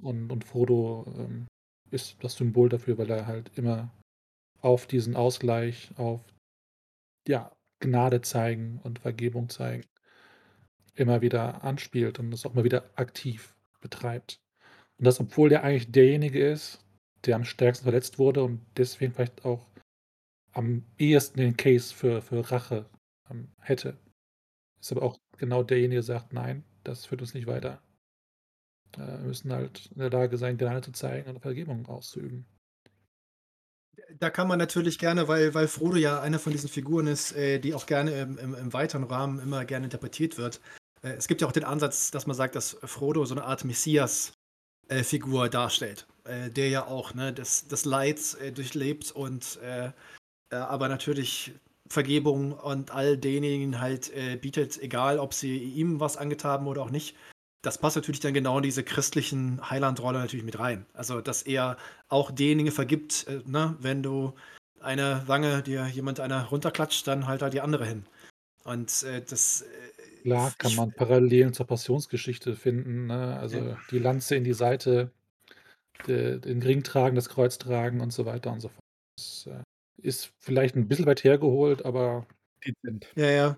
Und 0.01 0.31
und 0.31 0.45
Frodo, 0.45 1.05
ähm, 1.17 1.47
ist 1.91 2.17
das 2.23 2.35
Symbol 2.35 2.69
dafür, 2.69 2.97
weil 2.99 3.09
er 3.11 3.27
halt 3.27 3.51
immer 3.57 3.91
auf 4.61 4.87
diesen 4.87 5.15
Ausgleich, 5.15 5.91
auf, 5.97 6.21
ja, 7.27 7.51
Gnade 7.81 8.21
zeigen 8.21 8.79
und 8.83 8.99
Vergebung 8.99 9.49
zeigen 9.49 9.83
immer 10.97 11.21
wieder 11.21 11.63
anspielt 11.63 12.19
und 12.19 12.31
das 12.31 12.45
auch 12.45 12.53
immer 12.53 12.63
wieder 12.63 12.89
aktiv 12.95 13.53
betreibt. 13.81 14.39
Und 14.97 15.05
das, 15.07 15.19
obwohl 15.19 15.49
der 15.49 15.63
eigentlich 15.63 15.91
derjenige 15.91 16.45
ist, 16.47 16.84
der 17.25 17.35
am 17.35 17.45
stärksten 17.45 17.83
verletzt 17.85 18.19
wurde 18.19 18.43
und 18.43 18.61
deswegen 18.77 19.13
vielleicht 19.13 19.45
auch 19.45 19.67
am 20.53 20.83
ehesten 20.97 21.39
den 21.39 21.57
Case 21.57 21.93
für 21.93 22.21
für 22.21 22.51
Rache, 22.51 22.85
ähm, 23.29 23.49
hätte. 23.61 23.97
Ist 24.81 24.91
aber 24.91 25.03
auch 25.03 25.17
genau 25.37 25.63
derjenige, 25.63 25.95
der 25.97 26.03
sagt: 26.03 26.33
„Nein, 26.33 26.63
das 26.83 27.05
führt 27.05 27.21
uns 27.21 27.33
nicht 27.33 27.47
weiter.“ 27.47 27.81
Äh, 28.97 28.99
wir 28.99 29.27
müssen 29.27 29.51
halt 29.53 29.87
in 29.91 29.99
der 29.99 30.09
Lage 30.09 30.37
sein, 30.37 30.57
Gnade 30.57 30.81
zu 30.81 30.91
zeigen 30.91 31.29
und 31.29 31.41
Vergebung 31.41 31.85
auszuüben. 31.87 32.45
Da 34.19 34.29
kann 34.29 34.47
man 34.47 34.59
natürlich 34.59 34.99
gerne, 34.99 35.27
weil 35.27 35.53
weil 35.53 35.67
Frodo 35.67 35.97
ja 35.97 36.21
eine 36.21 36.39
von 36.39 36.51
diesen 36.51 36.69
Figuren 36.69 37.07
ist, 37.07 37.33
äh, 37.35 37.59
die 37.59 37.73
auch 37.73 37.85
gerne 37.85 38.11
im 38.21 38.37
im 38.37 38.53
im 38.55 38.73
weiteren 38.73 39.03
Rahmen 39.03 39.39
immer 39.39 39.65
gerne 39.65 39.85
interpretiert 39.85 40.37
wird. 40.37 40.61
Äh, 41.01 41.13
es 41.13 41.27
gibt 41.27 41.41
ja 41.41 41.47
auch 41.47 41.51
den 41.51 41.63
Ansatz, 41.63 42.11
dass 42.11 42.27
man 42.27 42.35
sagt, 42.35 42.55
dass 42.55 42.77
Frodo 42.83 43.25
so 43.25 43.35
eine 43.35 43.45
Art 43.45 43.63
Messias, 43.65 44.33
äh, 44.89 45.03
darstellt, 45.49 46.07
äh, 46.25 46.49
der 46.49 46.69
ja 46.69 46.85
auch, 46.87 47.13
ne, 47.13 47.33
das 47.33 47.67
das 47.67 47.85
Leid, 47.85 48.19
äh, 48.41 48.51
durchlebt 48.51 49.11
und, 49.11 49.59
äh, 49.63 49.91
äh, 50.51 50.55
aber 50.55 50.89
natürlich 50.89 51.53
Vergebung 51.87 52.53
und 52.53 52.91
all 52.91 53.15
denjenigen 53.17 53.79
halt, 53.79 54.11
bietet, 54.41 54.81
egal 54.81 55.19
ob 55.19 55.35
sie 55.35 55.55
ihm 55.55 55.99
was 55.99 56.17
angetan 56.17 56.51
haben 56.51 56.67
oder 56.67 56.81
auch 56.81 56.89
nicht. 56.89 57.15
Das 57.61 57.77
passt 57.77 57.95
natürlich 57.95 58.21
dann 58.21 58.33
genau 58.33 58.57
in 58.57 58.63
diese 58.63 58.83
christlichen 58.83 59.61
Heilandrolle 59.69 60.17
natürlich 60.17 60.45
mit 60.45 60.57
rein. 60.57 60.87
Also, 60.93 61.21
dass 61.21 61.43
er 61.43 61.77
auch 62.09 62.31
denjenigen 62.31 62.71
vergibt, 62.71 63.27
ne, 63.45 63.75
wenn 63.79 64.01
du 64.01 64.33
eine 64.79 65.23
Wange 65.27 65.61
dir 65.61 65.85
jemand 65.85 66.19
eine 66.19 66.47
runterklatscht, 66.47 67.07
dann 67.07 67.27
halt 67.27 67.43
da 67.43 67.51
die 67.51 67.61
andere 67.61 67.85
hin. 67.85 68.05
Und, 68.63 69.03
äh, 69.03 69.21
das, 69.21 69.61
äh, 69.61 69.65
Klar 70.23 70.53
kann 70.57 70.75
man 70.75 70.91
Parallelen 70.91 71.53
zur 71.53 71.67
Passionsgeschichte 71.67 72.55
finden, 72.55 73.07
ne? 73.07 73.37
Also, 73.37 73.57
Ja. 73.59 73.77
die 73.91 73.99
Lanze 73.99 74.35
in 74.35 74.43
die 74.43 74.53
Seite, 74.53 75.11
den 76.07 76.61
Ring 76.61 76.83
tragen, 76.83 77.15
das 77.15 77.29
Kreuz 77.29 77.57
tragen 77.57 78.01
und 78.01 78.11
so 78.13 78.25
weiter 78.25 78.51
und 78.51 78.59
so 78.61 78.69
fort. 78.69 78.79
Das, 79.17 79.47
äh, 79.47 79.63
ist 80.01 80.33
vielleicht 80.39 80.75
'n 80.75 80.87
bisschen 80.87 81.05
weit 81.05 81.23
hergeholt, 81.23 81.85
aber 81.85 82.27
Dezent. 82.63 83.15
Ja, 83.17 83.29
ja. 83.31 83.57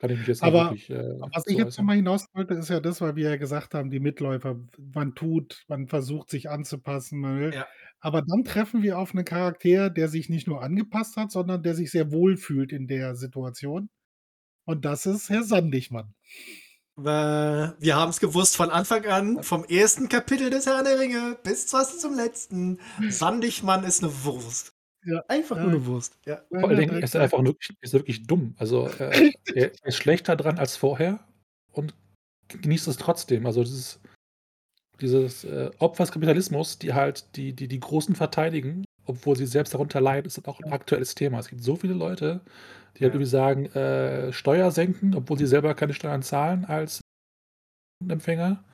kann 0.00 0.10
ich 0.10 0.18
mich 0.18 0.28
jetzt 0.28 0.42
nicht 0.44 0.54
Aber 0.54 0.54
wirklich, 0.54 0.90
äh, 0.90 1.14
was 1.34 1.46
ich 1.48 1.58
jetzt 1.58 1.76
noch 1.78 1.84
äußern. 1.84 1.86
mal 1.86 1.96
hinaus 1.96 2.26
wollte, 2.34 2.54
ist 2.54 2.68
ja 2.70 2.80
das, 2.80 3.00
weil 3.00 3.16
wir 3.16 3.30
ja 3.30 3.36
gesagt 3.36 3.74
haben, 3.74 3.90
die 3.90 4.00
Mitläufer, 4.00 4.60
man 4.78 5.14
tut 5.14 5.64
man 5.68 5.88
versucht, 5.88 6.30
sich 6.30 6.48
anzupassen, 6.50 7.20
man 7.20 7.40
will 7.40 7.52
Ja. 7.52 7.68
aber 8.00 8.22
dann 8.22 8.44
treffen 8.44 8.82
wir 8.82 8.98
auf 8.98 9.14
'nen 9.14 9.24
Charakter, 9.24 9.90
der 9.90 10.08
sich 10.08 10.28
nicht 10.28 10.46
nur 10.46 10.62
angepasst 10.62 11.16
hat, 11.16 11.32
sondern 11.32 11.62
der 11.64 11.74
sich 11.74 11.90
sehr 11.90 12.12
wohl 12.12 12.36
fühlt 12.36 12.72
in 12.72 12.86
der 12.86 13.16
Situation. 13.16 13.90
Und 14.66 14.84
das 14.86 15.06
ist 15.06 15.30
Herr 15.30 15.44
Sandigmann. 15.44 16.14
Äh, 16.98 17.02
wir 17.80 17.96
haben's 17.96 18.18
gewusst 18.18 18.56
von 18.56 18.70
Anfang 18.70 19.06
an, 19.06 19.42
vom 19.42 19.64
ersten 19.64 20.08
Kapitel 20.08 20.50
des 20.50 20.66
Herrn 20.66 20.84
der 20.84 20.98
Ringe 20.98 21.38
bis 21.44 21.64
fast 21.70 22.00
zum 22.00 22.14
letzten. 22.14 22.80
Sandigmann 23.06 23.84
ist 23.84 24.02
'ne 24.02 24.10
Wurst. 24.24 24.72
Ja, 25.04 25.22
Einfach 25.28 25.58
nur 25.60 25.70
'ne 25.70 25.86
Wurst, 25.86 26.18
ja. 26.26 26.42
Vor 26.60 26.68
allen 26.70 26.76
Dingen 26.78 26.96
ist 27.00 27.14
er 27.14 27.22
einfach 27.22 27.38
wirklich 27.44 27.76
ist 27.80 27.94
er 27.94 28.00
wirklich 28.00 28.26
dumm. 28.26 28.54
Also, 28.58 28.88
äh, 28.98 29.22
er 29.52 29.72
ist 29.84 29.96
schlechter 29.96 30.34
dran 30.36 30.58
als 30.58 30.76
vorher 30.76 31.20
und 31.72 31.94
genießt 32.48 32.88
es 32.88 32.96
trotzdem. 32.98 33.46
Also, 33.46 33.62
dieses 33.64 34.00
dieses, 35.00 35.44
äh, 35.44 35.70
Opfer 35.78 36.04
des 36.04 36.12
Kapitalismus, 36.12 36.78
die 36.78 36.94
halt 36.94 37.36
die 37.36 37.54
die 37.54 37.68
die 37.68 37.80
Großen 37.80 38.16
verteidigen, 38.16 38.84
obwohl 39.06 39.36
sie 39.36 39.46
selbst 39.46 39.74
darunter 39.74 40.00
leiden, 40.00 40.26
ist 40.28 40.38
halt 40.38 40.48
auch 40.48 40.60
'n 40.60 40.66
Ja. 40.66 40.72
aktuelles 40.72 41.14
Thema. 41.16 41.38
Es 41.40 41.48
gibt 41.48 41.62
so 41.64 41.76
viele 41.76 41.94
Leute, 41.94 42.42
die 42.98 43.04
halt 43.04 43.14
irgendwie 43.14 43.26
sagen, 43.30 43.66
äh, 43.66 44.32
Steuer 44.32 44.70
senken, 44.70 45.14
obwohl 45.14 45.38
sie 45.38 45.46
selber 45.46 45.74
keine 45.74 45.94
Steuern 45.94 46.22
zahlen 46.22 46.64
als 46.64 47.00
Empfänger. 48.06 48.64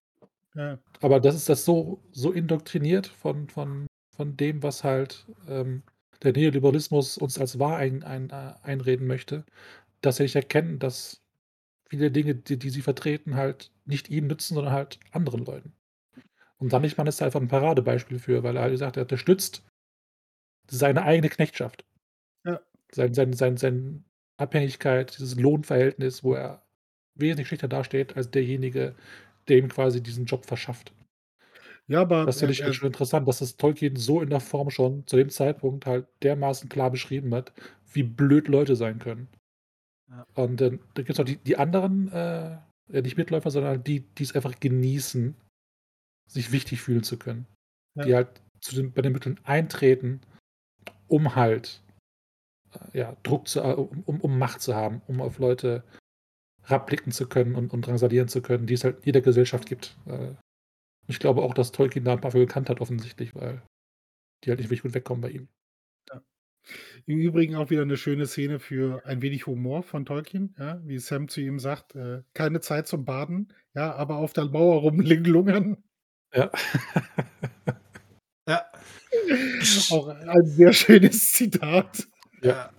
Ja. 0.55 0.79
Aber 1.03 1.21
das 1.21 1.35
ist 1.35 1.49
das 1.49 1.65
so 1.65 2.03
so 2.13 2.33
indoktriniert 2.33 3.07
von 3.07 3.49
von 3.49 3.87
von 4.17 4.37
dem, 4.37 4.63
was 4.63 4.85
halt, 4.85 5.27
ähm, 5.49 5.83
der 6.23 6.33
Neoliberalismus 6.33 7.19
uns 7.19 7.39
als 7.39 7.59
wahr 7.59 7.77
ein 7.79 8.03
ein 8.05 8.31
äh, 8.31 8.55
einreden 8.63 9.07
möchte, 9.07 9.45
dass 10.03 10.17
sie 10.19 10.25
nicht 10.25 10.37
erkennen, 10.37 10.79
dass 10.79 11.23
viele 11.91 12.11
Dinge, 12.13 12.35
die 12.37 12.59
die 12.59 12.71
sie 12.71 12.83
vertreten, 12.83 13.37
halt 13.37 13.73
nicht 13.87 14.11
ihnen 14.11 14.29
nützen, 14.29 14.55
sondern 14.55 14.75
halt 14.75 15.01
anderen 15.13 15.45
Leuten. 15.45 15.75
Und 16.59 16.71
Sandigmann 16.71 17.07
ist 17.09 17.21
da 17.21 17.27
einfach 17.27 17.41
'n 17.43 17.49
Paradebeispiel 17.49 18.19
für, 18.21 18.43
weil 18.45 18.57
er 18.57 18.63
halt 18.65 18.73
gesagt, 18.75 18.97
er 18.99 19.03
unterstützt 19.05 19.65
seine 20.71 21.03
eigene 21.03 21.29
Knechtschaft. 21.29 21.85
Ja. 22.45 22.61
Sein 22.93 23.15
sein 23.15 23.33
sein 23.35 23.57
sein 23.57 24.05
Abhängigkeit, 24.37 25.17
dieses 25.17 25.37
Lohnverhältnis, 25.37 26.25
wo 26.25 26.35
er 26.35 26.63
wesentlich 27.15 27.49
schlechter 27.49 27.69
dasteht 27.69 28.17
als 28.17 28.31
derjenige, 28.31 28.95
der 29.49 29.59
ihm 29.59 29.69
quasi 29.69 30.03
diesen 30.03 30.25
Job 30.25 30.47
verschafft. 30.47 30.93
Ja, 31.87 32.01
aber 32.01 32.25
Das 32.25 32.39
finde 32.39 32.53
er 32.53 32.55
ich 32.55 32.61
er 32.63 32.73
schon 32.73 32.87
interessant, 32.87 33.29
dass 33.29 33.41
das 33.41 33.57
Tolkien 33.57 33.97
so 33.97 34.23
in 34.23 34.31
der 34.31 34.41
Form 34.41 34.71
schon 34.71 35.07
zu 35.07 35.17
dem 35.17 35.29
Zeitpunkt 35.29 35.87
halt 35.87 36.07
dermaßen 36.23 36.69
klar 36.69 36.91
beschrieben 36.91 37.35
hat, 37.35 37.53
wie 37.93 38.03
blöd 38.03 38.49
Leute 38.49 38.75
sein 38.75 38.99
können. 38.99 39.29
Ja. 40.11 40.27
Und 40.35 40.61
dann 40.61 40.81
dann 40.95 41.05
gibt's 41.05 41.19
noch 41.19 41.27
die 41.27 41.37
die 41.37 41.59
anderen, 41.59 42.11
äh, 42.11 42.57
äh, 42.91 43.03
nicht 43.03 43.17
Mitläufer, 43.17 43.51
sondern 43.51 43.85
die, 43.85 44.01
die's 44.01 44.35
einfach 44.35 44.59
genießen, 44.59 45.37
sich 46.27 46.53
wichtig 46.53 46.81
fühlen 46.81 47.03
zu 47.03 47.19
können. 47.19 47.47
Ja. 47.97 48.05
Die 48.05 48.15
halt 48.15 48.41
zu 48.61 48.75
den 48.75 48.93
bei 48.93 49.03
den 49.03 49.13
Mitteln 49.13 49.39
eintreten, 49.45 50.23
um 51.07 51.35
halt, 51.37 51.83
äh, 51.84 51.84
ja, 52.93 53.17
Druck 53.23 53.49
zu 53.49 53.61
äh, 53.61 53.75
um 53.75 54.21
um 54.21 54.39
Macht 54.39 54.61
zu 54.63 54.75
haben, 54.75 55.03
um 55.07 55.21
auf 55.21 55.39
Leute 55.39 55.85
herabblicken 56.65 57.13
zu 57.13 57.29
können 57.29 57.55
und 57.57 57.73
und 57.73 57.87
drangsalieren 57.87 58.29
zu 58.29 58.43
können, 58.43 58.67
die 58.67 58.75
es 58.75 58.85
halt 58.85 58.99
in 59.01 59.05
jeder 59.07 59.23
Gesellschaft 59.23 59.67
gibt. 59.69 59.97
Äh, 60.07 60.35
ich 61.09 61.19
glaube 61.21 61.43
auch, 61.43 61.55
dass 61.55 61.73
Tolkien 61.73 62.05
da 62.05 62.15
'n 62.15 62.21
paar 62.23 62.33
für 62.33 62.39
gekannt 62.41 62.71
hat 62.71 62.81
offensichtlich, 62.83 63.35
weil 63.37 63.63
die 64.45 64.51
halt 64.51 64.61
nicht 64.61 64.69
wirklich 64.71 64.83
gut 64.85 64.95
wegkommen 64.95 65.23
bei 65.23 65.31
ihm. 65.31 65.49
Ja. 66.13 66.23
Im 67.07 67.19
Übrigen 67.21 67.57
auch 67.57 67.71
wieder 67.71 67.85
'ne 67.87 67.97
schöne 67.99 68.27
Szene 68.27 68.61
für 68.61 69.05
ein 69.07 69.23
wenig 69.23 69.47
Humor 69.47 69.83
von 69.85 70.07
Tolkien, 70.07 70.55
ja, 70.59 70.81
wie 70.87 70.99
Sam 70.99 71.29
zu 71.29 71.41
ihm 71.43 71.59
sagt, 71.61 71.95
äh: 71.97 72.23
„Keine 72.35 72.61
Zeit 72.61 72.89
zum 72.89 73.05
Baden, 73.07 73.53
ja, 73.75 73.95
aber 73.95 74.19
auf 74.19 74.33
der 74.35 74.47
Mauer 74.47 74.81
rumling 74.83 75.25
lungern.“ 75.25 75.79
Ja. 76.35 76.51
Ja. 78.49 78.65
Auch 79.91 80.09
ein 80.09 80.47
sehr 80.47 80.73
schönes 80.73 81.33
Zitat. 81.33 82.09
Ja. 82.45 82.71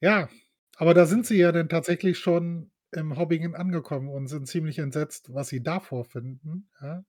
Ja, 0.00 0.28
aber 0.76 0.94
da 0.94 1.06
sind 1.06 1.26
sie 1.26 1.36
ja 1.38 1.52
dann 1.52 1.68
tatsächlich 1.68 2.18
schon 2.18 2.70
im 2.92 3.16
Hobbingen 3.18 3.54
angekommen 3.54 4.08
und 4.08 4.28
sind 4.28 4.46
ziemlich 4.48 4.78
entsetzt, 4.78 5.32
was 5.34 5.48
sie 5.48 5.62
da 5.62 5.80
vorfinden, 5.80 6.70
ja? 6.82 7.04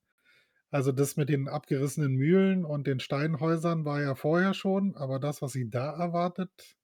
Also, 0.71 0.91
das 0.91 1.17
mit 1.17 1.29
den 1.29 1.49
abgerissenen 1.49 2.13
Mühlen 2.15 2.65
und 2.65 2.87
den 2.87 2.99
Steinhäusern 2.99 3.85
war 3.85 4.01
ja 4.01 4.15
vorher 4.15 4.53
schon, 4.53 4.95
aber 4.97 5.19
das, 5.19 5.41
was 5.41 5.53
sie 5.53 5.69
da 5.69 5.91
erwartet 5.97 6.75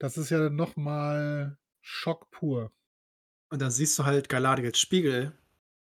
das 0.00 0.16
ist 0.18 0.30
ja 0.30 0.38
dann 0.38 0.56
noch 0.56 0.76
mal 0.76 1.58
Schock 1.80 2.30
pur. 2.30 2.72
Und 3.50 3.60
da 3.62 3.70
siehst 3.70 3.98
du 3.98 4.04
halt, 4.04 4.28
Galadriels 4.28 4.78
Spiegel 4.78 5.32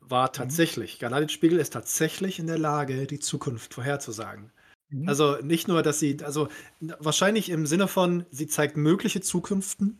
war 0.01 0.28
Mhm. 0.30 0.34
tatsächlich 0.34 0.99
Galadriels 0.99 1.32
Spiegel 1.34 1.59
ist 1.59 1.72
tatsächlich 1.74 2.39
in 2.39 2.47
der 2.47 2.57
Lage, 2.57 3.07
die 3.07 3.20
Zukunft 3.20 3.74
vorherzusagen. 3.74 4.51
Mhm. 4.91 5.07
Also, 5.07 5.37
nicht 5.41 5.67
nur, 5.67 5.83
dass 5.83 5.99
sie 5.99 6.17
also, 6.23 6.49
wahrscheinlich 6.99 7.49
im 7.49 7.65
Sinne 7.65 7.87
von, 7.87 8.25
sie 8.31 8.47
zeigt 8.47 8.77
mögliche 8.77 9.21
Zukünften 9.21 9.99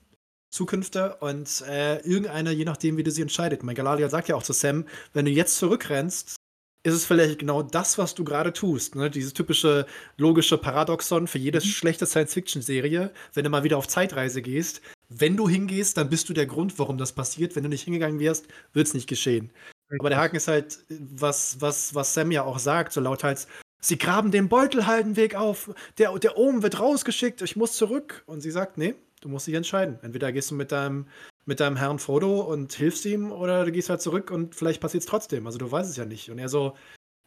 Zukünfte 0.52 1.18
und, 1.18 1.62
äh, 1.68 2.00
irgendeine, 2.00 2.52
je 2.52 2.66
nachdem, 2.66 2.98
wie 2.98 3.04
du 3.04 3.12
sie 3.12 3.22
entscheidet. 3.22 3.62
Mein 3.64 3.76
Galadriel 3.76 4.10
sagt 4.10 4.30
ja 4.30 4.36
auch 4.36 4.42
zu 4.44 4.52
Sam: 4.54 4.86
„Wenn 5.14 5.26
du 5.26 5.32
jetzt 5.32 5.58
zurückrennst, 5.58 6.36
ist 6.84 6.94
es 6.96 7.06
vielleicht 7.06 7.38
genau 7.40 7.62
das, 7.62 7.98
was 8.00 8.16
du 8.16 8.24
grade 8.24 8.52
tust“, 8.54 8.96
ne? 8.96 9.12
Dieses 9.12 9.34
typische 9.34 9.86
logische 10.18 10.58
Paradoxon 10.58 11.28
für 11.28 11.38
jede 11.38 11.60
Mhm. 11.60 11.64
schlechte 11.66 12.06
Science-Fiction-Serie. 12.08 13.12
Wenn 13.34 13.44
du 13.44 13.50
mal 13.52 13.64
wieder 13.64 13.78
auf 13.78 13.88
Zeitreise 13.88 14.42
gehst, 14.42 14.82
wenn 15.10 15.38
du 15.38 15.48
hingehst, 15.48 15.98
dann 15.98 16.10
bist 16.10 16.30
du 16.30 16.34
der 16.34 16.48
Grund, 16.48 16.80
warum 16.80 16.98
das 16.98 17.12
passiert. 17.14 17.56
Wenn 17.56 17.64
du 17.64 17.70
nicht 17.70 17.84
hingegangen 17.84 18.20
wärst, 18.20 18.48
wird's 18.74 18.94
nicht 18.96 19.08
geschehen. 19.08 19.52
Aber 20.00 20.10
der. 20.10 20.18
Haken 20.20 20.38
ist 20.38 20.48
halt, 20.48 20.80
was 20.90 21.62
was 21.62 21.94
was 21.96 22.14
Sam 22.16 22.32
ja 22.32 22.44
auch 22.44 22.58
sagt, 22.60 22.92
so 22.94 23.02
lauthals: 23.02 23.48
„Sie 23.82 23.98
graben 23.98 24.32
den 24.32 24.50
Beutelhaldenweg 24.50 25.36
auf. 25.36 25.72
Der 25.98 26.18
der 26.20 26.38
Ohm 26.38 26.64
wird 26.64 26.80
rausgeschickt. 26.80 27.42
Ich 27.42 27.56
muss 27.56 27.74
zurück.“ 27.74 28.24
Und 28.26 28.42
sie 28.42 28.52
sagt: 28.52 28.78
„Ne, 28.78 28.96
du 29.22 29.30
musst 29.30 29.48
dich 29.48 29.56
entscheiden. 29.56 30.00
Entweder 30.02 30.32
gehst 30.34 30.52
du 30.52 30.56
mit 30.56 30.72
deinem 30.72 31.08
mit 31.46 31.60
deinem 31.62 31.78
Herrn 31.78 31.98
Frodo 32.00 32.42
und 32.42 32.74
hilfst 32.74 33.06
ihm 33.06 33.32
oder 33.32 33.66
du 33.66 33.72
gehst 33.72 33.90
halt 33.90 34.02
zurück 34.02 34.32
und 34.32 34.54
vielleicht 34.54 34.82
passiert's 34.82 35.06
trotzdem. 35.06 35.46
Also, 35.48 35.58
du 35.58 35.72
weißt 35.72 35.90
es 35.90 35.96
ja 35.98 36.06
nicht.“ 36.06 36.30
Und 36.30 36.40
er 36.40 36.50
so: 36.50 36.76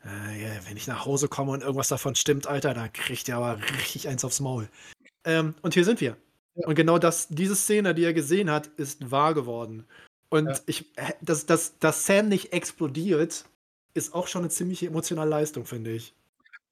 „Äh, 0.04 0.08
wenn 0.68 0.76
ich 0.76 0.86
nach 0.88 1.06
Hause 1.06 1.28
komme 1.28 1.52
und 1.52 1.62
irgendwas 1.62 1.88
davon 1.88 2.14
stimmt, 2.16 2.46
Alter, 2.48 2.74
da 2.74 2.88
kriegt 2.88 3.28
ihr 3.28 3.36
aber 3.36 3.60
richtig 3.80 4.08
eins 4.08 4.24
aufs 4.24 4.40
Maul.“ 4.40 4.68
Ähm, 5.24 5.54
und 5.62 5.74
hier 5.74 5.84
sind 5.86 6.00
wir. 6.00 6.16
Ja. 6.56 6.66
Und 6.68 6.76
genau 6.76 6.98
das 6.98 7.28
diese 7.28 7.56
Szene, 7.56 7.94
die 7.94 8.04
er 8.04 8.14
gesehen 8.14 8.50
hat, 8.50 8.68
ist 8.78 9.10
wahr 9.12 9.34
geworden. 9.34 9.86
Und 10.30 10.58
Ja. 10.58 10.62
ich 10.66 10.92
hä 10.98 11.14
dass 11.22 11.46
dass 11.46 11.78
dass 11.80 12.06
Sam 12.06 12.28
nicht 12.28 12.52
explodiert, 12.54 13.46
ist 13.94 14.14
auch 14.14 14.28
schon 14.28 14.42
'ne 14.44 14.50
ziemliche 14.50 14.86
emotionale 14.88 15.30
Leistung, 15.30 15.66
finde 15.66 15.92
ich. 15.92 16.14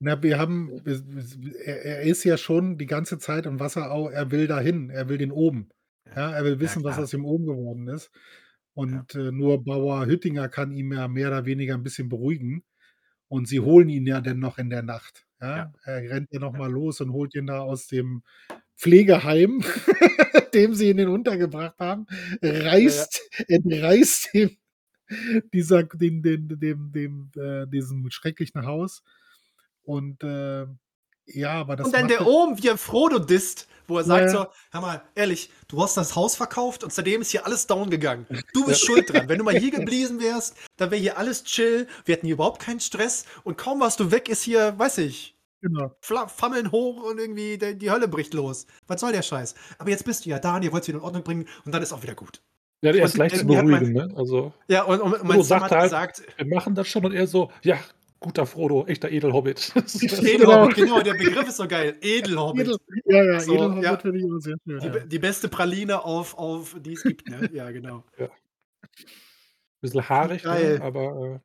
Na, 0.02 0.22
wir 0.22 0.38
haben 0.38 0.80
er 0.86 1.84
er 1.84 2.00
ist 2.02 2.24
ja 2.24 2.38
schon 2.38 2.78
die 2.78 2.86
ganze 2.86 3.18
Zeit 3.18 3.44
im 3.44 3.60
Wasserau 3.60 4.08
er 4.08 4.30
will 4.30 4.46
dahin, 4.46 4.88
er 4.88 5.10
will 5.10 5.18
den 5.18 5.30
Ohm. 5.30 5.68
Ja, 6.16 6.30
er 6.32 6.42
will 6.44 6.58
Ja, 6.58 6.58
wissen, 6.58 6.82
was 6.84 6.98
klar. 6.98 6.98
aus 6.98 7.10
dem 7.10 7.26
Ohm 7.26 7.44
geworden 7.44 7.86
ist. 7.88 8.10
Ja. 8.90 9.04
Und, 9.04 9.14
äh, 9.14 9.30
nur 9.30 9.62
Bauer 9.62 10.06
Hüttinger 10.06 10.48
kann 10.48 10.72
ihn 10.72 10.90
ja 10.92 11.06
mehr 11.08 11.28
oder 11.28 11.44
weniger 11.44 11.74
'n 11.74 11.82
bisschen 11.82 12.08
beruhigen. 12.08 12.62
Und 13.28 13.48
sie 13.48 13.60
holen 13.60 13.88
ihn 13.90 14.06
ja 14.06 14.20
dann 14.22 14.38
noch 14.40 14.58
in 14.58 14.70
der 14.70 14.82
Nacht, 14.82 15.26
ja? 15.42 15.64
Ja. 15.64 15.72
Er 15.84 15.96
rennt 16.10 16.28
ja 16.32 16.40
noch 16.40 16.54
Ja. 16.54 16.58
mal 16.58 16.70
los 16.72 17.00
und 17.02 17.12
holt 17.12 17.34
ihn 17.34 17.46
da 17.48 17.60
aus 17.60 17.86
dem 17.88 18.22
Pflegeheim, 18.76 19.62
dem 20.54 20.74
sie 20.74 20.90
ihn 20.90 20.98
hin 20.98 21.08
untergebracht 21.08 21.78
haben, 21.80 22.06
Ja, 22.42 22.52
ja. 22.84 23.06
reißt 23.06 23.22
entreißt 23.48 24.34
ihm 24.34 24.50
dieser 25.54 25.84
den 25.84 26.22
den 26.22 26.48
dem 26.60 26.92
dem 26.92 27.30
äh, 27.36 27.66
diesem 27.68 28.10
schrecklichen 28.10 28.66
Haus. 28.66 29.02
Und, 29.90 30.22
äh, 30.22 30.66
ja, 31.26 31.52
aber 31.60 31.76
das 31.76 31.88
Und 31.88 31.92
dann 31.94 32.08
der 32.08 32.20
er 32.20 32.26
Ohm, 32.26 32.58
wie 32.62 32.68
er 32.68 32.76
Frodo 32.78 33.18
disst, 33.18 33.66
wo 33.86 33.98
er 33.98 34.04
Ja, 34.04 34.04
sagt 34.04 34.28
ja. 34.28 34.30
so: 34.30 34.46
„Hör 34.72 34.80
mal, 34.80 35.02
ehrlich, 35.14 35.50
du 35.68 35.82
hast 35.82 35.96
das 35.96 36.14
Haus 36.16 36.36
verkauft 36.36 36.84
und 36.84 36.92
seitdem 36.92 37.22
ist 37.22 37.30
hier 37.30 37.46
alles 37.46 37.66
down 37.66 37.90
gegangen. 37.90 38.26
Du 38.52 38.64
bist 38.64 38.82
schuld 38.82 39.10
dran. 39.10 39.28
Wenn 39.28 39.38
du 39.38 39.44
mal 39.44 39.54
hier 39.54 39.70
geblieben 39.70 40.20
wärst, 40.20 40.56
dann 40.76 40.90
wäre 40.90 41.00
hier 41.00 41.18
alles 41.18 41.44
chill. 41.44 41.88
Wir 42.04 42.14
hätten 42.16 42.26
hier 42.26 42.34
überhaupt 42.34 42.60
keinen 42.62 42.80
Stress 42.80 43.24
und 43.44 43.56
kaum 43.58 43.80
warst 43.80 44.00
du 44.00 44.10
weg, 44.10 44.28
ist 44.28 44.42
hier, 44.42 44.78
weiß 44.78 44.98
ich, 44.98 45.36
Genau. 45.62 45.96
Fammeln 46.02 46.72
hoch 46.72 47.02
und 47.04 47.18
irgendwie 47.18 47.58
der 47.58 47.74
die 47.74 47.90
Hölle 47.90 48.08
bricht 48.08 48.34
los. 48.34 48.66
Was 48.88 49.00
soll 49.00 49.12
der 49.12 49.22
Scheiß? 49.22 49.54
Aber 49.78 49.90
jetzt 49.90 50.04
bist 50.04 50.26
du 50.26 50.30
ja 50.30 50.38
da 50.38 50.56
und 50.56 50.62
ihr 50.64 50.72
wollt's 50.72 50.88
wieder 50.88 50.98
in 50.98 51.04
Ordnung 51.04 51.24
bringen 51.24 51.48
und 51.64 51.72
dann 51.72 51.82
ist 51.82 51.92
auch 51.92 52.02
wieder 52.02 52.14
gut.“ 52.14 52.42
Ja, 52.82 52.92
der 52.92 53.02
Und 53.02 53.14
ist 53.14 53.16
leicht 53.16 53.36
zu 53.36 53.46
hat 53.56 53.70
mein 53.70 53.86
beruhigen, 53.86 53.92
ne? 53.92 54.12
Also 54.16 54.52
Ja, 54.68 54.84
und 54.84 55.00
und 55.02 55.24
mein 55.24 55.42
Sam 55.42 55.42
sagte 55.42 55.62
hat 55.62 55.76
halt: 55.76 55.92
gesagt 55.92 56.22
„Wir 56.36 56.46
machen 56.46 56.74
das 56.74 56.88
schon“ 56.88 57.04
und 57.04 57.12
er 57.14 57.26
so: 57.26 57.50
„Ja, 57.62 57.78
guter 58.20 58.46
Frodo, 58.46 58.86
echter 58.86 59.10
Edelhobbit. 59.10 59.72
Edelhobbit, 60.22 60.76
genau, 60.76 61.00
der 61.00 61.14
Begriff 61.14 61.48
ist 61.48 61.56
so 61.56 61.66
geil. 61.66 61.96
Edelhobbit. 62.00 62.66
Edel, 62.68 62.78
ja, 63.06 63.24
ja, 63.24 63.40
So, 63.40 63.54
Edelhobbit 63.54 63.82
ja. 63.84 63.96
finde 63.98 64.18
ich 64.18 64.24
immer 64.24 64.40
sehr 64.40 64.56
schön. 64.64 64.78
Die, 64.80 64.86
Ja. 64.86 64.98
die 65.00 65.18
beste 65.18 65.48
Praline 65.48 66.04
auf, 66.04 66.36
auf 66.36 66.76
die 66.78 66.92
es 66.92 67.02
gibt, 67.02 67.28
ne? 67.28 67.48
Ja, 67.52 67.70
genau. 67.70 68.04
Bisschen 69.80 70.08
haarig, 70.08 70.42
Geil. 70.42 70.78
ne? 70.78 70.84
aber 70.84 71.40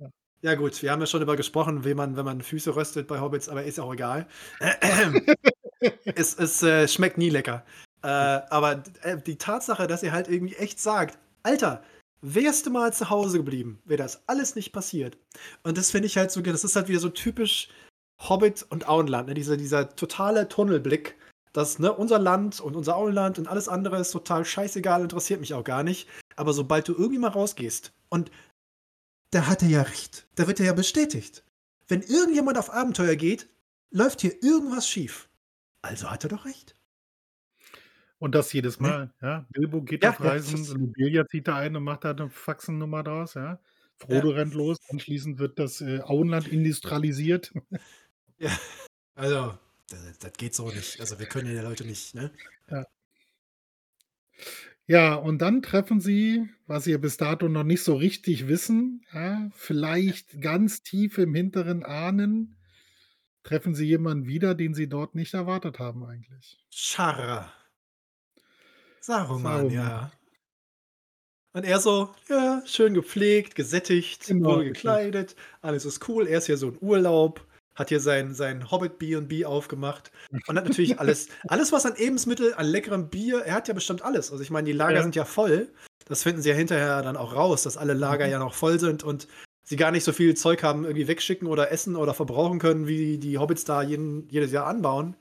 äh, 0.00 0.08
Ja, 0.40 0.54
gut, 0.54 0.82
wir 0.82 0.90
haben 0.90 1.00
ja 1.00 1.06
schon 1.06 1.20
darüber 1.20 1.36
gesprochen, 1.36 1.84
wie 1.84 1.94
man, 1.94 2.16
wenn 2.16 2.24
man 2.24 2.40
Füße 2.40 2.74
röstet 2.74 3.06
bei 3.06 3.20
Hobbits, 3.20 3.48
aber 3.48 3.64
ist 3.64 3.78
ja 3.78 3.84
auch 3.84 3.92
egal. 3.92 4.26
es 6.16 6.34
es 6.34 6.62
äh, 6.62 6.88
schmeckt 6.88 7.18
nie 7.18 7.30
lecker. 7.30 7.64
Äh, 8.02 8.06
aber 8.08 8.82
äh, 9.02 9.18
die 9.18 9.36
Tatsache, 9.36 9.86
dass 9.86 10.02
ihr 10.02 10.12
halt 10.12 10.28
irgendwie 10.28 10.54
echt 10.56 10.80
sagt, 10.80 11.18
Alter, 11.42 11.82
wärst 12.26 12.64
du 12.64 12.70
mal 12.70 12.92
zu 12.92 13.10
Hause 13.10 13.38
geblieben, 13.38 13.80
wäre 13.84 14.02
das 14.02 14.26
alles 14.26 14.54
nicht 14.56 14.72
passiert. 14.72 15.18
Und 15.62 15.76
das 15.76 15.90
finde 15.90 16.06
ich 16.06 16.16
halt 16.16 16.30
so, 16.30 16.40
das 16.40 16.64
ist 16.64 16.74
halt 16.74 16.88
wieder 16.88 16.98
so 17.00 17.10
typisch 17.10 17.68
Hobbit 18.18 18.64
und 18.70 18.88
Auenland, 18.88 19.28
ne? 19.28 19.34
dieser, 19.34 19.56
dieser 19.58 19.94
totale 19.94 20.48
Tunnelblick, 20.48 21.16
dass 21.52 21.78
ne, 21.78 21.92
unser 21.92 22.18
Land 22.18 22.60
und 22.60 22.76
unser 22.76 22.96
Auenland 22.96 23.38
und 23.38 23.46
alles 23.46 23.68
andere 23.68 23.98
ist 23.98 24.10
total 24.10 24.44
scheißegal, 24.44 25.02
interessiert 25.02 25.40
mich 25.40 25.52
auch 25.52 25.64
gar 25.64 25.82
nicht. 25.82 26.08
Aber 26.36 26.54
sobald 26.54 26.88
du 26.88 26.94
irgendwie 26.94 27.18
mal 27.18 27.28
rausgehst 27.28 27.92
und 28.08 28.30
da 29.30 29.46
hat 29.46 29.62
er 29.62 29.68
ja 29.68 29.82
recht, 29.82 30.26
da 30.36 30.46
wird 30.46 30.60
er 30.60 30.66
ja 30.66 30.72
bestätigt. 30.72 31.44
Wenn 31.88 32.02
irgendjemand 32.02 32.56
auf 32.56 32.72
Abenteuer 32.72 33.16
geht, 33.16 33.48
läuft 33.90 34.22
hier 34.22 34.42
irgendwas 34.42 34.88
schief. 34.88 35.28
Also 35.82 36.10
hat 36.10 36.24
er 36.24 36.30
doch 36.30 36.46
recht. 36.46 36.74
Und 38.24 38.34
das 38.34 38.50
jedes 38.54 38.80
Ne? 38.80 38.88
Mal, 38.88 39.14
ja. 39.20 39.46
Bilbo 39.50 39.82
geht 39.82 40.02
Ja, 40.02 40.08
auf 40.12 40.18
ja, 40.18 40.30
Reisen, 40.30 40.64
Lobelia 40.80 41.26
zieht 41.28 41.46
da 41.46 41.56
ein 41.56 41.76
und 41.76 41.84
macht 41.84 42.04
da 42.04 42.12
eine 42.12 42.30
Faxennummer 42.30 43.02
draus, 43.02 43.34
ja. 43.34 43.60
Frodo 43.98 44.30
rennt 44.30 44.54
los, 44.54 44.78
anschließend 44.88 45.38
wird 45.38 45.58
das 45.58 45.82
äh, 45.82 46.00
Auenland 46.00 46.48
industrialisiert. 46.48 47.52
Ja, 48.38 48.50
also, 49.14 49.56
das, 49.88 50.18
das 50.18 50.32
geht 50.32 50.56
so 50.56 50.68
nicht. 50.68 50.98
Also, 50.98 51.20
wir 51.20 51.26
können 51.26 51.46
ja 51.46 51.60
die 51.60 51.66
Leute 51.66 51.84
nicht, 51.84 52.16
ne? 52.16 52.32
Ja, 54.86 55.14
und 55.14 55.38
dann 55.40 55.62
treffen 55.62 56.00
sie, 56.00 56.48
was 56.66 56.84
sie 56.84 56.96
bis 56.98 57.16
dato 57.16 57.48
noch 57.48 57.62
nicht 57.62 57.84
so 57.84 57.94
richtig 57.94 58.48
wissen, 58.48 59.04
ja, 59.12 59.48
vielleicht 59.54 60.40
ganz 60.40 60.82
tief 60.82 61.18
im 61.18 61.34
Hinteren 61.34 61.84
ahnen, 61.84 62.56
treffen 63.44 63.74
sie 63.74 63.86
jemanden 63.86 64.26
wieder, 64.26 64.54
den 64.54 64.74
sie 64.74 64.88
dort 64.88 65.14
nicht 65.14 65.34
erwartet 65.34 65.78
haben 65.78 66.04
eigentlich. 66.04 66.58
Scharra. 66.70 67.52
Saruman, 69.04 69.42
Saruman. 69.70 69.70
ja. 69.70 70.10
Und 71.52 71.64
er 71.64 71.78
so, 71.78 72.08
ja, 72.28 72.62
schön 72.66 72.94
gepflegt, 72.94 73.54
gesättigt, 73.54 74.26
Genau, 74.26 74.56
wohl 74.56 74.64
gekleidet, 74.64 75.36
alles 75.60 75.84
ist 75.84 76.08
cool. 76.08 76.26
Er 76.26 76.38
ist 76.38 76.46
hier 76.46 76.56
so 76.56 76.70
in 76.70 76.78
Urlaub, 76.80 77.46
hat 77.76 77.90
hier 77.90 78.00
sein, 78.00 78.34
sein 78.34 78.70
Hobbit 78.70 78.98
B&B 78.98 79.44
aufgemacht 79.44 80.10
und 80.48 80.56
hat 80.56 80.64
natürlich 80.64 80.98
alles, 80.98 81.28
alles 81.46 81.70
was 81.70 81.86
an 81.86 81.94
Lebensmittel, 81.96 82.54
an 82.54 82.66
leckerem 82.66 83.08
Bier, 83.08 83.40
er 83.40 83.54
hat 83.54 83.68
ja 83.68 83.74
bestimmt 83.74 84.02
alles. 84.02 84.32
Also 84.32 84.42
ich 84.42 84.50
meine, 84.50 84.66
die 84.66 84.72
Lager 84.72 84.96
Ja. 84.96 85.02
sind 85.02 85.14
ja 85.14 85.24
voll. 85.24 85.68
Das 86.06 86.22
finden 86.22 86.42
sie 86.42 86.48
ja 86.50 86.54
hinterher 86.56 87.02
dann 87.02 87.16
auch 87.16 87.34
raus, 87.34 87.62
dass 87.62 87.76
alle 87.76 87.94
Lager 87.94 88.24
Mhm. 88.26 88.32
ja 88.32 88.38
noch 88.38 88.54
voll 88.54 88.80
sind 88.80 89.04
und 89.04 89.28
sie 89.66 89.76
gar 89.76 89.90
nicht 89.92 90.04
so 90.04 90.12
viel 90.12 90.34
Zeug 90.34 90.62
haben, 90.62 90.84
irgendwie 90.84 91.08
wegschicken 91.08 91.46
oder 91.46 91.70
essen 91.70 91.94
oder 91.96 92.14
verbrauchen 92.14 92.58
können, 92.58 92.86
wie 92.86 93.16
die 93.18 93.38
Hobbits 93.38 93.64
da 93.64 93.82
jeden, 93.82 94.28
jedes 94.28 94.50
Jahr 94.50 94.66
anbauen. 94.66 95.14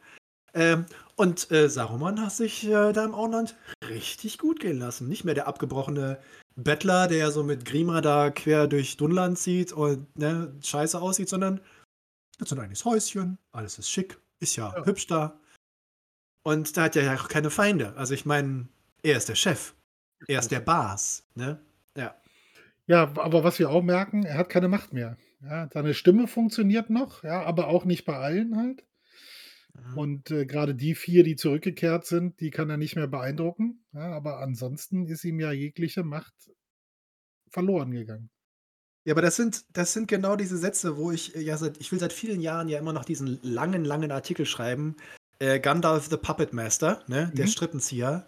Ähm, 0.56 0.86
und 1.16 1.52
äh, 1.52 1.70
Saruman 1.70 2.22
hat 2.22 2.32
sich 2.34 2.66
äh, 2.66 2.92
da 2.94 3.04
im 3.06 3.14
Auenland 3.14 3.56
richtig 3.88 4.38
gut 4.38 4.60
gehen 4.60 4.80
lassen. 4.80 5.08
Nicht 5.08 5.24
mehr 5.24 5.36
der 5.36 5.48
abgebrochene 5.48 6.20
Bettler, 6.56 7.08
der 7.08 7.32
so 7.32 7.44
mit 7.44 7.66
Grima 7.66 8.02
da 8.02 8.30
quer 8.30 8.68
durch 8.68 8.98
Dunland 8.98 9.38
zieht 9.40 9.72
und 9.74 10.18
ne, 10.18 10.54
scheiße 10.64 11.00
aussieht, 11.02 11.30
sondern 11.30 11.60
hat 12.40 12.48
so 12.48 12.56
ein 12.56 12.62
eigenes 12.62 12.86
Häuschen, 12.86 13.38
alles 13.52 13.80
ist 13.80 13.90
schick, 13.90 14.20
ist 14.40 14.56
ja, 14.56 14.74
Ja. 14.76 14.86
hübsch 14.86 15.08
da. 15.08 15.40
Und 16.44 16.76
da 16.76 16.84
hat 16.84 16.96
er 16.96 17.04
ja 17.04 17.16
auch 17.16 17.28
keine 17.30 17.50
Feinde. 17.50 17.94
Also 17.96 18.14
ich 18.14 18.26
meine, 18.26 18.68
er 19.02 19.18
ist 19.18 19.30
der 19.30 19.36
Chef. 19.36 19.74
Er 20.28 20.40
ist 20.40 20.52
der 20.52 20.60
Bas, 20.60 21.24
ne? 21.36 21.60
Ja. 21.98 22.16
Ja, 22.88 23.04
aber 23.18 23.44
was 23.44 23.60
wir 23.60 23.70
auch 23.70 23.82
merken, 23.82 24.24
er 24.26 24.38
hat 24.38 24.50
keine 24.50 24.68
Macht 24.68 24.94
mehr. 24.94 25.18
Ja, 25.42 25.70
seine 25.74 25.94
Stimme 25.94 26.28
funktioniert 26.28 26.90
noch, 26.90 27.24
ja, 27.24 27.44
aber 27.44 27.68
auch 27.68 27.86
nicht 27.86 28.06
bei 28.06 28.16
allen 28.18 28.58
halt. 28.58 28.84
Mhm. 29.74 29.98
Und 29.98 30.32
äh, 30.32 30.46
gerade 30.46 30.76
die 30.76 30.96
vier, 30.96 31.24
die 31.24 31.36
zurückgekehrt 31.36 32.06
sind, 32.06 32.40
die 32.40 32.52
kann 32.52 32.70
er 32.70 32.78
nicht 32.78 32.96
mehr 32.96 33.08
beeindrucken. 33.08 33.84
Ja, 33.94 34.12
aber 34.12 34.40
ansonsten 34.40 35.08
ist 35.08 35.24
ihm 35.24 35.40
ja 35.40 35.52
jegliche 35.52 36.04
Macht 36.04 36.34
verloren 37.50 37.92
gegangen. 37.92 38.30
Ja, 39.06 39.14
aber 39.14 39.22
das 39.22 39.36
sind, 39.36 39.66
das 39.76 39.94
sind 39.94 40.08
genau 40.08 40.36
diese 40.36 40.58
Sätze, 40.58 40.98
wo 40.98 41.12
ich 41.12 41.36
äh, 41.36 41.42
ja 41.42 41.58
seit, 41.58 41.78
ich 41.80 41.92
will 41.92 42.00
seit 42.00 42.14
vielen 42.14 42.42
Jahren 42.42 42.70
ja 42.70 42.80
immer 42.80 42.94
noch 42.94 43.06
diesen 43.06 43.40
langen, 43.44 43.84
langen 43.84 44.12
Artikel 44.12 44.46
schreiben. 44.46 44.96
Äh, 45.40 45.60
Gandalf 45.60 46.08
the 46.10 46.18
Puppet 46.18 46.54
Master, 46.54 47.04
ne, 47.08 47.32
der 47.36 47.46
Mhm. 47.46 47.50
Strippenzieher. 47.50 48.28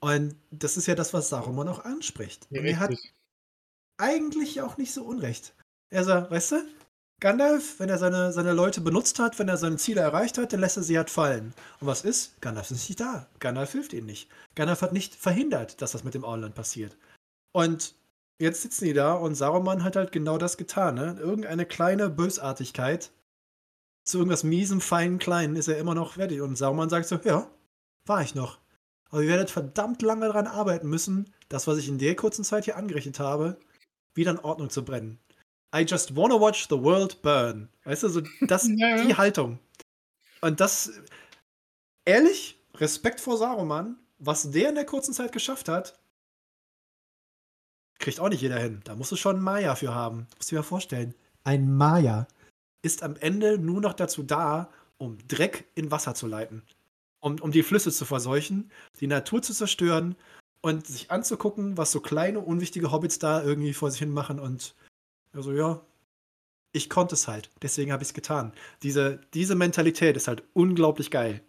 Und 0.00 0.36
das 0.50 0.76
ist 0.76 0.86
ja 0.86 0.94
das, 0.94 1.12
was 1.12 1.28
Saruman 1.28 1.68
auch 1.68 1.84
anspricht. 1.84 2.46
Und 2.50 2.64
er 2.64 2.78
hat 2.78 2.94
eigentlich 3.98 4.60
auch 4.60 4.76
nicht 4.76 4.92
so 4.92 5.04
unrecht. 5.04 5.54
Er 5.90 6.04
sagt, 6.04 6.30
weißt 6.30 6.52
du, 6.52 6.56
Gandalf, 7.20 7.80
wenn 7.80 7.88
er 7.88 7.98
seine, 7.98 8.32
seine 8.32 8.52
Leute 8.52 8.80
benutzt 8.80 9.18
hat, 9.18 9.38
wenn 9.38 9.48
er 9.48 9.56
seine 9.56 9.76
Ziele 9.76 10.00
erreicht 10.00 10.38
hat, 10.38 10.52
dann 10.52 10.60
lässt 10.60 10.76
er 10.76 10.84
sie 10.84 10.96
halt 10.96 11.10
fallen. 11.10 11.52
Und 11.80 11.88
was 11.88 12.04
ist? 12.04 12.40
Gandalf 12.40 12.70
ist 12.70 12.88
nicht 12.88 13.00
da. 13.00 13.26
Gandalf 13.40 13.72
hilft 13.72 13.92
ihnen 13.92 14.06
nicht. 14.06 14.28
Gandalf 14.54 14.82
hat 14.82 14.92
nicht 14.92 15.16
verhindert, 15.16 15.82
dass 15.82 15.92
das 15.92 16.04
mit 16.04 16.14
dem 16.14 16.24
Auenland 16.24 16.54
passiert. 16.54 16.96
Und 17.52 17.94
jetzt 18.38 18.62
sitzen 18.62 18.84
die 18.84 18.92
da 18.92 19.14
und 19.14 19.34
Saruman 19.34 19.82
hat 19.82 19.96
halt 19.96 20.12
genau 20.12 20.38
das 20.38 20.56
getan. 20.56 20.94
Ne? 20.94 21.16
Irgendeine 21.18 21.66
kleine 21.66 22.08
Bösartigkeit 22.08 23.10
zu 24.04 24.18
irgendwas 24.18 24.44
miesem, 24.44 24.80
feinen, 24.80 25.18
kleinen 25.18 25.56
ist 25.56 25.68
er 25.68 25.78
immer 25.78 25.94
noch 25.94 26.12
fertig. 26.12 26.40
Und 26.40 26.56
Saruman 26.56 26.88
sagt 26.88 27.06
so, 27.06 27.18
ja, 27.24 27.50
war 28.06 28.22
ich 28.22 28.36
noch. 28.36 28.58
Aber 29.10 29.22
ihr 29.22 29.28
werdet 29.28 29.50
verdammt 29.50 30.02
lange 30.02 30.26
daran 30.26 30.46
arbeiten 30.46 30.88
müssen, 30.88 31.34
das, 31.48 31.66
was 31.66 31.78
ich 31.78 31.88
in 31.88 31.98
der 31.98 32.14
kurzen 32.14 32.44
Zeit 32.44 32.64
hier 32.64 32.76
angerichtet 32.76 33.18
habe, 33.18 33.58
wieder 34.14 34.30
in 34.30 34.38
Ordnung 34.38 34.70
zu 34.70 34.84
brennen. 34.84 35.18
I 35.74 35.84
just 35.86 36.16
wanna 36.16 36.40
watch 36.40 36.66
the 36.68 36.82
world 36.82 37.20
burn. 37.22 37.68
Weißt 37.84 38.02
du, 38.02 38.08
so 38.08 38.22
das, 38.42 38.68
Ja, 38.76 39.02
die 39.02 39.14
Haltung. 39.14 39.58
Und 40.40 40.60
das, 40.60 40.92
ehrlich, 42.04 42.58
Respekt 42.74 43.20
vor 43.20 43.36
Saruman, 43.36 43.96
was 44.18 44.50
der 44.50 44.70
in 44.70 44.74
der 44.74 44.86
kurzen 44.86 45.12
Zeit 45.12 45.32
geschafft 45.32 45.68
hat, 45.68 45.98
kriegt 47.98 48.20
auch 48.20 48.28
nicht 48.28 48.40
jeder 48.40 48.58
hin. 48.58 48.80
Da 48.84 48.94
musst 48.94 49.12
du 49.12 49.16
schon 49.16 49.36
einen 49.36 49.44
Maya 49.44 49.74
für 49.74 49.94
haben. 49.94 50.26
Musst 50.36 50.50
du 50.50 50.54
dir 50.54 50.60
mal 50.60 50.66
vorstellen. 50.66 51.14
Ein 51.44 51.76
Maya 51.76 52.26
ist 52.82 53.02
am 53.02 53.16
Ende 53.16 53.58
nur 53.58 53.80
noch 53.80 53.94
dazu 53.94 54.22
da, 54.22 54.70
um 54.98 55.18
Dreck 55.28 55.66
in 55.74 55.90
Wasser 55.90 56.14
zu 56.14 56.26
leiten. 56.26 56.62
Um, 57.20 57.40
um 57.40 57.50
die 57.50 57.64
Flüsse 57.64 57.90
zu 57.90 58.04
verseuchen, 58.04 58.70
die 59.00 59.08
Natur 59.08 59.42
zu 59.42 59.52
zerstören 59.52 60.14
und 60.60 60.86
sich 60.86 61.10
anzugucken, 61.10 61.76
was 61.76 61.90
so 61.90 62.00
kleine, 62.00 62.38
unwichtige 62.38 62.92
Hobbits 62.92 63.18
da 63.18 63.42
irgendwie 63.42 63.74
vor 63.74 63.90
sich 63.90 63.98
hin 63.98 64.12
machen 64.12 64.38
und 64.38 64.76
also 65.32 65.52
ja, 65.52 65.84
ich 66.72 66.90
konnte 66.90 67.14
es 67.14 67.28
halt. 67.28 67.50
Deswegen 67.62 67.92
habe 67.92 68.02
ich 68.02 68.10
es 68.10 68.14
getan. 68.14 68.52
Diese, 68.82 69.20
diese 69.34 69.54
Mentalität 69.54 70.16
ist 70.16 70.28
halt 70.28 70.42
unglaublich 70.52 71.10
geil. 71.10 71.42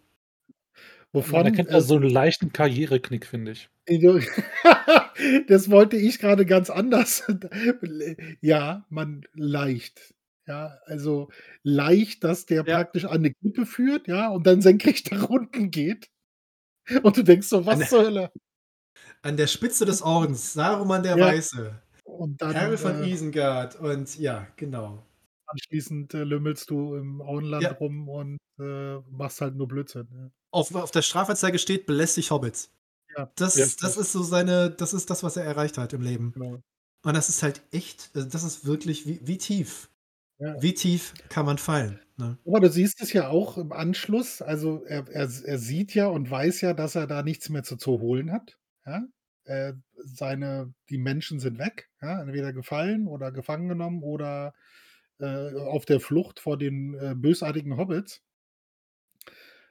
Wovon 1.12 1.32
man 1.40 1.46
erkennt 1.46 1.70
äh, 1.70 1.74
also 1.74 1.88
so 1.88 1.96
einen 1.96 2.10
leichten 2.10 2.52
Karriereknick, 2.52 3.26
finde 3.26 3.52
ich. 3.52 3.68
das 5.48 5.70
wollte 5.70 5.96
ich 5.96 6.18
gerade 6.18 6.46
ganz 6.46 6.70
anders. 6.70 7.24
Ja, 8.40 8.86
man 8.88 9.26
leicht. 9.34 10.14
Ja, 10.46 10.78
also 10.86 11.28
leicht, 11.62 12.24
dass 12.24 12.46
der 12.46 12.64
Ja. 12.66 12.76
praktisch 12.78 13.04
an 13.04 13.12
eine 13.18 13.32
Klippe 13.34 13.66
führt, 13.66 14.08
ja, 14.08 14.28
und 14.30 14.46
dann 14.46 14.62
senkrecht 14.62 15.12
nach 15.12 15.28
unten 15.28 15.70
geht. 15.70 16.08
Und 17.02 17.16
du 17.16 17.22
denkst 17.22 17.46
so, 17.48 17.66
was 17.66 17.74
Eine- 17.76 17.86
zur 17.86 18.04
Hölle? 18.04 18.32
An 19.22 19.36
der 19.36 19.46
Spitze 19.48 19.84
des 19.84 20.02
Ordens, 20.02 20.52
Saruman 20.54 21.02
der 21.02 21.16
Ja. 21.16 21.26
Weiße, 21.26 21.80
Und 22.18 22.42
dann 22.42 22.52
Herr 22.52 22.76
von 22.78 23.02
äh, 23.02 23.08
Isengard 23.08 23.76
und 23.76 24.18
ja, 24.18 24.46
genau. 24.56 25.02
anschließend 25.46 26.14
äh, 26.14 26.24
lümmelst 26.24 26.70
du 26.70 26.94
im 26.96 27.20
Auenland 27.22 27.62
Ja. 27.64 27.72
rum 27.72 28.08
und 28.08 28.38
äh, 28.60 28.98
machst 29.10 29.40
halt 29.40 29.56
nur 29.56 29.68
Blödsinn. 29.68 30.08
Ja. 30.12 30.30
Auf, 30.52 30.74
auf 30.74 30.90
der 30.90 31.02
Strafanzeige 31.02 31.58
steht, 31.58 31.86
belästigt 31.86 32.30
Hobbits. 32.30 32.70
Ja. 33.16 33.30
Das, 33.36 33.56
Ja. 33.56 33.66
das 33.80 33.96
ist 33.96 34.12
so 34.12 34.22
seine, 34.22 34.70
das 34.70 34.92
ist 34.92 35.10
das, 35.10 35.22
was 35.22 35.36
er 35.36 35.44
erreicht 35.44 35.78
hat 35.78 35.92
im 35.92 36.02
Leben. 36.02 36.32
Genau. 36.32 36.60
Und 37.02 37.16
das 37.16 37.28
ist 37.28 37.42
halt 37.42 37.62
echt, 37.72 38.10
also 38.14 38.28
das 38.28 38.44
ist 38.44 38.66
wirklich, 38.66 39.06
wie, 39.06 39.20
wie 39.26 39.38
tief. 39.38 39.90
Ja. 40.38 40.60
Wie 40.62 40.72
tief 40.74 41.12
kann 41.28 41.44
man 41.46 41.58
fallen? 41.58 42.00
Ne? 42.16 42.38
Aber 42.46 42.60
du 42.60 42.70
siehst 42.70 43.02
es 43.02 43.12
ja 43.12 43.28
auch 43.28 43.58
im 43.58 43.72
Anschluss. 43.72 44.40
Also 44.40 44.82
er, 44.84 45.06
er, 45.08 45.28
er 45.44 45.58
sieht 45.58 45.94
ja 45.94 46.06
und 46.08 46.30
weiß 46.30 46.60
ja, 46.62 46.72
dass 46.74 46.94
er 46.94 47.06
da 47.06 47.22
nichts 47.22 47.48
mehr 47.50 47.62
zu, 47.62 47.76
zu 47.76 48.00
holen 48.00 48.32
hat. 48.32 48.56
Ja? 48.86 49.02
Äh, 49.50 49.74
seine, 49.96 50.72
die 50.90 50.98
Menschen 50.98 51.40
sind 51.40 51.58
weg, 51.58 51.88
ja? 52.02 52.22
entweder 52.22 52.52
gefallen 52.52 53.08
oder 53.08 53.32
gefangen 53.32 53.68
genommen 53.68 54.02
oder 54.02 54.54
äh, 55.20 55.54
auf 55.56 55.86
der 55.86 56.00
Flucht 56.00 56.40
vor 56.40 56.56
den 56.58 56.94
äh, 56.94 57.14
bösartigen 57.16 57.76
Hobbits. 57.76 58.22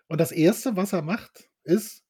Und 0.07 0.19
das 0.19 0.31
Erste, 0.31 0.75
was 0.75 0.93
er 0.93 1.01
macht, 1.01 1.49
ist, 1.63 2.03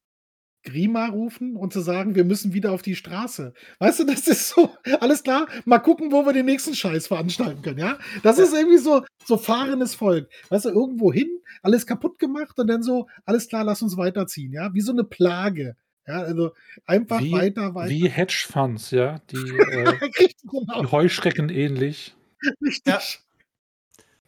Grima 0.63 1.07
rufen 1.07 1.55
und 1.57 1.73
zu 1.73 1.81
sagen: 1.81 2.15
„Wir 2.15 2.25
müssen 2.25 2.53
wieder 2.53 2.71
auf 2.73 2.81
die 2.83 2.95
Straße.“ 2.95 3.53
Weißt 3.79 3.99
du, 4.01 4.05
das 4.05 4.27
ist 4.27 4.49
so 4.49 4.71
alles 5.01 5.23
klar, 5.23 5.47
mal 5.65 5.79
gucken, 5.79 6.11
wo 6.11 6.25
wir 6.25 6.33
den 6.33 6.45
nächsten 6.47 6.75
Scheiß 6.75 7.07
veranstalten 7.07 7.61
können, 7.63 7.79
ja? 7.79 7.99
Das 8.23 8.39
ist 8.39 8.53
irgendwie 8.53 8.79
so 8.79 9.03
so 9.25 9.37
fahrendes 9.37 9.95
Volk. 9.95 10.29
Weißt 10.49 10.65
du, 10.65 10.69
irgendwo 10.69 11.13
hin, 11.13 11.29
alles 11.63 11.87
kaputt 11.87 12.19
gemacht 12.19 12.59
und 12.59 12.67
dann 12.67 12.83
so: 12.83 13.07
„Alles 13.25 13.47
klar, 13.49 13.63
lass 13.65 13.81
uns 13.83 13.97
weiterziehen“, 13.97 14.53
ja? 14.53 14.73
Wie 14.73 14.81
so 14.81 14.93
'ne 14.93 15.03
Plage. 15.05 15.75
Ja, 16.09 16.23
also 16.23 16.55
einfach 16.87 17.21
Wie 17.21 17.31
weiter, 17.31 17.75
weiter. 17.75 17.91
wie 17.91 18.09
Hedgefonds, 18.09 18.89
ja, 18.89 19.19
die, 19.29 19.35
äh 19.59 20.09
genau. 20.43 20.81
die 20.81 20.91
Heuschrecken 20.91 21.49
ähnlich. 21.49 22.15
Richtig. 22.63 23.19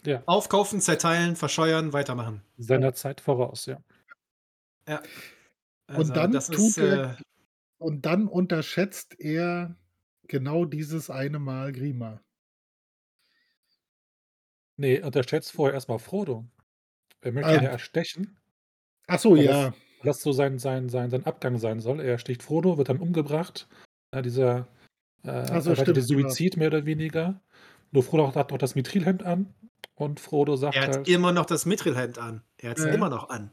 Ja, 0.05 0.21
Aufkaufen, 0.27 0.79
zerteilen, 0.79 1.35
verscheuern, 1.35 1.91
weitermachen. 1.91 2.43
seiner 2.57 2.93
Zeit 2.93 3.19
voraus, 3.19 3.65
ja. 3.65 3.79
Ja. 4.87 5.01
Und 5.87 5.97
Also, 5.97 6.13
dann 6.13 6.31
das 6.33 6.47
tut 6.47 6.59
ist, 6.59 6.77
er 6.77 7.17
äh 7.19 7.23
und 7.79 8.05
dann 8.05 8.27
unterschätzt 8.27 9.19
er 9.19 9.75
genau 10.27 10.65
dieses 10.65 11.09
eine 11.09 11.39
Mal 11.39 11.71
Grima. 11.71 12.21
Ne, 14.77 15.01
unterschätzt 15.01 15.51
vorher 15.51 15.73
erst 15.73 15.89
mal 15.89 15.97
Frodo. 15.97 16.45
Er 17.21 17.31
möchte 17.31 17.49
ihn 17.53 17.57
Ähm 17.57 17.63
ja 17.63 17.69
erstechen. 17.71 18.37
Ach 19.07 19.17
so, 19.17 19.35
ja. 19.35 19.73
Das 20.03 20.21
so 20.21 20.31
sein 20.31 20.59
sein 20.59 20.89
sein 20.89 21.09
sein 21.09 21.25
Abgang 21.25 21.57
sein 21.57 21.79
soll. 21.79 21.99
Er 21.99 22.11
ersticht 22.13 22.43
Frodo, 22.43 22.77
wird 22.77 22.89
dann 22.89 22.99
umgebracht. 22.99 23.67
Ja, 24.13 24.21
dieser, 24.21 24.67
äh, 25.23 25.29
Ach 25.49 25.61
so, 25.61 25.75
erweiterte 25.75 26.01
stimmt, 26.01 26.07
genau. 26.09 26.35
Suizid 26.35 26.57
mehr 26.57 26.67
oder 26.69 26.85
weniger. 26.85 27.41
Nur 27.91 28.03
Frodo 28.03 28.33
hat 28.35 28.51
noch 28.51 28.57
das 28.59 28.75
Mithrilhemd 28.75 29.23
an 29.23 29.53
und 29.95 30.19
Frodo 30.19 30.55
sagt 30.57 30.75
Er 30.75 30.81
hat 30.87 30.97
halt 30.97 31.07
immer 31.07 31.31
noch 31.31 31.45
das 31.45 31.65
Mithrilhemd 31.65 32.17
an. 32.17 32.43
Er 32.57 32.71
hat's 32.71 32.83
Ja. 32.83 32.85
immer 32.85 33.09
noch 33.09 33.29
an. 33.29 33.51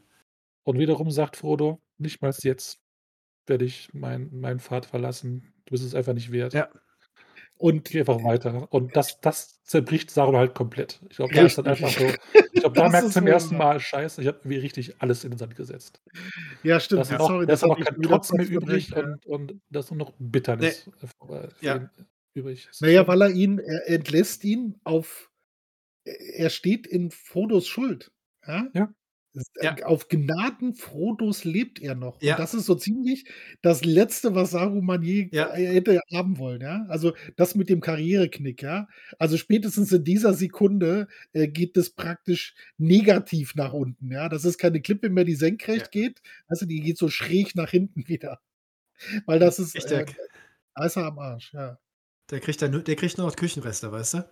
und 0.65 0.79
wiederum 0.79 1.11
sagt 1.11 1.37
Frodo: 1.37 1.81
„Nichtmals 1.99 2.43
jetzt 2.45 2.81
werde 3.47 3.65
ich 3.67 3.93
mein 3.95 4.31
meinen 4.41 4.61
Pfad 4.61 4.87
verlassen. 4.87 5.55
Du 5.67 5.73
bist 5.73 5.85
es 5.85 5.95
einfach 5.97 6.15
nicht 6.15 6.33
wert. 6.33 6.55
Ja. 6.55 6.69
Und 7.61 7.91
Geh 7.91 8.01
einfach 8.01 8.23
weiter.“ 8.23 8.71
Und 8.73 8.97
das 8.97 9.21
das 9.21 9.63
zerbricht 9.65 10.11
Sauron 10.11 10.37
halt 10.37 10.55
komplett. 10.55 11.01
Ich 11.09 11.17
glaube, 11.17 11.33
da 11.33 11.45
ist 11.47 11.57
dann 11.59 11.67
einfach 11.67 11.93
so 11.93 12.19
ich 12.53 12.61
glaube, 12.61 12.77
da 12.77 12.87
Das 12.87 12.91
merkt 12.91 13.11
ist 13.11 13.15
zum 13.15 13.27
ersten. 13.27 13.57
Mal: 13.57 13.81
„Scheiße, 13.81 14.21
ich 14.21 14.29
habe 14.29 14.39
irgendwie 14.39 14.59
richtig 14.59 15.01
alles 15.01 15.25
in 15.25 15.31
den 15.31 15.39
Sand 15.39 15.57
gesetzt.“ 15.57 16.01
Ja, 16.65 16.81
stimmt. 16.81 17.09
ist 17.09 17.11
Ja, 17.11 17.19
noch 17.19 17.21
sorry, 17.21 17.47
da 17.47 17.55
das 17.55 17.63
ist 17.63 17.63
ich 17.77 17.77
kein 17.85 18.01
Trotz 18.03 18.33
mehr 18.33 18.47
übrig 18.49 18.93
ja. 18.97 19.09
und 19.09 19.27
und 19.27 19.61
da 19.71 19.81
ist 19.81 19.91
nur 19.91 19.99
noch 19.99 20.13
Bitternis, 20.19 20.89
äh, 21.03 21.07
v 21.07 21.35
äh, 21.35 21.51
für 21.51 21.81
Ja. 21.81 21.91
übrig. 22.35 22.67
Das 22.67 22.77
ist 22.83 22.83
Na 22.83 22.89
ja, 22.89 23.07
schon 23.07 23.09
weil 23.09 23.23
er 23.23 23.31
ihn 23.31 23.59
er 23.59 23.89
entlässt 23.89 24.45
ihn 24.45 24.77
auf 24.85 25.31
er 26.05 26.51
steht 26.51 26.87
in 26.87 27.11
Frodos 27.13 27.69
Schuld, 27.69 28.13
ja? 28.47 28.69
Ja. 28.75 28.89
S 29.35 29.45
Ja. 29.63 29.77
äh, 29.79 29.83
auf 29.85 30.09
Gnaden 30.09 30.75
Frodos 30.75 31.45
lebt 31.45 31.81
er 31.81 31.95
noch. 31.95 32.15
Und 32.17 32.23
Ja. 32.23 32.37
das 32.37 32.55
ist 32.55 32.67
so 32.67 32.75
ziemlich 32.75 33.25
das 33.63 33.85
Letzte, 33.85 34.35
was 34.35 34.51
Saruman 34.53 35.03
je 35.03 35.29
Ja. 35.33 35.55
äh, 35.55 35.67
hätte 35.75 36.01
haben 36.15 36.39
wollen, 36.39 36.61
ja? 36.63 36.87
Also, 36.89 37.13
das 37.37 37.55
mit 37.55 37.69
dem 37.69 37.81
Karriereknick, 37.81 38.63
ja? 38.63 38.89
Also, 39.19 39.37
spätestens 39.37 39.93
in 39.93 40.05
dieser 40.05 40.35
Sekunde, 40.35 41.09
äh, 41.33 41.49
geht 41.49 41.77
es 41.77 41.91
praktisch 41.91 42.55
negativ 42.79 43.55
nach 43.55 43.73
unten, 43.73 44.11
ja? 44.13 44.29
Das 44.29 44.45
ist 44.45 44.59
keine 44.59 44.81
Klippe 44.81 45.11
mehr, 45.11 45.25
die 45.25 45.35
senkrecht 45.35 45.91
geht. 45.93 46.21
Du, 46.49 46.67
die 46.67 46.81
geht 46.81 46.99
so 46.99 47.09
schräg 47.09 47.55
nach 47.55 47.71
hinten 47.71 48.07
wieder. 48.09 48.41
Weil 49.27 49.39
das 49.39 49.59
ist, 49.59 49.75
äh, 49.77 50.07
da 50.75 50.85
ist 50.87 50.97
er 50.97 51.07
am 51.07 51.19
Arsch, 51.19 51.53
ja. 51.55 51.79
Der 52.31 52.41
kriegt 52.41 52.61
dann 52.63 52.73
nur 52.73 52.83
der 52.83 52.97
kriegt 52.97 53.19
nur 53.19 53.27
noch 53.27 53.37
Küchenreste, 53.37 53.91
weißt 53.93 54.15
du? 54.15 54.31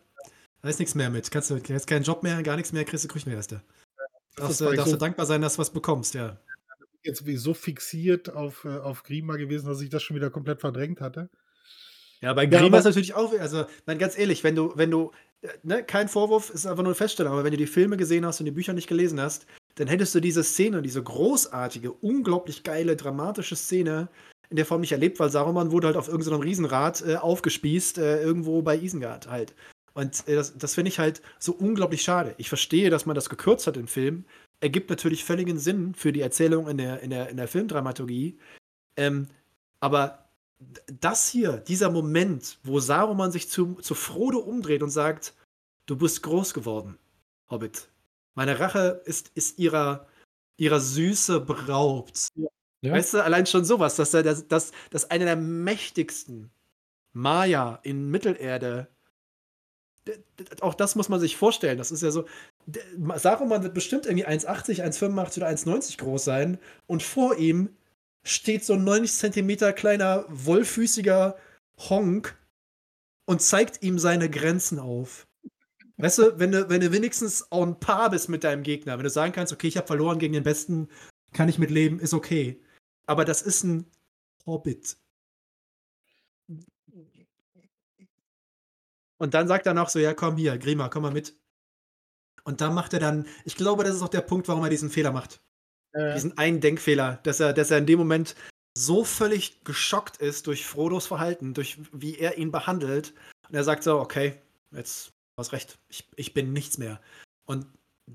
Da 0.63 0.69
ist 0.69 0.81
nix 0.81 0.95
mehr 0.95 1.11
mit. 1.11 1.31
Kannst 1.31 1.51
du 1.51 1.61
hast 1.75 1.87
keinen 1.87 2.03
Job 2.03 2.23
mehr, 2.23 2.43
gar 2.43 2.57
nix 2.57 2.73
mehr, 2.73 2.85
kriegst 2.85 3.05
du 3.05 3.09
Küchenreste. 3.09 3.63
Darfst 4.39 4.61
du 4.61 4.71
ich 4.73 4.75
darfst 4.75 4.93
so 4.93 4.97
du 4.97 4.99
dankbar 4.99 5.25
sein, 5.27 5.41
dass 5.41 5.55
du 5.55 5.61
was 5.61 5.73
bekommst, 5.73 6.15
ja. 6.15 6.39
jetzt 7.03 7.27
wie 7.27 7.37
so 7.37 7.55
fixiert 7.55 8.31
auf, 8.31 8.65
äh, 8.65 8.79
auf 8.79 9.03
Grima 9.03 9.37
gewesen, 9.37 9.67
dass 9.69 9.81
ich 9.81 9.91
das 9.91 10.03
schon 10.03 10.17
wieder 10.17 10.31
komplett 10.31 10.61
verdrängt 10.61 11.01
hatte. 11.01 11.31
Ja, 12.23 12.33
bei 12.33 12.47
Ja, 12.51 12.63
Grima 12.63 12.79
aber 12.79 12.79
ist 12.79 12.85
natürlich 12.85 13.15
auch 13.15 13.33
also, 13.39 13.67
meine, 13.87 13.99
ganz 13.99 14.17
ehrlich, 14.17 14.43
wenn 14.43 14.55
du 14.55 14.73
wenn 14.77 14.91
du 14.91 15.11
äh, 15.43 15.49
ne, 15.63 15.83
kein 15.85 16.09
Vorwurf, 16.09 16.49
ist 16.51 16.65
einfach 16.67 16.83
nur 16.83 16.93
'ne 16.93 16.95
Feststellung, 16.95 17.33
aber 17.33 17.45
wenn 17.45 17.51
du 17.51 17.57
die 17.59 17.67
Filme 17.67 17.97
gesehen 17.97 18.25
hast 18.25 18.41
und 18.41 18.47
die 18.47 18.53
Bücher 18.53 18.73
nicht 18.73 18.89
gelesen 18.89 19.21
hast, 19.21 19.47
dann 19.75 19.89
hättest 19.89 20.15
du 20.15 20.21
diese 20.21 20.43
Szene, 20.43 20.81
diese 20.81 21.03
großartige, 21.03 21.93
unglaublich 21.93 22.63
geile, 22.63 22.97
dramatische 22.97 23.57
Szene 23.57 24.09
in 24.49 24.57
der 24.57 24.65
Form 24.65 24.81
nicht 24.81 24.93
erlebt, 24.93 25.19
weil 25.21 25.29
Saruman 25.31 25.73
wurde 25.73 25.89
halt 25.89 25.97
auf 25.97 26.09
irgend 26.09 26.25
so 26.25 26.31
'nem 26.31 26.41
Riesenrad, 26.41 27.03
äh, 27.07 27.17
aufgespießt, 27.17 27.99
äh, 27.99 28.23
irgendwo 28.23 28.63
bei 28.63 28.77
Isengard 28.79 29.29
halt. 29.29 29.55
Und, 29.97 30.29
äh, 30.29 30.35
das 30.35 30.59
das 30.59 30.75
finde 30.75 30.91
ich 30.91 30.99
halt 30.99 31.23
so 31.39 31.53
unglaublich 31.55 32.03
schade. 32.03 32.35
Ich 32.37 32.51
verstehe, 32.51 32.91
dass 32.91 33.07
man 33.07 33.15
das 33.15 33.31
gekürzt 33.31 33.67
hat 33.67 33.79
im 33.79 33.89
Film. 33.89 34.27
Ergibt 34.61 34.91
natürlich 34.91 35.25
völligen 35.25 35.59
Sinn 35.59 35.95
für 35.95 36.13
die 36.13 36.21
Erzählung 36.21 36.69
in 36.69 36.77
der 36.77 37.01
in 37.01 37.09
der 37.11 37.31
in 37.31 37.39
der 37.39 37.49
Filmdramaturgie. 37.49 38.39
Ähm, 38.97 39.29
aber 39.81 40.29
das 41.01 41.29
hier, 41.29 41.59
dieser 41.59 41.91
Moment, 41.91 42.59
wo 42.65 42.81
Saruman 42.81 43.33
sich 43.33 43.49
zu 43.51 43.77
zu 43.77 43.95
Frodo 43.95 44.39
umdreht 44.41 44.83
und 44.83 44.91
sagt: 44.91 45.35
„Du 45.87 45.97
bist 45.97 46.23
groß 46.23 46.55
geworden, 46.55 46.99
Hobbit. 47.51 47.89
Meine 48.35 48.61
Rache 48.61 49.03
ist 49.07 49.31
ist 49.35 49.59
ihrer 49.59 50.07
ihrer 50.59 50.81
Süße 50.81 51.41
beraubt.“ 51.41 52.29
Ja. 52.83 52.93
Weißt 52.95 53.15
du, 53.15 53.25
allein 53.25 53.47
schon 53.47 53.65
so 53.65 53.81
was, 53.81 53.97
dass 53.97 54.13
dass 54.13 54.49
dass 54.49 54.73
dass 54.91 55.11
einer 55.11 55.27
der 55.27 55.37
mächtigsten 55.37 56.51
Maya 57.15 57.81
in 57.85 58.11
Mittelerde 58.11 58.89
auch 60.63 60.75
das 60.75 60.97
muss 60.97 61.09
man 61.09 61.21
sich 61.21 61.37
vorstellen. 61.37 61.79
Das 61.79 61.91
ist 61.93 62.03
ja 62.03 62.11
so 62.11 62.27
Saruman 63.17 63.63
wird 63.63 63.75
bestimmt 63.75 64.07
irgendwie 64.07 64.27
1,80, 64.27 64.83
1,85 64.85 65.39
oder 65.39 65.49
1,90 65.49 65.99
groß 65.99 66.25
sein 66.25 66.59
und 66.87 67.03
vor 67.03 67.37
ihm 67.39 67.71
steht 68.25 68.65
so 68.65 68.75
'n 68.75 68.85
90 68.85 69.19
Zentimeter 69.19 69.73
kleiner, 69.73 70.25
wollfüßiger 70.29 71.37
Honk 71.91 72.37
und 73.27 73.43
zeigt 73.43 73.83
ihm 73.85 73.99
seine 73.99 74.31
Grenzen 74.31 74.79
auf. 74.81 75.27
Weißt 75.99 76.19
du, 76.19 76.39
wenn 76.41 76.53
du 76.53 76.69
wenn 76.71 76.81
du 76.83 76.93
wenigstens 76.93 77.43
en 77.53 77.81
par 77.81 78.11
bist 78.11 78.29
mit 78.31 78.45
deinem 78.45 78.63
Gegner, 78.65 78.99
wenn 78.99 79.05
du 79.05 79.11
sagen 79.11 79.33
kannst: 79.33 79.53
„Okay, 79.55 79.69
ich 79.69 79.77
habe 79.79 79.87
verloren 79.89 80.19
gegen 80.21 80.35
den 80.35 80.45
Besten, 80.45 80.89
kann 81.35 81.49
ich 81.51 81.59
mit 81.59 81.71
leben, 81.73 82.01
ist 82.01 82.15
okay.“ 82.15 82.61
Aber 83.07 83.25
das 83.27 83.43
ist 83.43 83.65
'n 83.65 83.87
Hobbit. 84.47 84.97
Und 89.21 89.35
dann 89.35 89.49
sagt 89.49 89.67
er 89.67 89.75
noch 89.75 89.89
so: 89.89 89.99
„Ja, 89.99 90.15
komm 90.15 90.37
hier, 90.37 90.59
Grima, 90.59 90.89
komm 90.89 91.03
mal 91.03 91.13
mit.“ 91.13 91.37
Und 92.47 92.61
da 92.61 92.71
macht 92.71 92.93
er 92.95 93.01
dann 93.01 93.27
ich 93.45 93.57
glaube, 93.57 93.83
das 93.85 93.97
ist 93.97 94.03
auch 94.03 94.09
der 94.09 94.21
Punkt, 94.21 94.47
warum 94.49 94.63
er 94.63 94.71
diesen 94.71 94.89
Fehler 94.89 95.11
macht. 95.13 95.41
Ja. 95.95 96.27
Diesen 96.27 96.39
einen 96.39 96.61
Denkfehler, 96.61 97.21
dass 97.25 97.41
er 97.41 97.53
dass 97.55 97.71
er 97.71 97.79
in 97.79 97.87
dem 97.87 97.99
Moment 97.99 98.37
so 98.79 99.05
völlig 99.05 99.65
geschockt 99.65 100.19
ist 100.19 100.47
durch 100.49 100.67
Frodos 100.67 101.07
Verhalten, 101.09 101.55
durch 101.55 101.79
wie 101.93 102.19
er 102.19 102.39
ihn 102.39 102.53
behandelt. 102.53 103.15
Und 103.49 103.57
er 103.57 103.65
sagt 103.65 103.85
so: 103.85 104.01
„Okay, 104.01 104.41
jetzt 104.73 105.09
du 105.09 105.13
hast 105.43 105.53
recht, 105.53 105.79
ich 105.89 106.09
ich 106.17 106.35
bin 106.35 106.53
nichts 106.53 106.79
mehr.“ 106.79 107.01
Und 107.47 107.67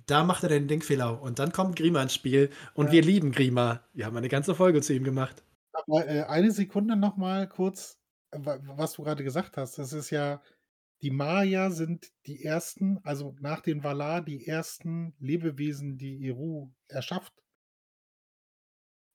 da 0.07 0.23
macht 0.25 0.43
er 0.43 0.49
den 0.49 0.67
Denkfehler. 0.69 1.21
Und 1.21 1.39
dann 1.39 1.51
kommt 1.53 1.77
Grima 1.77 2.01
ins 2.03 2.15
Spiel 2.15 2.51
und 2.75 2.91
Ja. 2.91 2.93
wir 2.93 3.03
lieben 3.03 3.31
Grima. 3.33 3.83
Wir 3.93 4.05
haben 4.07 4.17
eine 4.17 4.29
ganze 4.29 4.55
Folge 4.55 4.81
zu 4.81 4.93
ihm 4.93 5.03
gemacht. 5.05 5.43
Aber, 5.73 6.07
äh, 6.07 6.23
eine 6.23 6.51
Sekunde 6.51 6.95
noch 6.95 7.15
mal 7.17 7.47
kurz, 7.47 7.97
wa 8.31 8.57
was 8.61 8.93
du 8.93 9.03
grade 9.03 9.23
gesagt 9.23 9.57
hast. 9.57 9.77
Das 9.77 9.93
ist 9.93 10.09
ja 10.09 10.41
die 11.01 11.11
Maya 11.11 11.71
sind 11.71 12.11
die 12.27 12.43
ersten 12.43 12.99
also, 13.03 13.35
nach 13.41 13.61
den 13.61 13.83
Valar 13.83 14.23
die 14.23 14.45
ersten 14.47 15.15
Lebewesen, 15.19 15.97
die 15.97 16.27
Eru 16.27 16.71
erschafft. 16.87 17.33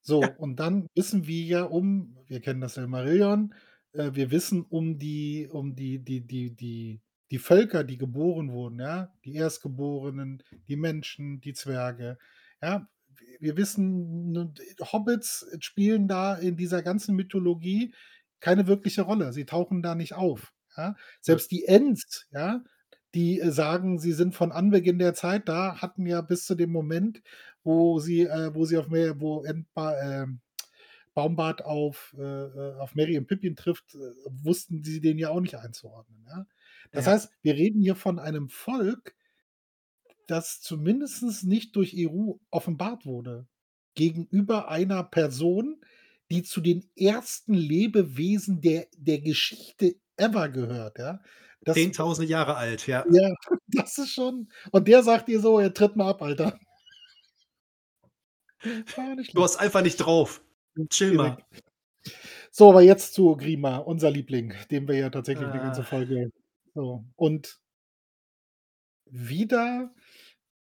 So, 0.04 0.22
Ja. 0.22 0.30
und 0.38 0.56
dann 0.60 0.86
wissen 0.94 1.26
wir 1.26 1.44
ja 1.44 1.62
um 1.64 2.16
wir 2.28 2.40
kennen 2.40 2.60
das 2.60 2.74
Silmarillion, 2.74 3.54
äh, 3.92 4.10
wir 4.14 4.30
wissen 4.30 4.62
um 4.62 4.98
die 4.98 5.48
um 5.50 5.74
die 5.74 5.98
die 6.02 6.20
die 6.26 6.54
die 6.54 7.00
die 7.32 7.38
Völker, 7.38 7.82
die 7.82 7.98
geboren 7.98 8.52
wurden, 8.52 8.78
ja? 8.78 9.12
Die 9.24 9.34
Erstgeborenen, 9.34 10.44
die 10.68 10.76
Menschen, 10.76 11.40
die 11.40 11.54
Zwerge, 11.54 12.18
ja? 12.62 12.88
Wir 13.40 13.56
wissen, 13.56 14.54
Hobbits 14.92 15.46
spielen 15.60 16.06
da 16.06 16.34
in 16.36 16.56
dieser 16.56 16.82
ganzen 16.82 17.16
Mythologie 17.16 17.94
keine 18.40 18.66
wirkliche 18.68 19.02
Rolle. 19.02 19.32
Sie 19.32 19.44
tauchen 19.46 19.82
da 19.82 19.94
nicht 19.96 20.14
auf, 20.14 20.52
ja? 20.76 20.96
Selbst 21.20 21.50
die 21.50 21.64
Ents, 21.66 22.26
ja, 22.32 22.62
die, 23.14 23.40
äh, 23.40 23.50
sagen, 23.50 23.98
sie 23.98 24.12
sind 24.12 24.34
von 24.34 24.52
Anbeginn 24.52 24.98
der 24.98 25.14
Zeit 25.14 25.48
da, 25.48 25.76
hatten 25.80 26.06
ja 26.06 26.20
bis 26.22 26.44
zu 26.46 26.54
dem 26.54 26.70
Moment, 26.72 27.22
wo 27.64 27.98
sie 28.00 28.22
äh, 28.22 28.54
wo 28.54 28.64
sie 28.64 28.78
auf 28.78 28.88
Mer 28.88 29.20
wo 29.20 29.44
Entba 29.44 30.00
ähm, 30.22 30.40
Baumbart 31.14 31.64
auf 31.64 32.14
äh, 32.18 32.22
äh, 32.22 32.74
auf 32.78 32.94
Merry 32.94 33.18
und 33.18 33.26
Pippin 33.26 33.56
trifft, 33.56 33.94
äh, 33.94 33.98
wussten 34.44 34.84
sie 34.84 35.00
den 35.00 35.18
ja 35.18 35.30
auch 35.30 35.40
nicht 35.40 35.56
einzuordnen, 35.56 36.24
ja? 36.28 36.46
Das 36.92 37.06
Ja. 37.06 37.06
heißt, 37.06 37.30
wir 37.42 37.54
reden 37.54 37.80
hier 37.82 37.96
von 37.96 38.18
einem 38.18 38.48
Volk, 38.48 39.16
das 40.26 40.60
zumindest 40.60 41.44
nicht 41.44 41.76
durch 41.76 41.94
Eru 41.94 42.40
offenbart 42.50 43.06
wurde, 43.06 43.46
gegenüber 43.94 44.68
einer 44.68 45.04
Person, 45.04 45.80
die 46.30 46.42
zu 46.42 46.60
den 46.60 46.84
ersten 46.96 47.54
Lebewesen 47.54 48.60
der 48.60 48.88
der 48.96 49.20
Geschichte 49.20 49.96
ever 50.18 50.48
gehört, 50.48 50.98
ja? 50.98 51.20
Das 51.64 51.90
10.000 51.90 52.28
Jahre 52.28 52.56
alt, 52.56 52.86
ja. 52.86 53.06
Ja, 53.08 53.28
das 53.68 53.98
ist 53.98 54.12
schon 54.12 54.48
und 54.72 54.88
der 54.88 55.02
sagt 55.02 55.28
dir 55.28 55.40
so: 55.40 55.60
„Ja, 55.60 55.68
tritt 55.70 55.96
mal 55.96 56.08
ab, 56.10 56.22
Alter.“ 56.22 56.58
Ja, 58.96 59.14
nicht 59.14 59.34
Du 59.34 59.42
hast 59.42 59.56
einfach 59.56 59.82
nicht 59.82 59.96
drauf. 59.98 60.40
Chill 60.90 61.12
mal. 61.14 61.38
So, 62.54 62.70
aber 62.70 62.82
jetzt 62.82 63.14
zu 63.14 63.36
Grima, 63.36 63.78
unser 63.78 64.10
Liebling, 64.10 64.54
den 64.70 64.88
wir 64.88 64.96
ja 64.96 65.10
tatsächlich 65.10 65.50
'ne 65.52 65.60
ganze 65.60 65.84
Ah. 65.84 65.86
Folge 65.86 66.30
so. 66.74 67.04
Und 67.16 67.58
wieder 69.10 69.94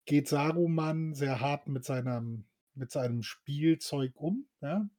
geht 0.06 0.28
Saruman 0.30 1.16
sehr 1.16 1.42
hart 1.42 1.68
mit 1.68 1.86
seinem 1.86 2.46
mit 2.76 2.92
seinem 2.92 3.24
Spielzeug 3.24 4.14
um, 4.16 4.48
ja? 4.62 4.90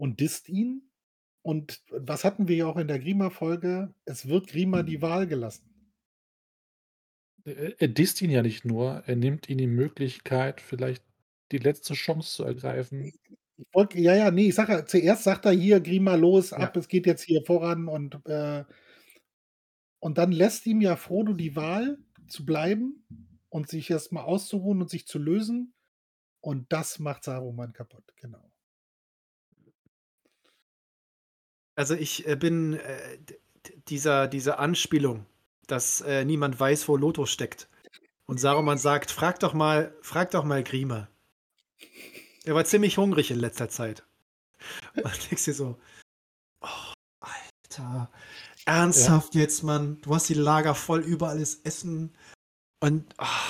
Und 0.00 0.20
disst 0.20 0.48
ihn. 0.48 0.87
Und 1.44 1.82
was 1.90 2.24
hatten 2.24 2.48
wir 2.48 2.56
ja 2.56 2.66
auch 2.66 2.76
in 2.76 2.88
der 2.88 2.98
Grima-Folge? 2.98 3.94
Es 4.04 4.28
wird 4.28 4.48
Grima 4.48 4.82
die 4.82 5.02
Wahl 5.02 5.26
gelassen. 5.26 5.90
Er 7.44 7.80
er 7.82 7.88
disst 7.88 8.22
ihn 8.22 8.30
ja 8.30 8.42
nicht 8.42 8.64
nur, 8.64 9.02
er 9.06 9.16
nimmt 9.16 9.48
ihm 9.48 9.58
die 9.58 9.66
Möglichkeit, 9.66 10.60
vielleicht 10.60 11.02
die 11.50 11.58
letzte 11.58 11.94
Chance 11.94 12.30
zu 12.36 12.44
ergreifen. 12.44 13.10
Wollte 13.72 13.98
ja, 14.00 14.14
ja, 14.14 14.30
ne, 14.30 14.42
ich 14.48 14.54
sage 14.54 14.72
ja, 14.72 14.86
zuerst 14.86 15.24
sagt 15.24 15.44
er: 15.46 15.52
„Hier, 15.52 15.80
Grima, 15.80 16.14
los, 16.14 16.52
Ja. 16.56 16.68
ab, 16.68 16.76
es 16.76 16.88
geht 16.88 17.06
jetzt 17.06 17.22
hier 17.22 17.42
voran“ 17.44 17.88
und, 17.88 18.24
äh 18.26 18.64
und 20.00 20.18
dann 20.18 20.32
lässt 20.32 20.66
ihm 20.66 20.80
ja 20.80 20.96
Frodo 20.96 21.32
die 21.32 21.56
Wahl, 21.56 21.98
zu 22.28 22.44
bleiben 22.44 23.04
und 23.48 23.68
sich 23.68 23.90
erst 23.90 24.12
mal 24.12 24.22
auszuruhen 24.22 24.82
und 24.82 24.90
sich 24.90 25.06
zu 25.06 25.18
lösen. 25.18 25.74
Und 26.40 26.72
das 26.72 26.98
macht 26.98 27.24
Saruman 27.24 27.72
kaputt, 27.72 28.04
genau. 28.16 28.47
Also, 31.78 31.94
ich, 31.94 32.26
äh, 32.26 32.34
bin, 32.34 32.74
äh, 32.74 33.18
dieser 33.86 34.26
diese 34.26 34.58
Anspielung, 34.58 35.26
dass, 35.68 36.00
äh, 36.00 36.24
niemand 36.24 36.58
weiß, 36.58 36.88
wo 36.88 36.96
Lothar 36.96 37.28
steckt. 37.28 37.68
Und 38.26 38.40
Saruman 38.40 38.78
sagt: 38.78 39.12
„Frag 39.12 39.38
doch 39.38 39.54
mal 39.54 39.94
frag 40.02 40.32
doch 40.32 40.42
mal 40.42 40.64
Grima.“ 40.64 41.08
Er 42.44 42.56
war 42.56 42.64
ziemlich 42.64 42.98
hungrig 42.98 43.30
in 43.30 43.38
letzter 43.38 43.68
Zeit. 43.68 44.04
Und 44.96 45.30
denkst 45.30 45.44
dir 45.44 45.54
so: 45.54 45.78
„Oh, 46.62 46.94
Alter, 47.20 48.10
ernsthaft 48.66 49.36
jetzt, 49.36 49.62
Mann? 49.62 50.00
Du 50.02 50.14
hast 50.14 50.28
die 50.28 50.34
Lager 50.34 50.74
voll, 50.74 51.02
überall 51.02 51.40
ist 51.40 51.64
Essen 51.64 52.16
und 52.80 53.14
ah.“ 53.18 53.48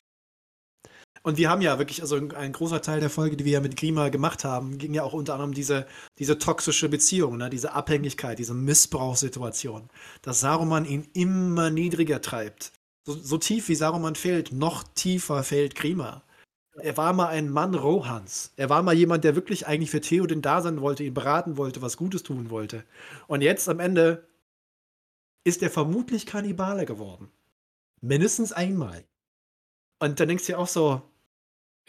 Und 1.29 1.37
wir 1.37 1.51
haben 1.51 1.61
ja 1.61 1.79
wirklich 1.79 2.01
also, 2.01 2.17
ein 2.17 2.53
großer 2.55 2.81
Teil 2.81 3.01
der 3.01 3.11
Folge, 3.11 3.37
die 3.37 3.45
wir 3.45 3.53
ja 3.53 3.61
mit 3.61 3.77
Grima 3.77 4.09
gemacht 4.09 4.45
haben, 4.45 4.79
ging 4.79 4.95
ja 4.95 5.03
auch 5.03 5.13
unter 5.13 5.35
anderem 5.35 5.53
diese 5.53 5.87
diese 6.19 6.39
toxische 6.39 6.89
Beziehung, 6.89 7.37
ne, 7.37 7.51
diese 7.51 7.75
Abhängigkeit, 7.75 8.39
diese 8.39 8.55
Missbrauchssituation, 8.55 9.91
dass 10.23 10.41
Saruman 10.41 10.87
ihn 10.87 11.07
immer 11.13 11.69
niedriger 11.69 12.23
treibt. 12.23 12.73
So 13.05 13.13
so 13.13 13.37
tief 13.37 13.69
wie 13.69 13.75
Saruman 13.75 14.15
fällt, 14.15 14.53
noch 14.53 14.85
tiefer 14.95 15.43
fällt 15.43 15.75
Grima. 15.75 16.23
Er 16.81 16.97
war 16.97 17.13
mal 17.13 17.29
ein 17.29 17.51
Mann 17.51 17.75
Rohans. 17.75 18.55
Er 18.57 18.71
war 18.71 18.83
mal 18.83 18.95
jemand, 18.95 19.23
der 19.23 19.37
wirklich 19.37 19.67
eigentlich 19.67 19.91
für 19.91 20.01
Theoden 20.01 20.41
da 20.41 20.63
sein 20.63 20.81
wollte, 20.81 21.05
ihn 21.05 21.13
beraten 21.13 21.59
wollte, 21.59 21.83
was 21.83 21.99
Gutes 21.99 22.23
tun 22.23 22.49
wollte. 22.49 22.85
Und 23.27 23.43
jetzt 23.43 23.69
am 23.69 23.81
Ende 23.81 24.27
ist 25.45 25.63
er 25.63 25.69
vermutlich 25.69 26.25
Kannibale 26.25 26.87
geworden. 26.87 27.31
Mindestens 28.01 28.51
einmal. 28.55 29.05
Und 30.01 30.21
dann 30.21 30.29
denkst 30.29 30.47
du 30.47 30.53
dir 30.53 30.59
auch 30.59 30.69
so 30.69 31.03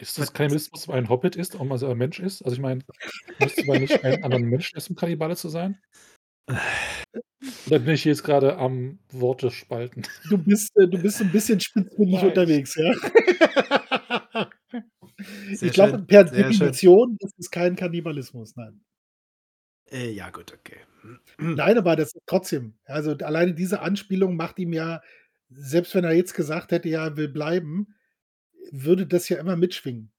Ist 0.00 0.16
das 0.18 0.32
Kannibalismus, 0.32 0.88
weil 0.88 0.96
ein 0.98 1.08
Hobbit 1.10 1.36
ist 1.36 1.54
und 1.54 1.68
man 1.68 1.76
selber 1.76 1.94
Mensch 1.94 2.20
ist? 2.20 2.42
Also, 2.42 2.54
ich 2.54 2.60
meine, 2.62 2.80
müsste 3.38 3.66
man 3.66 3.80
nicht 3.80 4.02
einen 4.02 4.22
anderen 4.24 4.44
Menschen 4.46 4.76
essen, 4.78 4.92
um 4.92 4.96
Kannibale 4.96 5.36
zu 5.36 5.50
sein? 5.50 5.78
Oder 7.66 7.78
bin 7.80 7.94
ich 7.94 8.04
jetzt 8.04 8.24
grade 8.24 8.56
am 8.56 8.98
Worte 9.12 9.50
spalten? 9.50 10.02
Du 10.28 10.38
bist 10.38 10.70
äh, 10.76 10.88
du 10.88 10.98
bist 10.98 11.20
'n 11.20 11.30
bisschen 11.30 11.60
spitzfindig 11.60 12.22
unterwegs, 12.22 12.74
ja? 12.76 12.92
Sehr 15.52 15.68
Ich 15.68 15.72
glaube, 15.72 15.98
schön, 15.98 16.06
per 16.06 16.26
sehr 16.26 16.52
schön. 16.52 16.76
Definition 16.76 17.16
ist 17.20 17.34
es 17.38 17.50
kein 17.50 17.76
Kannibalismus, 17.76 18.56
nein. 18.56 18.80
Äh, 19.90 20.10
ja 20.12 20.30
gut, 20.30 20.52
okay. 20.52 20.76
Nein, 21.38 21.78
aber 21.78 21.96
das 21.96 22.12
trotzdem, 22.26 22.74
also, 22.84 23.12
alleine 23.12 23.54
diese 23.54 23.80
Anspielung 23.80 24.36
macht 24.36 24.58
ihm 24.58 24.72
ja 24.72 25.00
selbst 25.52 25.94
wenn 25.96 26.04
er 26.04 26.12
jetzt 26.12 26.34
gesagt 26.34 26.70
hätte, 26.72 26.88
ja, 26.88 27.04
er 27.06 27.16
will 27.16 27.28
bleiben, 27.28 27.94
würde 28.72 29.06
das 29.06 29.28
ja 29.28 29.38
immer 29.38 29.56
mitschwingen. 29.56 30.10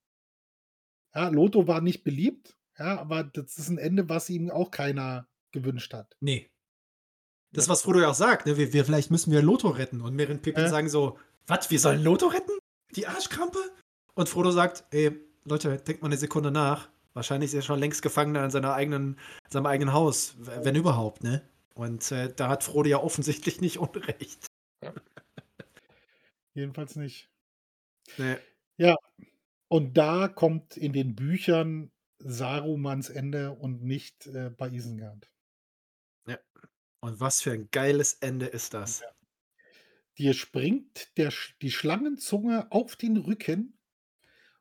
Ja, 1.14 1.28
Lothar 1.28 1.68
war 1.68 1.82
nicht 1.82 2.04
beliebt, 2.04 2.58
ja, 2.80 2.98
aber 3.00 3.24
das 3.24 3.58
ist 3.58 3.70
'n 3.70 3.78
Ende, 3.78 4.08
was 4.10 4.30
ihm 4.30 4.50
auch 4.50 4.72
keiner 4.72 5.28
gewünscht 5.52 5.94
hat. 5.94 6.16
Ne. 6.22 6.48
Das, 7.54 7.68
was 7.68 7.82
Frodo 7.82 8.00
ja 8.00 8.10
auch 8.10 8.14
sagt, 8.16 8.46
ne: 8.46 8.58
„Wir 8.58 8.72
wir 8.74 8.86
vielleicht 8.86 9.12
müssen 9.12 9.32
wir 9.32 9.42
Lothar 9.42 9.78
retten.“ 9.78 10.02
Und 10.02 10.16
Merry 10.16 10.32
und 10.32 10.42
Pippin 10.42 10.64
Ja. 10.64 10.68
sagen 10.68 10.88
so: 10.90 11.18
„Was, 11.48 11.70
wir 11.70 11.80
sollen 11.80 12.02
Lothar 12.04 12.34
retten? 12.34 12.52
Die 12.96 13.08
Arschkrampe?“ 13.08 13.60
Und 14.16 14.30
Frodo 14.30 14.52
sagt: 14.52 14.86
„Ey, 14.92 15.12
Leute, 15.44 15.78
denkt 15.78 16.02
mal 16.02 16.10
'ne 16.10 16.18
Sekunde 16.18 16.52
nach. 16.52 16.90
Wahrscheinlich 17.14 17.50
ist 17.50 17.56
er 17.56 17.62
schon 17.62 17.80
längst 17.80 18.02
Gefangener 18.02 18.46
in 18.46 18.52
seiner 18.52 18.74
eigenen 18.74 19.18
in 19.46 19.52
seinem 19.52 19.66
eigenen 19.66 19.94
Haus, 19.94 20.36
wenn 20.40 20.76
überhaupt, 20.76 21.24
ne?“ 21.24 21.42
Und, 21.74 22.10
äh, 22.12 22.34
da 22.34 22.48
hat 22.50 22.64
Frodo 22.64 22.90
ja 22.90 22.98
offensichtlich 23.04 23.60
nicht 23.60 23.80
Unrecht. 23.80 24.48
Ja. 24.84 24.94
Jedenfalls 26.56 26.96
nicht. 26.98 27.31
Ne. 28.18 28.42
Ja, 28.80 28.96
und 29.70 29.98
da 29.98 30.28
kommt 30.30 30.78
in 30.78 30.94
den 30.94 31.16
Büchern 31.16 31.92
Sarumans 32.20 33.10
Ende 33.10 33.52
und 33.54 33.84
nicht, 33.84 34.28
äh, 34.28 34.50
bei 34.52 34.70
Isengard. 34.72 35.30
Ja. 36.28 36.38
Und 37.02 37.20
was 37.20 37.42
für 37.42 37.52
'n 37.54 37.70
geiles 37.72 38.16
Ende 38.16 38.48
ist 38.48 38.74
das. 38.76 39.02
Ja. 39.02 39.12
Dir 40.18 40.34
springt 40.34 41.18
der 41.18 41.32
die 41.62 41.72
Schlangenzunge 41.72 42.70
auf 42.72 42.96
den 42.98 43.16
Rücken 43.18 43.78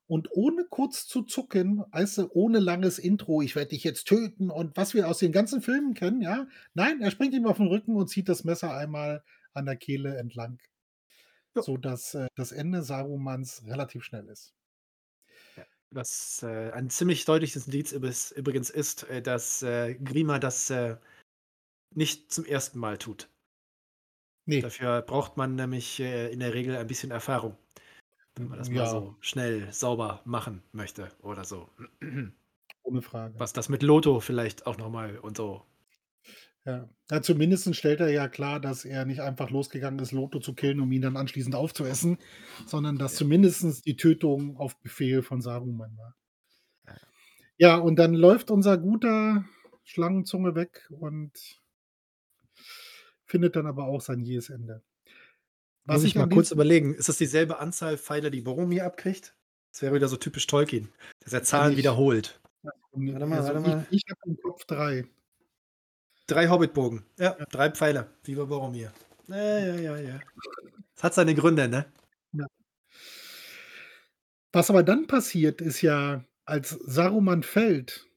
und 0.07 0.29
ohne 0.33 0.67
kurz 0.71 1.07
zu 1.09 1.23
zucken, 1.23 1.85
du, 2.19 2.29
ohne 2.35 2.61
langes 2.61 2.99
Intro: 2.99 3.43
„Ich 3.43 3.57
werde 3.57 3.71
dich 3.71 3.85
jetzt 3.85 4.07
töten“ 4.09 4.51
und 4.51 4.77
was 4.77 4.95
wir 4.95 5.09
aus 5.09 5.19
den 5.19 5.33
ganzen 5.33 5.63
Filmen 5.63 5.95
kennen, 5.95 6.23
ja? 6.23 6.49
Nein, 6.75 7.01
er 7.03 7.11
springt 7.13 7.35
ihm 7.35 7.47
auf 7.47 7.61
'n 7.61 7.69
Rücken 7.69 7.97
und 7.97 8.09
zieht 8.09 8.29
das 8.31 8.45
Messer 8.45 8.75
einmal 8.77 9.25
an 9.55 9.67
der 9.67 9.77
Kehle 9.77 10.17
entlang. 10.19 10.59
Ja. 11.57 11.63
Sodass, 11.63 12.15
äh, 12.15 12.29
das 12.37 12.53
Ende 12.53 12.83
Sarumans 12.83 13.63
relativ 13.67 14.05
schnell 14.05 14.29
ist. 14.29 14.51
Ja, 15.57 15.65
was, 15.91 16.43
äh, 16.43 16.71
ein 16.73 16.91
ziemlich 16.91 17.25
deutliches 17.25 17.67
Indiz 17.67 17.93
übrigens 18.33 18.71
ist, 18.71 19.05
äh, 19.05 19.23
dass, 19.23 19.63
äh, 19.63 19.95
Grima 19.95 20.39
das, 20.39 20.71
äh, 20.71 20.97
nicht 21.95 22.33
zum 22.33 22.47
1. 22.47 22.79
Mal 22.81 22.99
tut. 22.99 23.29
Ne. 24.49 24.63
Dafür 24.63 25.01
braucht 25.03 25.37
man 25.39 25.55
nämlich, 25.55 26.01
äh, 26.01 26.31
in 26.31 26.41
der 26.41 26.53
Regel 26.53 26.77
ein 26.77 26.87
bisschen 26.87 27.11
Erfahrung, 27.11 27.57
wenn 28.37 28.49
man 28.49 28.59
das 28.59 28.73
mal 28.73 28.85
Ja. 28.85 28.87
so 28.87 29.17
schnell 29.21 29.73
sauber 29.73 30.23
machen 30.27 30.63
möchte 30.73 31.11
oder 31.23 31.45
so. 31.45 31.71
Ohne 32.85 33.03
Frage. 33.03 33.35
Was 33.39 33.53
das 33.53 33.69
mit 33.69 33.83
Lothar 33.83 34.21
vielleicht 34.21 34.67
auch 34.67 34.77
noch 34.79 34.91
mal 34.91 35.19
und 35.19 35.37
so. 35.37 35.67
Ja. 36.66 36.89
Ja, 37.11 37.23
zumindest 37.23 37.74
stellt 37.74 38.01
er 38.01 38.11
ja 38.11 38.28
klar, 38.28 38.61
dass 38.61 38.85
er 38.85 39.05
nicht 39.07 39.20
einfach 39.20 39.51
losgegangen 39.51 39.99
ist, 40.01 40.12
Lothar 40.12 40.41
zu 40.41 40.55
killen, 40.55 40.81
um 40.81 40.93
ihn 40.93 41.03
dann 41.03 41.16
anschließend 41.16 41.55
aufzuessen, 41.55 42.19
sondern 42.66 42.99
dass 42.99 43.12
Ja. 43.12 43.19
zumindestens 43.19 43.82
die 43.82 43.97
Tötung 43.97 44.57
auf 44.59 44.78
Befehl 44.81 45.23
von 45.23 45.41
Saruman 45.41 45.97
war. 45.97 46.15
Ja, 46.87 46.93
ja. 46.93 46.99
Ja, 47.59 47.77
und 47.78 47.97
dann 47.99 48.15
läuft 48.15 48.51
unser 48.51 48.78
guter 48.78 49.45
Schlangenzunge 49.85 50.55
weg 50.55 50.89
und 50.91 51.61
findet 53.27 53.57
dann 53.57 53.66
aber 53.66 53.85
auch 53.87 54.01
sein 54.01 54.20
jähes 54.20 54.51
Ende. 54.51 54.82
Was 55.87 55.97
Muss 55.97 56.05
ich 56.05 56.11
ich 56.11 56.15
mal 56.16 56.24
an 56.24 56.31
kurz 56.31 56.51
überlegen, 56.53 56.95
ist 56.95 57.09
das 57.09 57.19
dieselbe 57.19 57.59
Anzahl 57.59 57.97
Pfeile, 57.99 58.31
die 58.31 58.43
Boromir 58.43 58.85
abkriegt? 58.87 59.35
Das 59.73 59.82
wäre 59.82 59.95
wieder 59.95 60.09
so 60.09 60.16
typisch 60.16 60.47
Tolkien, 60.47 60.89
dass 61.20 61.32
er 61.32 61.43
Zahlen 61.43 61.73
ich 61.73 61.78
wiederholt. 61.78 62.41
Warte 62.93 63.27
mal, 63.27 63.45
warte 63.45 63.61
mal. 63.61 63.87
Ich 63.91 64.05
ich 64.05 64.11
habe 64.11 64.20
im 64.27 64.37
Kopf 64.43 64.65
3. 64.66 65.05
3 66.31 66.48
Hobbitbogen. 66.48 67.05
Ja, 67.19 67.36
Ja. 67.39 67.47
3 67.51 67.70
Pfeile, 67.70 68.11
wie 68.24 68.35
bei 68.35 68.44
Boromir. 68.44 68.93
Ja, 69.28 69.59
ja, 69.59 69.74
ja, 69.77 69.97
ja. 69.98 70.20
Das 70.94 71.05
hat 71.05 71.15
seine 71.15 71.35
Gründe, 71.35 71.69
ne? 71.69 71.86
Ja. 72.32 72.47
Was 74.55 74.69
aber 74.70 74.82
dann 74.82 75.07
passiert, 75.07 75.61
ist 75.61 75.81
ja, 75.82 76.24
als 76.44 76.70
Saruman 76.70 77.43
fällt 77.44 78.09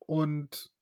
und 0.00 0.72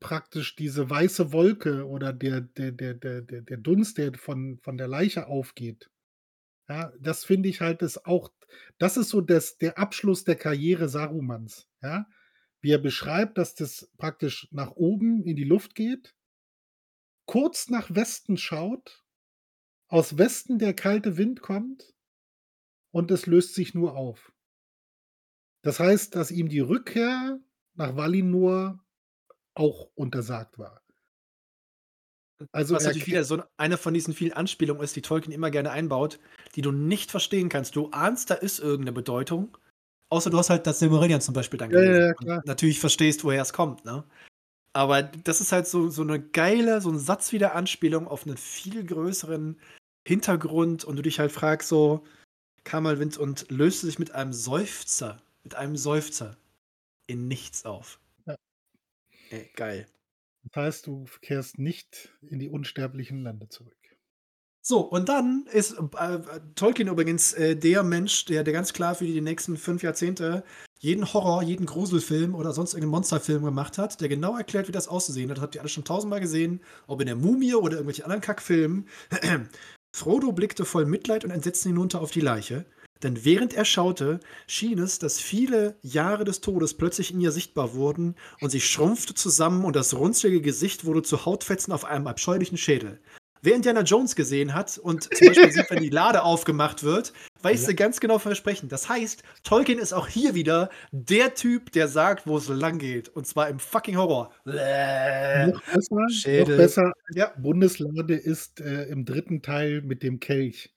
praktisch 0.00 0.56
diese 0.56 0.88
weiße 0.88 1.32
Wolke 1.32 1.86
oder 1.86 2.12
der 2.12 2.40
der 2.40 2.72
der 2.72 2.94
der 2.94 3.20
der 3.22 3.42
der 3.42 3.56
Dunst, 3.58 3.98
der 3.98 4.14
von 4.14 4.58
von 4.62 4.78
der 4.78 4.88
Leiche 4.88 5.26
aufgeht. 5.26 5.90
Ja, 6.68 6.92
das 7.00 7.24
finde 7.24 7.48
ich 7.50 7.60
halt 7.60 7.82
ist 7.82 8.06
auch 8.06 8.30
das 8.78 8.96
ist 8.96 9.10
so 9.10 9.20
das 9.22 9.58
der 9.58 9.78
Abschluss 9.78 10.24
der 10.24 10.36
Karriere 10.36 10.88
Sarumans, 10.88 11.68
ja? 11.82 12.06
Wie 12.62 12.72
er 12.72 12.78
beschreibt, 12.78 13.38
dass 13.38 13.54
das 13.54 13.90
praktisch 13.96 14.48
nach 14.50 14.72
oben 14.72 15.24
in 15.24 15.36
die 15.36 15.44
Luft 15.44 15.74
geht 15.74 16.12
kurz 17.28 17.68
nach 17.68 17.94
Westen 17.94 18.36
schaut, 18.36 19.04
aus 19.88 20.18
Westen 20.18 20.58
der 20.58 20.74
kalte 20.74 21.16
Wind 21.16 21.42
kommt 21.42 21.94
und 22.92 23.10
es 23.10 23.26
löst 23.26 23.54
sich 23.54 23.74
nur 23.74 23.96
auf. 23.96 24.32
Das 25.64 25.78
heißt, 25.78 26.14
dass 26.14 26.30
ihm 26.30 26.48
die 26.48 26.60
Rückkehr 26.60 27.38
nach 27.74 27.96
Valinor 27.96 28.82
auch 29.54 29.90
untersagt 29.94 30.58
war. 30.58 30.82
Also, 32.54 32.74
Was 32.74 32.84
natürlich 32.84 33.06
wieder 33.06 33.22
so 33.24 33.42
eine 33.58 33.76
von 33.76 33.94
diesen 33.94 34.14
vielen 34.14 34.32
Anspielungen 34.32 34.82
ist, 34.82 34.96
die 34.96 35.02
Tolkien 35.02 35.32
immer 35.32 35.50
gerne 35.50 35.70
einbaut, 35.70 36.18
die 36.56 36.62
du 36.62 36.72
nicht 36.72 37.10
verstehen 37.10 37.48
kannst. 37.48 37.76
Du 37.76 37.90
ahnst, 37.90 38.30
da 38.30 38.34
ist 38.34 38.58
irgend 38.58 38.86
'ne 38.86 38.92
Bedeutung, 38.92 39.56
Außer 40.10 40.30
du 40.30 40.38
hast 40.38 40.50
halt 40.50 40.66
das 40.66 40.80
Silmarillion 40.80 41.20
zum 41.20 41.34
Beispiel 41.34 41.58
dann 41.58 41.70
Ja, 41.70 41.80
ja, 41.80 41.86
gelesen 41.86 42.02
ja, 42.06 42.12
und 42.18 42.26
klar. 42.26 42.42
natürlich 42.44 42.80
verstehst, 42.80 43.24
woher 43.24 43.42
es 43.42 43.52
kommt, 43.52 43.84
ne? 43.84 44.04
Aber 44.72 45.02
das 45.02 45.40
ist 45.40 45.52
halt 45.52 45.66
so, 45.66 45.88
so 45.90 46.02
eine 46.02 46.20
geile, 46.20 46.80
so 46.80 46.90
ein 46.90 46.98
Satz 46.98 47.32
wieder 47.32 47.54
Anspielung 47.54 48.08
auf 48.08 48.26
einen 48.26 48.36
viel 48.36 48.84
größeren 48.84 49.60
Hintergrund 50.06 50.84
und 50.84 50.96
du 50.96 51.02
dich 51.02 51.18
halt 51.20 51.32
fragst 51.32 51.68
so, 51.68 52.04
Kamalwind 52.64 53.18
und 53.18 53.50
löst 53.50 53.82
sich 53.82 53.98
mit 53.98 54.12
einem 54.12 54.32
Seufzer, 54.32 55.22
mit 55.44 55.54
einem 55.56 55.76
Seufzer 55.76 56.36
in 57.06 57.28
nichts 57.28 57.64
auf. 57.64 58.00
Ja. 58.26 58.36
Ey, 59.30 59.50
geil. 59.56 59.86
Das 60.44 60.56
heißt, 60.64 60.86
du 60.86 61.06
kehrst 61.22 61.58
nicht 61.58 62.16
in 62.22 62.38
die 62.38 62.48
unsterblichen 62.50 63.22
Lande 63.22 63.48
zurück. 63.48 63.79
So, 64.62 64.80
und 64.80 65.08
dann 65.08 65.46
ist 65.52 65.72
äh, 65.72 66.18
Tolkien 66.54 66.88
übrigens 66.88 67.32
äh, 67.32 67.56
der 67.56 67.82
Mensch, 67.82 68.26
der, 68.26 68.44
der 68.44 68.52
ganz 68.52 68.72
klar 68.72 68.94
für 68.94 69.06
die 69.06 69.20
nächsten 69.20 69.56
fünf 69.56 69.82
Jahrzehnte 69.82 70.44
jeden 70.78 71.12
Horror, 71.12 71.42
jeden 71.42 71.66
Gruselfilm 71.66 72.34
oder 72.34 72.52
sonst 72.52 72.72
irgendeinen 72.72 72.92
Monsterfilm 72.92 73.44
gemacht 73.44 73.78
hat, 73.78 74.00
der 74.00 74.08
genau 74.08 74.36
erklärt, 74.36 74.68
wie 74.68 74.72
das 74.72 74.88
auszusehen 74.88 75.30
hat. 75.30 75.38
Das 75.38 75.42
habt 75.42 75.54
ihr 75.54 75.60
alle 75.60 75.68
schon 75.68 75.84
tausendmal 75.84 76.20
gesehen, 76.20 76.60
ob 76.86 77.00
in 77.00 77.06
der 77.06 77.16
Mumie 77.16 77.54
oder 77.54 77.74
irgendwelchen 77.74 78.04
anderen 78.04 78.22
Kackfilmen. 78.22 78.86
Frodo 79.96 80.32
blickte 80.32 80.64
voll 80.64 80.86
Mitleid 80.86 81.24
und 81.24 81.30
Entsetzen 81.30 81.68
hinunter 81.68 82.00
auf 82.00 82.10
die 82.10 82.20
Leiche. 82.20 82.64
Denn 83.02 83.24
während 83.24 83.54
er 83.54 83.64
schaute, 83.64 84.20
schien 84.46 84.78
es, 84.78 84.98
dass 84.98 85.18
viele 85.18 85.76
Jahre 85.82 86.24
des 86.24 86.42
Todes 86.42 86.74
plötzlich 86.74 87.12
in 87.12 87.20
ihr 87.20 87.32
sichtbar 87.32 87.74
wurden 87.74 88.14
und 88.40 88.50
sie 88.50 88.60
schrumpfte 88.60 89.14
zusammen 89.14 89.64
und 89.64 89.74
das 89.74 89.94
runzelige 89.94 90.42
Gesicht 90.42 90.84
wurde 90.84 91.02
zu 91.02 91.24
Hautfetzen 91.24 91.72
auf 91.72 91.86
einem 91.86 92.06
abscheulichen 92.06 92.58
Schädel. 92.58 93.00
Wer 93.42 93.54
Indiana 93.56 93.80
Jones 93.82 94.14
gesehen 94.16 94.54
hat 94.54 94.76
und 94.78 95.04
zum 95.14 95.28
Beispiel 95.28 95.50
sieht, 95.52 95.70
wenn 95.70 95.82
die 95.82 95.88
Lade 95.90 96.22
aufgemacht 96.22 96.82
wird, 96.82 97.12
weiß 97.42 97.66
Ja. 97.68 97.72
ganz 97.72 98.00
genau 98.00 98.18
versprechen. 98.18 98.68
Das 98.68 98.88
heißt, 98.88 99.22
Tolkien 99.44 99.78
ist 99.78 99.92
auch 99.94 100.08
hier 100.08 100.34
wieder 100.34 100.68
der 100.92 101.34
Typ, 101.34 101.72
der 101.72 101.88
sagt, 101.88 102.26
wo 102.26 102.36
es 102.36 102.48
lang 102.48 102.78
geht. 102.78 103.08
Und 103.08 103.26
zwar 103.26 103.48
im 103.48 103.58
fucking 103.58 103.96
Horror. 103.96 104.30
Bläh. 104.44 105.46
noch 105.48 105.62
besser, 105.62 105.94
noch 106.40 106.56
besser 106.56 106.92
Ja, 107.14 107.32
Bundeslade 107.38 108.14
ist 108.14 108.60
äh, 108.60 108.84
im 108.84 109.04
dritten 109.06 109.40
Teil 109.42 109.80
mit 109.82 110.02
dem 110.02 110.20
Kelch. 110.20 110.70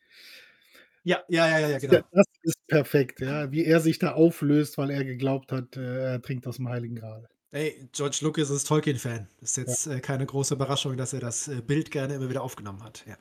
ja, 1.03 1.21
ja, 1.27 1.47
ja, 1.59 1.67
ja, 1.67 1.77
genau. 1.79 1.99
Das 2.11 2.25
ist 2.43 2.55
perfekt, 2.67 3.19
ja. 3.19 3.51
Wie 3.51 3.65
er 3.65 3.81
sich 3.81 3.99
da 3.99 4.13
auflöst, 4.13 4.77
weil 4.77 4.89
er 4.89 5.03
geglaubt 5.03 5.51
hat, 5.51 5.75
äh, 5.75 6.13
er 6.13 6.21
trinkt 6.21 6.47
aus 6.47 6.57
dem 6.57 6.69
Heiligen 6.69 6.95
Gral. 6.95 7.27
Ey, 7.53 7.87
George 7.91 8.17
Lucas 8.21 8.49
ist 8.49 8.67
Tolkien-Fan. 8.67 9.27
Ist 9.41 9.57
jetzt 9.57 9.85
äh, 9.85 9.99
keine 9.99 10.25
große 10.25 10.55
Überraschung, 10.55 10.97
dass 10.97 11.13
er 11.13 11.19
das 11.19 11.47
äh, 11.47 11.61
Bild 11.61 11.91
gerne 11.91 12.15
immer 12.15 12.27
wieder 12.27 12.41
aufgenommen 12.41 12.81
hat. 12.83 13.05
Ja. 13.05 13.15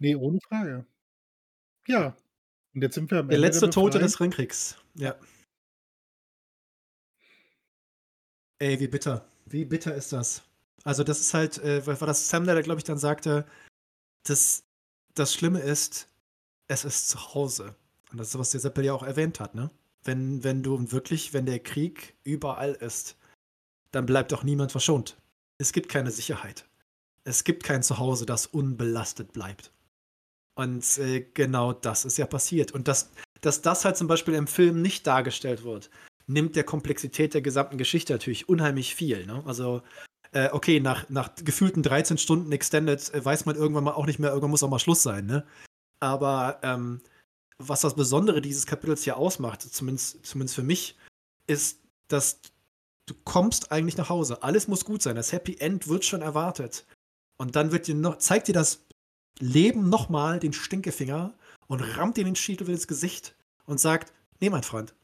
Nee, 0.00 0.16
ohne 0.16 0.40
Frage. 0.48 0.84
Ja. 1.86 2.16
Und 2.74 2.82
jetzt 2.82 2.96
sind 2.96 3.08
wir 3.08 3.20
am 3.20 3.28
Der 3.28 3.36
Ende 3.36 3.46
letzte 3.46 3.70
Tote 3.70 3.98
Befreiung. 3.98 4.02
des 4.02 4.20
Ringkriegs. 4.20 4.76
Ja. 4.94 5.14
Ey, 8.58 8.80
wie 8.80 8.88
bitter. 8.88 9.24
Wie 9.44 9.64
bitter 9.64 9.94
ist 9.94 10.12
das? 10.12 10.42
Also, 10.82 11.04
das 11.04 11.20
ist 11.20 11.32
halt, 11.32 11.58
äh, 11.58 11.86
war 11.86 12.06
das 12.08 12.28
Sam, 12.28 12.46
der, 12.46 12.60
glaube 12.62 12.80
ich, 12.80 12.84
dann 12.84 12.98
sagte, 12.98 13.46
das, 14.24 14.64
das 15.14 15.32
Schlimme 15.32 15.60
ist, 15.60 16.08
es 16.66 16.84
ist 16.84 17.08
zu 17.10 17.32
Hause. 17.34 17.76
Und 18.10 18.18
das 18.18 18.30
ist, 18.30 18.38
was 18.40 18.50
der 18.50 18.60
Seppel 18.60 18.84
ja 18.84 18.92
auch 18.92 19.04
erwähnt 19.04 19.38
hat, 19.38 19.54
ne? 19.54 19.70
Wenn, 20.02 20.42
wenn 20.42 20.64
du 20.64 20.90
wirklich, 20.90 21.32
wenn 21.32 21.46
der 21.46 21.60
Krieg 21.60 22.16
überall 22.24 22.72
ist, 22.72 23.16
dann 23.92 24.06
bleibt 24.06 24.32
auch 24.34 24.42
niemand 24.42 24.72
verschont. 24.72 25.16
Es 25.58 25.72
gibt 25.72 25.88
keine 25.88 26.10
Sicherheit. 26.10 26.66
Es 27.24 27.44
gibt 27.44 27.64
kein 27.64 27.82
Zuhause, 27.82 28.26
das 28.26 28.46
unbelastet 28.46 29.32
bleibt. 29.32 29.72
Und 30.54 30.98
äh, 30.98 31.26
genau 31.34 31.72
das 31.72 32.04
ist 32.04 32.16
ja 32.16 32.26
passiert. 32.26 32.72
Und 32.72 32.88
dass, 32.88 33.10
dass 33.40 33.62
das 33.62 33.84
halt 33.84 33.96
zum 33.96 34.08
Beispiel 34.08 34.34
im 34.34 34.46
Film 34.46 34.80
nicht 34.80 35.06
dargestellt 35.06 35.64
wird, 35.64 35.90
nimmt 36.26 36.56
der 36.56 36.64
Komplexität 36.64 37.34
der 37.34 37.42
gesamten 37.42 37.78
Geschichte 37.78 38.12
natürlich 38.12 38.48
unheimlich 38.48 38.94
viel. 38.94 39.26
Ne? 39.26 39.42
Also, 39.46 39.82
äh, 40.32 40.50
okay, 40.50 40.80
nach, 40.80 41.08
nach 41.08 41.34
gefühlten 41.36 41.82
13 41.82 42.18
Stunden 42.18 42.52
Extended 42.52 43.12
äh, 43.14 43.24
weiß 43.24 43.44
man 43.46 43.56
irgendwann 43.56 43.84
mal 43.84 43.92
auch 43.92 44.06
nicht 44.06 44.18
mehr, 44.18 44.30
irgendwann 44.30 44.50
muss 44.50 44.62
auch 44.62 44.70
mal 44.70 44.78
Schluss 44.78 45.02
sein. 45.02 45.26
Ne? 45.26 45.46
Aber 46.00 46.58
ähm, 46.62 47.00
was 47.58 47.82
das 47.82 47.94
Besondere 47.94 48.40
dieses 48.40 48.66
Kapitels 48.66 49.04
hier 49.04 49.16
ausmacht, 49.16 49.62
zumindest, 49.62 50.24
zumindest 50.26 50.56
für 50.56 50.62
mich, 50.62 50.96
ist, 51.46 51.80
dass 52.08 52.40
du 53.06 53.14
kommst 53.24 53.72
eigentlich 53.72 53.96
nach 53.96 54.08
Hause. 54.08 54.42
Alles 54.42 54.68
muss 54.68 54.84
gut 54.84 55.02
sein. 55.02 55.16
Das 55.16 55.32
Happy 55.32 55.56
End 55.58 55.88
wird 55.88 56.04
schon 56.04 56.22
erwartet. 56.22 56.84
Und 57.38 57.56
dann 57.56 57.72
wird 57.72 57.86
dir 57.86 57.94
noch, 57.94 58.18
zeigt 58.18 58.48
dir 58.48 58.52
das 58.52 58.84
Leben 59.38 59.88
nochmal 59.88 60.40
den 60.40 60.52
Stinkefinger 60.52 61.34
und 61.66 61.80
rammt 61.96 62.16
dir 62.16 62.24
den 62.24 62.36
Schädel 62.36 62.68
ins 62.70 62.86
Gesicht 62.86 63.34
und 63.64 63.78
sagt, 63.78 64.12
nee, 64.40 64.50
mein 64.50 64.62
Freund, 64.62 64.94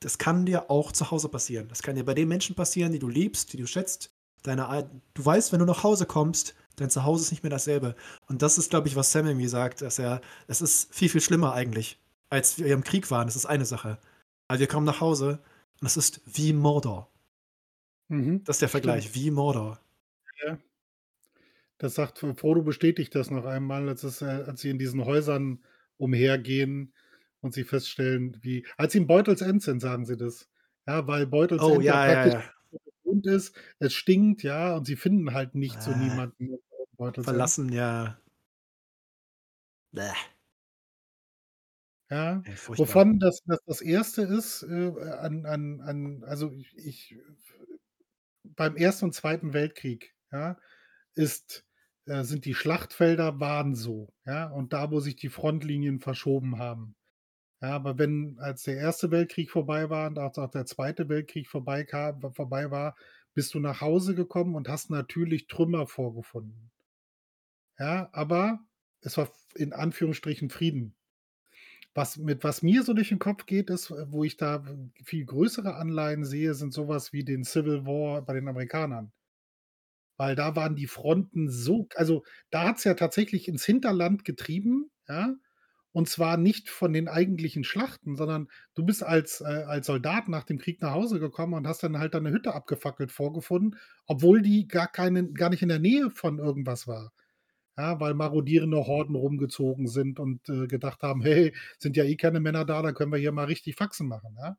das 0.00 0.18
kann 0.18 0.46
dir 0.46 0.70
auch 0.70 0.92
zu 0.92 1.10
Hause 1.10 1.28
passieren. 1.28 1.68
Das 1.68 1.82
kann 1.82 1.96
dir 1.96 2.04
bei 2.04 2.14
den 2.14 2.28
Menschen 2.28 2.54
passieren, 2.54 2.92
die 2.92 2.98
du 2.98 3.08
liebst, 3.08 3.52
die 3.52 3.56
du 3.56 3.66
schätzt. 3.66 4.10
Deine, 4.42 4.88
du 5.14 5.24
weißt, 5.24 5.52
wenn 5.52 5.60
du 5.60 5.64
nach 5.64 5.82
Hause 5.82 6.06
kommst, 6.06 6.54
dein 6.76 6.90
Zuhause 6.90 7.24
ist 7.24 7.30
nicht 7.30 7.42
mehr 7.42 7.50
dasselbe. 7.50 7.96
Und 8.28 8.42
das 8.42 8.58
ist, 8.58 8.70
glaube 8.70 8.88
ich, 8.88 8.96
was 8.96 9.10
Sam 9.10 9.26
irgendwie 9.26 9.48
sagt, 9.48 9.80
dass 9.80 9.98
er, 9.98 10.20
es 10.46 10.60
ist 10.60 10.94
viel, 10.94 11.08
viel 11.08 11.22
schlimmer 11.22 11.54
eigentlich, 11.54 11.98
als 12.28 12.58
wir 12.58 12.66
im 12.66 12.84
Krieg 12.84 13.10
waren. 13.10 13.26
Das 13.26 13.36
ist 13.36 13.46
eine 13.46 13.64
Sache. 13.64 13.98
Aber 14.48 14.60
wir 14.60 14.66
kommen 14.66 14.86
nach 14.86 15.00
Hause 15.00 15.40
und 15.80 15.86
es 15.86 15.96
ist 15.96 16.20
wie 16.26 16.52
Mordor. 16.52 17.10
Mhm. 18.08 18.44
Das 18.44 18.56
ist 18.56 18.62
der 18.62 18.68
Vergleich, 18.68 19.14
wie 19.14 19.30
Mordor. 19.30 19.80
Das 21.78 21.94
sagt 21.94 22.18
Frodo 22.20 22.62
bestätigt 22.62 23.14
das 23.14 23.30
noch 23.30 23.44
einmal, 23.44 23.88
als, 23.88 24.02
es, 24.02 24.22
äh, 24.22 24.24
als 24.46 24.62
sie 24.62 24.70
in 24.70 24.78
diesen 24.78 25.04
Häusern 25.04 25.62
umhergehen 25.98 26.94
und 27.40 27.52
sie 27.52 27.64
feststellen, 27.64 28.38
wie. 28.40 28.66
Als 28.78 28.92
sie 28.92 28.98
in 28.98 29.06
Beutels 29.06 29.42
End 29.42 29.62
sind, 29.62 29.80
sagen 29.80 30.06
sie 30.06 30.16
das. 30.16 30.48
Ja, 30.86 31.06
weil 31.06 31.26
Beutels 31.26 31.60
Oh, 31.62 31.74
End 31.74 31.84
ja, 31.84 32.06
ja, 32.10 32.26
ja. 32.28 32.42
gewohnt 33.04 33.26
ist, 33.26 33.54
es 33.78 33.92
stinkt, 33.92 34.42
ja, 34.42 34.74
und 34.76 34.86
sie 34.86 34.96
finden 34.96 35.34
halt 35.34 35.54
nicht 35.54 35.82
so 35.82 35.90
Ah. 35.90 35.96
niemanden 35.96 36.58
Beutels 36.96 37.26
End. 37.26 37.34
Verlassen, 37.34 37.70
ja. 37.70 38.18
Bäh, 39.92 40.12
Ja. 42.10 42.44
furchtbar. 42.54 42.78
Wovon 42.86 43.18
das, 43.18 43.40
das 43.46 43.58
das 43.66 43.80
erste 43.80 44.22
ist, 44.22 44.62
äh, 44.62 44.92
an, 45.20 45.44
an, 45.44 45.80
an, 45.80 46.24
also 46.24 46.52
ich, 46.52 46.76
ich 46.76 47.16
beim 48.44 48.76
Ersten 48.76 49.06
und 49.06 49.12
Zweiten 49.14 49.52
Weltkrieg, 49.52 50.14
ja, 50.32 50.58
ist, 51.14 51.64
äh, 52.06 52.22
sind 52.24 52.44
die 52.44 52.54
Schlachtfelder 52.54 53.40
waren 53.40 53.74
so, 53.74 54.12
ja, 54.26 54.46
und 54.48 54.72
da, 54.72 54.90
wo 54.90 55.00
sich 55.00 55.16
die 55.16 55.28
Frontlinien 55.30 56.00
verschoben 56.00 56.58
haben. 56.58 56.96
Ja, 57.62 57.70
aber 57.76 57.98
wenn, 57.98 58.38
als 58.40 58.64
der 58.64 58.76
Erste 58.78 59.10
Weltkrieg 59.12 59.50
vorbei 59.50 59.90
war 59.90 60.08
und 60.10 60.18
auch 60.18 60.36
auch 60.38 60.50
der 60.50 60.66
Zweite 60.66 61.08
Weltkrieg 61.08 61.48
vorbei 61.48 61.84
kam, 61.84 62.20
vorbei 62.34 62.70
war, 62.70 62.96
bist 63.34 63.54
du 63.54 63.60
nach 63.60 63.80
Hause 63.82 64.14
gekommen 64.14 64.54
und 64.56 64.68
hast 64.68 64.90
natürlich 64.90 65.48
Trümmer 65.48 65.86
vorgefunden. 65.88 66.70
Ja, 67.78 68.08
aber 68.12 68.60
es 69.00 69.16
war 69.16 69.30
in 69.54 69.72
Anführungsstrichen 69.72 70.50
Frieden. 70.50 70.94
Was, 71.96 72.16
mit 72.16 72.44
was 72.44 72.62
mir 72.62 72.84
so 72.84 72.94
durch 72.94 73.08
den 73.08 73.18
Kopf 73.18 73.44
geht, 73.46 73.70
ist, 73.70 73.90
äh, 73.90 74.12
wo 74.12 74.22
ich 74.22 74.36
da 74.36 74.62
viel 75.04 75.24
größere 75.26 75.74
Anleihen 75.74 76.24
sehe, 76.24 76.54
sind 76.54 76.72
sowas 76.72 77.12
wie 77.12 77.24
den 77.24 77.42
Civil 77.42 77.84
War 77.86 78.22
bei 78.22 78.34
den 78.34 78.46
Amerikanern. 78.48 79.12
Weil 80.18 80.34
da 80.34 80.56
waren 80.56 80.76
die 80.76 80.86
Fronten 80.86 81.50
so, 81.50 81.88
also 81.94 82.24
da 82.50 82.64
hat 82.68 82.78
es 82.78 82.84
ja 82.84 82.94
tatsächlich 82.94 83.48
ins 83.48 83.64
Hinterland 83.64 84.24
getrieben, 84.24 84.90
ja. 85.08 85.34
Und 85.92 86.08
zwar 86.10 86.36
nicht 86.36 86.68
von 86.68 86.92
den 86.92 87.08
eigentlichen 87.08 87.64
Schlachten, 87.64 88.16
sondern 88.16 88.48
du 88.74 88.84
bist 88.84 89.02
als, 89.02 89.40
äh, 89.40 89.44
als 89.66 89.86
Soldat 89.86 90.28
nach 90.28 90.44
dem 90.44 90.58
Krieg 90.58 90.82
nach 90.82 90.92
Hause 90.92 91.20
gekommen 91.20 91.54
und 91.54 91.66
hast 91.66 91.82
dann 91.82 91.98
halt 91.98 92.12
deine 92.14 92.30
Hütte 92.30 92.54
abgefackelt 92.54 93.12
vorgefunden, 93.12 93.78
obwohl 94.06 94.42
die 94.42 94.68
gar, 94.68 94.88
keine, 94.88 95.32
gar 95.32 95.48
nicht 95.50 95.62
in 95.62 95.70
der 95.70 95.78
Nähe 95.78 96.10
von 96.10 96.38
irgendwas 96.38 96.86
war. 96.86 97.12
Ja, 97.78 98.00
weil 98.00 98.14
marodierende 98.14 98.86
Horden 98.86 99.14
rumgezogen 99.14 99.86
sind 99.86 100.18
und 100.18 100.48
äh, 100.48 100.66
gedacht 100.66 101.02
haben, 101.02 101.20
hey, 101.22 101.54
sind 101.78 101.96
ja 101.96 102.04
eh 102.04 102.16
keine 102.16 102.40
Männer 102.40 102.64
da, 102.64 102.80
da 102.82 102.92
können 102.92 103.12
wir 103.12 103.18
hier 103.18 103.32
mal 103.32 103.44
richtig 103.44 103.76
Faxen 103.76 104.08
machen. 104.08 104.34
Ja? 104.38 104.56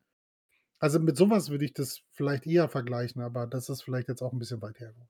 Also 0.80 0.99
mit 0.99 1.18
sowas 1.18 1.49
würde 1.49 1.65
ich 1.65 1.73
das 1.73 2.02
vielleicht 2.11 2.45
eher 2.45 2.69
vergleichen, 2.69 3.22
aber 3.22 3.48
das 3.48 3.69
ist 3.69 3.81
vielleicht 3.81 4.07
jetzt 4.10 4.22
auch 4.22 4.34
ein 4.34 4.39
bisschen 4.39 4.61
weit 4.61 4.80
hergeholt. 4.80 5.10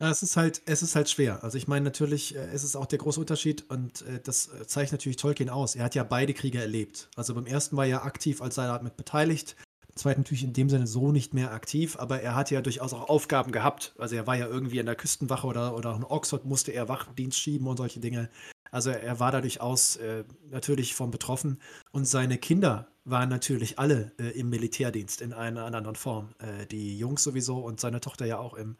Ja, 0.00 0.10
es 0.10 0.22
ist 0.22 0.38
halt, 0.38 0.62
es 0.64 0.82
ist 0.82 0.96
halt 0.96 1.10
schwer. 1.10 1.44
Also 1.44 1.58
ich 1.58 1.68
meine 1.68 1.84
natürlich, 1.84 2.34
äh, 2.34 2.38
es 2.52 2.64
ist 2.64 2.74
auch 2.74 2.86
der 2.86 2.98
große 2.98 3.20
Unterschied 3.20 3.68
und 3.70 4.00
äh, 4.02 4.18
das 4.18 4.48
äh, 4.48 4.66
zeigt 4.66 4.92
natürlich 4.92 5.18
Tolkien 5.18 5.50
aus. 5.50 5.76
Er 5.76 5.84
hat 5.84 5.94
ja 5.94 6.04
beide 6.04 6.32
Kriege 6.32 6.58
erlebt. 6.58 7.10
Also 7.16 7.34
beim 7.34 7.46
ersten 7.46 7.76
war 7.76 7.86
er 7.86 8.04
aktiv 8.04 8.40
als 8.40 8.54
Soldat 8.54 8.82
mit 8.82 8.96
beteiligt, 8.96 9.56
zweiten 9.94 10.20
natürlich 10.20 10.44
in 10.44 10.52
dem 10.52 10.68
Sinne 10.70 10.86
so 10.86 11.12
nicht 11.12 11.34
mehr 11.34 11.52
aktiv, 11.52 11.96
aber 11.98 12.20
er 12.20 12.34
hatte 12.34 12.54
ja 12.54 12.62
durchaus 12.62 12.92
auch 12.92 13.08
Aufgaben 13.08 13.52
gehabt. 13.52 13.94
Also 13.98 14.16
er 14.16 14.26
war 14.26 14.36
ja 14.36 14.46
irgendwie 14.46 14.78
in 14.78 14.86
der 14.86 14.94
Küstenwache 14.96 15.46
oder, 15.46 15.76
oder 15.76 15.94
in 15.94 16.04
Oxford 16.04 16.44
musste 16.44 16.72
er 16.72 16.88
Wachdienst 16.88 17.38
schieben 17.38 17.66
und 17.66 17.76
solche 17.76 18.00
Dinge. 18.00 18.30
Also 18.70 18.90
er 18.90 19.18
war 19.18 19.32
da 19.32 19.40
durchaus 19.40 19.96
äh, 19.96 20.24
natürlich 20.50 20.94
von 20.94 21.10
betroffen 21.10 21.60
und 21.92 22.06
seine 22.06 22.38
Kinder 22.38 22.88
waren 23.04 23.28
natürlich 23.28 23.78
alle 23.78 24.12
äh, 24.18 24.30
im 24.38 24.48
Militärdienst 24.50 25.20
in 25.22 25.32
einer 25.32 25.64
anderen 25.64 25.96
Form. 25.96 26.34
Äh, 26.38 26.66
die 26.66 26.96
Jungs 26.98 27.24
sowieso 27.24 27.58
und 27.58 27.80
seine 27.80 28.00
Tochter 28.00 28.26
ja 28.26 28.38
auch 28.38 28.54
im, 28.54 28.76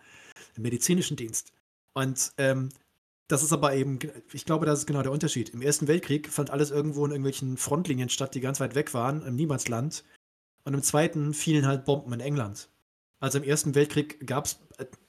im 0.57 0.63
medizinischen 0.63 1.17
Dienst. 1.17 1.53
Und 1.95 2.33
ähm, 2.39 2.69
Das 3.29 3.43
ist 3.45 3.53
aber 3.53 3.75
eben, 3.75 4.01
ich 4.33 4.45
glaube, 4.45 4.67
das 4.67 4.81
ist 4.81 4.87
genau 4.87 5.03
der 5.03 5.13
Unterschied. 5.13 5.51
Im 5.51 5.63
Ersten 5.63 5.87
Weltkrieg 5.87 6.29
fand 6.29 6.51
alles 6.51 6.71
irgendwo 6.73 7.05
in 7.05 7.13
irgendwelchen 7.13 7.57
Frontlinien 7.57 8.09
statt, 8.09 8.35
die 8.35 8.41
ganz 8.41 8.59
weit 8.61 8.75
weg 8.75 8.93
waren, 8.93 9.23
im 9.25 9.37
Niemandsland. 9.37 10.05
Und 10.71 10.75
im 10.75 10.83
Zweiten 10.85 11.35
fielen 11.35 11.67
halt 11.67 11.85
Bomben 11.85 12.13
in 12.13 12.21
England. 12.21 12.69
Also 13.19 13.39
im 13.39 13.45
Ersten 13.45 13.75
Weltkrieg 13.75 14.25
gab 14.25 14.45
es, 14.45 14.61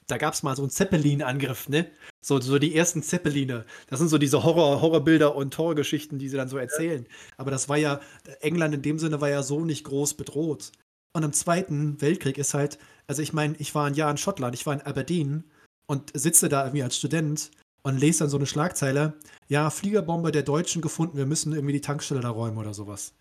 da 0.08 0.18
gab 0.18 0.34
es 0.34 0.42
mal 0.42 0.56
so 0.56 0.62
einen 0.62 0.72
Zeppelin-Angriff, 0.72 1.68
ne? 1.68 1.88
So, 2.20 2.40
so 2.40 2.58
die 2.58 2.74
ersten 2.74 3.00
Zeppeline. 3.04 3.64
Das 3.86 4.00
sind 4.00 4.08
so 4.08 4.18
diese 4.18 4.42
Horror, 4.42 4.80
Horrorbilder 4.82 5.36
und 5.36 5.56
Horrorgeschichten, 5.56 6.18
die 6.18 6.28
sie 6.28 6.36
dann 6.36 6.48
so 6.48 6.58
erzählen. 6.58 7.06
Aber 7.36 7.52
das 7.52 7.68
war 7.68 7.76
ja, 7.76 8.00
England 8.40 8.74
in 8.74 8.82
dem 8.82 8.98
Sinne 8.98 9.20
war 9.20 9.28
ja 9.28 9.44
so 9.44 9.64
nicht 9.64 9.84
groß 9.84 10.14
bedroht. 10.14 10.72
Und 11.12 11.22
im 11.22 11.32
Zweiten 11.32 12.02
Weltkrieg 12.02 12.38
ist 12.38 12.54
halt, 12.54 12.80
also 13.06 13.22
ich 13.22 13.32
meine, 13.32 13.54
ich 13.58 13.72
war 13.76 13.86
ein 13.86 13.94
Jahr 13.94 14.10
in 14.10 14.16
Schottland, 14.16 14.56
ich 14.56 14.66
war 14.66 14.74
in 14.74 14.82
Aberdeen 14.82 15.44
und 15.86 16.10
sitze 16.12 16.48
da 16.48 16.64
irgendwie 16.64 16.82
als 16.82 16.96
Student 16.96 17.52
und 17.84 18.00
lese 18.00 18.18
dann 18.18 18.30
so 18.30 18.36
eine 18.36 18.46
Schlagzeile, 18.46 19.14
ja, 19.46 19.70
Fliegerbombe 19.70 20.32
der 20.32 20.42
Deutschen 20.42 20.82
gefunden, 20.82 21.18
wir 21.18 21.26
müssen 21.26 21.52
irgendwie 21.52 21.74
die 21.74 21.80
Tankstelle 21.80 22.20
da 22.20 22.30
räumen 22.30 22.58
oder 22.58 22.74
sowas. 22.74 23.14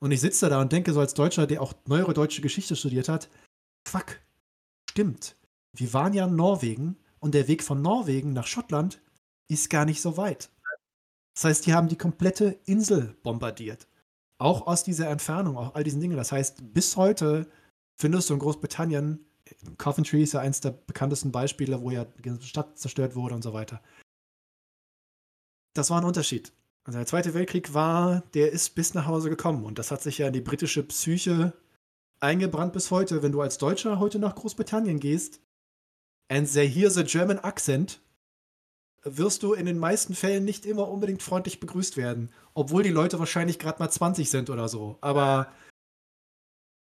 Und 0.00 0.12
ich 0.12 0.20
sitze 0.20 0.48
da 0.48 0.60
und 0.60 0.72
denke 0.72 0.92
so 0.92 1.00
als 1.00 1.14
Deutscher, 1.14 1.46
der 1.46 1.62
auch 1.62 1.74
neuere 1.86 2.14
deutsche 2.14 2.42
Geschichte 2.42 2.76
studiert 2.76 3.08
hat, 3.08 3.28
fuck, 3.86 4.20
stimmt. 4.90 5.36
Wir 5.72 5.92
waren 5.92 6.14
ja 6.14 6.26
in 6.26 6.36
Norwegen 6.36 6.96
und 7.18 7.34
der 7.34 7.48
Weg 7.48 7.62
von 7.62 7.82
Norwegen 7.82 8.32
nach 8.32 8.46
Schottland 8.46 9.00
ist 9.48 9.70
gar 9.70 9.84
nicht 9.84 10.00
so 10.00 10.16
weit. 10.16 10.50
Das 11.34 11.44
heißt, 11.44 11.66
die 11.66 11.74
haben 11.74 11.88
die 11.88 11.98
komplette 11.98 12.58
Insel 12.64 13.16
bombardiert. 13.22 13.86
Auch 14.38 14.66
aus 14.66 14.84
dieser 14.84 15.08
Entfernung, 15.08 15.56
auch 15.56 15.74
all 15.74 15.84
diesen 15.84 16.00
Dingen. 16.00 16.16
Das 16.16 16.30
heißt, 16.30 16.72
bis 16.72 16.96
heute 16.96 17.50
findest 17.96 18.30
du 18.30 18.34
in 18.34 18.40
Großbritannien, 18.40 19.24
Coventry 19.78 20.22
ist 20.22 20.34
ja 20.34 20.40
eines 20.40 20.60
der 20.60 20.70
bekanntesten 20.70 21.32
Beispiele, 21.32 21.80
wo 21.80 21.90
ja 21.90 22.04
die 22.04 22.46
Stadt 22.46 22.78
zerstört 22.78 23.16
wurde 23.16 23.34
und 23.34 23.42
so 23.42 23.52
weiter 23.52 23.80
das 25.78 25.90
war 25.90 26.00
ein 26.00 26.06
Unterschied. 26.06 26.52
Also 26.88 27.00
der 27.00 27.06
Zweite 27.06 27.34
Weltkrieg 27.34 27.74
war, 27.74 28.22
der 28.32 28.50
ist 28.50 28.70
bis 28.70 28.94
nach 28.94 29.04
Hause 29.04 29.28
gekommen 29.28 29.66
und 29.66 29.78
das 29.78 29.90
hat 29.90 30.00
sich 30.00 30.16
ja 30.16 30.28
in 30.28 30.32
die 30.32 30.40
britische 30.40 30.82
Psyche 30.82 31.52
eingebrannt 32.18 32.72
bis 32.72 32.90
heute. 32.90 33.22
Wenn 33.22 33.30
du 33.30 33.42
als 33.42 33.58
Deutscher 33.58 33.98
heute 33.98 34.18
nach 34.18 34.34
Großbritannien 34.34 34.98
gehst, 34.98 35.42
and 36.28 36.50
they 36.50 36.66
hear 36.66 36.88
the 36.88 37.04
German 37.04 37.40
accent, 37.40 38.00
wirst 39.02 39.42
du 39.42 39.52
in 39.52 39.66
den 39.66 39.78
meisten 39.78 40.14
Fällen 40.14 40.46
nicht 40.46 40.64
immer 40.64 40.88
unbedingt 40.88 41.22
freundlich 41.22 41.60
begrüßt 41.60 41.98
werden, 41.98 42.32
obwohl 42.54 42.82
die 42.82 42.88
Leute 42.88 43.18
wahrscheinlich 43.18 43.58
gerade 43.58 43.80
mal 43.80 43.90
20 43.90 44.30
sind 44.30 44.48
oder 44.48 44.70
so. 44.70 44.96
Aber 45.02 45.52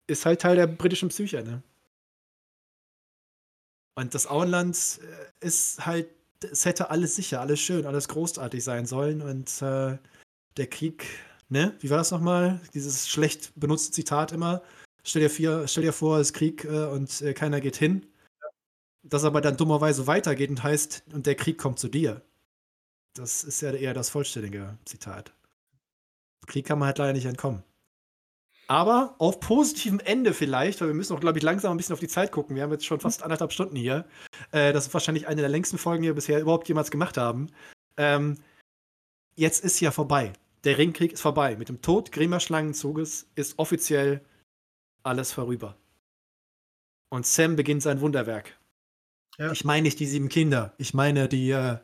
ist 0.07 0.26
halt 0.26 0.41
Teil 0.41 0.56
der 0.56 0.65
britischen 0.65 1.10
Psyche, 1.10 1.44
ne? 1.44 1.61
Und 3.94 4.15
das 4.15 4.26
Auenland 4.26 4.99
äh, 5.03 5.45
ist 5.45 5.86
halt 5.86 6.10
es 6.43 6.65
hätte 6.65 6.89
alles 6.89 7.15
sicher, 7.15 7.41
alles 7.41 7.59
schön, 7.59 7.85
alles 7.85 8.07
großartig 8.07 8.63
sein 8.63 8.85
sollen. 8.85 9.22
Und 9.22 9.61
äh, 9.61 9.97
der 10.57 10.68
Krieg, 10.68 11.05
ne? 11.49 11.76
Wie 11.80 11.89
war 11.89 11.97
das 11.97 12.11
nochmal? 12.11 12.59
Dieses 12.73 13.07
schlecht 13.09 13.51
benutzte 13.55 13.91
Zitat 13.91 14.31
immer. 14.31 14.61
Stell 15.03 15.22
dir, 15.22 15.30
vier, 15.30 15.68
stell 15.68 15.84
dir 15.84 15.93
vor, 15.93 16.19
es 16.19 16.27
ist 16.27 16.34
Krieg 16.34 16.65
äh, 16.65 16.85
und 16.85 17.22
äh, 17.22 17.34
keiner 17.34 17.61
geht 17.61 17.77
hin. 17.77 18.05
Das 19.03 19.23
aber 19.23 19.41
dann 19.41 19.57
dummerweise 19.57 20.05
weitergeht 20.07 20.49
und 20.49 20.63
heißt, 20.63 21.03
und 21.13 21.26
der 21.26 21.35
Krieg 21.35 21.57
kommt 21.57 21.80
zu 21.80 21.88
dir. 21.88 22.22
Das 23.15 23.43
ist 23.43 23.61
ja 23.61 23.72
eher 23.72 23.93
das 23.93 24.09
vollständige 24.09 24.77
Zitat. 24.85 25.34
Krieg 26.47 26.65
kann 26.65 26.80
man 26.80 26.88
halt 26.88 26.99
leider 26.99 27.13
nicht 27.13 27.26
entkommen. 27.26 27.63
Aber 28.72 29.15
auf 29.18 29.41
positivem 29.41 29.99
Ende 29.99 30.34
vielleicht, 30.34 30.80
weil 30.80 30.88
wir 30.88 30.95
müssen 30.95 31.14
auch, 31.14 31.19
glaube 31.19 31.38
ich, 31.38 31.43
langsam 31.43 31.72
ein 31.72 31.77
bisschen 31.77 31.91
auf 31.91 31.99
die 31.99 32.07
Zeit 32.07 32.31
gucken. 32.31 32.56
Wir 32.56 32.64
haben 32.64 32.72
jetzt 32.72 32.85
schon 32.85 33.02
fast 33.02 33.22
anderthalb 33.22 33.52
Stunden 33.52 33.76
hier. 33.76 34.06
Äh, 34.53 34.72
das 34.72 34.88
ist 34.88 34.93
wahrscheinlich 34.93 35.27
eine 35.27 35.41
der 35.41 35.49
längsten 35.49 35.77
Folgen, 35.77 36.03
die 36.03 36.07
wir 36.07 36.15
bisher 36.15 36.39
überhaupt 36.39 36.69
jemals 36.69 36.89
gemacht 36.89 37.18
haben. 37.18 37.49
Ähm, 37.98 38.38
jetzt 39.35 39.65
ist 39.65 39.81
ja 39.81 39.91
vorbei. 39.91 40.31
Der 40.64 40.77
Ringkrieg 40.77 41.11
ist 41.11 41.19
vorbei. 41.19 41.57
Mit 41.57 41.68
dem 41.68 41.81
Tod 41.81 42.14
Grimer 42.14 42.39
Schlangenzuges 42.39 43.27
ist 43.35 43.60
offiziell 43.60 44.22
alles 45.03 45.34
vorüber. 45.34 45.76
Und 47.10 47.26
Sam 47.26 47.57
beginnt 47.57 47.84
sein 47.84 47.99
Wunderwerk. 47.99 48.57
Ja. 49.38 49.52
Ich 49.52 49.65
meine 49.65 49.81
nicht 49.81 49.99
die 49.99 50.06
sieben 50.06 50.30
Kinder. 50.30 50.76
Ich 50.77 50.93
meine 50.93 51.27
die, 51.27 51.52
äh, 51.52 51.77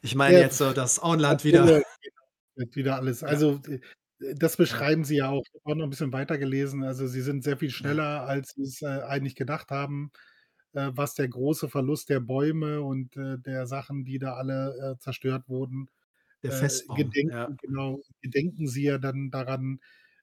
ich 0.00 0.14
meine 0.14 0.36
ja. 0.36 0.44
jetzt 0.44 0.56
so 0.56 0.72
das 0.72 0.98
Auenland 0.98 1.44
wieder. 1.44 1.82
Wieder 2.56 2.96
alles. 2.96 3.22
Also 3.22 3.60
das 4.34 4.56
beschreiben 4.56 5.04
sie 5.04 5.16
ja 5.16 5.28
auch. 5.30 5.42
Ich 5.46 5.54
habe 5.54 5.72
auch 5.72 5.76
noch 5.76 5.84
ein 5.84 5.90
bisschen 5.90 6.12
weiter 6.12 6.38
gelesen. 6.38 6.84
Also, 6.84 7.06
sie 7.06 7.22
sind 7.22 7.42
sehr 7.44 7.56
viel 7.58 7.70
schneller, 7.70 8.22
als 8.26 8.50
sie 8.54 8.62
es, 8.62 8.82
äh, 8.82 8.86
eigentlich 9.02 9.34
gedacht 9.36 9.70
haben, 9.70 10.12
äh, 10.74 10.90
was 10.94 11.14
der 11.14 11.28
große 11.28 11.68
Verlust 11.68 12.08
der 12.10 12.20
Bäume 12.20 12.82
und, 12.82 13.16
äh, 13.16 13.38
der 13.38 13.66
Sachen, 13.66 14.04
die 14.04 14.18
da 14.18 14.34
alle, 14.34 14.94
äh, 14.96 14.98
zerstört 15.00 15.48
wurden 15.48 15.88
Der 16.42 16.52
äh, 16.52 16.54
Festbaum, 16.54 16.96
gedenken 16.96 17.30
ja. 17.30 17.48
genau, 17.62 18.00
gedenken 18.22 18.68
sie 18.68 18.84
ja 18.84 18.98
dann 18.98 19.30
daran, 19.30 19.80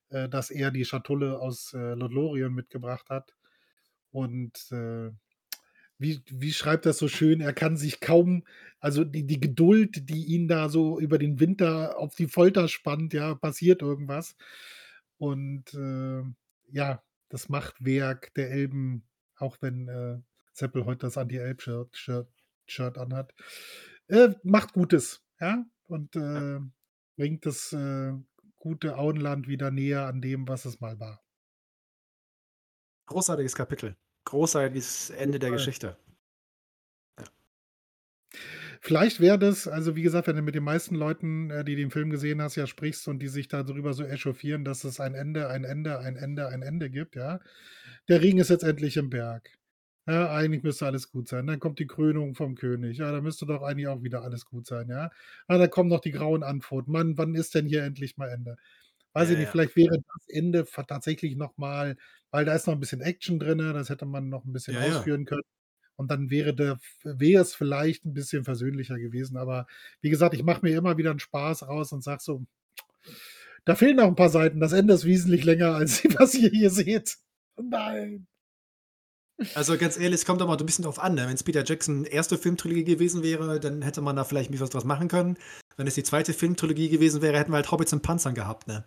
äh, 0.10 0.30
dass 0.30 0.52
er 0.52 0.72
die 0.72 0.86
Schatulle 0.86 1.40
aus, 1.40 1.74
Lothlorien 1.74 2.54
mitgebracht 2.54 3.10
hat. 3.10 3.36
Und, 4.12 4.72
wie, 6.00 6.22
wie 6.30 6.54
schreibt 6.54 6.86
das 6.86 6.98
so 6.98 7.08
schön? 7.08 7.42
Er 7.42 7.54
kann 7.54 7.78
sich 7.78 8.00
kaum, 8.00 8.46
also 8.80 9.04
die, 9.04 9.28
die 9.28 9.40
Geduld, 9.40 10.10
die 10.10 10.26
ihn 10.26 10.48
da 10.48 10.70
so 10.70 11.00
über 11.00 11.18
den 11.18 11.40
Winter 11.40 11.98
auf 11.98 12.16
die 12.16 12.28
Folter 12.28 12.68
spannt, 12.70 13.14
ja, 13.14 13.36
passiert 13.36 13.82
irgendwas. 13.82 14.36
Und 15.18 15.74
äh, 15.74 16.24
ja, 16.72 17.04
das 17.28 17.50
Machtwerk 17.50 18.34
der 18.36 18.50
Elben, 18.50 19.04
auch 19.36 19.58
wenn 19.62 19.90
äh, 19.90 20.20
Seppel 20.54 20.86
heute 20.86 21.08
das 21.08 21.18
Anti-Elb-Shirt 21.18 21.96
Shirt, 21.96 22.30
Shirt 22.66 22.98
anhat, 22.98 23.34
äh, 24.08 24.30
macht 24.44 24.74
Gutes, 24.74 25.22
ja, 25.40 25.66
und 25.88 26.16
äh, 26.16 26.60
bringt 27.18 27.46
das 27.46 27.74
äh, 27.74 28.14
gute 28.58 28.98
Auenland 28.98 29.50
wieder 29.50 29.70
näher 29.70 30.08
an 30.08 30.22
dem, 30.22 30.48
was 30.48 30.64
es 30.64 30.80
mal 30.80 31.00
war. 31.00 31.22
Großartiges 33.08 33.56
Kapitel 33.56 33.98
großartiges 34.26 35.10
Ende 35.12 35.40
der 35.40 35.52
Geschichte. 35.52 35.98
Ja. 37.18 37.26
Vielleicht 38.82 39.20
wäre 39.20 39.38
das, 39.38 39.68
also 39.68 39.96
wie 39.96 40.02
gesagt, 40.02 40.28
wenn 40.28 40.38
du 40.38 40.42
mit 40.42 40.56
den 40.56 40.64
meisten 40.64 40.96
Leuten, 40.96 41.50
äh, 41.50 41.66
die 41.66 41.76
den 41.76 41.92
Film 41.92 42.10
gesehen 42.10 42.42
hast, 42.42 42.56
ja 42.56 42.66
sprichst 42.66 43.08
und 43.08 43.20
die 43.20 43.28
sich 43.28 43.48
darüber 43.48 43.94
so 43.94 44.04
echauffieren, 44.04 44.64
dass 44.64 44.84
es 44.86 45.00
ein 45.00 45.16
Ende, 45.16 45.50
ein 45.50 45.66
Ende, 45.66 46.00
ein 46.00 46.16
Ende, 46.16 46.48
ein 46.48 46.62
Ende 46.62 46.90
gibt, 46.90 47.16
ja. 47.16 47.40
Der 48.08 48.22
Ring 48.22 48.38
ist 48.40 48.50
jetzt 48.50 48.64
endlich 48.64 48.98
im 48.98 49.10
Berg. 49.10 49.50
Ja, 50.08 50.32
eigentlich 50.34 50.64
müsste 50.64 50.88
alles 50.88 51.12
gut 51.12 51.28
sein. 51.28 51.46
Dann 51.46 51.60
kommt 51.60 51.78
die 51.80 51.88
Krönung 51.88 52.34
vom 52.36 52.56
König. 52.56 52.98
Ja, 52.98 53.12
da 53.12 53.22
müsste 53.22 53.46
doch 53.46 53.62
eigentlich 53.62 53.88
auch 53.88 54.02
wieder 54.04 54.24
alles 54.24 54.46
gut 54.46 54.66
sein, 54.66 54.90
ja. 54.90 55.12
Ah, 55.48 55.58
da 55.58 55.68
kommen 55.68 55.90
noch 55.90 56.02
die 56.02 56.12
grauen 56.12 56.44
Antworten. 56.44 56.92
Mann, 56.92 57.18
wann 57.18 57.36
ist 57.36 57.54
denn 57.56 57.68
hier 57.68 57.84
endlich 57.84 58.18
mal 58.18 58.30
Ende? 58.30 58.58
Weiß 59.14 59.30
ja, 59.30 59.34
ich 59.34 59.40
nicht, 59.40 59.50
vielleicht 59.50 59.76
wäre 59.76 59.98
das 59.98 60.28
Ende 60.28 60.66
tatsächlich 60.66 61.36
nochmal 61.36 61.96
weil 62.32 62.46
da 62.46 62.54
ist 62.54 62.68
noch 62.68 62.74
ein 62.74 62.80
bisschen 62.80 63.02
Action 63.02 63.40
drin, 63.40 63.58
das 63.58 63.90
hätte 63.90 64.06
man 64.06 64.30
noch 64.30 64.46
ein 64.46 64.54
bisschen 64.54 64.78
ausführen 64.78 65.26
können. 65.26 65.44
Und 65.96 66.12
dann 66.12 66.30
wäre, 66.30 66.54
der, 66.54 66.80
wäre 67.04 67.42
es 67.42 67.54
vielleicht 67.54 68.06
ein 68.06 68.14
bisschen 68.14 68.46
versöhnlicher 68.46 68.98
gewesen. 68.98 69.36
Aber 69.36 69.68
wie 70.02 70.10
gesagt, 70.10 70.34
ich 70.34 70.44
mache 70.44 70.62
mir 70.62 70.78
immer 70.78 70.98
wieder 70.98 71.10
einen 71.10 71.20
Spaß 71.20 71.68
raus 71.68 71.92
und 71.92 72.04
sage 72.04 72.22
so, 72.24 72.46
da 73.66 73.76
fehlen 73.76 73.98
noch 73.98 74.08
ein 74.08 74.16
paar 74.16 74.30
Seiten. 74.30 74.62
Das 74.62 74.72
Ende 74.72 74.94
ist 74.94 75.06
wesentlich 75.06 75.44
länger, 75.44 75.76
als 75.76 76.04
was 76.18 76.36
ihr 76.36 76.50
hier 76.50 76.70
seht. 76.70 77.18
Nein. 77.62 78.28
Also 79.56 79.78
ganz 79.78 79.98
ehrlich, 79.98 80.22
es 80.22 80.26
kommt 80.26 80.40
doch 80.40 80.48
mal 80.48 80.58
ein 80.58 80.66
bisschen 80.66 80.84
drauf 80.84 81.00
an. 81.00 81.16
Ne? 81.16 81.28
Wenn 81.28 81.36
es 81.36 81.44
Peter 81.44 81.64
Jackson 81.66 82.06
erste 82.06 82.38
Filmtrilogie 82.38 82.84
gewesen 82.84 83.24
wäre, 83.24 83.60
dann 83.60 83.82
hätte 83.82 84.02
man 84.02 84.16
da 84.16 84.24
vielleicht 84.24 84.52
ein 84.52 84.60
was 84.60 84.70
draus 84.70 84.86
machen 84.86 85.08
können. 85.08 85.38
Wenn 85.80 85.88
es 85.88 85.96
die 85.96 86.04
zweite 86.04 86.34
Filmtrilogie 86.34 86.90
gewesen 86.90 87.22
wäre, 87.22 87.40
hätten 87.40 87.54
wir 87.54 87.56
halt 87.56 87.72
Hobbits 87.72 87.94
und 87.94 88.02
Panzern 88.02 88.36
gehabt. 88.36 88.68
Ne? 88.68 88.84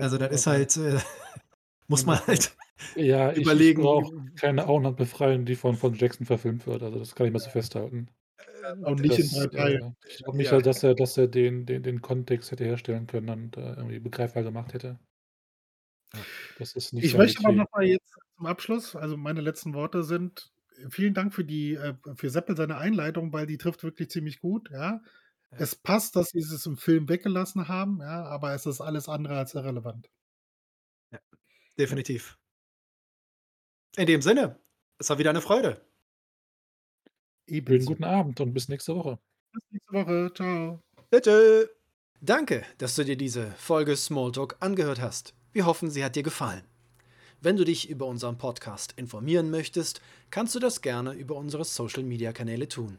Also 0.00 0.18
das 0.18 0.32
ist 0.32 0.48
halt, 0.48 0.76
äh, 0.76 0.98
muss 1.86 2.04
man 2.04 2.18
halt 2.26 2.56
ja, 2.96 3.32
überlegen. 3.32 3.80
Ich 3.80 3.86
brauche 3.86 4.12
keine 4.34 4.66
Auenland 4.66 4.96
befreien, 4.96 5.44
die 5.44 5.54
von, 5.54 5.76
von 5.76 5.94
Jackson 5.94 6.26
verfilmt 6.26 6.66
wird. 6.66 6.82
Also 6.82 6.98
das 6.98 7.14
kann 7.14 7.28
ich 7.28 7.32
mal 7.32 7.38
so 7.38 7.48
festhalten. 7.48 8.08
Und 8.80 9.02
nicht 9.02 9.20
das, 9.20 9.32
in 9.32 9.38
drei 9.38 9.46
Teilen. 9.56 9.82
Äh, 9.82 10.08
ich 10.08 10.16
glaube 10.18 10.36
nicht, 10.36 10.50
ja. 10.50 10.60
dass 10.60 10.82
er, 10.82 10.96
dass 10.96 11.16
er 11.16 11.28
den, 11.28 11.64
den, 11.64 11.84
den 11.84 12.02
Kontext 12.02 12.50
hätte 12.50 12.64
herstellen 12.64 13.06
können 13.06 13.28
und 13.28 13.56
äh, 13.56 13.74
irgendwie 13.74 14.00
begreifbar 14.00 14.42
gemacht 14.42 14.74
hätte. 14.74 14.98
Das 16.58 16.72
ist 16.72 16.92
nicht 16.92 17.04
Ich 17.04 17.16
möchte 17.16 17.44
aber 17.44 17.54
nochmal 17.54 17.84
jetzt 17.84 18.16
zum 18.36 18.46
Abschluss, 18.46 18.96
also 18.96 19.16
meine 19.16 19.42
letzten 19.42 19.74
Worte 19.74 20.02
sind, 20.02 20.50
vielen 20.90 21.14
Dank 21.14 21.34
für 21.34 21.44
die, 21.44 21.74
äh, 21.74 21.94
für 22.16 22.30
Seppel 22.30 22.56
seine 22.56 22.78
Einleitung, 22.78 23.32
weil 23.32 23.46
die 23.46 23.58
trifft 23.58 23.84
wirklich 23.84 24.10
ziemlich 24.10 24.40
gut, 24.40 24.70
ja. 24.72 25.00
Es 25.58 25.74
passt, 25.76 26.16
dass 26.16 26.30
sie 26.30 26.38
es 26.38 26.66
im 26.66 26.76
Film 26.76 27.08
weggelassen 27.08 27.68
haben, 27.68 28.00
ja, 28.00 28.24
aber 28.24 28.54
es 28.54 28.64
ist 28.66 28.80
alles 28.80 29.08
andere 29.08 29.36
als 29.36 29.54
irrelevant. 29.54 30.10
Ja, 31.12 31.18
definitiv. 31.78 32.38
In 33.96 34.06
dem 34.06 34.22
Sinne, 34.22 34.58
es 34.98 35.10
war 35.10 35.18
wieder 35.18 35.30
eine 35.30 35.42
Freude. 35.42 35.84
Schönen 37.48 37.84
guten 37.84 38.04
Abend 38.04 38.40
und 38.40 38.54
bis 38.54 38.68
nächste 38.68 38.96
Woche. 38.96 39.18
Bis 39.52 39.62
nächste 39.70 39.92
Woche. 39.92 40.32
Ciao. 40.34 40.82
Bitte. 41.10 41.70
Danke, 42.22 42.64
dass 42.78 42.94
du 42.94 43.04
dir 43.04 43.16
diese 43.16 43.50
Folge 43.52 43.96
Smalltalk 43.96 44.56
angehört 44.60 45.00
hast. 45.00 45.34
Wir 45.52 45.66
hoffen, 45.66 45.90
sie 45.90 46.04
hat 46.04 46.16
dir 46.16 46.22
gefallen. 46.22 46.64
Wenn 47.40 47.56
du 47.56 47.64
dich 47.64 47.90
über 47.90 48.06
unseren 48.06 48.38
Podcast 48.38 48.94
informieren 48.96 49.50
möchtest, 49.50 50.00
kannst 50.30 50.54
du 50.54 50.60
das 50.60 50.80
gerne 50.80 51.12
über 51.12 51.34
unsere 51.34 51.64
Social-Media-Kanäle 51.64 52.68
tun. 52.68 52.98